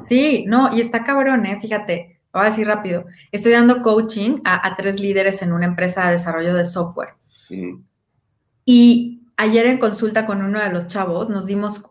Sí, 0.00 0.44
no, 0.48 0.74
y 0.74 0.80
está 0.80 1.04
cabrón, 1.04 1.44
¿eh? 1.44 1.58
Fíjate, 1.60 2.20
voy 2.32 2.42
a 2.46 2.50
decir 2.50 2.66
rápido. 2.66 3.04
Estoy 3.30 3.52
dando 3.52 3.82
coaching 3.82 4.40
a, 4.44 4.74
tres 4.76 5.00
líderes 5.00 5.42
en 5.42 5.52
una 5.52 5.66
empresa 5.66 6.06
de 6.06 6.12
desarrollo 6.12 6.54
de 6.54 6.64
software. 6.64 7.10
Y 8.64 9.22
ayer 9.36 9.66
en 9.66 9.78
consulta 9.78 10.24
con 10.24 10.42
uno 10.42 10.58
de 10.60 10.70
los 10.70 10.86
chavos 10.86 11.28
nos 11.28 11.44
dimos 11.44 11.82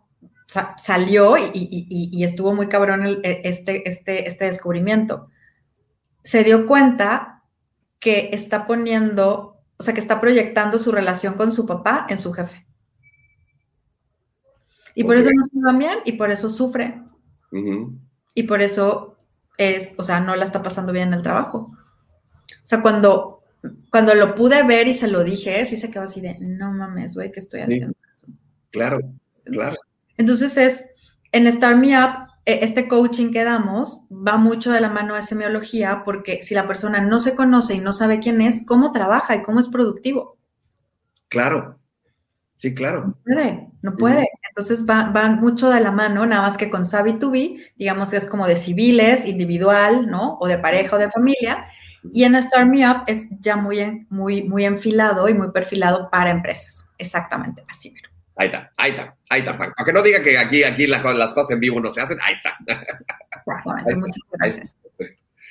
salió 0.48 1.36
y, 1.38 2.24
estuvo 2.24 2.54
muy 2.54 2.70
cabrón 2.70 3.06
e, 3.06 3.42
este, 3.44 3.88
este, 3.88 4.28
este 4.28 4.46
descubrimiento. 4.46 5.30
Se 6.24 6.44
dio 6.44 6.66
cuenta 6.66 7.44
que 8.00 8.30
está 8.32 8.66
poniendo, 8.66 9.62
o 9.78 9.84
sea, 9.84 9.94
que 9.94 10.00
está 10.00 10.20
proyectando 10.20 10.78
su 10.78 10.92
relación 10.92 11.36
con 11.36 11.52
su 11.52 11.66
papá 11.66 12.06
en 12.10 12.18
su 12.18 12.32
jefe. 12.34 12.66
Y 14.96 15.04
por 15.04 15.16
eso 15.16 15.30
no 15.32 15.44
se 15.44 15.60
va 15.60 15.78
bien 15.78 16.00
y 16.06 16.14
por 16.14 16.32
eso 16.32 16.50
sufre. 16.50 17.04
Y 18.34 18.44
por 18.44 18.62
eso 18.62 19.18
es, 19.58 19.94
o 19.98 20.04
sea, 20.04 20.20
no 20.20 20.36
la 20.36 20.46
está 20.46 20.62
pasando 20.64 20.92
bien 20.92 21.10
en 21.10 21.16
el 21.16 21.22
trabajo. 21.22 21.72
O 22.50 22.66
sea, 22.68 22.82
cuando, 22.82 23.44
cuando 23.92 24.16
lo 24.16 24.34
pude 24.34 24.64
ver 24.64 24.88
y 24.88 24.94
se 24.94 25.08
lo 25.08 25.24
dije, 25.24 25.64
sí 25.66 25.78
se 25.78 25.92
quedó 25.92 26.04
así 26.04 26.22
de, 26.22 26.38
no 26.40 26.72
mames, 26.72 27.16
güey, 27.16 27.32
¿qué 27.32 27.40
estoy 27.40 27.62
haciendo? 27.62 27.96
Claro, 28.72 29.00
claro. 29.46 29.78
Entonces 30.18 30.58
es, 30.58 30.86
en 31.32 31.52
Start 31.52 31.78
Me 31.78 31.98
Up, 31.98 32.28
e, 32.46 32.64
este 32.64 32.88
coaching 32.88 33.32
que 33.32 33.44
damos 33.44 34.06
va 34.10 34.38
mucho 34.38 34.72
de 34.72 34.80
la 34.80 34.90
mano 34.90 35.16
de 35.16 35.22
semiología 35.22 36.04
porque 36.06 36.42
si 36.42 36.56
la 36.56 36.66
persona 36.66 37.02
no 37.02 37.20
se 37.20 37.36
conoce 37.36 37.76
y 37.76 37.80
no 37.80 37.92
sabe 37.94 38.20
quién 38.20 38.42
es, 38.42 38.66
¿cómo 38.66 38.92
trabaja 38.92 39.36
y 39.36 39.42
cómo 39.42 39.60
es 39.60 39.68
productivo? 39.68 40.38
Claro, 41.30 41.78
sí, 42.56 42.74
claro. 42.74 43.08
No 43.08 43.16
puede, 43.26 43.68
no 43.82 43.98
puede. 43.98 44.28
Entonces 44.50 44.86
van 44.86 45.14
va 45.14 45.28
mucho 45.28 45.70
de 45.70 45.82
la 45.82 45.92
mano, 45.92 46.26
nada 46.26 46.44
más 46.44 46.58
que 46.58 46.70
con 46.70 46.86
Savvy 46.86 47.20
to 47.20 47.32
Be, 47.32 47.58
digamos 47.76 48.12
que 48.12 48.18
es 48.18 48.26
como 48.26 48.48
de 48.48 48.56
civiles, 48.56 49.26
individual, 49.26 50.08
¿no? 50.10 50.38
O 50.40 50.48
de 50.48 50.58
pareja 50.58 50.96
o 50.96 51.00
de 51.00 51.10
familia. 51.10 51.66
Y 52.14 52.24
en 52.24 52.42
Start 52.42 52.70
Me 52.70 52.90
Up 52.90 53.04
es 53.08 53.28
ya 53.42 53.58
muy, 53.58 54.08
muy, 54.10 54.44
muy 54.44 54.64
enfilado 54.66 55.28
y 55.28 55.34
muy 55.34 55.52
perfilado 55.52 56.10
para 56.10 56.32
empresas. 56.32 56.92
Exactamente, 56.98 57.66
así, 57.68 57.92
pero. 57.92 58.07
Ahí 58.38 58.48
está, 58.48 58.72
ahí 58.78 58.92
está, 58.92 59.18
ahí 59.30 59.40
está. 59.40 59.74
Aunque 59.78 59.94
no 59.94 60.04
diga 60.04 60.22
que 60.24 60.38
aquí, 60.38 60.64
aquí 60.64 60.86
las, 60.86 61.02
cosas 61.34 61.52
en 61.52 61.60
vivo 61.60 61.80
no 61.80 61.92
se 61.92 62.02
hacen, 62.02 62.18
ahí 62.24 62.36
está. 62.36 62.56
Muchas 63.96 64.24
gracias. 64.32 64.78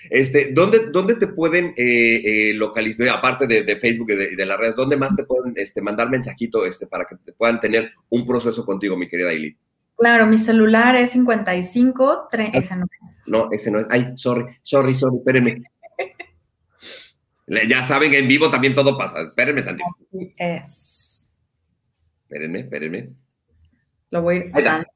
Este, 0.09 0.53
¿dónde, 0.53 0.91
¿Dónde 0.93 1.17
te 1.17 1.27
pueden 1.27 1.75
eh, 1.77 2.51
eh, 2.51 2.55
localizar, 2.55 3.09
aparte 3.09 3.49
de, 3.49 3.77
Facebook 3.77 4.13
y 4.13 4.37
de, 4.37 4.47
las 4.47 4.59
redes, 4.59 4.77
dónde 4.77 4.97
más 4.97 5.17
te 5.17 5.25
pueden 5.25 5.53
este, 5.57 5.83
mandar 5.83 6.09
mensajito 6.09 6.65
este, 6.65 6.87
para 6.87 7.07
que 7.07 7.17
te 7.17 7.33
puedan 7.33 7.59
tener 7.59 7.93
un 8.09 8.25
proceso 8.25 8.65
contigo, 8.65 8.97
mi 8.97 9.09
querida 9.09 9.33
Ili? 9.33 9.57
Claro, 9.97 10.27
mi 10.27 10.39
celular 10.39 10.95
es 10.95 11.11
55, 11.11 12.29
3, 12.31 12.51
ah, 12.53 12.59
ese 12.59 12.77
no 12.77 12.85
es. 12.85 13.17
No, 13.27 13.49
ese 13.51 13.71
no 13.73 13.81
es. 13.81 13.87
Ay, 13.91 14.13
sorry, 14.15 14.45
sorry, 14.63 14.95
sorry, 14.95 15.17
espérenme. 15.17 15.63
ya 17.69 17.85
saben 17.85 18.15
en 18.15 18.29
vivo 18.29 18.49
también 18.49 18.75
todo 18.75 18.97
pasa. 18.97 19.23
Espérenme 19.23 19.63
tantito. 19.63 19.89
es. 20.37 20.96
Espérenme, 22.29 22.61
espérenme. 22.61 23.11
Lo 24.11 24.23
voy 24.23 24.37
a 24.37 24.59
ir 24.59 24.65
dando. 24.65 24.87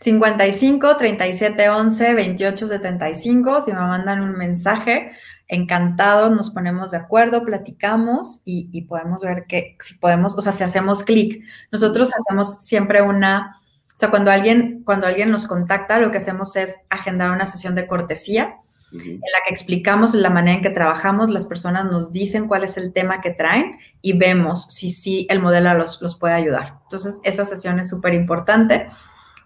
55 0.00 0.96
37 0.96 1.68
11 1.70 2.14
28 2.14 2.68
75. 2.68 3.60
Si 3.62 3.72
me 3.72 3.78
mandan 3.78 4.20
un 4.20 4.32
mensaje, 4.36 5.10
encantado, 5.48 6.28
nos 6.28 6.50
ponemos 6.50 6.90
de 6.90 6.98
acuerdo, 6.98 7.42
platicamos 7.42 8.42
y, 8.44 8.82
podemos 8.82 9.22
ver 9.22 9.46
que 9.48 9.76
si 9.80 9.94
podemos, 9.94 10.36
o 10.36 10.42
sea, 10.42 10.52
si 10.52 10.62
hacemos 10.64 11.02
clic. 11.02 11.42
Nosotros 11.72 12.12
hacemos 12.14 12.62
siempre 12.62 13.00
una, 13.00 13.58
o 13.86 13.98
sea, 13.98 14.10
cuando 14.10 14.30
alguien, 14.30 14.82
cuando 14.84 15.06
alguien 15.06 15.30
nos 15.30 15.46
contacta, 15.46 15.98
lo 15.98 16.10
que 16.10 16.18
hacemos 16.18 16.54
es 16.56 16.76
agendar 16.90 17.30
una 17.30 17.46
sesión 17.46 17.74
de 17.74 17.86
cortesía 17.86 18.56
en 18.92 19.20
la 19.20 19.44
que 19.46 19.52
explicamos 19.52 20.14
la 20.14 20.30
manera 20.30 20.56
en 20.56 20.62
que 20.62 20.70
trabajamos, 20.70 21.28
las 21.28 21.46
personas 21.46 21.84
nos 21.84 22.12
dicen 22.12 22.48
cuál 22.48 22.64
es 22.64 22.76
el 22.76 22.92
tema 22.92 23.20
que 23.20 23.30
traen 23.30 23.78
y 24.00 24.16
vemos 24.16 24.66
si 24.68 24.90
sí 24.90 25.26
el 25.28 25.40
modelo 25.40 25.74
los, 25.74 26.00
los 26.00 26.18
puede 26.18 26.34
ayudar. 26.34 26.78
Entonces, 26.84 27.20
esa 27.24 27.44
sesión 27.44 27.78
es 27.78 27.88
súper 27.88 28.14
importante. 28.14 28.88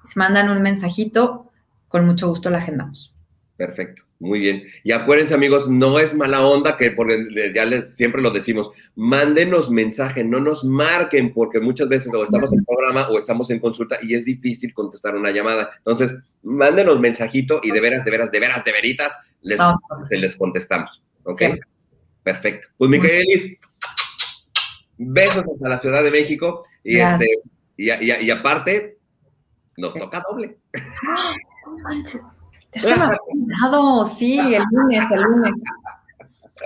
Si 0.05 0.19
mandan 0.19 0.48
un 0.48 0.62
mensajito, 0.62 1.51
con 1.89 2.06
mucho 2.06 2.28
gusto 2.28 2.51
la 2.51 2.59
agendamos. 2.59 3.14
Perfecto, 3.56 4.02
muy 4.19 4.40
bien. 4.40 4.64
Y 4.82 4.93
acuérdense, 4.93 5.35
amigos, 5.35 5.69
no 5.69 5.98
es 6.01 6.14
mala 6.14 6.44
onda 6.44 6.77
que, 6.77 6.90
porque 6.90 7.52
ya 7.55 7.64
les 7.64 7.94
siempre 7.94 8.23
lo 8.23 8.31
decimos, 8.31 8.70
mándenos 8.97 9.70
mensaje, 9.70 10.24
no 10.24 10.40
nos 10.40 10.64
marquen, 10.64 11.32
porque 11.32 11.60
muchas 11.60 11.89
veces 11.89 12.12
o 12.12 12.24
estamos 12.24 12.52
en 12.52 12.64
programa 12.64 13.06
o 13.10 13.19
estamos 13.19 13.51
en 13.51 13.60
consulta 13.60 13.98
y 14.02 14.14
es 14.14 14.24
difícil 14.24 14.74
contestar 14.74 15.14
una 15.14 15.31
llamada. 15.31 15.70
Entonces, 15.78 16.16
mándenos 16.43 16.98
mensajito 16.98 17.60
y 17.62 17.70
de 17.70 17.81
veras, 17.81 18.05
de 18.05 18.10
veras, 18.10 18.32
de 18.32 18.40
veras, 18.40 18.64
de 18.64 18.73
veritas, 18.73 19.12
les, 19.43 19.60
se 20.09 20.16
les 20.16 20.36
contestamos. 20.36 21.02
¿Ok? 21.24 21.43
Perfecto. 22.23 22.69
Pues, 22.77 22.90
mi 22.90 22.98
besos 24.98 25.44
hasta 25.52 25.69
la 25.69 25.78
Ciudad 25.78 26.02
de 26.02 26.10
México 26.10 26.62
y, 26.85 26.98
este, 26.98 27.27
y, 27.77 28.31
aparte, 28.31 28.98
nos 29.77 29.94
toca 29.94 30.23
doble. 30.28 30.59
Ya 32.74 32.81
se 32.81 32.97
me 32.97 33.02
ha 33.02 33.09
olvidado, 33.09 34.05
sí, 34.05 34.39
el 34.39 34.62
lunes, 34.70 35.05
el 35.10 35.20
lunes. 35.20 35.62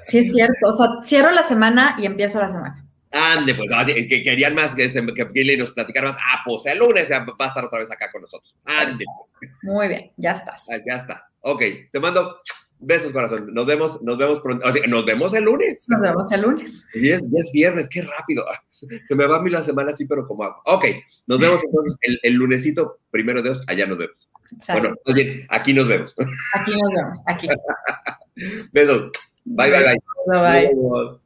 Sí, 0.02 0.18
es 0.18 0.32
cierto. 0.32 0.68
O 0.68 0.72
sea, 0.72 0.88
cierro 1.02 1.30
la 1.32 1.42
semana 1.42 1.96
y 1.98 2.06
empiezo 2.06 2.38
la 2.38 2.48
semana. 2.48 2.86
Ande, 3.10 3.54
pues, 3.54 3.70
que 3.86 4.22
querían 4.22 4.54
más 4.54 4.74
que, 4.74 4.84
este, 4.84 5.04
que 5.04 5.56
nos 5.56 5.70
platicara 5.72 6.12
más. 6.12 6.20
Ah, 6.20 6.42
pues 6.44 6.66
el 6.66 6.78
lunes 6.78 7.10
va 7.10 7.34
a 7.38 7.48
estar 7.48 7.64
otra 7.64 7.78
vez 7.78 7.90
acá 7.90 8.12
con 8.12 8.22
nosotros. 8.22 8.54
Ande. 8.64 9.04
Pues. 9.38 9.50
Muy 9.62 9.88
bien, 9.88 10.12
ya 10.16 10.32
estás. 10.32 10.68
Ah, 10.70 10.76
ya 10.86 10.96
está. 10.96 11.30
Ok, 11.40 11.62
te 11.90 12.00
mando 12.00 12.40
besos, 12.78 13.12
corazón. 13.12 13.52
Nos 13.52 13.66
vemos, 13.66 14.00
nos 14.02 14.18
vemos 14.18 14.40
pronto. 14.40 14.66
nos 14.88 15.04
vemos 15.04 15.34
el 15.34 15.44
lunes. 15.44 15.86
Nos 15.88 16.00
vemos 16.00 16.32
el 16.32 16.40
lunes. 16.42 16.86
Y 16.94 17.10
es, 17.10 17.22
es 17.22 17.50
viernes, 17.52 17.88
qué 17.88 18.02
rápido. 18.02 18.44
Ah, 18.48 18.62
se 18.68 19.14
me 19.14 19.26
va 19.26 19.36
a 19.36 19.42
mí 19.42 19.50
la 19.50 19.62
semana 19.62 19.90
así, 19.90 20.06
pero 20.06 20.26
como 20.26 20.44
hago. 20.44 20.60
Ok, 20.66 20.86
nos 21.26 21.38
vemos 21.38 21.62
entonces 21.64 21.96
el, 22.02 22.20
el 22.22 22.34
lunesito, 22.34 23.00
primero 23.10 23.42
de 23.42 23.50
Dios, 23.50 23.64
allá 23.66 23.86
nos 23.86 23.98
vemos. 23.98 24.16
Bueno, 24.68 24.94
oye, 25.06 25.46
aquí 25.48 25.72
nos 25.72 25.88
vemos. 25.88 26.14
Aquí 26.54 26.70
nos 26.72 26.92
vemos, 26.94 27.18
aquí. 27.26 27.48
Besos. 28.72 29.10
Bye, 29.44 29.70
bye, 29.70 29.82
bye. 29.82 29.96
Bye, 30.26 30.74
bye. 30.74 31.18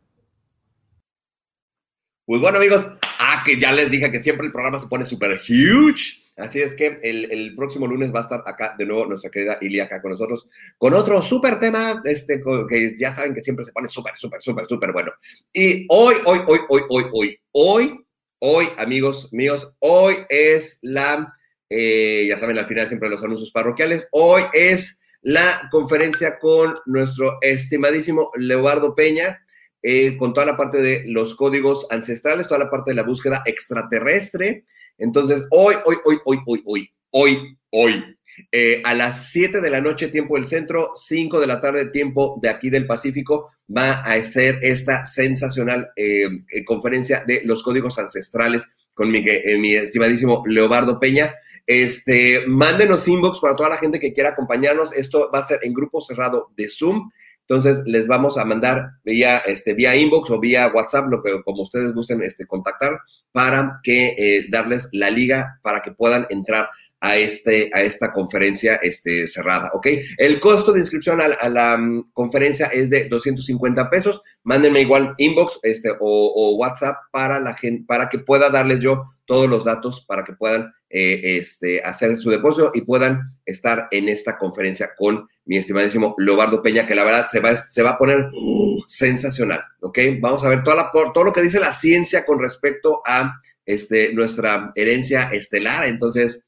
Pues 2.26 2.40
bueno, 2.40 2.58
amigos, 2.58 2.86
ah, 3.18 3.42
que 3.44 3.58
ya 3.58 3.72
les 3.72 3.90
dije 3.90 4.10
que 4.10 4.20
siempre 4.20 4.46
el 4.46 4.52
programa 4.52 4.78
se 4.78 4.86
pone 4.86 5.04
súper 5.04 5.40
huge. 5.40 6.19
Así 6.36 6.60
es 6.60 6.74
que 6.74 7.00
el, 7.02 7.54
próximo 7.54 7.86
lunes 7.86 8.14
va 8.14 8.20
a 8.20 8.22
estar 8.22 8.42
acá 8.46 8.74
de 8.78 8.86
nuevo 8.86 9.06
nuestra 9.06 9.30
querida 9.30 9.58
Ilia 9.60 9.84
acá 9.84 10.00
con 10.00 10.12
nosotros 10.12 10.48
con 10.78 10.94
otro 10.94 11.20
súper 11.22 11.60
tema, 11.60 12.00
este, 12.04 12.42
que 12.68 12.94
ya 12.96 13.12
saben 13.12 13.34
que 13.34 13.42
siempre 13.42 13.64
se 13.64 13.72
pone 13.72 13.88
súper, 13.88 14.16
súper, 14.16 14.40
súper, 14.40 14.66
súper 14.66 14.92
bueno. 14.92 15.12
Y 15.52 15.86
hoy, 15.90 16.14
hoy, 16.24 16.40
hoy, 16.46 16.60
hoy, 16.68 16.82
hoy, 16.88 17.04
hoy, 17.12 17.40
hoy, 17.52 18.06
hoy, 18.38 18.68
amigos 18.78 19.28
míos, 19.32 19.70
hoy 19.80 20.16
es 20.28 20.78
la 20.80 21.34
eh, 21.72 22.26
ya 22.28 22.36
saben, 22.36 22.58
al 22.58 22.66
final 22.66 22.88
siempre 22.88 23.08
los 23.08 23.22
anuncios 23.22 23.52
parroquiales. 23.52 24.08
Hoy 24.10 24.42
es 24.52 25.00
la 25.22 25.68
conferencia 25.70 26.38
con 26.38 26.76
nuestro 26.84 27.38
estimadísimo 27.40 28.32
Leobardo 28.34 28.94
Peña, 28.96 29.40
eh, 29.82 30.16
con 30.16 30.34
toda 30.34 30.46
la 30.46 30.56
parte 30.56 30.82
de 30.82 31.04
los 31.06 31.36
códigos 31.36 31.86
ancestrales, 31.90 32.48
toda 32.48 32.64
la 32.64 32.70
parte 32.70 32.90
de 32.90 32.96
la 32.96 33.04
búsqueda 33.04 33.42
extraterrestre. 33.46 34.64
Entonces, 35.00 35.44
hoy, 35.50 35.74
hoy, 35.84 35.96
hoy, 36.04 36.18
hoy, 36.24 36.38
hoy, 36.44 36.62
hoy, 36.64 36.90
hoy, 37.10 37.58
hoy. 37.70 38.16
Eh, 38.52 38.80
a 38.84 38.94
las 38.94 39.30
7 39.30 39.60
de 39.60 39.70
la 39.70 39.80
noche, 39.80 40.08
tiempo 40.08 40.36
del 40.36 40.46
centro, 40.46 40.92
5 40.94 41.40
de 41.40 41.46
la 41.46 41.60
tarde, 41.60 41.86
tiempo 41.86 42.38
de 42.40 42.50
aquí 42.50 42.70
del 42.70 42.86
Pacífico, 42.86 43.50
va 43.74 43.92
a 43.92 44.22
ser 44.22 44.58
esta 44.62 45.06
sensacional 45.06 45.90
eh, 45.96 46.28
eh, 46.50 46.64
conferencia 46.64 47.24
de 47.26 47.42
los 47.44 47.62
códigos 47.62 47.98
ancestrales 47.98 48.66
con 48.94 49.10
mi, 49.10 49.24
mi 49.58 49.74
estimadísimo 49.74 50.42
Leobardo 50.46 51.00
Peña. 51.00 51.34
Este, 51.66 52.44
mándenos 52.46 53.06
inbox 53.08 53.38
para 53.40 53.56
toda 53.56 53.68
la 53.70 53.78
gente 53.78 54.00
que 54.00 54.12
quiera 54.12 54.30
acompañarnos. 54.30 54.92
Esto 54.94 55.30
va 55.32 55.38
a 55.38 55.46
ser 55.46 55.60
en 55.62 55.72
grupo 55.72 56.02
cerrado 56.02 56.50
de 56.56 56.68
Zoom. 56.68 57.10
Entonces 57.50 57.82
les 57.84 58.06
vamos 58.06 58.38
a 58.38 58.44
mandar 58.44 58.92
vía, 59.02 59.38
este, 59.38 59.74
vía 59.74 59.96
inbox 59.96 60.30
o 60.30 60.38
vía 60.38 60.70
WhatsApp, 60.72 61.08
lo 61.08 61.20
que 61.20 61.42
como 61.42 61.62
ustedes 61.62 61.92
gusten 61.92 62.22
este, 62.22 62.46
contactar, 62.46 63.00
para 63.32 63.80
que 63.82 64.46
darles 64.50 64.88
la 64.92 65.10
liga 65.10 65.58
para 65.62 65.82
que 65.82 65.90
puedan 65.90 66.28
entrar 66.30 66.70
a, 67.00 67.16
este, 67.16 67.70
a 67.72 67.82
esta 67.82 68.12
conferencia 68.12 68.76
este, 68.76 69.26
cerrada, 69.26 69.70
¿ok? 69.72 69.86
El 70.18 70.38
costo 70.38 70.70
de 70.70 70.80
inscripción 70.80 71.20
a, 71.20 71.48
la 71.48 71.76
mm, 71.76 72.12
conferencia 72.12 72.66
es 72.66 72.90
de 72.90 73.08
250 73.08 73.88
pesos. 73.90 74.22
Mándenme 74.42 74.82
igual 74.82 75.14
inbox 75.16 75.58
este, 75.62 75.90
o, 75.98 76.56
WhatsApp 76.56 76.96
para, 77.10 77.40
la 77.40 77.54
gente, 77.54 77.84
para 77.86 78.08
que 78.08 78.18
pueda 78.18 78.50
darles 78.50 78.80
yo 78.80 79.04
todos 79.24 79.48
los 79.48 79.64
datos 79.64 80.04
para 80.06 80.24
que 80.24 80.34
puedan 80.34 80.72
eh, 80.90 81.38
este, 81.38 81.80
hacer 81.82 82.16
su 82.16 82.30
depósito 82.30 82.72
y 82.74 82.80
puedan 82.80 83.36
estar 83.46 83.88
en 83.92 84.08
esta 84.08 84.36
conferencia 84.36 84.90
con 84.96 85.28
mi 85.44 85.56
estimadísimo 85.56 86.14
Lobardo 86.18 86.62
Peña, 86.62 86.86
que 86.86 86.94
la 86.94 87.04
verdad 87.04 87.28
se 87.30 87.40
va, 87.40 87.56
se 87.56 87.82
va 87.82 87.90
a 87.90 87.98
poner 87.98 88.28
uh, 88.32 88.82
sensacional, 88.86 89.62
¿ok? 89.80 89.98
Vamos 90.20 90.44
a 90.44 90.48
ver 90.48 90.64
todo 90.64 91.24
lo 91.24 91.32
que 91.32 91.42
dice 91.42 91.60
la 91.60 91.72
ciencia 91.72 92.26
con 92.26 92.40
respecto 92.40 93.02
a 93.06 93.40
este, 93.64 94.12
nuestra 94.12 94.72
herencia 94.74 95.30
estelar. 95.32 95.86
Entonces, 95.86 96.42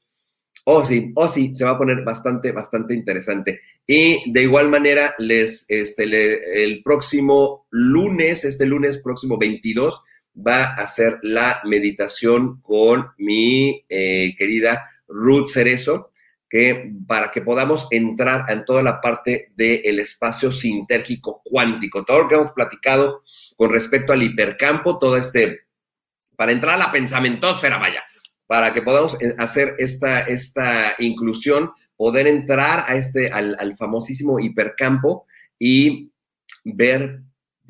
Oh, 0.65 0.85
sí, 0.85 1.11
oh, 1.15 1.27
sí, 1.27 1.53
se 1.53 1.65
va 1.65 1.71
a 1.71 1.77
poner 1.77 2.03
bastante, 2.03 2.53
bastante 2.53 2.93
interesante. 2.93 3.59
Y 3.85 4.31
de 4.31 4.43
igual 4.43 4.69
manera, 4.69 5.13
les, 5.17 5.65
este, 5.67 6.63
el 6.63 6.81
próximo 6.83 7.67
lunes, 7.69 8.45
este 8.45 8.65
lunes 8.65 8.99
próximo 8.99 9.37
22, 9.37 10.01
va 10.35 10.63
a 10.63 10.87
ser 10.87 11.19
la 11.21 11.61
meditación 11.65 12.61
con 12.61 13.09
mi 13.17 13.85
eh, 13.89 14.35
querida 14.37 14.89
Ruth 15.07 15.49
Cerezo, 15.49 16.11
que 16.49 16.91
para 17.07 17.31
que 17.31 17.41
podamos 17.41 17.87
entrar 17.91 18.45
en 18.49 18.63
toda 18.65 18.83
la 18.83 19.01
parte 19.01 19.51
del 19.55 19.99
espacio 19.99 20.51
sintérgico 20.51 21.41
cuántico, 21.43 22.03
todo 22.03 22.23
lo 22.23 22.27
que 22.27 22.35
hemos 22.35 22.51
platicado 22.51 23.23
con 23.55 23.71
respecto 23.71 24.13
al 24.13 24.23
hipercampo, 24.23 24.99
todo 24.99 25.17
este, 25.17 25.61
para 26.35 26.51
entrar 26.51 26.75
a 26.75 26.85
la 26.85 26.91
pensamentósfera, 26.91 27.77
vaya 27.77 28.03
para 28.53 28.71
que 28.71 28.83
podamos 28.83 29.19
eh, 29.21 29.33
hacer 29.39 29.75
esta, 29.79 30.19
esta 30.21 30.95
inclusión, 30.99 31.71
poder 31.95 32.27
entrar 32.27 32.85
a 32.87 32.95
este, 32.95 33.31
al, 33.31 33.75
famosísimo 33.77 34.39
hipercampo 34.39 35.25
y 35.57 36.11
ver 36.63 37.21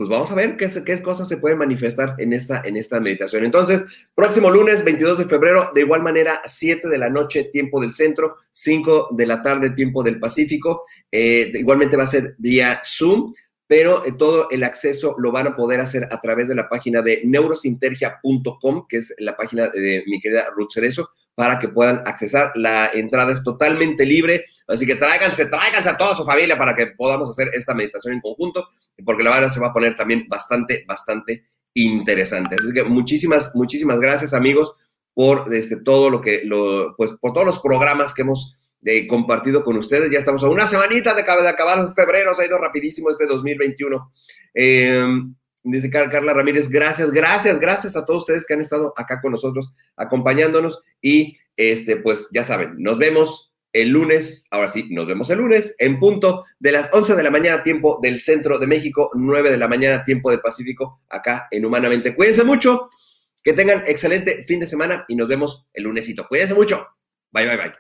pues 0.03 0.17
vamos 0.17 0.31
a 0.31 0.35
ver 0.35 0.57
qué, 0.57 0.69
qué, 0.83 1.01
cosas 1.01 1.29
se 1.29 1.37
pueden 1.37 1.57
manifestar 1.57 2.15
en 2.17 2.33
esta, 2.33 2.61
en 2.65 2.75
esta 2.75 2.99
meditación. 2.99 3.45
Entonces, 3.45 3.83
próximo 4.13 4.49
lunes 4.49 4.83
22 4.83 5.19
de 5.19 5.25
febrero, 5.25 5.71
de 5.73 5.81
igual 5.81 6.03
manera, 6.03 6.41
7 6.45 6.89
de 6.89 6.97
la 6.97 7.09
noche, 7.09 7.45
tiempo 7.45 7.79
del 7.79 7.93
centro, 7.93 8.35
5 8.51 9.09
de 9.11 9.25
la 9.25 9.41
tarde, 9.41 9.69
tiempo 9.69 10.03
del 10.03 10.19
Pacífico. 10.19 10.83
Eh, 11.09 11.51
igualmente 11.53 11.95
va 11.95 12.03
a 12.03 12.07
ser 12.07 12.35
vía 12.37 12.81
Zoom 12.83 13.33
pero 13.65 14.05
eh, 14.05 14.11
todo 14.17 14.49
el 14.51 14.63
acceso 14.63 15.15
lo 15.17 15.31
van 15.31 15.47
a 15.47 15.55
poder 15.55 15.79
hacer 15.79 16.07
a 16.11 16.21
través 16.21 16.47
de 16.47 16.53
la 16.53 16.69
página 16.69 17.01
de 17.01 17.21
neurosintergia.com, 17.23 18.85
que 18.87 18.97
es 18.97 19.15
la 19.17 19.35
página 19.35 19.69
de 19.69 20.03
mi 20.05 20.19
querida 20.19 20.47
Ruth 20.55 20.71
Cerezo, 20.73 21.09
para 21.35 21.59
que 21.59 21.69
puedan 21.69 22.03
accesar. 22.05 22.51
La 22.55 22.89
entrada 22.93 23.31
es 23.31 23.43
totalmente 23.43 24.05
libre, 24.05 24.45
así 24.67 24.85
que 24.85 24.95
tráiganse, 24.95 25.47
tráiganse 25.47 25.89
a 25.89 25.97
toda 25.97 26.15
su 26.15 26.25
familia 26.25 26.57
para 26.57 26.75
que 26.75 26.87
podamos 26.87 27.29
hacer 27.29 27.49
esta 27.53 27.73
meditación 27.73 28.13
en 28.13 28.21
conjunto, 28.21 28.69
porque 29.05 29.23
la 29.23 29.31
verdad 29.31 29.51
se 29.51 29.59
va 29.59 29.67
a 29.67 29.73
poner 29.73 29.95
también 29.95 30.25
bastante, 30.27 30.83
bastante 30.87 31.45
interesante. 31.73 32.55
Así 32.59 32.71
que 32.73 32.83
muchísimas, 32.83 33.51
muchísimas 33.55 33.99
gracias, 33.99 34.33
amigos, 34.33 34.73
por 35.13 35.45
este, 35.53 35.77
todo 35.77 36.09
lo 36.09 36.21
que, 36.21 36.41
lo, 36.43 36.95
pues, 36.97 37.11
por 37.19 37.33
todos 37.33 37.45
los 37.45 37.59
programas 37.59 38.13
que 38.13 38.23
hemos 38.23 38.55
de 38.83 39.07
compartido 39.07 39.63
con 39.63 39.77
ustedes. 39.77 40.11
Ya 40.11 40.19
estamos 40.19 40.43
a 40.43 40.49
una 40.49 40.67
semanita 40.67 41.13
de, 41.13 41.21
acabar 41.21 41.93
febrero, 41.95 42.35
se 42.35 42.43
ha 42.43 42.47
ido 42.47 42.57
rapidísimo 42.57 43.09
este 43.09 43.25
2021. 43.25 44.11
Em, 44.53 45.33
dice 45.63 45.89
Carla 45.89 46.33
Ramírez, 46.33 46.69
gracias, 46.69 47.11
gracias, 47.11 47.59
gracias 47.59 47.95
a 47.95 48.05
todos 48.05 48.23
ustedes 48.23 48.45
que 48.45 48.53
han 48.53 48.61
estado 48.61 48.93
acá 48.97 49.21
con 49.21 49.31
nosotros, 49.31 49.73
acompañándonos. 49.95 50.83
Y 51.01 51.37
este, 51.55 51.97
pues 51.97 52.27
ya 52.31 52.43
saben, 52.43 52.75
nos 52.77 52.97
vemos 52.97 53.53
el 53.71 53.89
lunes, 53.89 54.45
ahora 54.51 54.69
sí, 54.69 54.87
nos 54.91 55.07
vemos 55.07 55.29
el 55.31 55.39
lunes 55.39 55.75
en 55.79 55.99
punto 55.99 56.45
de 56.59 56.71
las 56.71 56.89
11 56.93 57.15
de 57.15 57.23
la 57.23 57.31
mañana, 57.31 57.63
tiempo 57.63 57.99
del 58.01 58.19
centro 58.19 58.59
de 58.59 58.67
México, 58.67 59.09
9 59.15 59.49
de 59.49 59.57
la 59.57 59.67
mañana, 59.67 60.03
tiempo 60.03 60.29
del 60.29 60.41
Pacífico, 60.41 61.01
acá 61.09 61.47
en 61.49 61.65
Humanamente. 61.65 62.15
Cuídense 62.15 62.43
mucho, 62.43 62.89
que 63.43 63.53
tengan 63.53 63.83
excelente 63.87 64.43
fin 64.43 64.59
de 64.59 64.67
semana 64.67 65.05
y 65.07 65.15
nos 65.15 65.27
vemos 65.27 65.65
el 65.73 65.83
lunesito. 65.83 66.27
Cuídense 66.27 66.53
mucho. 66.53 66.87
Bye, 67.31 67.47
bye, 67.47 67.57
bye. 67.57 67.73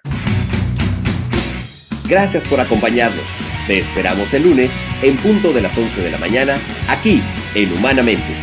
Gracias 2.07 2.43
por 2.45 2.59
acompañarnos. 2.59 3.52
Te 3.67 3.79
esperamos 3.79 4.33
el 4.33 4.43
lunes 4.43 4.71
en 5.01 5.15
punto 5.17 5.53
de 5.53 5.61
las 5.61 5.77
11 5.77 6.01
de 6.01 6.11
la 6.11 6.17
mañana 6.17 6.57
aquí 6.87 7.21
en 7.55 7.71
Humanamente 7.73 8.33